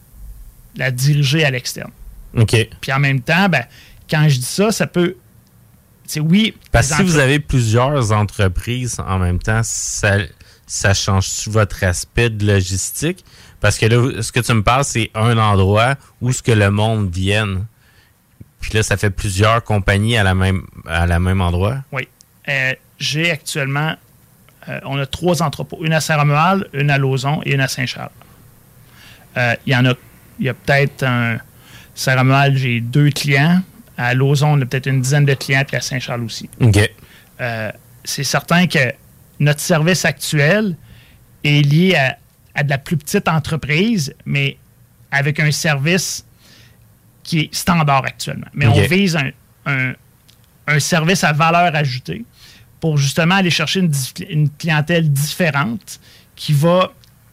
de 0.77 0.79
la 0.79 0.93
diriger 0.93 1.45
à 1.45 1.51
l'externe. 1.51 1.91
OK. 2.37 2.69
Puis 2.81 2.93
en 2.93 2.99
même 2.99 3.21
temps, 3.21 3.49
ben, 3.49 3.65
quand 4.09 4.29
je 4.29 4.37
dis 4.37 4.43
ça, 4.45 4.71
ça 4.73 4.87
peut. 4.87 5.17
C'est 6.07 6.21
oui. 6.21 6.55
Parce 6.73 6.89
que 6.89 6.97
si 6.97 7.03
vous 7.03 7.19
avez 7.19 7.39
plusieurs 7.39 8.13
entreprises 8.13 8.99
en 9.07 9.19
même 9.19 9.39
temps, 9.39 9.61
ça, 9.63 10.19
ça 10.67 10.93
change 10.95 11.47
votre 11.49 11.85
aspect 11.85 12.31
de 12.31 12.47
logistique? 12.47 13.25
Parce 13.61 13.79
que 13.79 13.87
là, 13.87 14.23
ce 14.23 14.33
que 14.33 14.41
tu 14.41 14.53
me 14.55 14.63
parles, 14.63 14.85
c'est 14.85 15.11
un 15.15 15.39
endroit 15.39 15.97
où 16.21 16.33
ce 16.33 16.43
que 16.43 16.53
le 16.53 16.71
monde 16.71 17.11
vienne. 17.11 17.67
Puis 18.61 18.73
là, 18.75 18.83
ça 18.83 18.97
fait 18.97 19.11
plusieurs 19.11 19.63
compagnies 19.63 20.17
à 20.17 20.23
la 20.25 20.35
même, 20.35 20.67
à 20.87 21.07
la 21.07 21.19
même 21.21 21.41
endroit? 21.41 21.79
Oui. 21.93 22.09
Euh, 22.49 22.73
J'ai 22.99 23.31
actuellement. 23.31 23.95
euh, 24.69 24.81
on 24.85 24.99
a 24.99 25.07
trois 25.07 25.43
entrepôts. 25.43 25.79
Une 25.85 25.93
à 25.93 26.01
Saint-Romuald, 26.01 26.69
une 26.73 26.91
à 26.91 26.99
Lauson 26.99 27.41
et 27.45 27.55
une 27.55 27.61
à 27.61 27.69
Saint-Charles. 27.69 28.11
Euh, 29.37 29.55
Il 29.67 29.73
y 29.73 29.77
en 29.77 29.85
a. 29.87 29.95
Il 30.39 30.47
y 30.47 30.49
a 30.49 30.55
peut-être 30.55 31.03
un. 31.05 31.39
Saint-Romuald, 32.01 32.57
j'ai 32.57 32.81
deux 32.81 33.11
clients. 33.11 33.63
À 33.99 34.15
Lauson, 34.15 34.59
on 34.59 34.61
a 34.63 34.65
peut-être 34.65 34.87
une 34.87 35.03
dizaine 35.03 35.27
de 35.27 35.35
clients, 35.35 35.65
puis 35.67 35.77
à 35.77 35.81
Saint-Charles 35.83 36.23
aussi. 36.25 36.49
OK. 36.61 36.79
Euh, 37.41 37.71
c'est 38.05 38.25
certain 38.25 38.67
que 38.67 38.93
notre 39.39 39.61
service 39.61 40.05
actuel 40.07 40.77
est 41.45 41.61
lié 41.63 41.97
à, 41.97 42.17
à 42.55 42.63
de 42.63 42.71
la 42.71 42.79
plus 42.79 42.97
petite 42.97 43.29
entreprise, 43.29 44.15
mais 44.25 44.57
avec 45.11 45.41
un 45.41 45.51
service 45.51 46.25
qui 47.23 47.41
est 47.41 47.55
standard 47.55 48.05
actuellement. 48.07 48.47
Mais 48.55 48.67
on 48.67 48.75
vise 48.89 49.17
un, 49.17 49.31
un- 49.67 49.93
un 50.67 50.81
service 50.81 51.23
à 51.25 51.33
valeur 51.33 51.75
ajoutée 51.75 52.25
pour 52.81 52.97
justement 52.97 53.35
aller 53.35 53.51
chercher 53.51 53.81
une 54.31 54.49
clientèle 54.59 55.11
différente 55.13 56.01
qui 56.35 56.55
va 56.55 56.93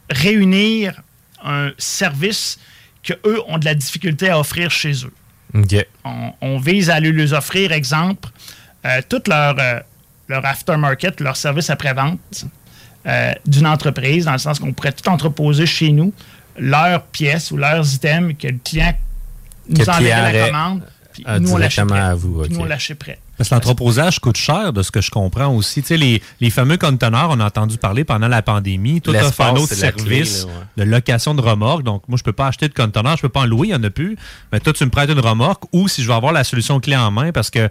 réunir 0.10 1.02
un 1.44 1.72
service 1.78 2.60
que 3.08 3.14
eux 3.26 3.42
ont 3.48 3.58
de 3.58 3.66
la 3.66 3.74
difficulté 3.74 4.30
à 4.30 4.38
offrir 4.38 4.70
chez 4.70 4.92
eux. 5.06 5.14
On, 6.04 6.34
on 6.42 6.58
vise 6.60 6.90
à 6.90 7.00
leur 7.00 7.34
offrir, 7.34 7.72
exemple, 7.72 8.30
euh, 8.86 9.02
tout 9.08 9.22
leur, 9.28 9.56
euh, 9.58 9.80
leur 10.28 10.46
aftermarket, 10.46 11.22
leur 11.22 11.38
service 11.38 11.70
après-vente 11.70 12.46
euh, 13.08 13.32
d'une 13.46 13.66
entreprise, 13.66 14.26
dans 14.26 14.34
le 14.34 14.38
sens 14.38 14.60
qu'on 14.60 14.74
pourrait 14.74 14.92
tout 14.92 15.10
entreposer 15.10 15.66
chez 15.66 15.92
nous, 15.94 16.14
leurs 16.60 17.04
pièces 17.04 17.50
ou 17.52 17.58
leurs 17.58 17.94
items 17.94 18.36
que 18.38 18.48
le 18.48 18.60
client 18.62 18.94
nous 19.70 19.90
enverrait 19.90 20.34
la 20.34 20.48
commande, 20.48 20.84
puis 21.18 21.24
ah, 21.28 21.40
nous, 21.40 21.52
on 21.52 21.58
directement 21.58 21.96
l'achèterait. 21.96 22.12
à 22.12 22.16
vous, 22.16 22.42
Puis 22.44 22.54
nous, 22.54 22.60
on 22.60 22.66
l'achèterait. 22.66 23.20
Parce 23.38 23.50
que 23.50 23.56
l'entreposage 23.56 24.20
coûte 24.20 24.38
cher, 24.38 24.72
de 24.72 24.84
ce 24.84 24.92
que 24.92 25.02
je 25.02 25.10
comprends 25.10 25.48
aussi. 25.48 25.82
Tu 25.82 25.88
sais, 25.88 25.98
les, 25.98 26.22
les 26.42 26.50
fameux 26.52 26.78
conteneurs, 26.78 27.30
on 27.32 27.40
a 27.40 27.46
entendu 27.46 27.78
parler 27.78 28.04
pendant 28.04 28.28
la 28.28 28.44
pandémie. 28.44 29.02
Tout 29.02 29.16
offre 29.16 29.42
un 29.42 29.56
autre 29.56 29.68
clé, 29.70 29.76
service 29.76 30.46
là, 30.46 30.48
ouais. 30.48 30.86
de 30.86 30.92
location 30.92 31.34
de 31.34 31.42
remorque. 31.42 31.84
Donc, 31.84 32.04
moi, 32.08 32.18
je 32.18 32.24
peux 32.24 32.34
pas 32.34 32.48
acheter 32.48 32.68
de 32.68 32.74
conteneur, 32.74 33.16
je 33.18 33.24
peux 33.24 33.30
pas 33.30 33.42
en 33.42 33.46
louer, 33.46 33.70
il 33.70 33.72
y 33.72 33.76
en 33.76 33.84
a 33.84 33.90
plus. 33.90 34.16
Mais 34.52 34.60
toi, 34.60 34.74
tu 34.74 34.86
me 34.86 34.92
prêtes 34.92 35.10
une 35.10 35.20
remorque 35.20 35.64
ou 35.72 35.88
si 35.88 36.04
je 36.04 36.08
veux 36.08 36.14
avoir 36.14 36.34
la 36.34 36.44
solution 36.44 36.80
clé 36.80 36.96
en 36.96 37.10
main 37.10 37.32
parce 37.32 37.50
que 37.50 37.68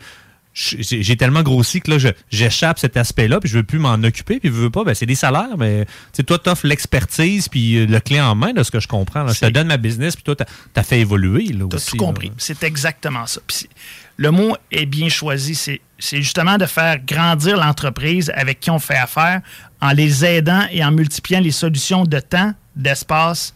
j'ai 0.57 1.17
tellement 1.19 1.43
grossi 1.43 1.83
que 1.83 1.91
là, 1.91 2.13
j'échappe 2.31 2.79
cet 2.79 2.97
aspect-là, 2.97 3.41
puis 3.41 3.51
je 3.51 3.59
veux 3.59 3.63
plus 3.63 3.79
m'en 3.79 3.95
occuper, 3.95 4.41
puis 4.41 4.49
je 4.49 4.55
veux 4.55 4.71
pas, 4.71 4.85
ben, 4.85 4.95
c'est 4.95 5.05
des 5.05 5.15
salaires, 5.15 5.59
mais 5.59 5.85
tu 5.85 5.91
sais, 6.15 6.23
toi, 6.23 6.39
tu 6.39 6.49
offres 6.49 6.67
l'expertise, 6.67 7.49
puis 7.49 7.77
euh, 7.77 7.87
le 7.87 8.01
clé 8.01 8.21
en 8.23 8.35
main, 8.35 8.55
de 8.55 8.63
ce 8.63 8.71
que 8.71 8.81
je 8.81 8.89
comprends. 8.89 9.23
là. 9.23 9.35
Je 9.35 9.41
te 9.41 9.51
donne 9.51 9.67
ma 9.67 9.77
business, 9.77 10.17
puis 10.17 10.25
toi, 10.25 10.35
tu 10.35 10.45
as, 10.75 10.83
fait 10.83 11.01
évoluer. 11.01 11.55
T'as 11.69 11.77
aussi, 11.77 11.91
tout 11.91 11.97
compris. 11.99 12.33
C'est 12.39 12.63
exactement 12.65 13.27
ça. 13.27 13.41
Puis 13.47 13.69
le 14.17 14.31
mot 14.31 14.57
est 14.71 14.87
bien 14.87 15.11
choisi. 15.11 15.55
C'est 15.55 16.23
justement 16.23 16.57
de 16.57 16.65
faire 16.65 17.01
grandir 17.05 17.59
l'entreprise 17.59 18.33
avec 18.35 18.61
qui 18.61 18.71
on 18.71 18.79
fait 18.79 18.97
affaire 18.97 19.43
en 19.83 19.91
les 19.91 20.25
aidant 20.25 20.67
et 20.71 20.83
en 20.83 20.91
multipliant 20.91 21.41
les 21.41 21.51
solutions 21.51 22.05
de 22.05 22.19
temps, 22.21 22.55
d'espace 22.75 23.53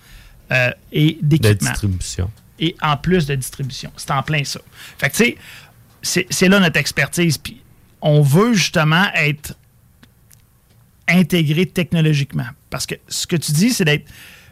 euh, 0.53 0.71
et 0.93 1.19
De 1.23 1.39
d'équipement. 1.39 1.71
distribution. 1.71 2.31
Et 2.59 2.77
en 2.83 2.99
plus 2.99 3.25
de 3.25 3.35
distribution. 3.37 3.91
C'est 3.97 4.11
en 4.11 4.23
plein 4.23 4.45
ça. 4.45 4.61
Fait 4.99 5.09
que 5.09 5.17
tu 5.17 5.25
sais, 5.25 5.39
c'est- 6.03 6.49
là 6.49 6.61
notre 6.61 6.79
expertise. 6.79 7.39
On 8.03 8.23
veut 8.23 8.55
justement 8.55 9.05
être 9.15 9.55
intégré 11.09 11.67
technologiquement. 11.67 12.47
Parce 12.71 12.87
que 12.87 12.95
ce 13.09 13.27
que 13.27 13.37
tu 13.37 13.53
dis, 13.53 13.71
c'est 13.71 13.85
d'être 13.85 14.07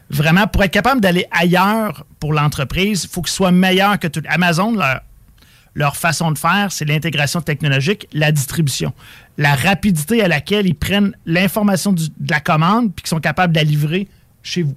vraiment, 0.09 0.47
pour 0.47 0.63
être 0.63 0.71
capable 0.71 1.01
d'aller 1.01 1.25
ailleurs 1.31 2.05
pour 2.19 2.33
l'entreprise, 2.33 3.05
il 3.05 3.09
faut 3.09 3.21
qu'il 3.21 3.31
soit 3.31 3.51
meilleur 3.51 3.97
que 3.99 4.07
tout. 4.07 4.21
Amazon, 4.27 4.75
leur, 5.75 5.95
façon 5.95 6.31
de 6.31 6.37
faire, 6.37 6.71
c'est 6.71 6.85
l'intégration 6.85 7.41
technologique, 7.41 8.07
la 8.11 8.31
distribution. 8.31 8.93
La 9.37 9.55
rapidité 9.55 10.21
à 10.21 10.27
laquelle 10.27 10.67
ils 10.67 10.75
prennent 10.75 11.15
l'information 11.25 11.93
de 11.93 12.09
la 12.29 12.41
commande 12.41 12.93
puis 12.93 13.03
qu'ils 13.03 13.09
sont 13.09 13.19
capables 13.21 13.53
de 13.53 13.59
la 13.59 13.63
livrer 13.63 14.07
chez 14.43 14.63
vous. 14.63 14.75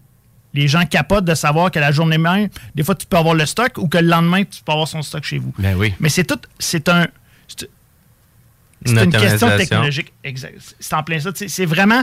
Les 0.55 0.69
gens 0.69 0.85
capotent 0.85 1.25
de 1.25 1.35
savoir 1.35 1.71
que 1.71 1.79
la 1.79 1.93
journée 1.93 2.19
même, 2.19 2.49
des 2.75 2.83
fois, 2.83 2.95
tu 2.95 3.07
peux 3.07 3.17
avoir 3.17 3.35
le 3.35 3.47
stock 3.47 3.79
ou 3.79 3.89
que 3.89 3.99
le 3.99 4.09
lendemain, 4.09 4.45
tu 4.45 4.63
peux 4.63 4.73
avoir 4.73 4.87
son 4.89 5.03
stock 5.03 5.25
chez 5.25 5.39
vous. 5.39 5.53
Ben 5.59 5.75
oui. 5.77 5.95
Mais 5.99 6.09
c'est 6.09 6.25
tout, 6.25 6.39
c'est 6.59 6.89
un, 6.89 7.07
c'est 7.49 7.69
Une 8.87 9.11
question 9.11 9.57
technologique. 9.57 10.13
Exact. 10.25 10.55
C'est 10.79 10.95
en 10.95 11.03
plein 11.03 11.21
ça. 11.21 11.31
C'est 11.35 11.67
vraiment 11.67 12.03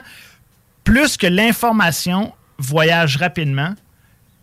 plus 0.84 1.17
que 1.17 1.27
l'information 1.27 2.34
voyage 2.57 3.17
rapidement 3.17 3.76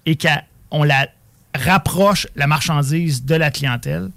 et 0.04 0.16
qu'on 0.16 0.84
la 0.84 1.08
rapproche, 1.54 2.26
la 2.36 2.46
marchandise, 2.46 3.24
de 3.24 3.34
la 3.34 3.50
clientèle, 3.50 4.10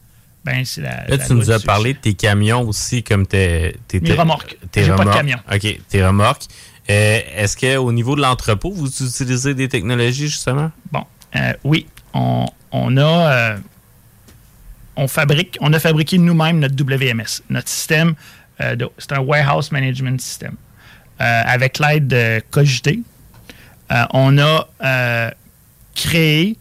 ben 0.45 0.63
c'est 0.65 0.81
la. 0.81 1.07
Là, 1.07 1.17
la 1.17 1.17
tu 1.17 1.33
nous 1.33 1.51
as 1.51 1.59
parlé 1.59 1.93
de 1.93 1.99
tes 1.99 2.13
camions 2.13 2.67
aussi, 2.67 3.03
comme 3.03 3.25
tes... 3.25 3.77
tes 3.87 3.99
Mes 3.99 4.13
remorques. 4.13 4.57
Tes 4.71 4.83
J'ai 4.83 4.89
pas 4.89 4.97
de 4.97 4.99
remorques. 5.01 5.17
camion. 5.17 5.37
OK, 5.51 5.79
tes 5.87 6.05
remorques. 6.05 6.43
Euh, 6.89 7.19
Est-ce 7.35 7.55
qu'au 7.55 7.91
niveau 7.91 8.15
de 8.15 8.21
l'entrepôt, 8.21 8.71
vous 8.71 8.87
utilisez 8.87 9.53
des 9.53 9.67
technologies, 9.69 10.27
justement? 10.27 10.71
Bon, 10.91 11.03
euh, 11.35 11.53
oui, 11.63 11.85
on, 12.13 12.45
on 12.71 12.97
a. 12.97 13.31
euh, 13.31 13.57
on 14.95 15.07
fabrique, 15.07 15.57
on 15.61 15.71
a 15.73 15.79
fabriqué 15.79 16.17
nous-mêmes 16.17 16.59
notre 16.59 16.75
WMS, 16.75 17.41
notre 17.49 17.69
système. 17.69 18.15
c'est 18.59 19.11
un 19.13 19.19
warehouse 19.19 19.71
management 19.71 20.19
system. 20.19 20.55
Avec 21.19 21.79
l'aide 21.79 22.07
de 22.07 22.41
Cogité, 22.51 22.99
on 24.11 24.37
a 24.37 25.31
créé 25.95 26.57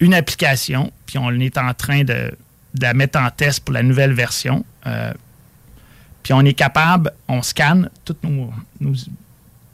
une 0.00 0.14
application, 0.14 0.90
puis 1.04 1.18
on 1.18 1.30
est 1.32 1.58
en 1.58 1.74
train 1.74 2.02
de, 2.04 2.30
la 2.80 2.94
mettre 2.94 3.18
en 3.18 3.28
test 3.30 3.60
pour 3.64 3.74
la 3.74 3.82
nouvelle 3.82 4.14
version. 4.14 4.64
Puis 6.22 6.32
on 6.32 6.40
est 6.42 6.54
capable, 6.54 7.12
on 7.28 7.42
scanne 7.42 7.90
tout, 8.06 8.16
nos, 8.22 8.50
nos- 8.80 8.94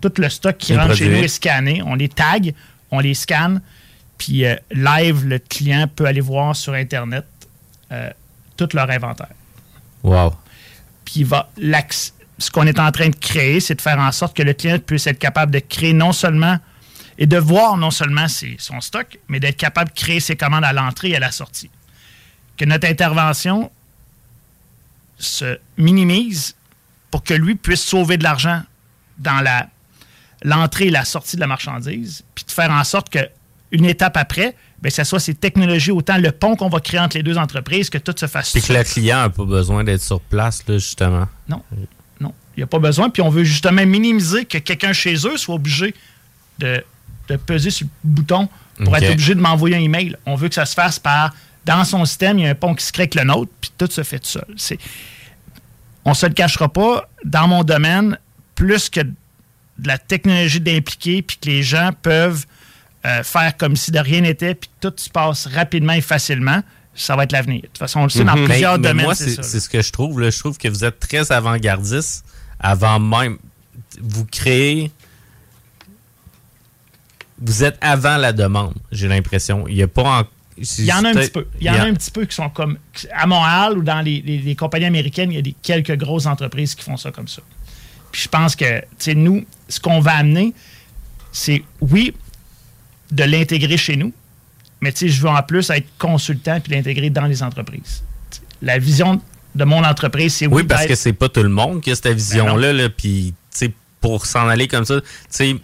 tout 0.00 0.12
le 0.18 0.28
stock 0.28 0.56
qui 0.58 0.72
Les 0.72 0.78
rentre 0.78 0.94
chez 0.94 1.08
nous 1.08 1.16
est 1.24 1.28
scanné. 1.28 1.82
On 1.82 1.94
les 1.94 2.08
tag, 2.08 2.54
on 2.90 3.00
les 3.00 3.14
scanne, 3.14 3.60
puis 4.18 4.44
euh, 4.44 4.56
live, 4.70 5.26
le 5.26 5.38
client 5.38 5.88
peut 5.94 6.06
aller 6.06 6.20
voir 6.20 6.54
sur 6.54 6.74
Internet 6.74 7.24
euh, 7.92 8.10
tout 8.56 8.68
leur 8.74 8.90
inventaire. 8.90 9.28
Wow. 10.02 10.36
Puis 11.04 11.24
va 11.24 11.48
ce 12.38 12.50
qu'on 12.50 12.66
est 12.66 12.78
en 12.78 12.92
train 12.92 13.08
de 13.08 13.16
créer, 13.16 13.60
c'est 13.60 13.74
de 13.76 13.80
faire 13.80 13.98
en 13.98 14.12
sorte 14.12 14.36
que 14.36 14.42
le 14.42 14.52
client 14.52 14.78
puisse 14.78 15.06
être 15.06 15.18
capable 15.18 15.52
de 15.52 15.58
créer 15.58 15.92
non 15.94 16.12
seulement 16.12 16.58
et 17.18 17.26
de 17.26 17.38
voir 17.38 17.78
non 17.78 17.90
seulement 17.90 18.28
ses- 18.28 18.56
son 18.58 18.80
stock, 18.82 19.18
mais 19.28 19.40
d'être 19.40 19.56
capable 19.56 19.90
de 19.90 19.94
créer 19.94 20.20
ses 20.20 20.36
commandes 20.36 20.64
à 20.64 20.72
l'entrée 20.74 21.10
et 21.10 21.16
à 21.16 21.20
la 21.20 21.32
sortie. 21.32 21.70
Que 22.58 22.66
notre 22.66 22.86
intervention 22.88 23.70
se 25.18 25.58
minimise 25.78 26.54
pour 27.10 27.22
que 27.24 27.32
lui 27.32 27.54
puisse 27.54 27.82
sauver 27.82 28.18
de 28.18 28.24
l'argent 28.24 28.62
dans 29.18 29.40
la 29.40 29.68
l'entrée 30.42 30.86
et 30.86 30.90
la 30.90 31.04
sortie 31.04 31.36
de 31.36 31.40
la 31.40 31.46
marchandise, 31.46 32.24
puis 32.34 32.44
de 32.44 32.50
faire 32.50 32.70
en 32.70 32.84
sorte 32.84 33.08
que 33.10 33.20
une 33.72 33.84
étape 33.84 34.16
après, 34.16 34.54
que 34.82 34.90
ce 34.90 35.04
soit 35.04 35.18
ces 35.18 35.34
technologies, 35.34 35.90
autant 35.90 36.18
le 36.18 36.30
pont 36.30 36.54
qu'on 36.54 36.68
va 36.68 36.80
créer 36.80 37.00
entre 37.00 37.16
les 37.16 37.22
deux 37.22 37.36
entreprises, 37.36 37.90
que 37.90 37.98
tout 37.98 38.14
se 38.16 38.26
fasse 38.26 38.52
Puis 38.52 38.62
que 38.62 38.72
le 38.72 38.84
client 38.84 39.18
n'a 39.18 39.30
pas 39.30 39.44
besoin 39.44 39.82
d'être 39.82 40.02
sur 40.02 40.20
place, 40.20 40.62
là, 40.68 40.78
justement. 40.78 41.26
non. 41.48 41.62
Non. 42.20 42.32
Il 42.56 42.60
n'y 42.60 42.64
a 42.64 42.66
pas 42.66 42.78
besoin. 42.78 43.10
Puis 43.10 43.20
on 43.20 43.28
veut 43.28 43.44
justement 43.44 43.84
minimiser 43.84 44.46
que 44.46 44.58
quelqu'un 44.58 44.92
chez 44.94 45.14
eux 45.26 45.36
soit 45.36 45.56
obligé 45.56 45.94
de, 46.58 46.82
de 47.28 47.36
peser 47.36 47.70
sur 47.70 47.86
le 47.86 48.10
bouton 48.10 48.48
pour 48.82 48.96
être 48.96 49.10
obligé 49.10 49.34
de 49.34 49.40
m'envoyer 49.40 49.76
un 49.76 49.80
email. 49.80 50.16
On 50.24 50.36
veut 50.36 50.48
que 50.48 50.54
ça 50.54 50.64
se 50.64 50.74
fasse 50.74 50.98
par. 50.98 51.34
Dans 51.66 51.84
son 51.84 52.04
système, 52.04 52.38
il 52.38 52.44
y 52.44 52.46
a 52.46 52.50
un 52.50 52.54
pont 52.54 52.74
qui 52.74 52.84
se 52.84 52.92
crée 52.92 53.02
avec 53.02 53.16
le 53.16 53.24
nôtre, 53.24 53.50
puis 53.60 53.72
tout 53.76 53.88
se 53.90 54.02
fait 54.04 54.20
tout 54.20 54.28
seul. 54.28 54.46
C'est, 54.56 54.78
on 56.04 56.14
se 56.14 56.24
le 56.24 56.32
cachera 56.32 56.72
pas. 56.72 57.08
Dans 57.24 57.48
mon 57.48 57.64
domaine, 57.64 58.16
plus 58.54 58.88
que 58.88 59.00
de 59.78 59.88
la 59.88 59.98
technologie 59.98 60.60
d'impliquer, 60.60 61.22
puis 61.22 61.36
que 61.36 61.46
les 61.48 61.62
gens 61.62 61.90
peuvent 62.02 62.44
euh, 63.04 63.22
faire 63.22 63.56
comme 63.56 63.76
si 63.76 63.90
de 63.92 63.98
rien 63.98 64.22
n'était, 64.22 64.54
puis 64.54 64.68
que 64.80 64.88
tout 64.88 64.94
se 64.96 65.08
passe 65.10 65.46
rapidement 65.46 65.92
et 65.92 66.00
facilement, 66.00 66.62
ça 66.94 67.14
va 67.14 67.22
être 67.24 67.32
l'avenir. 67.32 67.60
De 67.62 67.66
toute 67.68 67.78
façon, 67.78 68.00
on 68.00 68.04
le 68.04 68.08
sait 68.08 68.24
dans 68.24 68.34
Mhm. 68.36 68.46
plusieurs 68.46 68.72
Mais- 68.72 68.78
mais 68.78 68.88
domaines. 68.88 69.04
Moi, 69.06 69.14
c'est 69.14 69.60
ce 69.60 69.68
que 69.68 69.80
je 69.82 69.92
trouve. 69.92 70.20
là. 70.20 70.30
Je 70.30 70.38
trouve 70.38 70.58
que 70.58 70.66
vous 70.68 70.84
êtes 70.84 70.98
très 70.98 71.30
avant-gardiste 71.30 72.24
avant 72.58 72.98
même. 72.98 73.38
Vous 74.00 74.24
créez. 74.24 74.90
vous 77.38 77.64
êtes 77.64 77.76
avant 77.82 78.16
la 78.16 78.32
demande, 78.32 78.74
j'ai 78.90 79.08
l'impression. 79.08 79.68
Il 79.68 79.76
y 79.76 79.82
a 79.82 79.88
pas 79.88 80.20
en- 80.20 80.24
Il 80.58 80.84
y 80.86 80.92
en 80.92 81.04
a 81.04 81.10
un 81.10 81.12
petit 81.12 81.30
peu. 81.30 81.46
Il 81.60 81.66
y 81.66 81.70
en 81.70 81.74
a 81.74 81.82
un 81.84 81.92
petit 81.92 82.10
peu 82.10 82.24
qui 82.24 82.34
sont 82.34 82.48
comme. 82.48 82.78
À 83.12 83.26
Montréal 83.26 83.76
ou 83.76 83.82
dans 83.82 84.00
les, 84.00 84.22
les- 84.24 84.38
les 84.38 84.56
compagnies 84.56 84.86
américaines, 84.86 85.30
il 85.32 85.34
y 85.34 85.38
a 85.38 85.42
des, 85.42 85.54
quelques 85.62 85.96
grosses 85.98 86.24
entreprises 86.24 86.74
qui 86.74 86.82
font 86.82 86.96
ça 86.96 87.10
comme 87.10 87.28
ça. 87.28 87.42
Puis 88.16 88.22
je 88.24 88.28
pense 88.30 88.56
que, 88.56 88.80
tu 88.80 88.86
sais, 88.98 89.14
nous, 89.14 89.44
ce 89.68 89.78
qu'on 89.78 90.00
va 90.00 90.14
amener, 90.14 90.54
c'est, 91.32 91.62
oui, 91.82 92.14
de 93.10 93.24
l'intégrer 93.24 93.76
chez 93.76 93.94
nous, 93.94 94.10
mais 94.80 94.90
tu 94.90 95.00
sais, 95.00 95.08
je 95.10 95.20
veux 95.20 95.28
en 95.28 95.42
plus 95.42 95.68
être 95.68 95.86
consultant 95.98 96.58
puis 96.60 96.72
l'intégrer 96.72 97.10
dans 97.10 97.26
les 97.26 97.42
entreprises. 97.42 98.02
T'sais, 98.30 98.40
La 98.62 98.78
vision 98.78 99.20
de 99.54 99.64
mon 99.64 99.84
entreprise, 99.84 100.34
c'est 100.34 100.46
Oui, 100.46 100.62
parce 100.62 100.80
d'être- 100.80 100.88
que 100.88 100.94
c'est 100.94 101.12
pas 101.12 101.28
tout 101.28 101.42
le 101.42 101.50
monde 101.50 101.82
qui 101.82 101.90
a 101.90 101.94
cette 101.94 102.08
vision-là. 102.16 102.72
là, 102.72 102.88
Puis, 102.88 103.34
tu 103.50 103.58
sais, 103.58 103.72
pour 104.00 104.24
s'en 104.24 104.48
aller 104.48 104.66
comme 104.66 104.86
ça, 104.86 104.98
tu 105.02 105.06
sais, 105.28 105.56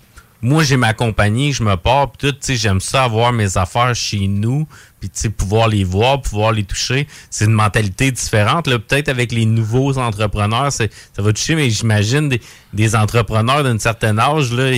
moi, 0.42 0.64
j'ai 0.64 0.76
ma 0.76 0.92
compagnie, 0.92 1.52
je 1.52 1.62
me 1.62 1.76
pars, 1.76 2.10
puis 2.10 2.26
tout, 2.26 2.32
tu 2.32 2.38
sais, 2.40 2.56
j'aime 2.56 2.80
ça 2.80 3.04
avoir 3.04 3.32
mes 3.32 3.56
affaires 3.56 3.94
chez 3.94 4.26
nous, 4.26 4.66
puis, 4.98 5.08
tu 5.08 5.20
sais, 5.20 5.30
pouvoir 5.30 5.68
les 5.68 5.84
voir, 5.84 6.20
pouvoir 6.20 6.50
les 6.50 6.64
toucher. 6.64 7.06
C'est 7.30 7.44
une 7.44 7.52
mentalité 7.52 8.10
différente, 8.10 8.66
là. 8.66 8.80
Peut-être 8.80 9.08
avec 9.08 9.30
les 9.30 9.46
nouveaux 9.46 9.98
entrepreneurs, 9.98 10.72
ça 10.72 10.86
va 11.16 11.32
toucher, 11.32 11.54
mais 11.54 11.70
j'imagine 11.70 12.36
des, 12.72 12.96
entrepreneurs 12.96 13.62
d'un 13.62 13.78
certain 13.78 14.18
âge, 14.18 14.52
là, 14.52 14.72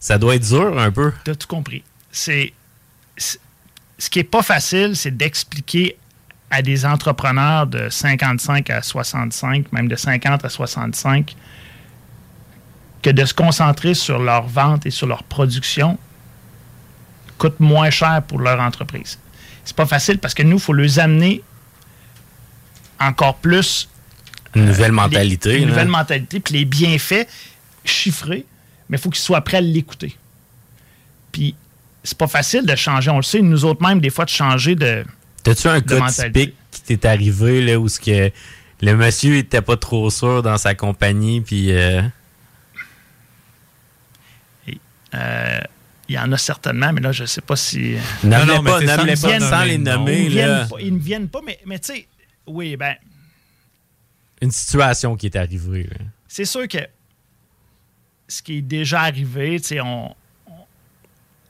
ça 0.00 0.18
doit 0.18 0.34
être 0.34 0.48
dur 0.48 0.76
un 0.76 0.90
peu. 0.90 1.12
Tu 1.24 1.30
as 1.30 1.36
tout 1.36 1.48
compris. 1.48 1.84
C'est, 2.10 2.52
ce 3.16 4.10
qui 4.10 4.18
est 4.18 4.24
pas 4.24 4.42
facile, 4.42 4.96
c'est 4.96 5.16
d'expliquer 5.16 5.96
à 6.50 6.62
des 6.62 6.84
entrepreneurs 6.84 7.66
de 7.66 7.88
55 7.88 8.70
à 8.70 8.82
65, 8.82 9.72
même 9.72 9.88
de 9.88 9.96
50 9.96 10.44
à 10.44 10.48
65, 10.48 11.36
que 13.06 13.10
de 13.12 13.24
se 13.24 13.34
concentrer 13.34 13.94
sur 13.94 14.18
leur 14.18 14.48
vente 14.48 14.84
et 14.84 14.90
sur 14.90 15.06
leur 15.06 15.22
production 15.22 15.96
coûte 17.38 17.60
moins 17.60 17.88
cher 17.90 18.20
pour 18.26 18.40
leur 18.40 18.58
entreprise. 18.60 19.20
C'est 19.64 19.76
pas 19.76 19.86
facile 19.86 20.18
parce 20.18 20.34
que 20.34 20.42
nous, 20.42 20.56
il 20.56 20.60
faut 20.62 20.72
les 20.72 20.98
amener 20.98 21.40
encore 22.98 23.36
plus 23.36 23.88
Une 24.56 24.64
nouvelle 24.66 24.86
les- 24.86 24.90
mentalité. 24.90 25.54
Une 25.58 25.64
là. 25.64 25.68
nouvelle 25.68 25.86
mentalité, 25.88 26.40
puis 26.40 26.54
les 26.54 26.64
bienfaits 26.64 27.28
chiffrés, 27.84 28.44
mais 28.88 28.96
il 28.96 29.00
faut 29.00 29.10
qu'ils 29.10 29.20
soient 29.22 29.40
prêts 29.42 29.58
à 29.58 29.60
l'écouter. 29.60 30.16
Puis 31.30 31.54
c'est 32.02 32.18
pas 32.18 32.26
facile 32.26 32.66
de 32.66 32.74
changer, 32.74 33.10
on 33.10 33.18
le 33.18 33.22
sait, 33.22 33.40
nous 33.40 33.64
autres 33.64 33.86
même, 33.86 34.00
des 34.00 34.10
fois, 34.10 34.24
de 34.24 34.30
changer 34.30 34.74
de. 34.74 35.04
T'as-tu 35.44 35.68
un 35.68 35.78
de 35.78 35.84
cas 35.84 35.98
mentalité. 36.00 36.40
typique 36.40 36.54
qui 36.72 36.80
t'est 36.82 37.04
arrivé 37.06 37.62
là 37.64 37.78
où 37.78 37.88
ce 37.88 38.00
que 38.00 38.32
le 38.80 38.96
monsieur 38.96 39.36
était 39.36 39.62
pas 39.62 39.76
trop 39.76 40.10
sûr 40.10 40.42
dans 40.42 40.58
sa 40.58 40.74
compagnie 40.74 41.40
puis 41.40 41.70
euh, 41.70 42.02
Euh, 45.16 45.60
Il 46.08 46.14
y 46.14 46.18
en 46.20 46.30
a 46.30 46.38
certainement, 46.38 46.92
mais 46.92 47.00
là, 47.00 47.10
je 47.10 47.24
sais 47.24 47.40
pas 47.40 47.56
si. 47.56 47.96
Nomme-les 48.22 48.46
Non, 48.46 48.46
non, 48.46 48.62
pas, 48.62 48.78
mais 48.80 48.86
nomme-les 48.86 49.16
sans- 49.16 49.28
pas 49.28 49.40
sans 49.40 49.64
les 49.64 49.76
nommer, 49.78 50.22
Ils, 50.26 50.36
là. 50.36 50.68
ne 50.70 50.98
viennent 50.98 51.28
pas, 51.28 51.40
mais, 51.44 51.58
mais 51.66 51.80
tu 51.80 51.94
sais, 51.94 52.06
oui, 52.46 52.76
ben, 52.76 52.94
une 54.40 54.52
situation 54.52 55.16
qui 55.16 55.26
est 55.26 55.34
arrivée. 55.36 55.82
là. 55.84 56.04
c'est 56.28 56.44
sûr 56.44 56.68
que 56.68 56.78
ce 58.28 58.40
qui 58.42 58.58
est 58.58 58.62
déjà 58.62 59.00
arrivé, 59.02 59.58
tu 59.60 59.66
sais, 59.68 59.80
on, 59.80 60.14
on- 60.46 60.66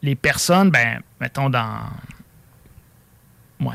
les 0.02 0.14
personnes, 0.14 0.70
ben, 0.70 1.02
mettons 1.20 1.50
dans. 1.50 1.80
Ouais. 3.60 3.74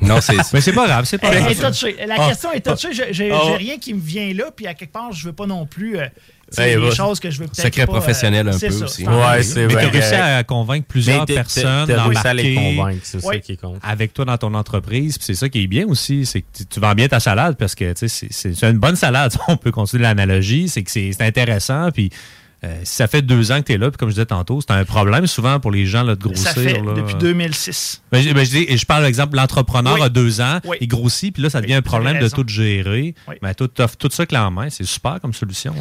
Non, 0.00 0.20
c'est. 0.20 0.36
Mais 0.52 0.60
c'est 0.60 0.72
pas 0.72 0.86
grave, 0.86 1.04
c'est 1.06 1.18
pas 1.18 1.30
grave. 1.30 1.46
elle 1.48 1.52
est 1.52 1.68
touchée. 1.70 1.96
La 2.06 2.16
Ah. 2.18 2.28
question 2.28 2.52
est 2.52 2.60
touchée. 2.60 2.88
J'ai 2.92 3.12
j'ai- 3.12 3.30
Ah. 3.32 3.56
rien 3.56 3.78
qui 3.78 3.94
me 3.94 4.00
vient 4.00 4.32
là, 4.34 4.50
puis 4.54 4.66
à 4.66 4.74
quelque 4.74 4.92
part, 4.92 5.12
je 5.12 5.24
veux 5.26 5.32
pas 5.32 5.46
non 5.46 5.64
plus. 5.66 5.98
euh, 5.98 6.04
tu 6.06 6.56
sais, 6.56 6.62
Ouais, 6.62 6.74
des 6.76 6.88
bah, 6.90 6.94
choses 6.94 7.18
que 7.18 7.28
je 7.30 7.38
veux 7.40 7.46
peut-être. 7.46 7.62
secret 7.66 7.86
pas, 7.86 7.92
professionnel 7.92 8.46
un 8.48 8.52
c'est 8.52 8.68
peu 8.68 8.72
ça, 8.74 8.84
aussi. 8.84 9.02
c'est 9.04 9.08
Ouais, 9.08 9.42
c'est 9.42 9.62
Mais 9.66 9.72
tu 9.72 9.78
as 9.78 9.80
vrai. 9.88 9.98
réussi 9.98 10.14
à 10.14 10.44
convaincre 10.44 10.86
plusieurs 10.86 11.24
personnes 11.26 11.86
t'as 11.88 12.04
réussi 12.04 12.26
à 12.26 12.34
les 12.34 12.54
convaincre, 12.54 13.00
c'est 13.02 13.20
ça 13.20 13.28
Oui. 13.28 13.40
qui 13.40 13.56
compte. 13.56 13.78
avec 13.82 14.12
toi 14.14 14.24
dans 14.26 14.36
ton 14.38 14.54
entreprise. 14.54 15.18
Puis 15.18 15.24
c'est 15.26 15.34
ça 15.34 15.48
qui 15.48 15.62
est 15.64 15.66
bien 15.66 15.86
aussi, 15.88 16.24
c'est 16.26 16.42
que 16.42 16.46
tu, 16.56 16.66
tu 16.66 16.78
vends 16.80 16.94
bien 16.94 17.08
ta 17.08 17.18
salade 17.18 17.56
parce 17.56 17.74
que 17.74 17.92
tu 17.92 18.00
sais, 18.00 18.08
c'est- 18.08 18.28
c'est 18.30 18.54
c'est 18.54 18.70
une 18.70 18.78
bonne 18.78 18.96
salade. 18.96 19.34
On 19.48 19.56
peut 19.56 19.72
continuer 19.72 20.02
l'analogie, 20.04 20.68
c'est 20.68 20.82
que 20.82 20.90
c'est 20.90 21.10
c'est 21.12 21.24
intéressant. 21.24 21.90
Puis 21.90 22.10
euh, 22.64 22.80
si 22.84 22.94
ça 22.96 23.06
fait 23.06 23.22
deux 23.22 23.52
ans 23.52 23.60
que 23.60 23.66
tu 23.66 23.72
es 23.74 23.78
là, 23.78 23.90
puis 23.90 23.98
comme 23.98 24.08
je 24.08 24.14
disais 24.14 24.26
tantôt, 24.26 24.60
c'est 24.60 24.72
un 24.72 24.84
problème 24.84 25.26
souvent 25.26 25.60
pour 25.60 25.70
les 25.70 25.84
gens 25.86 26.02
là, 26.02 26.14
de 26.16 26.20
grossir. 26.22 26.48
Ça 26.48 26.54
fait 26.54 26.80
là. 26.80 26.94
depuis 26.94 27.14
2006. 27.16 28.02
Ben, 28.10 28.22
je, 28.22 28.32
ben, 28.32 28.44
je 28.44 28.50
dis- 28.50 28.76
je 28.78 28.84
parle, 28.86 29.02
par 29.02 29.08
exemple, 29.08 29.36
l'entrepreneur 29.36 29.94
Oui. 29.94 30.02
a 30.02 30.08
deux 30.08 30.40
ans, 30.40 30.60
Oui. 30.64 30.76
il 30.80 30.88
grossit, 30.88 31.32
puis 31.34 31.42
là, 31.42 31.50
ça 31.50 31.60
devient 31.60 31.74
un 31.74 31.82
problème 31.82 32.18
de 32.18 32.28
tout 32.28 32.44
gérer. 32.48 33.14
Oui. 33.28 33.34
Mais 33.42 33.54
tout, 33.54 33.68
t'offres 33.68 33.96
tout 33.96 34.08
ça 34.10 34.24
clé 34.26 34.38
en 34.38 34.50
main, 34.50 34.70
c'est 34.70 34.84
super 34.86 35.20
comme 35.20 35.34
solution. 35.34 35.74
Là. 35.74 35.80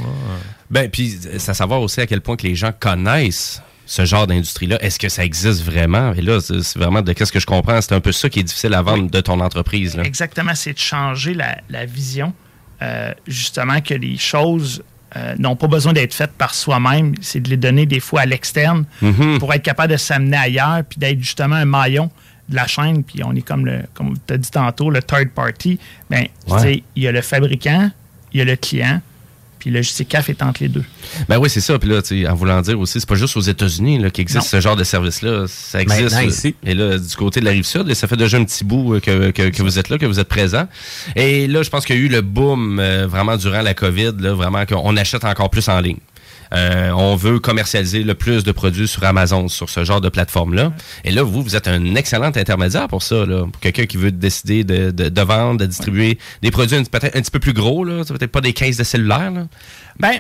Ben, 0.70 0.90
puis 0.90 1.18
c'est 1.38 1.50
à 1.52 1.54
savoir 1.54 1.82
aussi 1.82 2.02
à 2.02 2.08
quel 2.08 2.22
point 2.22 2.36
que 2.36 2.46
les 2.46 2.56
gens 2.56 2.72
connaissent 2.78 3.62
ce 3.88 4.04
genre 4.04 4.26
d'industrie-là. 4.28 4.78
Est-ce 4.84 4.98
que 5.00 5.10
ça 5.10 5.24
existe 5.24 5.64
vraiment? 5.64 6.12
Et 6.14 6.22
là, 6.22 6.40
c'est 6.42 6.76
vraiment 6.78 7.02
de 7.04 7.14
qu'est-ce 7.14 7.32
que 7.32 7.40
je 7.40 7.46
comprends. 7.46 7.80
C'est 7.82 7.94
un 7.94 8.02
peu 8.02 8.12
ça 8.12 8.30
qui 8.30 8.40
est 8.40 8.44
difficile 8.44 8.74
à 8.74 8.82
vendre 8.82 9.10
de 9.12 9.22
ton 9.22 9.40
entreprise. 9.40 9.96
Là. 9.96 10.04
Exactement, 10.04 10.56
c'est 10.56 10.74
de 10.74 10.80
changer 10.80 11.34
la, 11.36 11.60
la 11.70 11.86
vision. 11.86 12.34
euh, 12.82 13.14
justement, 13.28 13.80
que 13.82 13.94
les 13.94 14.18
choses 14.18 14.84
euh, 15.18 15.36
n'ont 15.40 15.56
pas 15.56 15.68
besoin 15.68 15.94
d'être 15.94 16.14
faites 16.14 16.34
par 16.34 16.54
soi-même. 16.54 17.14
C'est 17.22 17.40
de 17.40 17.50
les 17.50 17.58
donner 17.58 17.86
des 17.86 18.00
fois 18.00 18.22
à 18.22 18.26
l'externe 18.26 18.86
Mhm. 19.02 19.40
pour 19.40 19.54
être 19.54 19.64
capable 19.64 19.92
de 19.94 19.98
s'amener 19.98 20.38
ailleurs, 20.38 20.84
puis 20.90 21.00
d'être 21.00 21.20
justement 21.20 21.56
un 21.56 21.66
maillon 21.66 22.10
de 22.50 22.56
la 22.56 22.68
chaîne. 22.68 23.04
Puis 23.04 23.24
on 23.24 23.34
est 23.36 23.42
comme 23.42 23.66
le, 23.66 23.84
comme 23.94 24.16
tu 24.28 24.34
as 24.34 24.38
dit 24.38 24.52
tantôt, 24.52 24.90
le 24.90 25.02
third 25.02 25.30
party. 25.30 25.80
Ben, 26.10 26.26
Ouais. 26.48 26.84
il 26.96 27.04
y 27.04 27.08
a 27.08 27.12
le 27.12 27.22
fabricant, 27.22 27.90
il 28.34 28.40
y 28.40 28.42
a 28.42 28.46
le 28.46 28.56
client, 28.56 29.02
puis 29.66 29.74
le 29.74 29.82
JCCAF 29.82 30.30
est 30.30 30.44
entre 30.44 30.62
les 30.62 30.70
deux. 30.70 30.84
Ben 31.28 31.40
oui, 31.40 31.50
c'est 31.50 31.60
ça. 31.60 31.80
Puis 31.80 31.90
là, 31.90 32.00
tu 32.04 32.22
sais, 32.22 32.30
en 32.30 32.36
voulant 32.36 32.62
dire 32.62 32.80
aussi, 32.80 33.00
c'est 33.00 33.10
pas 33.10 33.16
juste 33.16 33.36
aux 33.36 33.42
États-Unis 33.42 33.98
là, 33.98 34.12
qu'existe 34.12 34.42
Non. 34.42 34.46
ce 34.48 34.60
genre 34.62 34.76
de 34.76 34.84
service-là. 34.84 35.46
Ça 35.48 35.82
existe. 35.82 36.04
Maintenant, 36.04 36.20
là. 36.20 36.24
ici. 36.26 36.56
Et 36.64 36.76
là, 36.76 37.00
du 37.00 37.16
côté 37.16 37.40
de 37.40 37.46
la 37.46 37.52
rive 37.52 37.64
sud, 37.66 37.92
ça 37.96 38.08
fait 38.08 38.16
déjà 38.16 38.38
un 38.38 38.44
petit 38.44 38.64
bout 38.64 38.94
euh, 38.94 39.00
que, 39.00 39.32
que, 39.32 39.50
que 39.50 39.64
vous 39.64 39.80
êtes 39.80 39.90
là, 39.90 39.98
que 39.98 40.06
vous 40.06 40.20
êtes 40.20 40.28
présent. 40.28 40.68
Et 41.16 41.48
là, 41.48 41.64
je 41.64 41.72
pense 41.72 41.84
qu'il 41.84 41.96
y 41.96 42.00
a 42.00 42.02
eu 42.04 42.10
le 42.10 42.22
boom 42.22 42.80
euh, 42.80 43.08
vraiment 43.08 43.38
durant 43.38 43.64
la 43.64 43.74
COVID, 43.74 44.12
là, 44.20 44.36
vraiment 44.36 44.68
qu'on 44.68 44.96
achète 44.98 45.24
encore 45.26 45.50
plus 45.50 45.68
en 45.68 45.80
ligne. 45.80 45.98
Euh, 46.54 46.92
on 46.92 47.16
veut 47.16 47.40
commercialiser 47.40 48.04
le 48.04 48.14
plus 48.14 48.44
de 48.44 48.52
produits 48.52 48.88
sur 48.88 49.04
Amazon, 49.04 49.48
sur 49.48 49.70
ce 49.70 49.84
genre 49.84 50.02
de 50.02 50.10
plateforme-là. 50.10 50.72
Et 51.04 51.12
là, 51.12 51.24
vous, 51.24 51.42
vous 51.42 51.56
êtes 51.56 51.68
un 51.68 51.96
excellent 51.96 52.26
intermédiaire 52.36 52.88
pour 52.88 53.04
ça. 53.04 53.26
Là. 53.26 53.46
Pour 53.52 53.60
quelqu'un 53.60 53.86
qui 53.86 53.98
veut 53.98 54.12
décider 54.12 54.64
de, 54.64 54.92
de, 54.92 55.10
de 55.10 55.22
vendre, 55.22 55.60
de 55.60 55.66
distribuer 55.66 56.18
des 56.42 56.52
produits 56.52 56.78
un- 56.78 56.84
peut-être 56.84 57.16
un 57.18 57.22
petit 57.22 57.32
peu 57.32 57.40
plus 57.40 57.54
gros, 57.54 57.84
là. 57.84 58.04
Peut-être 58.08 58.32
pas 58.32 58.42
des 58.42 58.54
caisses 58.54 58.78
de 58.78 58.84
cellulaire. 58.84 59.32
Là. 59.32 59.48
Ben, 60.00 60.14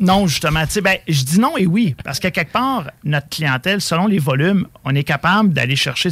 non, 0.00 0.26
justement. 0.26 0.62
Ben, 0.82 0.96
je 1.08 1.22
dis 1.24 1.40
non 1.40 1.56
et 1.58 1.66
oui, 1.66 1.96
parce 2.04 2.20
qu'à 2.20 2.30
quelque 2.30 2.52
part, 2.52 2.84
notre 3.04 3.28
clientèle, 3.28 3.80
selon 3.80 4.06
les 4.06 4.18
volumes, 4.18 4.66
on 4.84 4.94
est 4.94 5.02
capable 5.02 5.52
d'aller 5.52 5.76
chercher, 5.76 6.10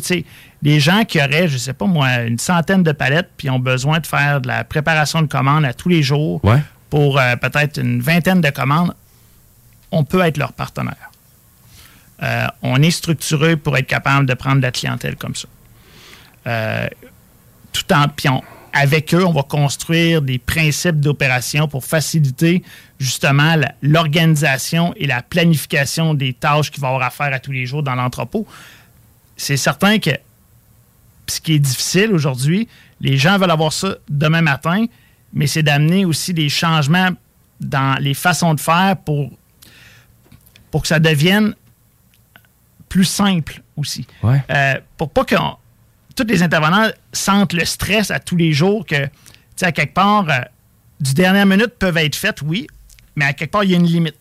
des 0.62 0.80
gens 0.80 1.04
qui 1.04 1.18
auraient, 1.20 1.46
je 1.46 1.56
sais 1.58 1.72
pas 1.74 1.86
moi, 1.86 2.22
une 2.22 2.38
centaine 2.38 2.82
de 2.82 2.92
palettes, 2.92 3.28
puis 3.36 3.48
ont 3.50 3.58
besoin 3.60 4.00
de 4.00 4.06
faire 4.06 4.40
de 4.40 4.48
la 4.48 4.64
préparation 4.64 5.22
de 5.22 5.26
commandes 5.28 5.64
à 5.64 5.72
tous 5.74 5.88
les 5.88 6.02
jours 6.02 6.40
Ouais. 6.44 6.58
pour 6.90 7.20
euh, 7.20 7.36
peut-être 7.36 7.78
une 7.80 8.00
vingtaine 8.00 8.40
de 8.40 8.50
commandes, 8.50 8.92
on 9.90 10.04
peut 10.04 10.20
être 10.20 10.36
leur 10.36 10.52
partenaire. 10.52 11.10
Euh, 12.22 12.46
on 12.62 12.82
est 12.82 12.90
structuré 12.90 13.56
pour 13.56 13.76
être 13.76 13.86
capable 13.86 14.26
de 14.26 14.34
prendre 14.34 14.56
de 14.56 14.62
la 14.62 14.72
clientèle 14.72 15.16
comme 15.16 15.34
ça. 15.34 15.48
Euh, 16.46 16.88
tout 17.72 17.92
en 17.92 18.08
puis 18.08 18.28
avec 18.72 19.14
eux, 19.14 19.24
on 19.24 19.32
va 19.32 19.42
construire 19.42 20.20
des 20.20 20.38
principes 20.38 21.00
d'opération 21.00 21.66
pour 21.66 21.84
faciliter 21.84 22.62
justement 22.98 23.56
l'organisation 23.80 24.92
et 24.96 25.06
la 25.06 25.22
planification 25.22 26.12
des 26.12 26.34
tâches 26.34 26.70
qu'il 26.70 26.82
va 26.82 26.88
avoir 26.88 27.02
à 27.02 27.10
faire 27.10 27.32
à 27.32 27.38
tous 27.38 27.52
les 27.52 27.64
jours 27.64 27.82
dans 27.82 27.94
l'entrepôt. 27.94 28.46
C'est 29.36 29.56
certain 29.56 29.98
que 29.98 30.10
ce 31.26 31.40
qui 31.40 31.54
est 31.54 31.58
difficile 31.58 32.12
aujourd'hui, 32.12 32.68
les 33.00 33.16
gens 33.16 33.38
veulent 33.38 33.50
avoir 33.50 33.72
ça 33.72 33.96
demain 34.08 34.42
matin, 34.42 34.84
mais 35.32 35.46
c'est 35.46 35.62
d'amener 35.62 36.04
aussi 36.04 36.34
des 36.34 36.48
changements 36.48 37.10
dans 37.60 37.98
les 38.00 38.14
façons 38.14 38.54
de 38.54 38.60
faire 38.60 38.96
pour, 38.98 39.30
pour 40.70 40.82
que 40.82 40.88
ça 40.88 40.98
devienne 40.98 41.54
plus 42.88 43.04
simple 43.04 43.62
aussi. 43.76 44.06
Ouais. 44.22 44.42
Euh, 44.50 44.80
pour 44.96 45.10
pas 45.10 45.24
que 45.24 45.36
tous 46.14 46.26
les 46.26 46.42
intervenants 46.42 46.88
sentent 47.12 47.52
le 47.52 47.64
stress 47.64 48.10
à 48.10 48.18
tous 48.18 48.36
les 48.36 48.52
jours 48.52 48.86
que, 48.86 49.04
tu 49.04 49.10
sais, 49.56 49.66
à 49.66 49.72
quelque 49.72 49.94
part, 49.94 50.28
euh, 50.28 50.40
du 51.00 51.14
dernière 51.14 51.46
minute 51.46 51.74
peuvent 51.78 51.96
être 51.98 52.16
faites, 52.16 52.42
oui, 52.42 52.66
mais 53.16 53.24
à 53.24 53.32
quelque 53.32 53.50
part, 53.50 53.64
il 53.64 53.70
y 53.70 53.74
a 53.74 53.78
une 53.78 53.86
limite. 53.86 54.16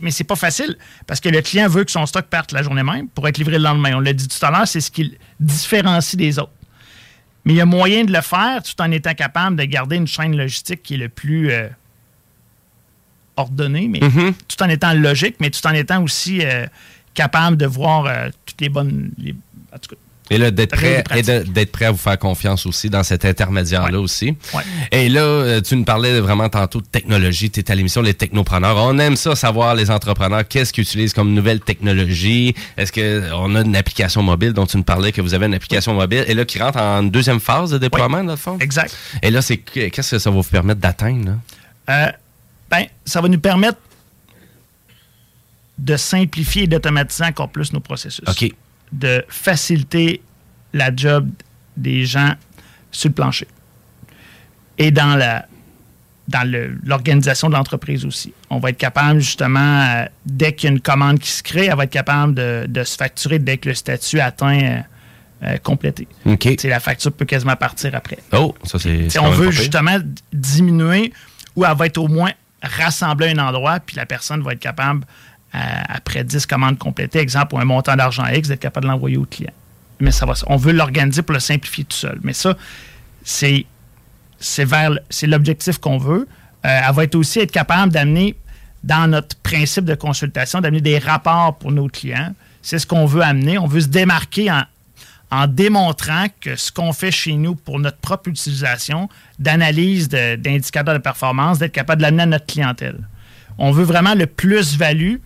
Mais 0.00 0.10
c'est 0.12 0.24
pas 0.24 0.36
facile 0.36 0.76
parce 1.08 1.18
que 1.18 1.28
le 1.28 1.42
client 1.42 1.68
veut 1.68 1.82
que 1.82 1.90
son 1.90 2.06
stock 2.06 2.26
parte 2.26 2.52
la 2.52 2.62
journée 2.62 2.84
même 2.84 3.08
pour 3.08 3.26
être 3.26 3.36
livré 3.36 3.58
le 3.58 3.64
lendemain. 3.64 3.96
On 3.96 4.00
l'a 4.00 4.12
dit 4.12 4.28
tout 4.28 4.46
à 4.46 4.50
l'heure, 4.50 4.68
c'est 4.68 4.80
ce 4.80 4.92
qui 4.92 5.04
le 5.04 5.16
différencie 5.40 6.16
des 6.16 6.38
autres. 6.38 6.52
Mais 7.44 7.54
il 7.54 7.56
y 7.56 7.60
a 7.60 7.66
moyen 7.66 8.04
de 8.04 8.12
le 8.12 8.20
faire 8.20 8.62
tout 8.62 8.80
en 8.80 8.90
étant 8.92 9.14
capable 9.14 9.56
de 9.56 9.64
garder 9.64 9.96
une 9.96 10.06
chaîne 10.06 10.36
logistique 10.36 10.84
qui 10.84 10.94
est 10.94 10.98
le 10.98 11.08
plus 11.08 11.50
euh, 11.50 11.68
ordonnée, 13.40 13.88
mais 13.88 14.00
Mhm. 14.00 14.32
tout 14.48 14.62
en 14.62 14.68
étant 14.68 14.92
logique, 14.94 15.36
mais 15.40 15.50
tout 15.50 15.66
en 15.66 15.72
étant 15.72 16.02
aussi 16.02 16.40
euh, 16.44 16.66
capable 17.14 17.56
de 17.56 17.66
voir 17.66 18.06
euh, 18.06 18.28
toutes 18.46 18.60
les 18.60 18.68
bonnes. 18.68 19.10
les- 19.18 19.34
en 19.72 19.78
tout 19.78 19.90
cas, 19.90 19.96
Et 20.32 20.38
là, 20.38 20.52
d'être 20.52 20.76
prêt, 20.76 21.02
et 21.16 21.22
d'être 21.22 21.72
prêt 21.72 21.86
à 21.86 21.90
vous 21.90 21.96
faire 21.98 22.16
confiance 22.16 22.64
aussi 22.64 22.88
dans 22.88 23.02
cet 23.02 23.24
intermédiaire-là 23.24 23.98
aussi. 23.98 24.36
Ouais. 24.54 24.62
Et 24.92 25.08
là, 25.08 25.22
euh, 25.22 25.60
tu 25.60 25.74
nous 25.74 25.82
parlais 25.82 26.20
vraiment 26.20 26.48
tantôt 26.48 26.80
de 26.80 26.86
technologie. 26.86 27.50
Tu 27.50 27.58
es 27.58 27.68
à 27.68 27.74
l'émission 27.74 28.00
Les 28.00 28.14
Technopreneurs. 28.14 28.76
On 28.76 28.96
aime 29.00 29.16
ça, 29.16 29.34
savoir 29.34 29.74
les 29.74 29.90
entrepreneurs, 29.90 30.46
qu'est-ce 30.46 30.72
qu'ils 30.72 30.82
utilisent 30.84 31.14
comme 31.14 31.34
nouvelle 31.34 31.58
technologie. 31.58 32.54
Est-ce 32.76 32.92
qu'on 32.92 33.56
a 33.56 33.60
une 33.62 33.74
application 33.74 34.22
mobile 34.22 34.52
dont 34.52 34.66
tu 34.66 34.76
nous 34.76 34.84
parlais 34.84 35.10
que 35.10 35.20
vous 35.20 35.34
avez 35.34 35.46
une 35.46 35.54
application 35.54 35.94
mobile 35.94 36.24
et 36.28 36.34
là 36.34 36.44
qui 36.44 36.60
rentre 36.60 36.78
en 36.78 37.02
deuxième 37.02 37.40
phase 37.40 37.72
de 37.72 37.78
déploiement, 37.78 38.22
dans 38.22 38.30
le 38.32 38.36
fond? 38.36 38.56
Exact. 38.60 38.96
Et 39.24 39.30
là, 39.32 39.42
c'est 39.42 39.56
que- 39.56 39.88
qu'est-ce 39.88 40.12
que 40.12 40.18
ça 40.20 40.30
va 40.30 40.36
vous 40.36 40.42
permettre 40.48 40.80
d'atteindre? 40.80 41.38
Euh, 41.88 42.06
ben, 42.70 42.84
ça 43.04 43.20
va 43.20 43.28
nous 43.28 43.40
permettre 43.40 43.78
de 45.78 45.96
simplifier 45.96 46.64
et 46.64 46.66
d'automatiser 46.66 47.24
encore 47.24 47.48
plus 47.48 47.72
nos 47.72 47.80
processus. 47.80 48.24
OK. 48.28 48.52
De 48.92 49.24
faciliter 49.28 50.22
la 50.72 50.94
job 50.94 51.28
des 51.76 52.04
gens 52.04 52.34
sur 52.90 53.08
le 53.08 53.14
plancher. 53.14 53.48
Et 54.78 54.90
dans 54.90 55.16
la 55.16 55.46
dans 56.28 56.48
le- 56.48 56.78
l'organisation 56.84 57.48
de 57.48 57.54
l'entreprise 57.54 58.04
aussi. 58.04 58.32
On 58.50 58.60
va 58.60 58.70
être 58.70 58.76
capable, 58.78 59.18
justement, 59.18 59.58
euh, 59.82 60.04
dès 60.24 60.54
qu'il 60.54 60.68
y 60.68 60.72
a 60.72 60.76
une 60.76 60.80
commande 60.80 61.18
qui 61.18 61.28
se 61.28 61.42
crée, 61.42 61.66
elle 61.66 61.74
va 61.76 61.82
être 61.84 61.90
capable 61.90 62.34
de, 62.34 62.66
de 62.68 62.84
se 62.84 62.96
facturer 62.96 63.40
dès 63.40 63.58
que 63.58 63.68
le 63.68 63.74
statut 63.74 64.20
atteint 64.20 64.60
euh, 64.62 64.80
euh, 65.42 65.56
complété. 65.58 66.06
La 66.62 66.78
facture 66.78 67.10
peut 67.12 67.24
quasiment 67.24 67.56
partir 67.56 67.96
après. 67.96 68.18
Oh, 68.32 68.54
ça, 68.62 68.78
c'est. 68.78 69.18
On 69.18 69.30
veut 69.32 69.50
justement 69.50 69.98
diminuer 70.32 71.12
ou 71.56 71.64
elle 71.64 71.76
va 71.76 71.86
être 71.86 71.98
au 71.98 72.06
moins 72.06 72.30
rassemblée 72.62 73.28
à 73.28 73.30
un 73.30 73.48
endroit, 73.48 73.80
puis 73.80 73.96
la 73.96 74.06
personne 74.06 74.42
va 74.42 74.52
être 74.52 74.60
capable, 74.60 75.04
euh, 75.54 75.58
après 75.88 76.24
10 76.24 76.46
commandes 76.46 76.78
complétées, 76.78 77.18
exemple, 77.18 77.48
pour 77.48 77.60
un 77.60 77.64
montant 77.64 77.96
d'argent 77.96 78.26
X, 78.26 78.48
d'être 78.48 78.60
capable 78.60 78.86
de 78.86 78.92
l'envoyer 78.92 79.16
au 79.16 79.24
client. 79.24 79.52
Mais 79.98 80.12
ça 80.12 80.26
va, 80.26 80.34
on 80.46 80.56
veut 80.56 80.72
l'organiser 80.72 81.22
pour 81.22 81.34
le 81.34 81.40
simplifier 81.40 81.84
tout 81.84 81.96
seul. 81.96 82.18
Mais 82.22 82.32
ça, 82.32 82.56
c'est 83.22 83.66
vers 84.58 84.92
c'est 85.10 85.26
l'objectif 85.26 85.78
qu'on 85.78 85.98
veut. 85.98 86.26
Euh, 86.64 86.80
elle 86.88 86.94
va 86.94 87.04
être 87.04 87.14
aussi 87.14 87.40
être 87.40 87.52
capable 87.52 87.92
d'amener 87.92 88.36
dans 88.82 89.10
notre 89.10 89.36
principe 89.36 89.84
de 89.84 89.94
consultation, 89.94 90.60
d'amener 90.60 90.80
des 90.80 90.98
rapports 90.98 91.56
pour 91.58 91.72
nos 91.72 91.88
clients. 91.88 92.34
C'est 92.62 92.78
ce 92.78 92.86
qu'on 92.86 93.04
veut 93.04 93.22
amener. 93.22 93.58
On 93.58 93.66
veut 93.66 93.80
se 93.80 93.88
démarquer 93.88 94.50
en, 94.50 94.62
en 95.30 95.46
démontrant 95.46 96.26
que 96.40 96.56
ce 96.56 96.72
qu'on 96.72 96.92
fait 96.92 97.10
chez 97.10 97.34
nous 97.34 97.54
pour 97.54 97.78
notre 97.78 97.98
propre 97.98 98.28
utilisation, 98.28 99.08
d'analyse 99.38 100.08
d'indicateurs 100.08 100.94
de, 100.94 100.98
performance, 100.98 101.58
d'être 101.58 101.72
capable 101.72 102.00
de 102.00 102.06
l'amener 102.06 102.24
à 102.24 102.26
notre 102.26 102.46
clientèle. 102.46 102.98
On 103.58 103.70
veut 103.70 103.84
vraiment 103.84 104.14
le 104.14 104.26
plus-value 104.26 105.16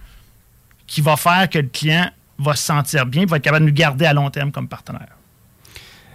qui 0.86 1.00
va 1.00 1.16
faire 1.16 1.48
que 1.48 1.58
le 1.58 1.68
client 1.68 2.10
va 2.38 2.54
se 2.54 2.64
sentir 2.64 3.06
bien, 3.06 3.24
va 3.26 3.38
être 3.38 3.42
capable 3.42 3.64
de 3.64 3.70
nous 3.70 3.76
garder 3.76 4.04
à 4.04 4.12
long 4.12 4.28
terme 4.30 4.52
comme 4.52 4.68
partenaire. 4.68 5.16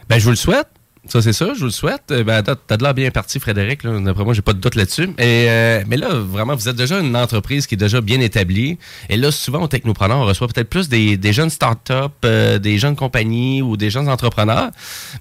Ben, 0.07 0.19
je 0.19 0.23
vous 0.23 0.31
le 0.31 0.35
souhaite. 0.35 0.67
Ça, 1.07 1.21
c'est 1.21 1.33
ça, 1.33 1.53
je 1.53 1.59
vous 1.59 1.65
le 1.65 1.71
souhaite. 1.71 2.11
Euh, 2.11 2.23
Ben, 2.23 2.43
t'as, 2.43 2.77
de 2.77 2.83
l'air 2.83 2.93
bien 2.93 3.09
parti, 3.09 3.39
Frédéric. 3.39 3.83
D'après 3.83 4.23
moi, 4.23 4.33
j'ai 4.33 4.41
pas 4.41 4.53
de 4.53 4.59
doute 4.59 4.75
là-dessus. 4.75 5.09
Euh, 5.19 5.83
mais 5.87 5.95
là, 5.95 6.09
vraiment, 6.09 6.55
vous 6.55 6.67
êtes 6.67 6.75
déjà 6.75 6.99
une 6.99 7.15
entreprise 7.15 7.67
qui 7.67 7.75
est 7.75 7.77
déjà 7.77 8.01
bien 8.01 8.19
établie. 8.19 8.77
Et 9.07 9.15
là, 9.15 9.31
souvent, 9.31 9.61
au 9.61 9.67
Technopreneur, 9.67 10.17
on 10.17 10.25
reçoit 10.25 10.47
peut-être 10.47 10.69
plus 10.69 10.89
des, 10.89 11.33
jeunes 11.33 11.49
startups, 11.49 11.93
euh, 12.25 12.59
des 12.59 12.77
jeunes 12.77 12.97
compagnies 12.97 13.61
ou 13.61 13.77
des 13.77 13.89
jeunes 13.89 14.09
entrepreneurs. 14.09 14.71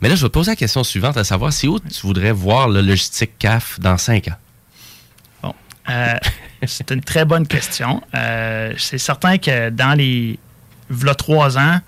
Mais 0.03 0.09
là, 0.09 0.17
je 0.17 0.23
vais 0.23 0.29
te 0.29 0.33
poser 0.33 0.51
la 0.53 0.57
question 0.57 0.83
suivante, 0.83 1.17
à 1.17 1.25
savoir, 1.25 1.53
c'est 1.53 1.69
où 1.69 1.79
tu 1.79 2.01
voudrais 2.03 2.33
voir 2.33 2.69
le 2.69 2.81
logistique 2.81 3.39
CAF 3.39 3.79
dans 3.79 3.97
cinq 3.99 4.29
ans? 4.29 4.37
Bon. 5.43 5.55
C'est 6.67 6.91
une 6.91 7.03
très 7.03 7.25
bonne 7.25 7.47
question. 7.47 8.03
C'est 8.77 8.99
certain 8.99 9.39
que 9.39 9.71
dans 9.71 9.97
les. 9.97 10.39
V'là 10.91 11.15
trois 11.15 11.59
ans, 11.59 11.81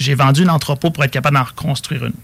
j'ai 0.00 0.14
vendu 0.14 0.44
un 0.44 0.48
entrepôt 0.48 0.90
pour 0.90 1.04
être 1.04 1.12
capable 1.12 1.36
d'en 1.36 1.44
reconstruire 1.44 2.06
une. 2.06 2.14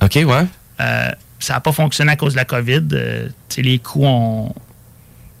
OK, 0.00 0.14
ouais. 0.14 0.46
Euh, 0.80 1.10
ça 1.40 1.54
n'a 1.54 1.60
pas 1.60 1.72
fonctionné 1.72 2.12
à 2.12 2.16
cause 2.16 2.32
de 2.32 2.38
la 2.38 2.44
COVID. 2.44 2.88
Euh, 2.92 3.28
les 3.58 3.78
coûts 3.78 4.06
ont 4.06 4.54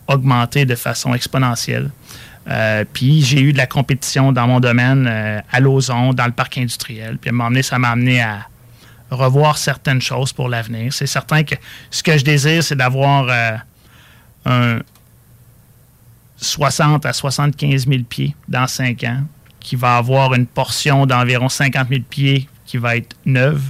augmenté 0.08 0.66
de 0.66 0.74
façon 0.74 1.14
exponentielle. 1.14 1.90
Euh, 2.48 2.84
puis 2.92 3.22
j'ai 3.22 3.40
eu 3.40 3.52
de 3.52 3.58
la 3.58 3.66
compétition 3.66 4.32
dans 4.32 4.46
mon 4.46 4.60
domaine 4.60 5.06
à 5.50 5.60
Lauson, 5.60 6.12
dans 6.12 6.26
le 6.26 6.32
parc 6.32 6.58
industriel. 6.58 7.16
Puis 7.18 7.30
ça 7.62 7.78
m'a 7.78 7.90
amené 7.90 8.20
à 8.20 8.40
revoir 9.10 9.56
certaines 9.56 10.02
choses 10.02 10.32
pour 10.32 10.48
l'avenir. 10.48 10.92
C'est 10.92 11.06
certain 11.06 11.44
que 11.44 11.54
ce 11.90 12.02
que 12.02 12.18
je 12.18 12.24
désire, 12.24 12.62
c'est 12.62 12.76
d'avoir 12.76 13.30
un 14.44 14.80
60 16.36 17.06
à 17.06 17.12
75 17.12 17.86
000 17.86 18.02
pieds 18.02 18.34
dans 18.48 18.66
5 18.66 19.04
ans, 19.04 19.22
qui 19.64 19.74
va 19.74 19.96
avoir 19.96 20.34
une 20.34 20.46
portion 20.46 21.06
d'environ 21.06 21.48
50 21.48 21.88
000 21.88 22.02
pieds 22.08 22.48
qui 22.66 22.76
va 22.76 22.96
être 22.96 23.16
neuve. 23.24 23.62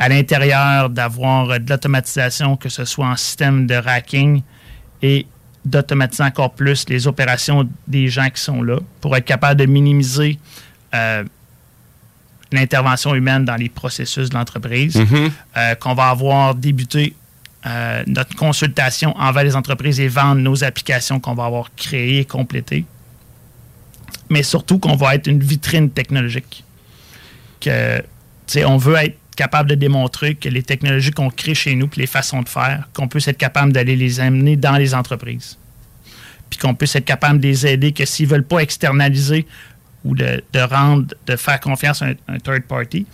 À 0.00 0.08
l'intérieur, 0.08 0.88
d'avoir 0.90 1.60
de 1.60 1.70
l'automatisation, 1.70 2.56
que 2.56 2.68
ce 2.68 2.84
soit 2.84 3.06
en 3.06 3.16
système 3.16 3.66
de 3.66 3.74
racking 3.74 4.42
et 5.02 5.26
d'automatiser 5.64 6.22
encore 6.22 6.54
plus 6.54 6.88
les 6.88 7.06
opérations 7.06 7.68
des 7.86 8.08
gens 8.08 8.30
qui 8.30 8.40
sont 8.40 8.62
là 8.62 8.78
pour 9.00 9.16
être 9.16 9.24
capable 9.24 9.60
de 9.60 9.66
minimiser 9.66 10.38
euh, 10.94 11.24
l'intervention 12.50 13.14
humaine 13.14 13.44
dans 13.44 13.56
les 13.56 13.68
processus 13.68 14.30
de 14.30 14.34
l'entreprise. 14.34 14.96
Mhm. 14.96 15.30
Euh, 15.56 15.74
qu'on 15.74 15.94
va 15.94 16.08
avoir 16.08 16.54
débuté 16.54 17.14
euh, 17.66 18.02
notre 18.06 18.34
consultation 18.34 19.14
envers 19.18 19.44
les 19.44 19.56
entreprises 19.56 20.00
et 20.00 20.08
vendre 20.08 20.40
nos 20.40 20.64
applications 20.64 21.20
qu'on 21.20 21.34
va 21.34 21.44
avoir 21.44 21.70
créées 21.76 22.20
et 22.20 22.24
complétées. 22.24 22.86
Mais 24.30 24.42
surtout 24.42 24.78
qu'on 24.78 24.96
va 24.96 25.14
être 25.14 25.26
une 25.26 25.40
vitrine 25.40 25.90
technologique. 25.90 26.64
Que, 27.60 28.02
on 28.64 28.76
veut 28.76 28.96
être 28.96 29.18
capable 29.36 29.70
de 29.70 29.74
démontrer 29.74 30.34
que 30.34 30.48
les 30.48 30.62
technologies 30.62 31.10
qu'on 31.10 31.30
crée 31.30 31.54
chez 31.54 31.74
nous, 31.74 31.88
puis 31.88 32.00
les 32.00 32.06
façons 32.06 32.42
de 32.42 32.48
faire, 32.48 32.88
qu'on 32.92 33.08
puisse 33.08 33.28
être 33.28 33.38
capable 33.38 33.72
d'aller 33.72 33.96
les 33.96 34.20
amener 34.20 34.56
dans 34.56 34.76
les 34.76 34.94
entreprises. 34.94 35.58
Puis 36.50 36.58
qu'on 36.58 36.74
puisse 36.74 36.96
être 36.96 37.04
capable 37.04 37.40
de 37.40 37.46
les 37.46 37.66
aider, 37.66 37.92
que 37.92 38.04
s'ils 38.04 38.26
ne 38.26 38.32
veulent 38.32 38.44
pas 38.44 38.60
externaliser 38.60 39.46
ou 40.04 40.14
de, 40.14 40.42
de 40.52 40.60
rendre, 40.60 41.14
de 41.26 41.36
faire 41.36 41.60
confiance 41.60 42.02
à 42.02 42.06
un, 42.06 42.14
un 42.28 42.38
third 42.38 42.62
party, 42.62 43.06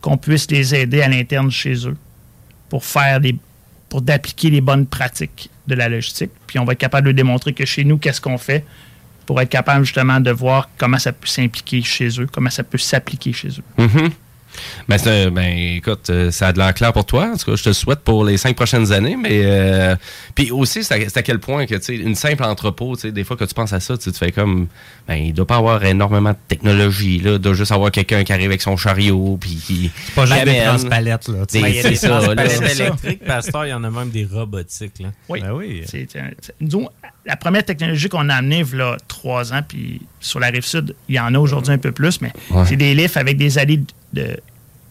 qu'on 0.00 0.18
puisse 0.18 0.50
les 0.50 0.74
aider 0.74 1.00
à 1.00 1.08
l'interne 1.08 1.50
chez 1.50 1.86
eux 1.88 1.96
pour 2.68 2.84
faire 2.84 3.20
des 3.20 3.36
pour 3.92 4.00
d'appliquer 4.00 4.48
les 4.48 4.62
bonnes 4.62 4.86
pratiques 4.86 5.50
de 5.66 5.74
la 5.74 5.86
logistique. 5.86 6.30
Puis 6.46 6.58
on 6.58 6.64
va 6.64 6.72
être 6.72 6.78
capable 6.78 7.08
de 7.08 7.12
démontrer 7.12 7.52
que 7.52 7.66
chez 7.66 7.84
nous, 7.84 7.98
qu'est-ce 7.98 8.22
qu'on 8.22 8.38
fait? 8.38 8.64
Pour 9.26 9.40
être 9.40 9.48
capable 9.48 9.84
justement 9.84 10.20
de 10.20 10.30
voir 10.30 10.68
comment 10.78 10.98
ça 10.98 11.12
peut 11.12 11.26
s'impliquer 11.26 11.82
chez 11.82 12.08
eux, 12.20 12.26
comment 12.30 12.50
ça 12.50 12.62
peut 12.62 12.78
s'appliquer 12.78 13.32
chez 13.32 13.48
eux. 13.48 13.82
Mhm. 13.82 14.10
Ben, 14.88 15.30
ben, 15.30 15.58
écoute, 15.76 16.10
euh, 16.10 16.30
ça 16.30 16.48
a 16.48 16.52
de 16.52 16.58
l'air 16.58 16.74
clair 16.74 16.92
pour 16.92 17.06
toi. 17.06 17.30
En 17.32 17.36
tout 17.36 17.50
cas, 17.50 17.56
je 17.56 17.62
te 17.62 17.68
le 17.68 17.74
souhaite 17.74 18.00
pour 18.00 18.24
les 18.24 18.36
cinq 18.36 18.54
prochaines 18.56 18.92
années. 18.92 19.16
Mais 19.16 19.42
euh, 19.44 19.96
puis 20.34 20.50
aussi, 20.50 20.84
c'est 20.84 21.16
à, 21.16 21.22
quel 21.22 21.38
point 21.38 21.66
que 21.66 21.74
tu 21.76 21.82
sais, 21.82 21.96
une 21.96 22.14
simple 22.14 22.44
entrepôt, 22.44 22.94
tu 22.94 23.02
sais, 23.02 23.12
des 23.12 23.24
fois 23.24 23.36
que 23.36 23.44
tu 23.44 23.54
penses 23.54 23.72
à 23.72 23.80
ça, 23.80 23.96
tu 23.96 24.12
tu 24.12 24.18
fais 24.18 24.32
comme, 24.32 24.66
ben, 25.08 25.14
il 25.14 25.32
doit 25.32 25.46
pas 25.46 25.56
avoir 25.56 25.82
énormément 25.84 26.30
de 26.30 26.36
technologie 26.48 27.18
là, 27.18 27.32
il 27.32 27.38
doit 27.38 27.54
juste 27.54 27.72
avoir 27.72 27.90
quelqu'un 27.90 28.24
qui 28.24 28.32
arrive 28.32 28.46
avec 28.46 28.62
son 28.62 28.76
chariot, 28.76 29.38
puis 29.40 29.56
qui. 29.56 29.90
C'est 30.06 30.14
pas 30.14 30.26
juste 30.26 30.44
des 30.44 30.60
transpalettes, 30.60 31.28
là, 31.28 31.46
tu 31.46 31.58
sais. 31.58 31.58
Des- 31.58 31.62
Ben, 31.62 31.68
il 31.68 31.76
y 31.76 31.78
a 31.78 31.82
c'est 31.82 31.88
des 31.90 31.96
ça, 31.96 32.08
transpalettes 32.08 32.60
là. 32.60 32.68
C'est 32.68 32.80
électrique, 32.80 33.24
Pasteur, 33.24 33.66
il 33.66 33.70
y 33.70 33.74
en 33.74 33.84
a 33.84 33.90
même 33.90 34.10
des 34.10 34.26
robotiques. 34.30 35.00
Là. 35.00 35.08
Oui. 35.28 35.40
Ben 35.40 35.52
oui. 35.52 35.82
C'est, 35.86 36.08
la 37.24 37.36
première 37.36 37.64
technologie 37.64 38.08
qu'on 38.08 38.28
a 38.28 38.34
amenée, 38.34 38.64
il 38.72 38.78
y 38.78 38.80
a 38.82 38.96
trois 39.08 39.52
ans, 39.52 39.60
puis 39.66 40.02
sur 40.20 40.40
la 40.40 40.48
rive 40.48 40.64
sud, 40.64 40.94
il 41.08 41.14
y 41.14 41.20
en 41.20 41.34
a 41.34 41.38
aujourd'hui 41.38 41.72
un 41.72 41.78
peu 41.78 41.92
plus, 41.92 42.20
mais 42.20 42.32
Ouais. 42.50 42.64
c'est 42.66 42.76
des 42.76 42.94
lifts 42.94 43.16
avec 43.16 43.36
des 43.36 43.58
allées 43.58 43.80
de 44.12 44.36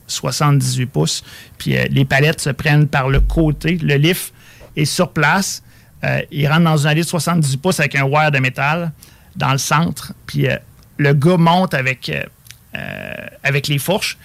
78 0.07 0.85
pouces. 0.87 1.23
Puis 1.57 1.77
euh, 1.77 1.85
les 1.89 2.05
palettes 2.05 2.41
se 2.41 2.49
prennent 2.49 2.87
par 2.87 3.09
le 3.09 3.19
côté. 3.21 3.77
Le 3.81 3.95
lift 3.95 4.33
est 4.75 4.85
sur 4.85 5.11
place. 5.11 5.63
Euh, 6.03 6.19
il 6.31 6.47
rentre 6.47 6.63
dans 6.63 6.77
une 6.77 6.87
allée 6.87 7.01
de 7.01 7.07
78 7.07 7.57
pouces 7.61 7.79
avec 7.79 7.95
un 7.95 8.03
wire 8.03 8.31
de 8.31 8.39
métal 8.39 8.91
dans 9.35 9.51
le 9.51 9.57
centre. 9.57 10.13
Puis 10.25 10.47
euh, 10.47 10.57
le 10.97 11.13
gars 11.13 11.37
monte 11.37 11.73
avec, 11.73 12.11
avec 13.43 13.67
les 13.67 13.77
fourches. 13.77 14.17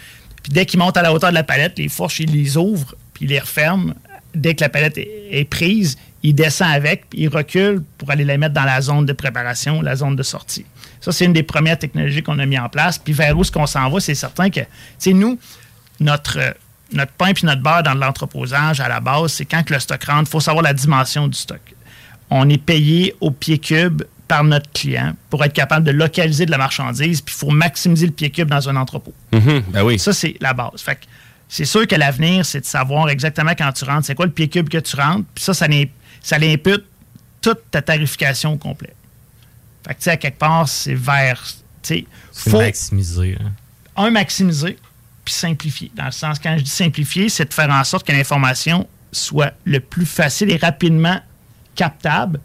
Puis 0.42 0.52
dès 0.52 0.66
qu'il 0.66 0.78
monte 0.78 0.96
à 0.96 1.02
la 1.02 1.12
hauteur 1.12 1.30
de 1.30 1.34
la 1.34 1.42
palette, 1.44 1.78
les 1.78 1.88
fourches, 1.88 2.20
il 2.20 2.30
les 2.32 2.56
ouvre, 2.56 2.94
puis 3.14 3.24
il 3.24 3.28
les 3.30 3.38
referme. 3.40 3.94
Dès 4.34 4.54
que 4.54 4.60
la 4.60 4.68
palette 4.68 4.98
est, 4.98 5.08
est 5.30 5.44
prise, 5.44 5.96
il 6.28 6.34
descend 6.34 6.70
avec, 6.70 7.08
puis 7.10 7.20
il 7.22 7.28
recule 7.28 7.82
pour 7.98 8.10
aller 8.10 8.24
la 8.24 8.36
mettre 8.38 8.54
dans 8.54 8.64
la 8.64 8.80
zone 8.80 9.06
de 9.06 9.12
préparation, 9.12 9.82
la 9.82 9.96
zone 9.96 10.16
de 10.16 10.22
sortie. 10.22 10.64
Ça, 11.00 11.12
c'est 11.12 11.24
une 11.24 11.32
des 11.32 11.42
premières 11.42 11.78
technologies 11.78 12.22
qu'on 12.22 12.38
a 12.38 12.46
mis 12.46 12.58
en 12.58 12.68
place. 12.68 12.98
Puis 12.98 13.12
vers 13.12 13.36
où 13.36 13.42
est-ce 13.42 13.52
qu'on 13.52 13.66
s'en 13.66 13.88
va, 13.90 14.00
c'est 14.00 14.14
certain 14.14 14.48
que, 14.50 14.60
tu 14.60 14.66
sais, 14.98 15.12
nous, 15.12 15.38
notre, 16.00 16.38
notre 16.92 17.12
pain 17.12 17.32
puis 17.32 17.46
notre 17.46 17.62
beurre 17.62 17.82
dans 17.82 17.94
l'entreposage, 17.94 18.80
à 18.80 18.88
la 18.88 19.00
base, 19.00 19.32
c'est 19.34 19.44
quand 19.44 19.62
que 19.62 19.74
le 19.74 19.80
stock 19.80 20.02
rentre, 20.04 20.22
il 20.28 20.30
faut 20.30 20.40
savoir 20.40 20.62
la 20.64 20.72
dimension 20.72 21.28
du 21.28 21.38
stock. 21.38 21.60
On 22.30 22.48
est 22.48 22.58
payé 22.62 23.14
au 23.20 23.30
pied 23.30 23.58
cube 23.58 24.02
par 24.26 24.42
notre 24.42 24.70
client 24.72 25.12
pour 25.30 25.44
être 25.44 25.52
capable 25.52 25.86
de 25.86 25.92
localiser 25.92 26.46
de 26.46 26.50
la 26.50 26.58
marchandise, 26.58 27.20
puis 27.20 27.34
il 27.36 27.38
faut 27.38 27.50
maximiser 27.50 28.06
le 28.06 28.12
pied 28.12 28.30
cube 28.30 28.48
dans 28.48 28.68
un 28.68 28.74
entrepôt. 28.74 29.14
Mhm, 29.32 29.62
ben 29.68 29.82
oui. 29.84 29.98
Ça, 30.00 30.12
c'est 30.12 30.34
la 30.40 30.52
base. 30.52 30.80
Fait 30.82 30.98
c'est 31.48 31.64
sûr 31.64 31.86
que 31.86 31.94
l'avenir, 31.94 32.44
c'est 32.44 32.60
de 32.62 32.66
savoir 32.66 33.08
exactement 33.08 33.52
quand 33.56 33.70
tu 33.70 33.84
rentres, 33.84 34.06
c'est 34.06 34.16
quoi 34.16 34.26
le 34.26 34.32
pied 34.32 34.48
cube 34.48 34.68
que 34.68 34.78
tu 34.78 34.96
rentres, 34.96 35.24
puis 35.32 35.44
ça, 35.44 35.54
ça, 35.54 35.68
l'im- 35.68 35.84
ça 36.22 36.38
l'impute 36.38 36.84
toute 37.40 37.70
ta 37.70 37.82
tarification 37.82 38.52
au 38.54 38.56
complet. 38.56 38.92
Fait 39.86 39.94
que, 39.94 39.98
tu 39.98 40.04
sais, 40.04 40.10
à 40.10 40.16
quelque 40.16 40.38
part, 40.38 40.68
c'est 40.68 40.94
vers. 40.94 41.42
tu 41.82 41.94
sais, 41.94 42.06
faut- 42.32 42.58
maximisé. 42.58 43.36
hein. 43.40 43.52
un, 43.96 44.10
maximiser, 44.10 44.76
puis 45.24 45.34
simplifier. 45.34 45.90
Dans 45.94 46.06
le 46.06 46.10
sens, 46.10 46.38
quand 46.38 46.56
je 46.58 46.62
dis 46.64 46.70
simplifier, 46.70 47.28
c'est 47.28 47.48
de 47.48 47.54
faire 47.54 47.70
en 47.70 47.84
sorte 47.84 48.06
que 48.06 48.12
l'information 48.12 48.88
soit 49.12 49.52
le 49.64 49.80
plus 49.80 50.06
facile 50.06 50.50
et 50.50 50.56
rapidement 50.56 51.20
captable. 51.74 52.40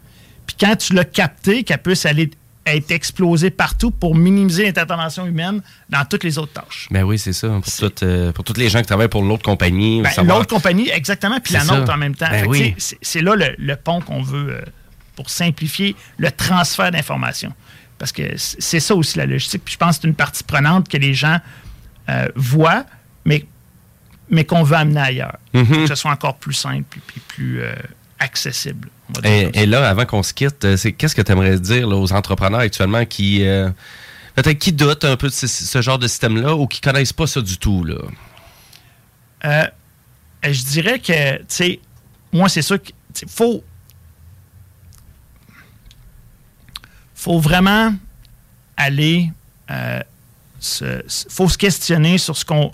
Puis 0.46 0.56
quand 0.58 0.76
tu 0.76 0.92
l'as 0.94 1.04
capté, 1.04 1.64
qu'elle 1.64 1.82
puisse 1.82 2.06
aller 2.06 2.30
être 2.64 2.90
explosée 2.92 3.50
partout 3.50 3.90
pour 3.90 4.14
minimiser 4.14 4.64
l'intervention 4.64 5.26
humaine 5.26 5.62
dans 5.88 6.04
toutes 6.04 6.22
les 6.22 6.38
autres 6.38 6.52
tâches. 6.52 6.86
Ben 6.90 7.02
oui, 7.02 7.18
c'est 7.18 7.32
ça. 7.32 7.48
Pour, 7.48 7.64
toutes, 7.76 8.02
euh, 8.04 8.30
pour 8.32 8.44
toutes 8.44 8.58
les 8.58 8.68
gens 8.68 8.80
qui 8.80 8.86
travaillent 8.86 9.08
pour 9.08 9.22
l'autre 9.24 9.42
compagnie. 9.42 10.00
Ben, 10.00 10.10
savoir- 10.10 10.38
L'autre 10.38 10.54
compagnie, 10.54 10.88
exactement, 10.88 11.40
puis 11.40 11.54
la 11.54 11.60
ça. 11.60 11.76
nôtre 11.76 11.92
en 11.92 11.96
même 11.96 12.14
temps. 12.14 12.30
Ben 12.30 12.46
oui. 12.46 12.74
C'est 12.78 13.20
là 13.20 13.34
le, 13.34 13.54
le 13.58 13.74
pont 13.76 14.00
qu'on 14.00 14.22
veut 14.22 14.50
euh, 14.52 14.62
pour 15.16 15.28
simplifier 15.28 15.96
le 16.18 16.30
transfert 16.30 16.90
d'informations. 16.92 17.52
Parce 17.98 18.12
que 18.12 18.22
c'est 18.36 18.80
ça 18.80 18.94
aussi 18.94 19.18
la 19.18 19.26
logistique. 19.26 19.62
Puis 19.64 19.72
je 19.74 19.78
pense 19.78 19.96
que 19.96 20.02
c'est 20.02 20.08
une 20.08 20.14
partie 20.14 20.44
prenante 20.44 20.88
que 20.88 20.96
les 20.96 21.14
gens 21.14 21.38
euh, 22.08 22.28
voient, 22.36 22.84
mais, 23.24 23.44
mais 24.30 24.44
qu'on 24.44 24.62
veut 24.62 24.76
amener 24.76 25.00
ailleurs. 25.00 25.36
Mhm. 25.52 25.66
Pour 25.66 25.76
que 25.78 25.86
ce 25.88 25.94
soit 25.96 26.10
encore 26.12 26.36
plus 26.36 26.54
simple 26.54 26.98
et 27.16 27.20
plus 27.28 27.60
accessible. 28.22 28.88
Et, 29.24 29.50
et 29.62 29.66
là, 29.66 29.88
avant 29.88 30.06
qu'on 30.06 30.22
se 30.22 30.32
quitte, 30.32 30.64
euh, 30.64 30.76
c'est 30.76 30.92
qu'est-ce 30.92 31.14
que 31.14 31.22
tu 31.22 31.32
aimerais 31.32 31.58
dire 31.58 31.86
là, 31.88 31.96
aux 31.96 32.12
entrepreneurs 32.12 32.60
actuellement 32.60 33.04
qui 33.04 33.46
euh, 33.46 33.68
peut-être 34.36 34.58
qui 34.58 34.72
doutent 34.72 35.04
un 35.04 35.16
peu 35.16 35.28
de 35.28 35.32
ce, 35.32 35.46
ce 35.46 35.82
genre 35.82 35.98
de 35.98 36.06
système-là 36.08 36.54
ou 36.54 36.66
qui 36.66 36.80
connaissent 36.80 37.12
pas 37.12 37.26
ça 37.26 37.40
du 37.40 37.58
tout 37.58 37.84
là? 37.84 37.96
Euh, 39.44 39.66
je 40.44 40.64
dirais 40.64 40.98
que, 41.00 41.38
tu 41.38 41.44
sais, 41.48 41.80
moi, 42.32 42.48
c'est 42.48 42.62
sûr 42.62 42.78
qu'il 42.80 43.28
faut. 43.28 43.62
faut 47.14 47.38
vraiment 47.38 47.94
aller. 48.76 49.30
euh, 49.70 50.00
se, 50.60 51.02
faut 51.28 51.48
se 51.48 51.58
questionner 51.58 52.18
sur 52.18 52.36
ce 52.36 52.44
qu'on. 52.44 52.70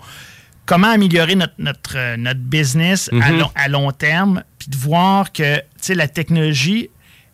Comment 0.67 0.91
améliorer 0.91 1.33
notre, 1.35 1.53
notre, 1.57 2.15
notre 2.17 2.39
business 2.39 3.09
à, 3.11 3.31
Mhm. 3.31 3.39
long, 3.39 3.51
à 3.55 3.67
long 3.67 3.91
terme, 3.91 4.43
puis 4.59 4.69
de 4.69 4.77
voir 4.77 5.31
que 5.31 5.61
la 5.89 6.07
technologie 6.07 6.89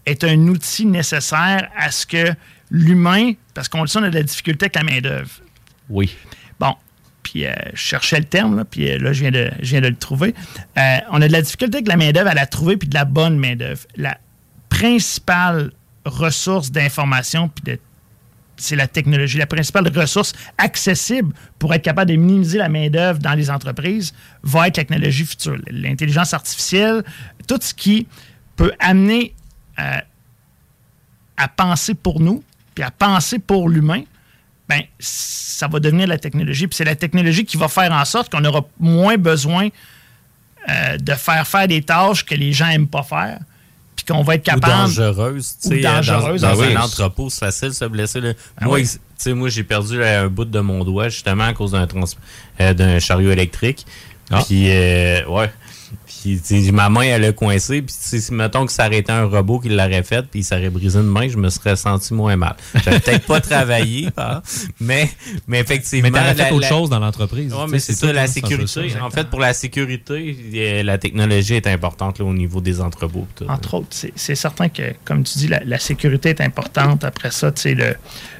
est 0.05 0.23
un 0.23 0.47
outil 0.47 0.85
nécessaire 0.85 1.69
à 1.75 1.91
ce 1.91 2.05
que 2.05 2.33
l'humain, 2.69 3.33
parce 3.53 3.67
qu'on 3.67 3.81
le 3.81 3.87
sait, 3.87 3.99
on 3.99 4.03
a 4.03 4.09
de 4.09 4.15
la 4.15 4.23
difficulté 4.23 4.65
avec 4.65 4.75
la 4.75 4.83
main-d'œuvre. 4.83 5.41
Oui. 5.89 6.15
Bon, 6.59 6.75
puis 7.23 7.45
euh, 7.45 7.53
je 7.73 7.79
cherchais 7.79 8.19
le 8.19 8.25
terme, 8.25 8.55
là, 8.55 8.65
puis 8.65 8.89
euh, 8.89 8.99
là, 8.99 9.13
je 9.13 9.21
viens 9.21 9.31
de, 9.31 9.51
je 9.61 9.71
viens 9.71 9.81
de 9.81 9.87
le 9.87 9.95
trouver. 9.95 10.33
Euh, 10.77 10.97
on 11.11 11.21
a 11.21 11.27
de 11.27 11.33
la 11.33 11.41
difficulté 11.41 11.77
avec 11.77 11.87
la 11.87 11.97
main-d'œuvre 11.97 12.29
à 12.29 12.33
la 12.33 12.45
trouver, 12.45 12.77
puis 12.77 12.87
de 12.87 12.93
la 12.93 13.05
bonne 13.05 13.37
main-d'œuvre. 13.37 13.81
La 13.97 14.17
principale 14.69 15.71
ressource 16.05 16.71
d'information, 16.71 17.49
puis 17.49 17.73
de 17.73 17.79
c'est 18.57 18.75
la 18.75 18.87
technologie, 18.87 19.37
la 19.37 19.47
principale 19.47 19.87
ressource 19.95 20.33
accessible 20.57 21.33
pour 21.59 21.73
être 21.73 21.81
capable 21.81 22.11
de 22.11 22.15
minimiser 22.15 22.57
la 22.57 22.69
main-d'œuvre 22.69 23.19
dans 23.19 23.33
les 23.33 23.49
entreprises 23.49 24.13
va 24.43 24.67
être 24.67 24.77
la 24.77 24.83
technologie 24.83 25.25
future. 25.25 25.57
L'intelligence 25.69 26.33
artificielle, 26.33 27.03
tout 27.47 27.59
ce 27.61 27.73
qui 27.73 28.07
peut 28.55 28.71
amener 28.79 29.33
euh, 29.79 29.97
à 31.37 31.47
penser 31.47 31.93
pour 31.95 32.19
nous, 32.19 32.43
puis 32.73 32.83
à 32.83 32.91
penser 32.91 33.39
pour 33.39 33.69
l'humain, 33.69 34.03
ben, 34.67 34.81
ça 34.99 35.67
va 35.67 35.79
devenir 35.79 36.07
la 36.07 36.17
technologie. 36.17 36.67
C'est 36.71 36.85
la 36.85 36.95
technologie 36.95 37.45
qui 37.45 37.57
va 37.57 37.67
faire 37.67 37.91
en 37.91 38.05
sorte 38.05 38.31
qu'on 38.31 38.43
aura 38.45 38.65
moins 38.79 39.17
besoin 39.17 39.69
euh, 40.69 40.97
de 40.97 41.13
faire 41.13 41.47
faire 41.47 41.67
des 41.67 41.81
tâches 41.81 42.25
que 42.25 42.33
les 42.33 42.51
gens 42.51 42.67
n'aiment 42.67 42.87
pas 42.87 43.03
faire, 43.03 43.39
puis 43.95 44.05
qu'on 44.05 44.23
va 44.23 44.35
être 44.35 44.41
Ou 44.47 44.51
capable. 44.59 44.73
dangereuse. 44.95 45.55
Ou 45.65 45.69
tu 45.69 45.75
sais, 45.81 45.85
euh, 45.85 46.01
dangereuse, 46.01 46.41
Dans, 46.41 46.53
dans 46.53 46.59
oui. 46.59 46.73
un 46.75 46.81
entrepôt, 46.81 47.29
c'est 47.29 47.39
facile 47.45 47.69
de 47.69 47.73
se 47.73 47.85
blesser. 47.85 48.21
là. 48.21 48.33
Ah 48.57 48.65
moi, 48.65 48.75
oui. 48.75 48.81
ex- 48.81 48.93
tu 48.93 48.99
sais, 49.17 49.33
moi 49.33 49.49
j'ai 49.49 49.63
perdu 49.63 49.97
là, 49.99 50.21
un 50.21 50.27
bout 50.27 50.45
de 50.45 50.59
mon 50.59 50.83
doigt 50.83 51.09
justement 51.09 51.45
à 51.45 51.53
cause 51.53 51.71
d'un 51.71 51.87
trans- 51.87 52.03
euh, 52.61 52.73
d'un 52.73 52.99
chariot 52.99 53.31
électrique. 53.31 53.85
Ah. 54.31 54.41
Puis, 54.45 54.69
euh, 54.71 55.25
ouais. 55.27 55.51
Puis, 56.25 56.71
ma 56.71 56.89
main, 56.89 57.01
elle 57.03 57.25
a 57.25 57.31
coincé. 57.31 57.81
Puis, 57.81 57.95
si, 57.97 58.33
mettons 58.33 58.65
que 58.65 58.71
ça 58.71 58.87
aurait 58.87 58.97
été 58.97 59.11
un 59.11 59.25
robot 59.25 59.59
qui 59.59 59.69
l'aurait 59.69 60.03
fait, 60.03 60.23
puis 60.25 60.39
il 60.39 60.43
s'aurait 60.43 60.69
brisé 60.69 60.99
une 60.99 61.05
main, 61.07 61.27
je 61.27 61.37
me 61.37 61.49
serais 61.49 61.75
senti 61.75 62.13
moins 62.13 62.35
mal. 62.35 62.55
J'aurais 62.83 62.99
peut-être 62.99 63.25
pas 63.25 63.41
travaillé, 63.41 64.09
hein, 64.17 64.41
mais, 64.79 65.09
mais 65.47 65.59
effectivement. 65.59 66.09
Mais 66.11 66.17
t'aurais 66.19 66.35
fait 66.35 66.51
autre 66.51 66.61
la- 66.61 66.69
chose 66.69 66.89
dans 66.89 66.99
l'entreprise. 66.99 67.53
Tu 67.53 67.71
mais 67.71 67.79
c'est 67.79 67.93
ça, 67.93 68.11
la 68.11 68.27
sécurité. 68.27 68.89
ça. 68.89 69.03
En 69.03 69.09
fait, 69.09 69.29
pour 69.29 69.39
la 69.39 69.53
sécurité, 69.53 70.81
la 70.83 70.97
technologie 70.97 71.55
est 71.55 71.67
importante 71.67 72.19
là, 72.19 72.25
au 72.25 72.33
niveau 72.33 72.61
des 72.61 72.81
entrepôts. 72.81 73.27
tout. 73.35 73.45
Entre 73.47 73.73
autres, 73.75 73.87
c'est 74.15 74.35
certain 74.35 74.69
que, 74.69 74.93
comme 75.05 75.23
tu 75.23 75.37
dis, 75.37 75.47
la, 75.47 75.61
la 75.63 75.79
sécurité 75.79 76.29
est 76.29 76.41
importante. 76.41 77.03
Après 77.03 77.31
ça, 77.31 77.51
tu 77.51 77.61
sais, 77.61 77.75
le, 77.75 77.95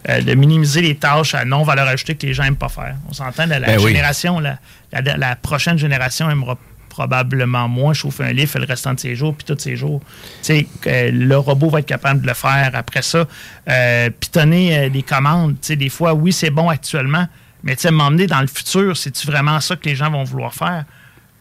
euh, 0.09 0.21
de 0.21 0.33
minimiser 0.33 0.81
les 0.81 0.95
tâches 0.95 1.35
à 1.35 1.45
non-valeur 1.45 1.87
ajoutée 1.87 2.15
que 2.15 2.25
les 2.25 2.33
gens 2.33 2.43
n'aiment 2.43 2.55
pas 2.55 2.69
faire. 2.69 2.95
On 3.09 3.13
s'entend, 3.13 3.45
la, 3.45 3.59
la 3.59 3.67
Ben 3.67 3.79
oui. 3.79 3.91
génération, 3.91 4.39
la, 4.39 4.57
la- 4.91 5.17
la 5.17 5.35
prochaine 5.35 5.77
génération 5.77 6.29
aimera 6.29 6.57
probablement 6.95 7.67
moins 7.67 7.93
chauffer 7.93 8.23
un 8.23 8.31
livre 8.31 8.57
le 8.57 8.65
restant 8.65 8.93
de 8.93 8.99
ses 9.01 9.15
jours, 9.15 9.35
puis 9.35 9.43
tous 9.45 9.59
ses 9.61 9.75
jours. 9.75 9.99
Tu 9.99 10.07
sais, 10.41 10.67
que 10.81 11.09
le 11.11 11.37
robot 11.37 11.69
va 11.69 11.79
être 11.79 11.85
capable 11.85 12.21
de 12.21 12.27
le 12.27 12.33
faire. 12.33 12.71
Après 12.73 13.01
ça, 13.01 13.25
euh, 13.69 14.09
pitonner 14.17 14.77
euh, 14.77 14.89
des 14.89 15.03
commandes, 15.03 15.55
tu 15.59 15.67
sais, 15.67 15.75
des 15.75 15.89
fois, 15.89 16.13
oui, 16.13 16.31
c'est 16.31 16.51
bon 16.51 16.69
actuellement, 16.69 17.27
mais 17.63 17.75
tu 17.75 17.81
sais, 17.81 17.91
m'emmener 17.91 18.27
dans 18.27 18.39
le 18.39 18.47
futur, 18.47 18.95
c'est-tu 18.95 19.27
vraiment 19.27 19.59
ça 19.59 19.75
que 19.75 19.89
les 19.89 19.95
gens 19.95 20.09
vont 20.09 20.23
vouloir 20.23 20.53
faire? 20.53 20.85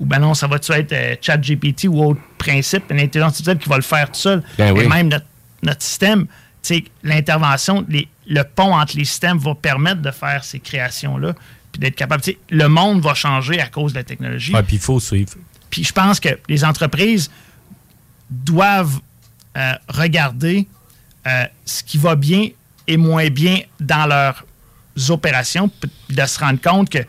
Ou 0.00 0.06
ben 0.06 0.18
non, 0.18 0.34
ça 0.34 0.48
va-tu 0.48 0.72
être 0.72 0.92
euh, 0.92 1.14
ChatGPT 1.20 1.84
ou 1.84 2.02
autre 2.04 2.20
principe, 2.36 2.90
une 2.90 2.98
intelligence 2.98 3.28
artificielle 3.34 3.58
qui 3.58 3.68
va 3.68 3.76
le 3.76 3.82
faire 3.82 4.06
tout 4.10 4.18
seul? 4.20 4.42
Ben 4.58 4.72
oui. 4.72 4.84
Et 4.84 4.88
même 4.88 5.08
notre, 5.08 5.26
notre 5.62 5.82
système, 5.82 6.26
tu 6.26 6.74
sais, 6.74 6.84
l'intervention, 7.04 7.84
les- 7.88 8.08
le 8.26 8.42
pont 8.42 8.74
entre 8.74 8.96
les 8.96 9.04
systèmes 9.04 9.38
va 9.38 9.54
permettre 9.54 10.02
de 10.02 10.10
faire 10.10 10.42
ces 10.42 10.58
créations-là, 10.58 11.34
puis 11.74 11.80
d'être 11.80 11.96
capable. 11.96 12.22
tu 12.22 12.30
sais, 12.30 12.38
le 12.50 12.68
monde 12.68 13.02
va 13.02 13.14
changer 13.14 13.60
à 13.60 13.66
cause 13.66 13.94
de 13.94 13.98
la 13.98 14.04
technologie. 14.04 14.52
Puis 14.52 14.76
il 14.76 14.78
faut 14.78 15.00
suivre. 15.00 15.32
Puis 15.70 15.82
je 15.82 15.92
pense 15.92 16.20
que 16.20 16.28
les 16.48 16.64
entreprises 16.64 17.32
doivent 18.30 19.00
euh, 19.56 19.72
regarder 19.88 20.68
euh, 21.26 21.44
ce 21.64 21.82
qui 21.82 21.98
va 21.98 22.14
bien 22.14 22.50
et 22.86 22.96
moins 22.96 23.28
bien 23.28 23.58
dans 23.80 24.06
leurs 24.06 24.44
opérations, 25.10 25.68
de 26.10 26.26
se 26.26 26.38
rendre 26.38 26.60
compte 26.60 26.90
que, 26.90 26.98
tu 26.98 27.06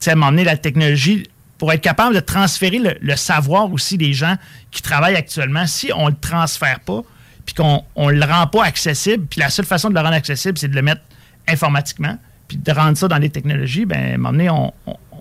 sais, 0.00 0.10
à 0.10 0.12
un 0.12 0.16
moment 0.16 0.32
donné, 0.32 0.44
la 0.44 0.58
technologie, 0.58 1.26
pour 1.56 1.72
être 1.72 1.80
capable 1.80 2.14
de 2.14 2.20
transférer 2.20 2.80
le, 2.80 2.94
le 3.00 3.16
savoir 3.16 3.72
aussi 3.72 3.96
des 3.96 4.12
gens 4.12 4.36
qui 4.70 4.82
travaillent 4.82 5.16
actuellement, 5.16 5.66
si 5.66 5.90
on 5.94 6.04
ne 6.04 6.10
le 6.10 6.18
transfère 6.20 6.80
pas, 6.80 7.00
puis 7.46 7.54
qu'on 7.54 7.82
ne 7.96 8.12
le 8.12 8.24
rend 8.26 8.46
pas 8.46 8.64
accessible, 8.64 9.24
puis 9.24 9.40
la 9.40 9.48
seule 9.48 9.64
façon 9.64 9.88
de 9.88 9.94
le 9.94 10.00
rendre 10.00 10.16
accessible, 10.16 10.58
c'est 10.58 10.68
de 10.68 10.74
le 10.74 10.82
mettre 10.82 11.00
informatiquement, 11.48 12.18
puis 12.52 12.60
de 12.62 12.72
rendre 12.78 12.96
ça 12.98 13.08
dans 13.08 13.18
les 13.18 13.30
technologies, 13.30 13.86
ben, 13.86 13.98
à 13.98 14.14
un 14.14 14.16
moment 14.18 14.32
donné, 14.32 14.50
on 14.50 14.72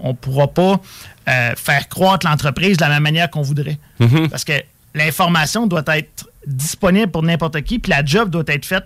ne 0.03 0.13
pourra 0.13 0.47
pas 0.47 0.81
euh, 1.29 1.53
faire 1.55 1.87
croître 1.87 2.27
l'entreprise 2.27 2.77
de 2.77 2.81
la 2.81 2.89
même 2.89 3.03
manière 3.03 3.29
qu'on 3.29 3.41
voudrait. 3.41 3.77
Mhm. 3.99 4.29
Parce 4.29 4.43
que 4.43 4.53
l'information 4.93 5.67
doit 5.67 5.83
être 5.87 6.29
disponible 6.45 7.09
pour 7.09 7.23
n'importe 7.23 7.61
qui, 7.61 7.79
puis 7.79 7.89
la 7.89 8.03
job 8.03 8.29
doit 8.29 8.43
être 8.47 8.65
faite 8.65 8.85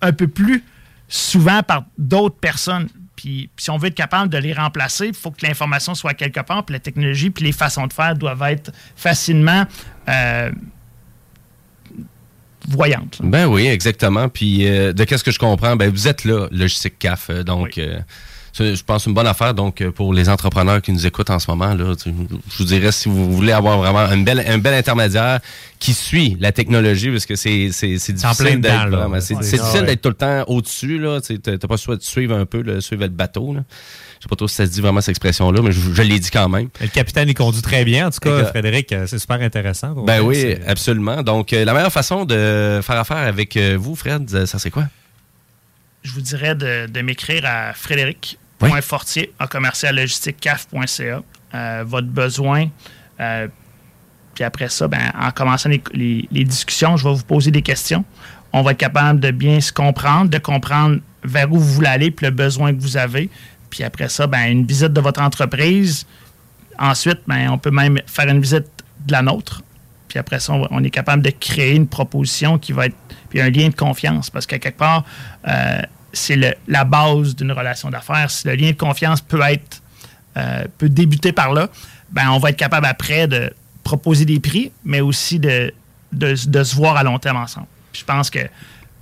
un 0.00 0.12
peu 0.12 0.28
plus 0.28 0.64
souvent 1.08 1.62
par 1.62 1.84
d'autres 1.98 2.36
personnes. 2.36 2.88
Puis, 3.16 3.50
puis 3.54 3.64
si 3.64 3.70
on 3.70 3.76
veut 3.76 3.88
être 3.88 3.94
capable 3.94 4.30
de 4.30 4.38
les 4.38 4.54
remplacer, 4.54 5.08
il 5.08 5.14
faut 5.14 5.30
que 5.30 5.46
l'information 5.46 5.94
soit 5.94 6.14
quelque 6.14 6.40
part, 6.40 6.64
puis 6.64 6.72
la 6.72 6.80
technologie, 6.80 7.30
puis 7.30 7.44
les 7.44 7.52
façons 7.52 7.86
de 7.86 7.92
faire 7.92 8.14
doivent 8.14 8.42
être 8.44 8.72
facilement 8.96 9.64
euh, 10.08 10.50
voyantes. 12.68 13.18
Ben 13.22 13.46
oui, 13.46 13.66
exactement. 13.66 14.28
Puis 14.28 14.66
euh, 14.66 14.92
de 14.92 15.04
qu'est-ce 15.04 15.24
que 15.24 15.30
je 15.30 15.38
comprends, 15.38 15.76
ben 15.76 15.90
vous 15.90 16.08
êtes 16.08 16.24
là, 16.24 16.48
Logistique 16.50 16.98
CAF, 16.98 17.28
euh, 17.30 17.42
donc 17.42 17.78
euh, 17.78 17.98
je 18.56 18.82
pense 18.82 19.06
une 19.06 19.14
bonne 19.14 19.26
affaire. 19.26 19.54
Donc 19.54 19.80
euh, 19.80 19.90
pour 19.90 20.14
les 20.14 20.28
entrepreneurs 20.28 20.80
qui 20.80 20.92
nous 20.92 21.06
écoutent 21.06 21.30
en 21.30 21.38
ce 21.38 21.50
moment, 21.50 21.74
là, 21.74 21.94
je 22.04 22.10
vous 22.58 22.64
dirais 22.64 22.92
si 22.92 23.08
vous 23.08 23.32
voulez 23.32 23.52
avoir 23.52 23.78
vraiment 23.78 24.00
un 24.00 24.18
bel, 24.18 24.44
un 24.46 24.58
bel 24.58 24.74
intermédiaire 24.74 25.40
qui 25.78 25.92
suit 25.92 26.36
la 26.40 26.52
technologie, 26.52 27.10
parce 27.10 27.26
que 27.26 27.36
c'est, 27.36 27.70
c'est, 27.72 27.98
c'est 27.98 28.12
en 28.24 28.30
difficile 28.30 28.60
d'être 28.60 29.20
c'est, 29.20 29.38
difficile 29.38 29.84
d'être 29.84 30.00
tout 30.00 30.08
le 30.08 30.14
temps 30.14 30.44
au-dessus 30.46 30.98
là. 30.98 31.20
Tu 31.20 31.38
t'as 31.38 31.58
pas 31.58 31.74
le 31.74 31.76
choix 31.76 31.96
de 31.96 32.02
suivre 32.02 32.36
un 32.36 32.46
peu, 32.46 32.62
le, 32.62 32.80
suivre 32.80 33.02
le 33.02 33.08
bateau. 33.08 33.54
Là. 33.54 33.64
Je 34.18 34.24
sais 34.24 34.28
pas 34.28 34.36
trop 34.36 34.48
si 34.48 34.54
ça 34.54 34.66
se 34.66 34.70
dit 34.70 34.80
vraiment 34.80 35.00
cette 35.00 35.10
expression-là, 35.10 35.60
mais 35.60 35.72
je, 35.72 35.92
je 35.92 36.02
l'ai 36.02 36.18
dit 36.18 36.30
quand 36.30 36.48
même. 36.48 36.68
Le 36.80 36.88
capitaine 36.88 37.28
il 37.28 37.34
conduit 37.34 37.62
très 37.62 37.84
bien. 37.84 38.06
En 38.06 38.10
tout 38.10 38.20
cas. 38.20 38.44
Frédéric, 38.46 38.92
euh, 38.92 39.06
c'est 39.06 39.18
super 39.18 39.40
intéressant. 39.40 39.94
Ben 40.04 40.20
oui, 40.20 40.54
absolument. 40.66 41.22
Donc 41.22 41.52
euh, 41.52 41.64
la 41.64 41.74
meilleure 41.74 41.92
façon 41.92 42.24
de 42.24 42.80
faire 42.82 42.96
affaire 42.96 43.16
avec 43.16 43.58
vous, 43.58 43.96
Fred, 43.96 44.46
ça 44.46 44.58
c'est 44.58 44.70
quoi? 44.70 44.84
je 46.04 46.12
vous 46.12 46.20
dirais 46.20 46.54
de, 46.54 46.86
de 46.86 47.00
m'écrire 47.00 47.44
à 47.46 47.72
frédéric.fortier 48.58 49.32
en 49.40 49.46
commercial 49.46 49.94
logistique-caf.ca. 49.96 51.22
Euh, 51.54 51.84
votre 51.86 52.08
besoin. 52.08 52.68
euh, 53.20 53.48
puis 54.34 54.44
après 54.44 54.68
ça, 54.68 54.88
ben, 54.88 55.12
en 55.18 55.30
commençant 55.30 55.70
les, 55.92 56.28
discussions, 56.44 56.96
je 56.96 57.04
vais 57.08 57.14
vous 57.14 57.24
poser 57.24 57.50
des 57.50 57.62
questions. 57.62 58.04
On 58.52 58.62
va 58.62 58.72
être 58.72 58.78
capable 58.78 59.20
de 59.20 59.30
bien 59.30 59.60
se 59.60 59.72
comprendre, 59.72 60.28
de 60.28 60.38
comprendre 60.38 60.98
vers 61.22 61.50
où 61.50 61.58
vous 61.58 61.74
voulez 61.74 61.88
aller, 61.88 62.10
puis 62.10 62.26
le 62.26 62.32
besoin 62.32 62.74
que 62.74 62.80
vous 62.80 62.96
avez. 62.96 63.30
Puis 63.70 63.84
après 63.84 64.08
ça, 64.08 64.26
ben, 64.26 64.44
une 64.46 64.66
visite 64.66 64.92
de 64.92 65.00
votre 65.00 65.22
entreprise. 65.22 66.06
Ensuite, 66.78 67.20
ben, 67.26 67.48
on 67.50 67.58
peut 67.58 67.70
même 67.70 68.00
faire 68.06 68.28
une 68.28 68.40
visite 68.40 68.66
de 69.06 69.12
la 69.12 69.22
nôtre. 69.22 69.62
Puis 70.08 70.18
après 70.18 70.40
ça, 70.40 70.52
on 70.70 70.84
est 70.84 70.90
capable 70.90 71.22
de 71.22 71.30
créer 71.30 71.74
une 71.74 71.88
proposition 71.88 72.58
qui 72.58 72.72
va 72.72 72.86
être. 72.86 72.96
Puis 73.30 73.40
un 73.40 73.50
lien 73.50 73.68
de 73.68 73.74
confiance. 73.74 74.30
Parce 74.30 74.46
qu'à 74.46 74.58
quelque 74.58 74.78
part, 74.78 75.04
euh, 75.48 75.80
c'est 76.14 76.58
la 76.66 76.84
base 76.84 77.36
d'une 77.36 77.52
relation 77.52 77.90
d'affaires. 77.90 78.30
Si 78.30 78.46
le 78.48 78.54
lien 78.54 78.70
de 78.70 78.76
confiance 78.76 79.20
peut 79.20 79.40
être 79.42 79.82
euh, 80.36 80.64
peut 80.78 80.88
débuter 80.88 81.32
par 81.32 81.52
là, 81.52 81.68
ben 82.10 82.30
on 82.30 82.38
va 82.38 82.50
être 82.50 82.56
capable 82.56 82.86
après 82.86 83.28
de 83.28 83.52
proposer 83.84 84.24
des 84.24 84.40
prix, 84.40 84.72
mais 84.84 85.00
aussi 85.00 85.38
de, 85.38 85.72
de, 86.12 86.34
de 86.48 86.64
se 86.64 86.74
voir 86.74 86.96
à 86.96 87.02
long 87.02 87.18
terme 87.18 87.36
ensemble. 87.36 87.66
Je 87.92 88.02
pense 88.04 88.30
que 88.30 88.40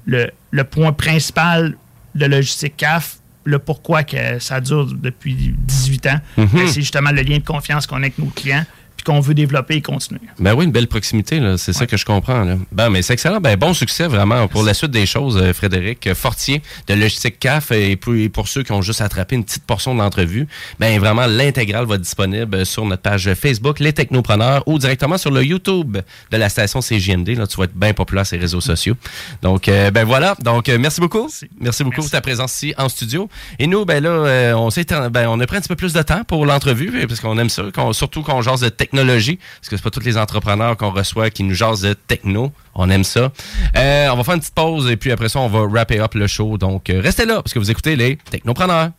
le, 0.05 0.31
le 0.51 0.65
point 0.65 0.93
principal 0.93 1.77
de 2.15 2.27
logistique 2.27 2.77
CAF, 2.77 3.17
le 3.45 3.59
pourquoi 3.59 4.03
que 4.05 4.39
ça 4.41 4.61
dure 4.61 4.87
depuis 4.87 5.55
18 5.57 6.07
ans, 6.09 6.21
Mhm. 6.37 6.47
ben, 6.53 6.67
c'est 6.69 6.81
justement 6.81 7.11
le 7.13 7.23
lien 7.23 7.39
de 7.39 7.45
confiance 7.45 7.87
qu'on 7.87 7.97
a 7.97 8.01
avec 8.01 8.19
nos 8.19 8.27
clients 8.27 8.65
puis 9.03 9.13
qu'on 9.13 9.21
veut 9.21 9.35
développer 9.35 9.77
et 9.77 9.83
continuer. 9.83 10.21
Ben 10.39 10.55
oui, 10.55 10.65
une 10.65 10.71
belle 10.73 10.87
proximité, 10.87 11.41
là. 11.41 11.59
c'est 11.59 11.73
ça 11.73 11.87
que 11.87 11.97
je 11.97 12.05
comprends. 12.05 12.45
Là. 12.45 12.57
Ben, 12.71 12.89
mais 12.91 13.03
c'est 13.03 13.15
excellent. 13.15 13.41
Ben, 13.41 13.57
bon 13.57 13.75
succès 13.75 14.07
vraiment 14.07 14.47
pour 14.49 14.63
la 14.63 14.75
suite 14.75 14.91
des 14.93 15.07
choses, 15.07 15.37
euh, 15.37 15.53
Frédéric 15.53 16.15
Fortier 16.15 16.63
de 16.87 16.95
Logistique 16.95 17.39
CAF. 17.41 17.73
Et 17.73 17.97
pour, 17.97 18.15
et 18.15 18.29
pour 18.29 18.49
ceux 18.49 18.63
qui 18.63 18.73
ont 18.73 18.83
juste 18.83 19.01
attrapé 19.01 19.35
une 19.37 19.45
petite 19.45 19.65
portion 19.65 19.95
de 19.95 19.99
l'entrevue, 20.01 20.47
ben 20.79 20.99
vraiment, 21.01 21.27
l'intégrale 21.27 21.85
va 21.87 21.97
être 21.97 22.03
disponible 22.03 22.65
sur 22.65 22.85
notre 22.85 23.03
page 23.03 23.33
Facebook, 23.35 23.81
Les 23.81 23.93
Technopreneurs, 23.93 24.63
ou 24.67 24.79
directement 24.79 25.19
sur 25.19 25.31
le 25.31 25.43
YouTube 25.45 25.99
de 26.31 26.37
la 26.37 26.49
station 26.49 26.81
CJMD. 26.81 27.31
Là, 27.31 27.47
tu 27.47 27.57
vas 27.57 27.65
être 27.65 27.75
bien 27.75 27.93
populaire 27.95 28.27
sur 28.27 28.37
les 28.37 28.43
réseaux 28.43 28.61
sociaux. 28.61 28.95
Donc, 29.43 29.69
euh, 29.69 29.91
ben 29.91 30.05
voilà. 30.05 30.37
Donc, 30.43 30.69
euh, 30.69 30.79
merci 30.79 31.01
beaucoup. 31.01 31.29
Merci, 31.61 31.83
beaucoup 31.85 31.97
pour 32.03 32.11
ta 32.11 32.21
présence 32.21 32.55
ici 32.55 32.75
en 32.79 32.89
studio. 32.89 33.29
Et 33.59 33.67
nous, 33.67 33.85
ben 33.85 34.03
là, 34.03 34.55
on, 34.57 34.71
s'est, 34.71 34.87
ben, 35.11 35.27
on 35.29 35.41
a 35.41 35.47
pris 35.47 35.57
un 35.57 35.61
petit 35.61 35.69
peu 35.69 35.77
plus 35.77 35.93
de 35.93 36.03
temps 36.03 36.23
pour 36.25 36.47
l'entrevue, 36.47 37.07
parce 37.09 37.21
qu'on 37.21 37.39
aime 37.39 37.49
ça, 37.49 37.65
qu'on- 37.75 37.93
surtout 37.93 38.23
qu'on 38.23 38.43
jase 38.43 38.61
de 38.61 38.69
technologie, 38.93 39.39
parce 39.61 39.69
que 39.69 39.77
c'est 39.77 39.83
pas 39.83 39.91
tous 39.91 40.01
les 40.01 40.19
entrepreneurs 40.19 40.77
qu'on 40.77 40.91
reçoit 40.91 41.31
qui 41.31 41.43
nous 41.43 41.55
jasent 41.55 41.81
de 41.81 41.95
techno. 41.95 42.53
On 42.75 42.91
aime 42.91 43.05
ça. 43.05 43.33
Euh, 43.77 44.09
on 44.11 44.17
va 44.17 44.25
faire 44.25 44.35
une 44.35 44.41
petite 44.41 44.55
pause 44.55 44.91
et 44.91 44.97
puis 44.97 45.11
après 45.11 45.29
ça, 45.29 45.41
on 45.41 45.49
va 45.49 45.67
wrapper 45.67 46.01
up 46.01 46.15
le 46.15 46.27
show. 46.27 46.59
Donc, 46.59 46.91
euh, 46.91 47.01
restez 47.01 47.25
là, 47.25 47.37
parce 47.37 47.53
que 47.53 47.59
vous 47.59 47.71
écoutez 47.71 47.97
les 47.97 48.17
technopreneurs. 48.31 48.91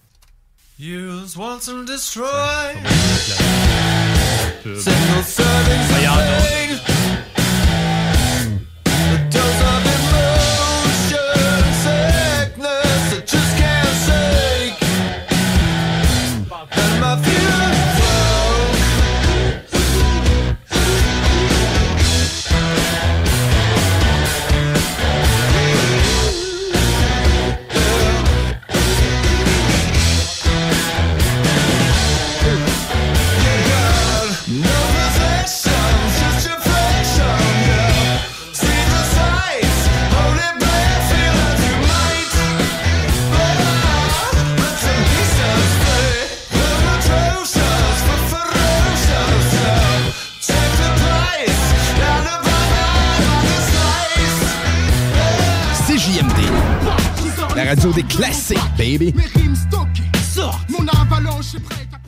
Use 0.79 1.37
once 1.37 1.69
and 1.69 1.85
destroy. 1.85 2.25
Single 4.63 5.23
radio 57.73 57.91
des 57.91 58.03
classiques, 58.03 58.59
baby. 58.77 59.13
Mon 60.69 60.87
avalanche 60.87 61.55
est 61.55 61.59
prête 61.59 61.82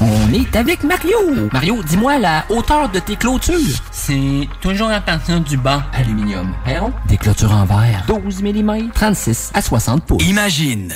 On 0.00 0.32
est 0.32 0.54
avec 0.56 0.84
Mario. 0.84 1.18
Mario, 1.52 1.82
dis-moi 1.82 2.18
la 2.18 2.44
hauteur 2.50 2.88
de 2.88 2.98
tes 2.98 3.16
clôtures. 3.16 3.56
C'est 3.90 4.48
toujours 4.60 4.90
à 4.90 5.00
partir 5.00 5.40
du 5.40 5.56
banc 5.56 5.82
aluminium. 5.92 6.54
Perron, 6.64 6.92
des 7.08 7.16
clôtures 7.16 7.52
en 7.52 7.64
verre. 7.64 8.04
12 8.06 8.42
mm, 8.42 8.90
36 8.92 9.52
à 9.54 9.62
60 9.62 10.04
pouces. 10.04 10.24
Imagine 10.24 10.94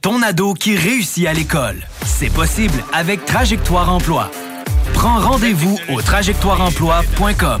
ton 0.00 0.22
ado 0.22 0.54
qui 0.54 0.76
réussit 0.76 1.26
à 1.26 1.32
l'école. 1.32 1.76
C'est 2.04 2.32
possible 2.32 2.84
avec 2.92 3.24
Trajectoire 3.24 3.92
Emploi. 3.92 4.30
Prends 4.94 5.18
rendez-vous 5.18 5.78
au 5.92 6.00
trajectoireemploi.com. 6.00 7.60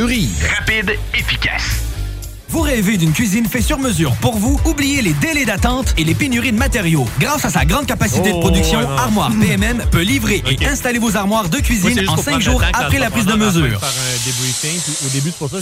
Rapide, 0.01 0.97
efficace. 1.13 1.90
Vous 2.51 2.59
rêvez 2.63 2.97
d'une 2.97 3.13
cuisine 3.13 3.45
faite 3.45 3.63
sur 3.63 3.79
mesure 3.79 4.13
pour 4.19 4.35
vous? 4.37 4.59
Oubliez 4.65 5.01
les 5.01 5.13
délais 5.13 5.45
d'attente 5.45 5.93
et 5.97 6.03
les 6.03 6.13
pénuries 6.13 6.51
de 6.51 6.57
matériaux. 6.57 7.05
Grâce 7.17 7.45
à 7.45 7.49
sa 7.49 7.63
grande 7.63 7.85
capacité 7.85 8.29
de 8.29 8.35
Oh, 8.35 8.41
production, 8.41 8.79
ouais. 8.79 8.85
Armoire 8.97 9.31
PMM 9.39 9.81
peut 9.89 10.01
livrer 10.01 10.43
et 10.45 10.65
installer 10.65 10.99
vos 10.99 11.15
armoires 11.15 11.47
de 11.47 11.59
cuisine 11.59 11.97
en 12.09 12.15
pour 12.15 12.21
5 12.21 12.31
prendre 12.31 12.43
jours 12.43 12.61
après 12.73 12.99
la 12.99 13.09
prise 13.09 13.25
de 13.25 13.35
mesure. 13.35 13.79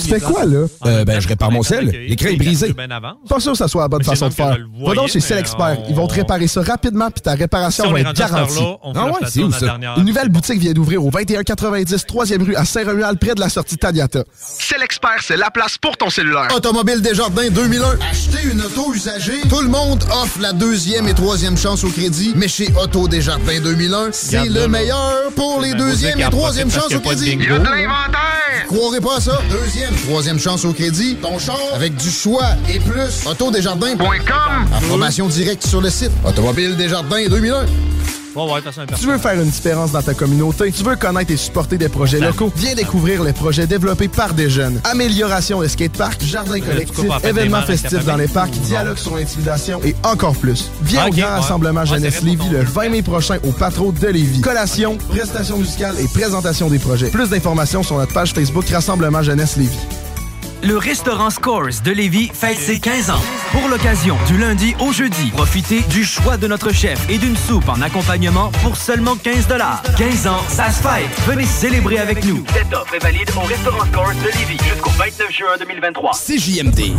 les 0.09 0.19
quoi, 0.19 0.45
là? 0.45 0.65
Euh, 0.87 1.05
ben, 1.05 1.19
je 1.19 1.27
répare 1.27 1.51
mon 1.51 1.61
sel. 1.61 1.89
L'écran 1.89 2.29
est 2.29 2.31
les 2.31 2.37
brisé. 2.37 2.73
Pas 2.73 3.39
sûr 3.39 3.51
que 3.51 3.57
ça 3.59 3.67
soit 3.67 3.83
la 3.83 3.87
bonne 3.87 4.03
façon 4.03 4.29
de 4.29 4.33
faire. 4.33 4.57
Va 4.83 4.95
donc 4.95 5.09
chez 5.09 5.19
mais 5.19 5.21
Selexpert. 5.21 5.77
Ils 5.89 5.95
vont 5.95 6.07
te 6.07 6.15
réparer 6.15 6.47
ça 6.47 6.61
rapidement, 6.63 7.11
puis 7.11 7.21
ta 7.21 7.35
réparation 7.35 7.91
va 7.91 7.99
est 7.99 8.01
être 8.01 8.13
garantie. 8.13 8.63
Ah 8.95 9.05
ouais, 9.05 9.27
c'est 9.27 9.43
où 9.43 9.51
ça? 9.51 9.77
Une 9.97 10.05
nouvelle 10.05 10.29
boutique 10.29 10.59
vient 10.59 10.73
d'ouvrir 10.73 11.05
au 11.05 11.11
2190 11.11 12.05
3e 12.07 12.43
rue 12.43 12.55
à 12.55 12.65
Saint-Romuald, 12.65 13.19
près 13.19 13.35
de 13.35 13.41
la 13.41 13.49
sortie 13.49 13.77
Tadiata. 13.77 14.23
C'est 14.33 14.79
l'expert, 14.79 15.19
c'est 15.21 15.37
la 15.37 15.51
place 15.51 15.77
pour 15.77 15.95
ton 15.95 16.09
cellulaire. 16.09 16.47
Automobile 16.55 16.78
Desjardins 16.83 17.49
2001. 17.49 17.97
Acheter 18.09 18.47
une 18.51 18.61
auto 18.61 18.93
usagée, 18.93 19.41
tout 19.49 19.59
le 19.61 19.67
monde 19.67 20.01
offre 20.11 20.39
la 20.39 20.53
deuxième 20.53 21.07
et 21.09 21.13
troisième 21.13 21.57
chance 21.57 21.83
au 21.83 21.89
crédit, 21.89 22.33
mais 22.35 22.47
chez 22.47 22.69
Auto 22.81 23.07
Desjardins 23.07 23.59
2001, 23.61 24.09
c'est 24.13 24.47
le 24.47 24.67
meilleur 24.67 25.29
pour 25.35 25.59
les 25.61 25.73
deuxième 25.73 26.19
et 26.19 26.29
troisième 26.29 26.71
chances 26.71 26.93
au 26.93 27.01
crédit. 27.01 27.31
Il 27.33 27.43
y 27.43 27.47
a 27.47 27.59
de 27.59 27.63
l'inventaire! 27.63 28.65
Croirez 28.67 29.01
pas 29.01 29.17
à 29.17 29.19
ça. 29.19 29.41
Deuxième, 29.49 29.93
troisième 30.07 30.39
chance 30.39 30.63
au 30.63 30.71
crédit, 30.71 31.17
ton 31.21 31.37
char 31.37 31.59
avec 31.73 31.95
du 31.95 32.09
choix 32.09 32.47
et 32.69 32.79
plus. 32.79 33.25
Autodesjardins.com. 33.25 34.67
Approbation 34.73 35.27
directe 35.27 35.67
sur 35.67 35.81
le 35.81 35.89
site. 35.89 36.11
Automobile 36.25 36.77
Desjardins 36.77 37.27
2001. 37.27 37.65
Tu 38.99 39.07
veux 39.07 39.17
faire 39.17 39.33
une 39.41 39.49
différence 39.49 39.91
dans 39.91 40.01
ta 40.01 40.13
communauté? 40.13 40.71
Tu 40.71 40.83
veux 40.83 40.95
connaître 40.95 41.31
et 41.31 41.37
supporter 41.37 41.77
des 41.77 41.89
projets 41.89 42.19
locaux? 42.19 42.51
Viens 42.55 42.75
découvrir 42.75 43.23
les 43.23 43.33
projets 43.33 43.65
développés 43.67 44.07
par 44.07 44.33
des 44.33 44.49
jeunes. 44.49 44.79
Amélioration 44.83 45.61
de 45.61 45.67
skateparks, 45.67 46.23
jardins 46.23 46.59
collectifs, 46.59 47.11
fait 47.21 47.33
des 47.33 47.39
événements 47.39 47.61
festifs 47.63 48.05
dans 48.05 48.17
les 48.17 48.27
parcs, 48.27 48.51
dialogue 48.51 48.97
sur 48.97 49.15
l'intimidation 49.15 49.81
et 49.83 49.95
encore 50.03 50.35
plus. 50.35 50.69
Viens 50.83 51.07
au 51.07 51.09
grand 51.09 51.29
rassemblement 51.29 51.81
Ouais, 51.81 51.87
Jeunesse 51.87 52.21
Lévis 52.21 52.49
le 52.49 52.61
20 52.61 52.89
mai 52.89 53.01
prochain 53.01 53.37
au 53.47 53.51
Patro 53.51 53.91
de 53.91 54.07
Lévis. 54.07 54.41
Collation, 54.41 54.97
prestations 55.09 55.57
musicales 55.57 55.95
et 55.99 56.07
présentation 56.07 56.69
des 56.69 56.79
projets. 56.79 57.09
Plus 57.09 57.29
d'informations 57.29 57.83
sur 57.83 57.97
notre 57.97 58.13
page 58.13 58.33
Facebook 58.33 58.67
Rassemblement 58.69 59.23
Jeunesse 59.23 59.55
Lévis. 59.57 59.77
Le 60.61 60.77
restaurant 60.77 61.29
Scores 61.29 61.81
de 61.83 61.91
Lévis 61.91 62.29
fête 62.33 62.57
ses 62.59 62.79
15 62.79 63.09
ans. 63.11 63.21
Pour 63.51 63.67
l'occasion, 63.69 64.17
du 64.27 64.37
lundi 64.37 64.75
au 64.79 64.91
jeudi, 64.91 65.31
profitez 65.31 65.81
du 65.89 66.03
choix 66.03 66.37
de 66.37 66.47
notre 66.47 66.71
chef 66.73 66.99
et 67.09 67.17
d'une 67.17 67.35
soupe 67.37 67.67
en 67.69 67.81
accompagnement 67.81 68.51
pour 68.61 68.75
seulement 68.75 69.15
15 69.15 69.47
15 69.97 70.27
ans, 70.27 70.41
ça 70.49 70.69
se 70.69 70.81
fête. 70.81 71.09
Venez 71.27 71.45
célébrer 71.45 71.97
avec 71.99 72.23
nous. 72.25 72.43
Cette 72.53 72.73
offre 72.73 72.93
est 72.93 72.99
valide 72.99 73.29
au 73.35 73.39
restaurant 73.47 73.85
Scores 73.91 74.13
de 74.23 74.37
Lévis 74.37 74.59
jusqu'au 74.71 74.89
29 74.91 75.31
juin 75.31 75.47
2023. 75.59 76.11
CJMD. 76.13 76.93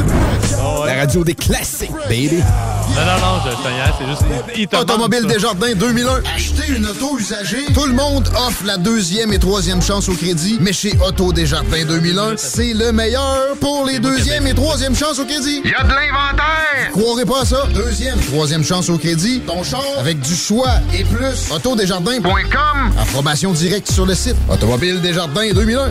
La 0.87 0.95
radio 0.95 1.23
des 1.23 1.35
classiques, 1.35 1.91
baby. 2.09 2.37
Non, 2.39 3.05
non, 3.05 3.21
non, 3.21 3.41
je 3.45 3.51
c'est 3.99 4.07
juste. 4.09 4.23
il- 4.57 4.63
il 4.63 4.69
te 4.69 4.77
Automobile. 4.77 5.27
Desjardins 5.27 5.75
2001. 5.75 6.23
Acheter 6.35 6.73
une 6.73 6.87
auto 6.87 7.19
usagée. 7.19 7.65
Tout 7.75 7.87
le 7.87 7.93
monde 7.93 8.29
offre 8.37 8.65
la 8.65 8.77
deuxième 8.79 9.33
et 9.33 9.39
troisième 9.39 9.81
chance 9.83 10.09
au 10.09 10.15
crédit, 10.15 10.59
mais 10.61 10.73
chez 10.73 10.95
Auto 11.07 11.33
Desjardins 11.33 11.85
2001, 11.85 12.37
c'est 12.37 12.73
le 12.75 12.91
meilleur 12.93 13.50
pour 13.59 13.85
les 13.87 13.99
deuxième 13.99 14.47
et 14.47 14.55
troisième 14.55 14.95
chances 14.95 15.19
au 15.19 15.25
crédit. 15.25 15.63
Y 15.65 15.75
a 15.75 15.83
de 15.83 15.89
l'inventaire! 15.89 16.91
Croirez 16.93 17.25
pas 17.25 17.43
à 17.43 17.45
ça. 17.45 17.67
Deuxième, 17.75 18.19
troisième 18.19 18.65
chance 18.65 18.89
au 18.89 18.99
crédit. 18.99 19.41
Ton 19.41 19.63
char 19.63 19.83
avec 19.99 20.21
du 20.21 20.35
choix 20.35 20.71
et 20.93 21.05
plus. 21.05 21.51
Autodesjardins.com. 21.51 22.93
Approbation 23.01 23.53
directe 23.53 23.91
sur 23.91 24.07
le 24.07 24.15
site. 24.15 24.37
Automobile 24.51 25.01
Desjardins 25.01 25.53
2001. 25.53 25.91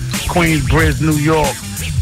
Queensbridge, 0.31 1.01
New 1.01 1.19
York. 1.19 1.53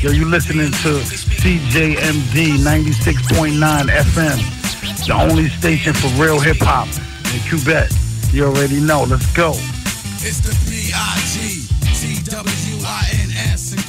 Yo, 0.04 0.12
you 0.12 0.24
listening 0.24 0.70
to 0.86 1.02
CJMD 1.42 2.60
96.9 2.62 3.58
FM, 3.90 5.08
the 5.08 5.14
only 5.14 5.50
station 5.50 5.94
for 5.96 6.10
real 6.22 6.40
hip 6.40 6.58
hop 6.60 6.88
in 7.34 7.42
Quebec. 7.50 7.90
You 8.32 8.46
already 8.46 8.80
know. 8.82 9.02
Let's 9.02 9.26
go. 9.34 9.54
It's 10.22 10.42
the 10.46 10.54
B-I-G, 10.70 11.66
T-W-I-N-S, 12.22 13.72
and 13.74 13.82
Queensbridge 13.82 13.89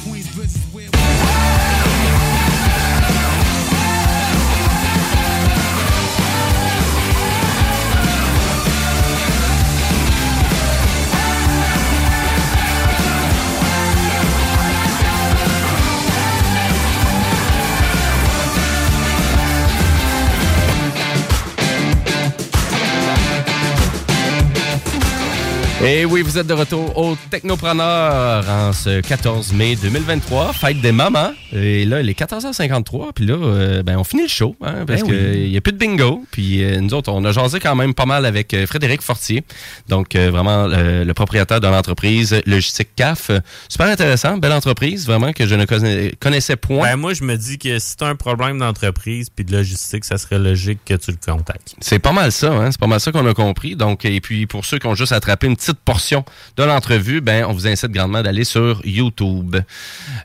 Et 25.93 26.05
oui, 26.05 26.21
vous 26.21 26.37
êtes 26.37 26.47
de 26.47 26.53
retour 26.53 26.97
au 26.97 27.17
Technopreneur 27.29 28.47
en 28.49 28.71
ce 28.71 29.01
14 29.01 29.51
mai 29.51 29.75
2023, 29.75 30.53
fête 30.53 30.79
des 30.79 30.93
mamans. 30.93 31.33
Et 31.51 31.83
là, 31.83 31.99
il 31.99 32.07
est 32.09 32.17
14h53, 32.17 33.11
puis 33.13 33.25
là, 33.25 33.33
euh, 33.33 33.83
ben, 33.83 33.97
on 33.97 34.05
finit 34.05 34.21
le 34.21 34.29
show, 34.29 34.55
hein, 34.61 34.85
parce 34.87 35.01
Ben 35.01 35.09
qu'il 35.09 35.15
oui. 35.41 35.49
n'y 35.49 35.57
a 35.57 35.59
plus 35.61 35.73
de 35.73 35.77
bingo. 35.77 36.23
Puis 36.31 36.63
euh, 36.63 36.79
nous 36.79 36.93
autres, 36.93 37.11
on 37.11 37.25
a 37.25 37.33
jasé 37.33 37.59
quand 37.59 37.75
même 37.75 37.93
pas 37.93 38.05
mal 38.05 38.25
avec 38.25 38.53
euh, 38.53 38.65
Frédéric 38.67 39.01
Fortier, 39.01 39.43
donc 39.89 40.15
vraiment 40.15 40.65
le 40.67 41.11
propriétaire 41.11 41.59
de 41.59 41.67
l'entreprise 41.67 42.41
Logistique 42.45 42.95
CAF. 42.95 43.29
Super 43.67 43.87
intéressant, 43.87 44.37
belle 44.37 44.53
entreprise, 44.53 45.05
vraiment, 45.05 45.33
que 45.33 45.45
je 45.45 45.55
ne 45.55 45.65
connais- 45.65 46.13
connaissais 46.21 46.55
point. 46.55 46.87
Ben, 46.91 46.95
moi, 46.95 47.13
je 47.13 47.23
me 47.25 47.35
dis 47.35 47.57
que 47.57 47.79
si 47.79 47.97
tu 47.97 48.03
as 48.05 48.07
un 48.07 48.15
problème 48.15 48.59
d'entreprise 48.59 49.29
puis 49.29 49.43
de 49.43 49.51
logistique, 49.51 50.05
ça 50.05 50.17
serait 50.17 50.39
logique 50.39 50.79
que 50.85 50.93
tu 50.93 51.11
le 51.11 51.17
contactes. 51.33 51.75
C'est 51.81 51.99
pas 51.99 52.13
mal 52.13 52.31
ça, 52.31 52.53
hein? 52.53 52.71
c'est 52.71 52.79
pas 52.79 52.87
mal 52.87 53.01
ça 53.01 53.11
qu'on 53.11 53.27
a 53.27 53.33
compris. 53.33 53.75
Donc, 53.75 54.05
et 54.05 54.21
puis 54.21 54.47
pour 54.47 54.63
ceux 54.63 54.79
qui 54.79 54.87
ont 54.87 54.95
juste 54.95 55.11
attrapé 55.11 55.47
une 55.47 55.57
petite 55.57 55.79
portion 55.85 56.23
de 56.57 56.63
l'entrevue, 56.63 57.21
ben 57.21 57.45
on 57.47 57.53
vous 57.53 57.67
incite 57.67 57.91
grandement 57.91 58.21
d'aller 58.21 58.43
sur 58.43 58.81
YouTube 58.85 59.55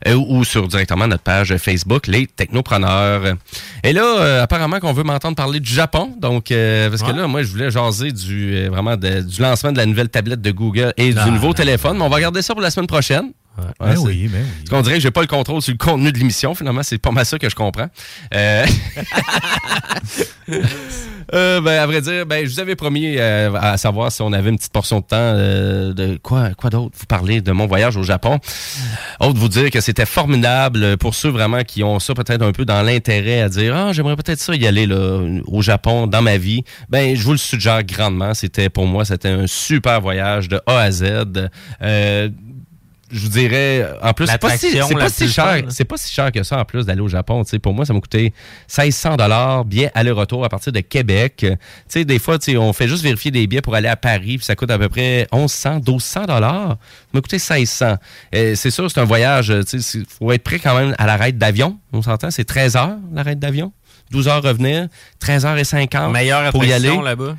euh, 0.07 0.13
ou 0.15 0.43
sur 0.43 0.67
directement 0.67 1.07
notre 1.07 1.23
page 1.23 1.55
Facebook, 1.57 2.07
les 2.07 2.27
Technopreneurs. 2.27 3.35
Et 3.83 3.93
là, 3.93 4.03
euh, 4.19 4.43
apparemment 4.43 4.79
qu'on 4.79 4.93
veut 4.93 5.03
m'entendre 5.03 5.35
parler 5.35 5.59
du 5.59 5.71
Japon, 5.73 6.13
donc 6.19 6.51
euh, 6.51 6.89
parce 6.89 7.01
que 7.03 7.11
là, 7.15 7.27
moi, 7.27 7.43
je 7.43 7.47
voulais 7.51 7.71
jaser 7.71 8.11
du 8.11 8.67
vraiment 8.67 8.95
de- 8.97 9.21
du 9.21 9.41
lancement 9.41 9.71
de 9.71 9.77
la 9.77 9.85
nouvelle 9.85 10.09
tablette 10.09 10.41
de 10.41 10.51
Google 10.51 10.93
et 10.97 11.13
Ah, 11.17 11.25
du 11.25 11.31
nouveau 11.31 11.53
téléphone, 11.53 11.97
mais 11.97 12.03
on 12.03 12.09
va 12.09 12.19
garder 12.19 12.41
ça 12.41 12.53
pour 12.53 12.61
la 12.61 12.69
semaine 12.71 12.87
prochaine. 12.87 13.31
Ben 13.79 13.97
oui, 13.99 14.27
ben 14.27 14.41
oui. 14.41 14.49
Parce 14.59 14.69
qu'on 14.69 14.81
dirait 14.81 14.95
que 14.95 15.01
j'ai 15.01 15.11
pas 15.11 15.21
le 15.21 15.27
contrôle 15.27 15.61
sur 15.61 15.71
le 15.71 15.77
contenu 15.77 16.11
de 16.11 16.17
l'émission. 16.17 16.53
Finalement, 16.55 16.83
c'est 16.83 16.97
pas 16.97 17.11
mal 17.11 17.25
ça 17.25 17.39
que 17.39 17.49
je 17.49 17.55
comprends. 17.55 17.87
Euh... 18.33 18.65
euh, 21.33 21.61
ben, 21.61 21.79
à 21.79 21.85
vrai 21.85 22.01
dire, 22.01 22.25
ben, 22.25 22.45
je 22.45 22.51
vous 22.51 22.59
avais 22.59 22.75
promis 22.75 23.17
euh, 23.17 23.51
à 23.55 23.77
savoir 23.77 24.11
si 24.11 24.21
on 24.21 24.31
avait 24.31 24.49
une 24.49 24.57
petite 24.57 24.71
portion 24.71 24.99
de 24.99 25.05
temps 25.05 25.15
euh, 25.17 25.93
de 25.93 26.17
quoi, 26.21 26.51
quoi 26.53 26.69
d'autre 26.69 26.95
vous 26.97 27.05
parler 27.05 27.41
de 27.41 27.51
mon 27.51 27.65
voyage 27.65 27.97
au 27.97 28.03
Japon. 28.03 28.39
Autre 29.19 29.37
vous 29.37 29.49
dire 29.49 29.71
que 29.71 29.81
c'était 29.81 30.05
formidable 30.05 30.97
pour 30.97 31.15
ceux 31.15 31.29
vraiment 31.29 31.63
qui 31.63 31.83
ont 31.83 31.99
ça 31.99 32.13
peut-être 32.13 32.41
un 32.41 32.51
peu 32.51 32.65
dans 32.65 32.81
l'intérêt 32.81 33.41
à 33.41 33.49
dire 33.49 33.75
ah 33.75 33.91
j'aimerais 33.93 34.15
peut-être 34.15 34.39
ça 34.39 34.55
y 34.55 34.65
aller 34.67 34.85
là 34.85 35.21
au 35.47 35.61
Japon 35.61 36.07
dans 36.07 36.21
ma 36.21 36.37
vie. 36.37 36.63
Ben 36.89 37.15
je 37.15 37.23
vous 37.23 37.31
le 37.31 37.37
suggère 37.37 37.83
grandement. 37.83 38.33
C'était 38.33 38.69
pour 38.69 38.85
moi 38.85 39.05
c'était 39.05 39.29
un 39.29 39.47
super 39.47 40.01
voyage 40.01 40.47
de 40.47 40.61
A 40.65 40.79
à 40.79 40.91
Z. 40.91 41.03
Je 43.09 43.19
vous 43.21 43.29
dirais, 43.29 43.87
en 44.01 44.13
plus, 44.13 44.27
c'est 44.27 44.37
pas 44.37 44.57
si, 44.57 44.77
pas 44.77 45.09
si 45.09 45.29
cher, 45.29 45.63
c'est 45.69 45.85
pas 45.85 45.97
si 45.97 46.13
cher 46.13 46.31
que 46.31 46.43
ça 46.43 46.59
en 46.59 46.65
plus 46.65 46.85
d'aller 46.85 47.01
au 47.01 47.07
Japon. 47.07 47.43
Tu 47.43 47.51
sais, 47.51 47.59
pour 47.59 47.73
moi, 47.73 47.85
ça 47.85 47.93
m'a 47.93 48.01
coûté 48.01 48.33
1600 48.77 49.15
dollars, 49.15 49.63
billet 49.63 49.91
aller-retour 49.95 50.43
à 50.43 50.49
partir 50.49 50.73
de 50.73 50.81
Québec. 50.81 51.35
Tu 51.37 51.57
sais, 51.87 52.05
des 52.05 52.19
fois, 52.19 52.37
on 52.57 52.73
fait 52.73 52.87
juste 52.87 53.03
vérifier 53.03 53.31
des 53.31 53.47
billets 53.47 53.61
pour 53.61 53.75
aller 53.75 53.87
à 53.87 53.95
Paris, 53.95 54.37
puis 54.37 54.45
ça 54.45 54.55
coûte 54.55 54.71
à 54.71 54.77
peu 54.77 54.89
près 54.89 55.27
1100, 55.31 55.75
1200 55.75 56.25
dollars. 56.25 56.69
Ça 56.69 56.77
m'a 57.13 57.21
coûté 57.21 57.37
1600. 57.37 57.95
Euh, 58.35 58.55
c'est 58.55 58.71
sûr, 58.71 58.91
c'est 58.91 58.99
un 58.99 59.05
voyage. 59.05 59.53
Tu 59.69 59.79
sais, 59.81 59.99
il 59.99 60.05
faut 60.05 60.31
être 60.31 60.43
prêt 60.43 60.59
quand 60.59 60.77
même 60.77 60.93
à 60.97 61.05
l'arrêt 61.05 61.31
d'avion. 61.31 61.77
On 61.93 62.01
s'entend, 62.01 62.29
c'est 62.29 62.45
13 62.45 62.75
heures 62.75 62.97
l'arrêt 63.13 63.35
d'avion. 63.35 63.71
12 64.11 64.27
heures 64.27 64.43
revenir, 64.43 64.87
13 65.19 65.45
heures 65.45 65.57
et 65.57 65.63
50 65.63 66.11
Meilleure 66.13 66.51
pour 66.51 66.63
y 66.63 66.73
aller. 66.73 66.95
là-bas. 67.03 67.35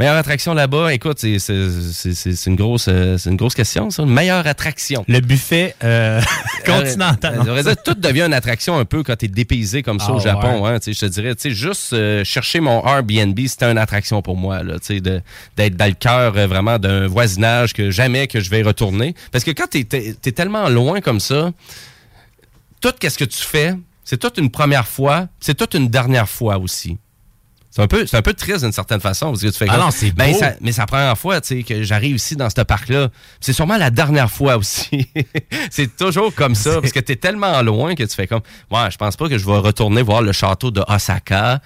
Meilleure 0.00 0.16
attraction 0.16 0.54
là-bas, 0.54 0.94
écoute, 0.94 1.18
c'est- 1.18 1.38
c'est 1.38 2.14
c'est- 2.14 2.46
une 2.46 2.56
grosse, 2.56 2.86
euh, 2.88 3.18
c'est 3.18 3.28
une 3.28 3.36
grosse 3.36 3.54
question, 3.54 3.90
ça. 3.90 4.02
Une 4.02 4.08
meilleure 4.08 4.46
attraction. 4.46 5.04
Le 5.06 5.20
buffet 5.20 5.76
euh, 5.84 6.22
continental. 6.64 7.42
Euh, 7.46 7.62
dit, 7.62 7.68
tout 7.84 7.92
devient 7.92 8.22
une 8.22 8.32
attraction 8.32 8.78
un 8.78 8.86
peu 8.86 9.02
quand 9.02 9.14
tu 9.16 9.26
es 9.26 9.28
dépaysé 9.28 9.82
comme 9.82 10.00
ça 10.00 10.06
Ah 10.08 10.14
au 10.14 10.18
Japon. 10.18 10.62
ouais. 10.62 10.70
Hein, 10.70 10.78
je 10.86 10.98
te 10.98 11.04
dirais, 11.04 11.34
juste 11.50 11.92
euh, 11.92 12.24
chercher 12.24 12.60
mon 12.60 12.82
Airbnb, 12.86 13.38
c'était 13.46 13.70
une 13.70 13.76
attraction 13.76 14.22
pour 14.22 14.38
moi. 14.38 14.62
là, 14.62 14.76
de- 14.88 15.20
D'être 15.58 15.76
dans 15.76 15.84
le 15.86 15.92
cœur 15.92 16.34
euh, 16.34 16.46
vraiment 16.46 16.78
d'un 16.78 17.06
voisinage 17.06 17.74
que 17.74 17.90
jamais 17.90 18.26
que 18.26 18.40
je 18.40 18.48
vais 18.48 18.62
retourner. 18.62 19.14
Parce 19.32 19.44
que 19.44 19.50
quand 19.50 19.66
tu 19.70 19.80
es, 19.80 20.32
tellement 20.32 20.70
loin 20.70 21.02
comme 21.02 21.20
ça, 21.20 21.50
tout 22.80 22.94
ce 23.02 23.18
que 23.18 23.24
tu 23.26 23.42
fais, 23.42 23.74
c'est 24.02 24.16
toute 24.16 24.38
une 24.38 24.50
première 24.50 24.88
fois, 24.88 25.28
c'est 25.40 25.54
toute 25.54 25.74
une 25.74 25.88
dernière 25.88 26.26
fois 26.26 26.56
aussi. 26.56 26.96
C'est 27.72 27.82
un 27.82 27.86
peu, 27.86 28.04
c'est 28.04 28.16
un 28.16 28.22
peu 28.22 28.34
triste 28.34 28.62
d'une 28.64 28.72
certaine 28.72 29.00
façon 29.00 29.26
parce 29.28 29.42
que 29.42 29.46
tu 29.46 29.52
fais 29.56 29.66
Ah 29.68 29.74
comme- 29.76 29.84
non, 29.84 29.90
c'est 29.92 30.10
Ben, 30.10 30.32
beau. 30.32 30.38
ça- 30.40 30.54
mais 30.60 30.72
c'est 30.72 30.80
la 30.80 30.86
première 30.86 31.16
fois, 31.16 31.40
tu 31.40 31.58
sais, 31.58 31.62
que 31.62 31.82
j'arrive 31.84 32.16
ici 32.16 32.34
dans 32.34 32.50
ce 32.50 32.60
parc-là. 32.62 33.08
C'est 33.40 33.52
sûrement 33.52 33.76
la 33.76 33.90
dernière 33.90 34.28
fois 34.30 34.56
aussi. 34.56 35.06
c'est 35.70 35.96
toujours 35.96 36.34
comme 36.34 36.56
ça 36.56 36.80
parce 36.80 36.92
que 36.92 36.98
t'es 37.00 37.14
tellement 37.16 37.62
loin 37.62 37.94
que 37.94 38.02
tu 38.02 38.14
fais 38.14 38.26
comme, 38.26 38.40
ouais, 38.72 38.90
je 38.90 38.96
pense 38.96 39.16
pas 39.16 39.28
que 39.28 39.38
je 39.38 39.46
vais 39.46 39.58
retourner 39.58 40.02
voir 40.02 40.20
le 40.22 40.32
château 40.32 40.70
de 40.72 40.82
Osaka. 40.88 41.60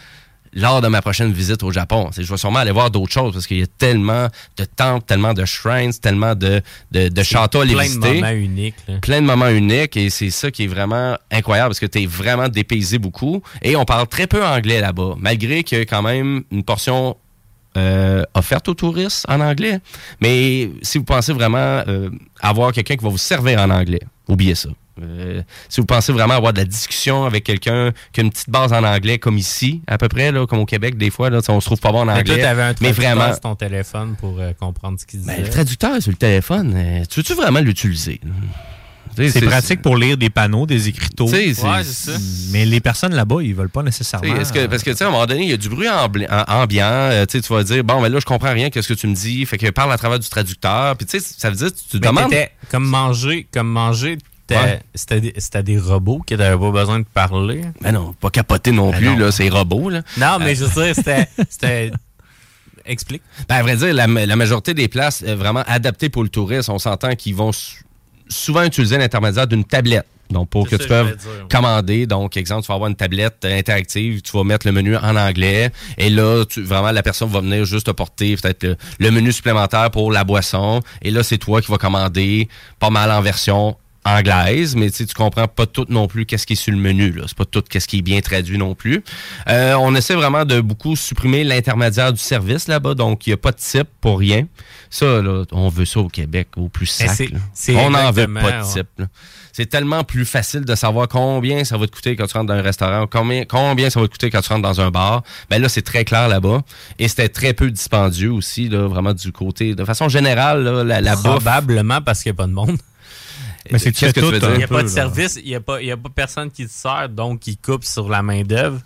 Lors 0.55 0.81
de 0.81 0.89
ma 0.89 1.02
prochaine 1.02 1.32
visite 1.32 1.62
au 1.62 1.72
Japon. 1.72 2.10
Je 2.16 2.22
vais 2.22 2.36
sûrement 2.36 2.60
aller 2.60 2.70
voir 2.70 2.90
d'autres 2.90 3.12
choses 3.12 3.32
parce 3.32 3.47
qu'il 3.47 3.59
y 3.59 3.62
a 3.62 3.66
tellement 3.66 4.28
de 4.56 4.64
temples, 4.64 5.05
tellement 5.06 5.35
de 5.35 5.44
shrines, 5.44 5.93
tellement 5.93 6.35
de, 6.35 6.62
de, 6.93 7.09
de 7.09 7.22
châteaux 7.22 7.62
à 7.62 7.66
plein 7.66 7.89
de 7.89 7.98
moments 7.98 8.28
uniques, 8.31 8.74
là. 8.89 8.94
Plein 9.01 9.20
de 9.20 9.26
moments 9.26 9.48
uniques 9.48 9.97
et 9.97 10.10
c'est 10.10 10.31
ça 10.31 10.51
qui 10.51 10.64
est 10.64 10.68
vraiment 10.68 11.16
incroyable 11.31 11.70
parce 11.70 11.81
que 11.81 11.86
tu 11.86 12.02
es 12.02 12.06
vraiment 12.06 12.48
dépaysé 12.48 12.98
beaucoup. 12.98 13.43
Et 13.62 13.76
on 13.76 13.85
parle 13.85 14.06
très 14.06 14.26
peu 14.26 14.44
anglais 14.44 14.81
là-bas, 14.81 15.14
malgré 15.18 15.64
qu'il 15.64 15.78
y 15.78 15.81
a 15.81 15.85
quand 15.85 16.02
même 16.02 16.44
une 16.51 16.62
portion 16.62 17.16
euh, 17.76 18.22
offerte 18.35 18.68
aux 18.68 18.74
touristes 18.74 19.24
en 19.28 19.40
anglais. 19.40 19.81
Mais 20.20 20.70
si 20.82 20.98
vous 20.98 21.05
pensez 21.05 21.32
vraiment 21.32 21.82
euh, 21.89 22.10
avoir 22.40 22.72
quelqu'un 22.72 22.97
qui 22.97 23.02
va 23.02 23.10
vous 23.10 23.18
servir 23.18 23.60
en 23.60 23.70
anglais, 23.70 24.02
oubliez 24.28 24.55
ça. 24.55 24.68
Euh, 25.03 25.43
si 25.69 25.81
vous 25.81 25.87
pensez 25.87 26.12
vraiment 26.12 26.35
avoir 26.35 26.53
de 26.53 26.59
la 26.59 26.65
discussion 26.65 27.25
avec 27.25 27.43
quelqu'un 27.45 27.93
qui 28.12 28.21
a 28.21 28.23
une 28.23 28.31
petite 28.31 28.51
base 28.51 28.73
en 28.73 28.85
anglais, 28.85 29.19
comme 29.19 29.39
ici, 29.39 29.83
à 29.87 29.99
peu 29.99 30.09
près, 30.09 30.31
là, 30.31 30.47
comme 30.47 30.61
au 30.61 30.66
Québec, 30.66 30.97
des 30.97 31.11
fois, 31.11 31.31
là, 31.31 31.41
on 31.49 31.61
se 31.61 31.66
trouve 31.66 31.81
pas 31.81 31.91
bon 31.93 32.03
en 32.03 32.07
Mais 32.07 32.12
anglais. 32.12 32.35
toi, 32.37 32.45
t'avais 32.45 32.62
un 32.62 32.75
mais 32.81 32.93
vraiment, 32.93 33.31
sur 33.33 33.41
ton 33.41 33.55
téléphone 33.57 34.15
pour 34.19 34.39
euh, 34.39 34.53
comprendre 34.59 34.99
ce 35.01 35.07
qu'il 35.07 35.21
disait. 35.21 35.35
ben, 35.37 35.43
le 35.43 35.51
traducteur 35.51 36.01
sur 36.01 36.11
le 36.12 36.16
téléphone, 36.16 36.73
euh, 36.77 37.05
tu 37.11 37.21
veux-tu 37.21 37.35
vraiment 37.35 37.61
l'utiliser? 37.61 38.21
C'est 39.16 39.43
pratique 39.43 39.81
pour 39.81 39.97
lire 39.97 40.16
des 40.16 40.29
panneaux, 40.31 40.66
des 40.66 40.89
écriteaux. 40.89 41.29
Ouais, 41.29 41.53
ça. 41.55 42.12
Mais 42.51 42.65
les 42.65 42.81
personnes 42.81 43.15
là-bas, 43.15 43.37
ils 43.43 43.55
veulent 43.55 43.69
pas 43.69 43.83
nécessairement. 43.85 44.35
que- 44.35 44.66
parce 44.66 44.83
que, 44.83 44.91
tu 44.91 44.97
sais, 44.97 45.05
à 45.05 45.09
un 45.09 45.11
moment 45.11 45.27
donné, 45.27 45.45
il 45.45 45.51
y 45.51 45.53
a 45.53 45.57
du 45.57 45.69
bruit 45.69 45.87
ambiant. 45.89 46.85
euh, 46.91 47.25
tu 47.27 47.39
vas 47.41 47.62
dire, 47.62 47.85
bon, 47.85 48.01
mais 48.01 48.09
là, 48.09 48.19
je 48.19 48.25
comprends 48.25 48.53
rien, 48.53 48.71
qu'est-ce 48.71 48.89
que 48.89 48.95
tu 48.95 49.07
me 49.07 49.15
dis? 49.15 49.47
Fait 49.47 49.57
que 49.59 49.71
parle 49.71 49.93
à 49.93 49.99
travers 49.99 50.19
du 50.19 50.29
traducteur. 50.29 50.97
Puis, 50.97 51.07
tu 51.07 51.21
sais, 51.21 51.35
ça 51.39 51.49
veut 51.49 51.57
dire, 51.57 51.69
tu 51.73 51.99
Mais 51.99 52.09
demandes. 52.09 52.35
comme 52.73 52.85
manger, 52.85 53.47
comme 53.53 53.69
manger, 53.69 54.19
Ouais. 54.51 54.81
c'était 54.95 55.21
des- 55.21 55.62
des 55.62 55.79
robots 55.79 56.21
qui 56.27 56.37
n'avaient 56.37 56.59
pas 56.59 56.71
besoin 56.71 56.99
de 57.01 57.05
parler. 57.12 57.62
Mais 57.81 57.93
non, 57.93 58.12
pas 58.21 58.31
capoter 58.31 58.73
non 58.73 58.91
Ben 58.91 58.99
plus, 58.99 59.07
non. 59.07 59.16
là, 59.19 59.33
c'est 59.33 59.49
robot, 59.49 59.89
là. 59.91 60.03
Non, 60.19 60.39
mais 60.39 60.53
Euh, 60.53 60.55
je 60.55 60.65
veux 60.65 60.85
dire, 60.85 60.95
c'était-. 61.49 61.91
Explique. 62.87 63.23
Ben, 63.49 63.57
à 63.57 63.62
vrai 63.62 63.77
dire, 63.77 63.95
la, 63.95 64.07
la 64.07 64.37
majorité 64.37 64.75
des 64.75 64.89
places 64.89 65.25
euh, 65.27 65.35
vraiment 65.37 65.65
adaptées 65.66 66.11
pour 66.11 66.23
le 66.23 66.29
tourisme, 66.29 66.71
on 66.73 66.79
s'entend 66.79 67.15
qu'ils 67.15 67.35
vont 67.35 67.51
sou- 67.53 67.83
souvent 68.29 68.62
utiliser 68.62 68.99
l'intermédiaire 68.99 69.47
d'une 69.47 69.65
tablette. 69.65 70.05
Donc, 70.31 70.49
pour 70.49 70.69
que 70.69 70.77
tu 70.77 70.89
peux 70.89 71.16
commander. 71.51 72.07
Donc, 72.07 72.37
exemple, 72.37 72.62
tu 72.62 72.69
vas 72.69 72.75
avoir 72.75 72.89
une 72.91 72.97
tablette 72.97 73.45
interactive, 73.45 74.23
tu 74.23 74.33
vas 74.37 74.43
mettre 74.43 74.66
le 74.66 74.73
menu 74.73 74.97
en 74.97 75.16
anglais. 75.16 75.71
Et 75.99 76.09
là, 76.11 76.45
tu, 76.47 76.62
vraiment, 76.62 76.91
la 76.93 77.03
personne 77.03 77.29
va 77.29 77.41
venir 77.41 77.65
juste 77.66 77.87
te 77.87 77.91
porter 77.91 78.37
peut-être 78.37 78.65
le, 78.65 78.77
le 78.99 79.11
menu 79.11 79.33
supplémentaire 79.33 79.91
pour 79.91 80.11
la 80.11 80.25
boisson. 80.25 80.81
Et 81.03 81.11
là, 81.11 81.23
c'est 81.23 81.37
toi 81.39 81.61
qui 81.61 81.71
vas 81.71 81.77
commander 81.79 82.49
pas 82.81 82.91
mal 82.91 83.11
en 83.11 83.21
version 83.21 83.77
anglaise, 84.05 84.76
mais 84.76 84.90
tu 84.90 85.06
comprends 85.14 85.48
pas 85.48 85.66
tout 85.66 85.86
non 85.89 86.06
plus 86.09 86.26
qu'est-ce 86.26 86.47
qui 86.47 86.52
est 86.55 86.56
sur 86.56 86.72
le 86.72 86.78
menu. 86.78 87.10
là. 87.12 87.24
C'est 87.26 87.36
pas 87.36 87.44
tout 87.44 87.62
qu'est-ce 87.68 87.89
qui 87.89 87.98
est 87.98 88.02
bien 88.02 88.20
traduit 88.20 88.59
non 88.59 88.74
plus. 88.74 89.02
Euh, 89.48 89.74
on 89.74 89.94
essaie 89.94 90.14
vraiment 90.14 90.44
de 90.44 90.60
beaucoup 90.60 90.94
supprimer 90.97 91.44
l'intermédiaire 91.44 92.12
du 92.12 92.20
service 92.20 92.68
là-bas, 92.68 92.94
donc 92.94 93.26
il 93.26 93.31
n'y 93.31 93.35
a 93.35 93.39
pas 93.39 93.52
de 93.52 93.56
type 93.56 93.89
pour 94.01 94.18
rien. 94.18 94.47
Ça, 94.90 95.22
là, 95.22 95.44
on 95.52 95.68
veut 95.68 95.85
ça 95.86 96.01
au 96.01 96.09
Québec, 96.09 96.48
au 96.56 96.68
plus 96.68 96.94
Mais 97.01 97.09
sac. 97.09 97.31
On 97.70 97.90
n'en 97.90 98.10
veut 98.12 98.32
pas 98.32 98.60
de 98.60 98.72
type. 98.72 98.89
là. 98.98 99.06
C'est 99.52 99.66
tellement 99.66 100.02
plus 100.02 100.24
facile 100.24 100.64
de 100.64 100.74
savoir 100.74 101.06
combien 101.06 101.62
ça 101.62 101.78
va 101.78 101.86
te 101.86 101.93
coûter 101.93 102.16
quand 102.16 102.26
tu 102.26 102.36
rentres 102.36 102.48
dans 102.48 102.55
un 102.55 102.62
restaurant, 102.62 103.06
combien, 103.06 103.44
combien 103.44 103.89
ça 103.89 104.01
va 104.01 104.06
te 104.06 104.10
coûter 104.12 104.28
quand 104.28 104.40
tu 104.40 104.48
rentres 104.52 104.62
dans 104.62 104.81
un 104.81 104.90
bar. 104.90 105.22
Ben 105.48 105.62
là, 105.62 105.68
c'est 105.68 105.82
très 105.82 106.05
clair 106.05 106.26
là-bas. 106.26 106.62
Et 106.98 107.06
c'était 107.06 107.28
très 107.28 107.55
peu 107.55 107.70
dispendieux 107.70 108.32
aussi, 108.32 108.68
là, 108.68 108.89
vraiment 108.89 109.14
du 109.14 109.31
côté. 109.31 109.76
De 109.76 109.85
façon 109.85 110.09
générale, 110.09 110.64
là, 110.64 110.82
la, 110.82 111.01
la 111.01 111.14
bouffe. 111.14 111.22
Probablement 111.24 112.01
parce 112.01 112.24
qu'il 112.24 112.32
n'y 112.32 112.36
a 112.36 112.39
pas 112.39 112.47
de 112.48 112.52
monde. 112.52 112.78
Mais 113.70 113.78
c'est 113.78 113.93
Qu'est-ce 113.93 114.12
que 114.12 114.20
tu 114.20 114.27
veux 114.27 114.39
dire? 114.39 114.51
Il 114.53 114.59
n'y 114.59 114.65
a 114.65 114.69
pas 114.69 114.82
de 114.82 114.89
service, 114.89 115.39
il 115.43 115.49
n'y 115.49 115.55
a, 115.55 115.61
pas- 115.61 115.81
il 115.81 115.86
y 115.86 115.93
a 115.93 115.97
pas 115.97 116.11
personne 116.15 116.51
qui 116.51 116.66
te 116.66 116.73
sert, 116.73 117.09
donc 117.09 117.47
il 117.47 117.57
coupe 117.57 117.85
sur 117.85 118.09
la 118.09 118.23
main-d'œuvre. 118.23 118.81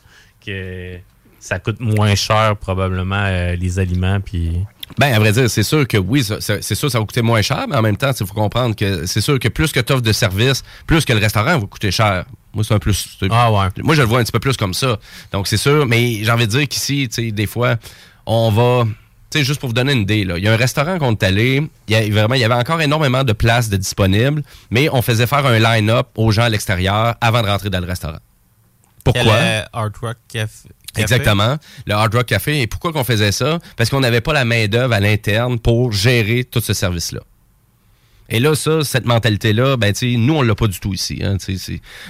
Que 0.44 0.98
ça 1.40 1.59
coûte 1.59 1.80
moins 1.80 2.14
cher, 2.14 2.56
probablement, 2.56 3.24
euh, 3.24 3.55
les 3.56 3.78
aliments. 3.78 4.20
Puis... 4.20 4.59
Ben, 4.98 5.12
à 5.12 5.18
vrai 5.18 5.32
dire, 5.32 5.50
c'est 5.50 5.62
sûr 5.62 5.86
que 5.86 5.98
oui, 5.98 6.24
c'est 6.24 6.74
sûr 6.74 6.90
ça 6.90 6.98
va 6.98 7.05
coûter 7.05 7.22
moins 7.22 7.42
cher, 7.42 7.66
mais 7.68 7.76
en 7.76 7.82
même 7.82 7.96
temps, 7.96 8.10
il 8.18 8.26
faut 8.26 8.34
comprendre 8.34 8.74
que 8.74 9.05
c'est 9.06 9.20
sûr 9.20 9.38
que 9.38 9.48
plus 9.48 9.70
que 9.72 9.80
tu 9.80 9.92
offres 9.92 10.02
de 10.02 10.12
services, 10.12 10.62
plus 10.86 11.05
que 11.05 11.12
le 11.12 11.18
restaurant 11.18 11.59
va 11.59 11.66
coûter 11.66 11.90
cher. 11.90 12.24
Moi, 12.55 12.64
c'est 12.64 12.74
un 12.74 12.78
plus. 12.78 13.18
Ah 13.30 13.52
ouais. 13.52 13.68
Moi, 13.82 13.94
je 13.94 14.00
le 14.00 14.06
vois 14.09 14.20
un 14.20 14.22
petit 14.22 14.32
peu 14.32 14.40
plus 14.40 14.56
comme 14.56 14.74
ça. 14.74 14.98
Donc, 15.32 15.46
c'est 15.48 15.59
sûr, 15.59 15.86
mais 15.86 16.24
j'ai 16.24 16.30
envie 16.30 16.46
de 16.46 16.50
dire 16.52 16.66
qu'ici, 16.68 17.09
tu 17.09 17.22
sais, 17.26 17.30
des 17.30 17.46
fois, 17.46 17.76
on 18.26 18.50
va. 18.50 18.88
Tu 19.30 19.38
sais, 19.38 19.44
juste 19.44 19.60
pour 19.60 19.68
vous 19.68 19.74
donner 19.74 19.92
une 19.92 20.00
idée, 20.02 20.24
là, 20.24 20.38
il 20.38 20.44
y 20.44 20.48
a 20.48 20.52
un 20.52 20.56
restaurant 20.56 20.98
qu'on 20.98 21.12
est 21.12 21.22
allé, 21.22 21.62
il 21.88 21.92
y, 21.92 21.96
a, 21.96 22.09
vraiment, 22.10 22.34
il 22.34 22.40
y 22.40 22.44
avait 22.44 22.55
encore 22.55 22.80
énormément 22.80 23.24
de 23.24 23.32
places 23.34 23.68
de 23.68 23.76
disponibles, 23.76 24.42
mais 24.70 24.88
on 24.90 25.02
faisait 25.02 25.26
faire 25.26 25.44
un 25.44 25.59
line-up 25.59 26.06
aux 26.16 26.30
gens 26.30 26.44
à 26.44 26.48
l'extérieur 26.48 27.14
avant 27.20 27.42
de 27.42 27.46
rentrer 27.48 27.68
dans 27.68 27.80
le 27.80 27.86
restaurant. 27.86 28.18
Pourquoi? 29.05 29.34
Euh, 29.34 29.62
Hard 29.72 29.92
Rock 30.00 30.16
Caf- 30.32 30.64
Café? 30.94 31.02
Exactement. 31.02 31.56
Le 31.86 31.94
Hard 31.94 32.14
Rock 32.14 32.26
Café. 32.26 32.62
Et 32.62 32.66
pourquoi 32.66 32.92
qu'on 32.92 33.05
faisait 33.05 33.32
ça? 33.32 33.59
Parce 33.76 33.90
qu'on 33.90 34.00
n'avait 34.00 34.20
pas 34.22 34.32
la 34.32 34.44
main-d'œuvre 34.46 34.94
à 34.94 35.00
l'interne 35.00 35.59
pour 35.59 35.92
gérer 35.92 36.44
tout 36.44 36.60
ce 36.60 36.72
service-là. 36.72 37.20
Et 38.28 38.40
là, 38.40 38.55
ça, 38.55 38.84
cette 38.84 39.06
mentalité-là, 39.06 39.76
ben, 39.76 39.92
tu 39.92 40.16
nous, 40.18 40.34
on 40.34 40.42
l'a 40.42 40.55
pas 40.55 40.66
du 40.66 40.78
tout 40.80 40.92
ici. 40.92 41.20
Hein, 41.22 41.36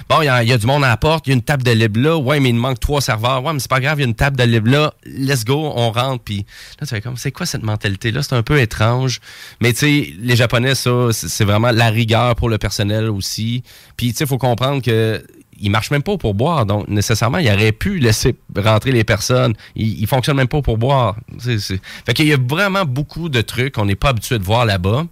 bon, 0.09 0.21
il 0.21 0.25
y, 0.25 0.29
a- 0.29 0.57
du 0.57 0.65
monde 0.65 0.83
à 0.83 0.89
la 0.89 0.97
porte, 0.97 1.27
il 1.27 1.29
y 1.29 1.33
a 1.33 1.35
une 1.35 1.41
table 1.41 1.63
de 1.63 1.71
libre 1.71 1.99
là. 2.01 2.17
Ouais, 2.17 2.39
mais 2.39 2.49
il 2.49 2.55
manque 2.55 2.79
trois 2.79 2.99
serveurs. 3.01 3.43
Ouais, 3.43 3.53
mais 3.53 3.59
c'est 3.59 3.69
pas 3.69 3.79
grave, 3.79 3.99
il 3.99 4.01
y 4.01 4.05
a 4.05 4.07
une 4.07 4.15
table 4.15 4.35
de 4.37 4.43
libre 4.43 4.69
là. 4.69 4.93
Let's 5.05 5.45
go, 5.45 5.71
on 5.75 5.91
rentre. 5.91 6.23
Puis 6.23 6.45
là, 6.79 6.85
tu 6.85 6.87
fais 6.87 7.01
comme, 7.01 7.15
c'est 7.17 7.31
quoi 7.31 7.45
cette 7.45 7.63
mentalité-là? 7.63 8.21
C'est 8.23 8.35
un 8.35 8.43
peu 8.43 8.59
étrange. 8.59 9.19
Mais 9.61 9.71
tu 9.73 9.79
sais, 9.79 10.13
les 10.19 10.35
Japonais, 10.35 10.75
ça, 10.75 10.91
c'est 11.11 11.29
c'est 11.29 11.45
vraiment 11.45 11.71
la 11.71 11.89
rigueur 11.89 12.35
pour 12.35 12.49
le 12.49 12.57
personnel 12.57 13.09
aussi. 13.09 13.63
Puis, 13.95 14.11
tu 14.11 14.17
sais, 14.17 14.23
il 14.25 14.27
faut 14.27 14.37
comprendre 14.37 14.81
que 14.81 15.23
il 15.61 15.69
marche 15.71 15.91
même 15.91 16.03
pas 16.03 16.17
pour 16.17 16.33
boire. 16.33 16.65
Donc, 16.65 16.87
nécessairement, 16.87 17.37
il 17.39 17.49
aurait 17.49 17.71
pu 17.71 17.99
laisser 17.99 18.35
rentrer 18.55 18.91
les 18.91 19.03
personnes. 19.03 19.53
Il, 19.75 19.99
il 20.01 20.07
fonctionne 20.07 20.37
même 20.37 20.47
pas 20.47 20.61
pour 20.61 20.77
boire. 20.77 21.15
C'est, 21.39 21.59
c'est- 21.59 21.79
Fait 22.05 22.13
qu'il 22.13 22.27
y 22.27 22.33
a 22.33 22.37
vraiment 22.37 22.85
beaucoup 22.85 23.29
de 23.29 23.41
trucs 23.41 23.73
qu'on 23.75 23.85
n'est 23.85 23.95
pas 23.95 24.09
habitué 24.09 24.39
de 24.39 24.43
voir 24.43 24.65
là-bas. 24.65 25.05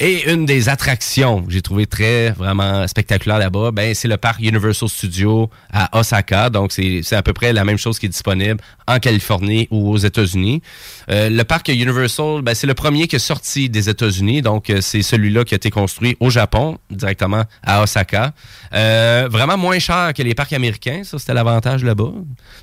Et 0.00 0.30
une 0.32 0.46
des 0.46 0.68
attractions 0.68 1.42
que 1.42 1.52
j'ai 1.52 1.62
trouvé 1.62 1.86
très, 1.86 2.30
vraiment 2.30 2.86
spectaculaire 2.88 3.38
là-bas, 3.38 3.70
ben, 3.70 3.94
c'est 3.94 4.08
le 4.08 4.16
parc 4.16 4.40
Universal 4.40 4.88
Studios 4.88 5.50
à 5.72 5.98
Osaka. 5.98 6.50
Donc, 6.50 6.72
c'est, 6.72 7.00
c'est 7.02 7.16
à 7.16 7.22
peu 7.22 7.32
près 7.32 7.52
la 7.52 7.64
même 7.64 7.78
chose 7.78 7.98
qui 7.98 8.06
est 8.06 8.10
disponible 8.10 8.60
en 8.86 8.98
Californie 8.98 9.68
ou 9.70 9.90
aux 9.92 9.96
États-Unis. 9.98 10.62
Euh, 11.10 11.28
le 11.30 11.44
parc 11.44 11.68
Universal, 11.68 12.42
ben, 12.42 12.54
c'est 12.54 12.66
le 12.66 12.74
premier 12.74 13.06
qui 13.08 13.16
est 13.16 13.20
sorti 13.20 13.68
des 13.68 13.88
États-Unis. 13.88 14.42
Donc, 14.42 14.70
euh, 14.70 14.80
c'est 14.80 15.02
celui-là 15.02 15.44
qui 15.44 15.54
a 15.54 15.56
été 15.56 15.70
construit 15.70 16.16
au 16.20 16.30
Japon, 16.30 16.78
directement 16.90 17.44
à 17.62 17.82
Osaka. 17.82 18.32
Euh, 18.74 19.28
vraiment 19.30 19.56
moins 19.56 19.75
cher 19.80 20.12
que 20.14 20.22
les 20.22 20.34
parcs 20.34 20.52
américains. 20.52 21.02
Ça, 21.04 21.18
c'était 21.18 21.34
l'avantage 21.34 21.84
là-bas. 21.84 22.12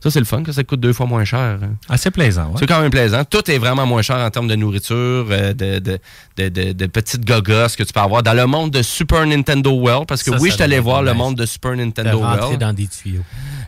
Ça, 0.01 0.11
c'est 0.11 0.19
le 0.19 0.25
fun, 0.25 0.43
que 0.43 0.51
ça 0.51 0.63
coûte 0.63 0.79
deux 0.79 0.93
fois 0.93 1.05
moins 1.05 1.23
cher. 1.25 1.59
Assez 1.89 2.11
plaisant, 2.11 2.47
ouais. 2.47 2.55
C'est 2.59 2.65
quand 2.67 2.81
même 2.81 2.91
plaisant. 2.91 3.23
Tout 3.25 3.49
est 3.49 3.57
vraiment 3.57 3.85
moins 3.85 4.01
cher 4.01 4.17
en 4.17 4.29
termes 4.29 4.47
de 4.47 4.55
nourriture, 4.55 4.95
euh, 5.29 5.53
de, 5.53 5.79
de, 5.79 5.99
de, 6.37 6.49
de- 6.49 6.71
de 6.73 6.85
petites 6.87 7.25
gogosses 7.25 7.75
que 7.75 7.83
tu 7.83 7.93
peux 7.93 7.99
avoir 7.99 8.23
dans 8.23 8.33
le 8.33 8.45
monde 8.45 8.71
de 8.71 8.81
Super 8.81 9.25
Nintendo 9.25 9.71
World. 9.71 10.07
Parce 10.07 10.23
que 10.23 10.31
Ça, 10.31 10.37
oui, 10.39 10.51
ça 10.51 10.67
je 10.67 10.71
être 10.73 10.79
voir 10.81 11.03
le 11.03 11.13
monde 11.13 11.35
de 11.35 11.45
Super 11.45 11.75
Nintendo 11.75 12.17
World. 12.19 12.59
dans 12.59 12.73
des 12.73 12.87
tuyaux. 12.87 13.21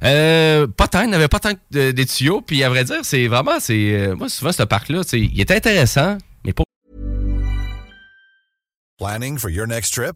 Euh, 0.03 0.67
pas 0.67 0.87
tant, 0.87 1.01
il 1.03 1.09
n'y 1.09 1.15
avait 1.15 1.27
pas 1.27 1.39
tant 1.39 1.51
de, 1.71 1.91
des 1.91 2.05
tuyaux. 2.05 2.41
Puis 2.45 2.63
à 2.63 2.69
vrai 2.69 2.83
dire, 2.83 2.99
c'est 3.03 3.27
vraiment, 3.27 3.59
c'est 3.59 3.93
euh, 3.93 4.15
moi 4.15 4.29
souvent 4.29 4.51
ce 4.51 4.63
parc-là, 4.63 5.01
il 5.13 5.39
est 5.39 5.51
intéressant, 5.51 6.17
mais 6.43 6.53
pas 6.53 6.63
Planning 8.97 9.37
for 9.37 9.49
your 9.49 9.67
next 9.67 9.93
trip? 9.93 10.15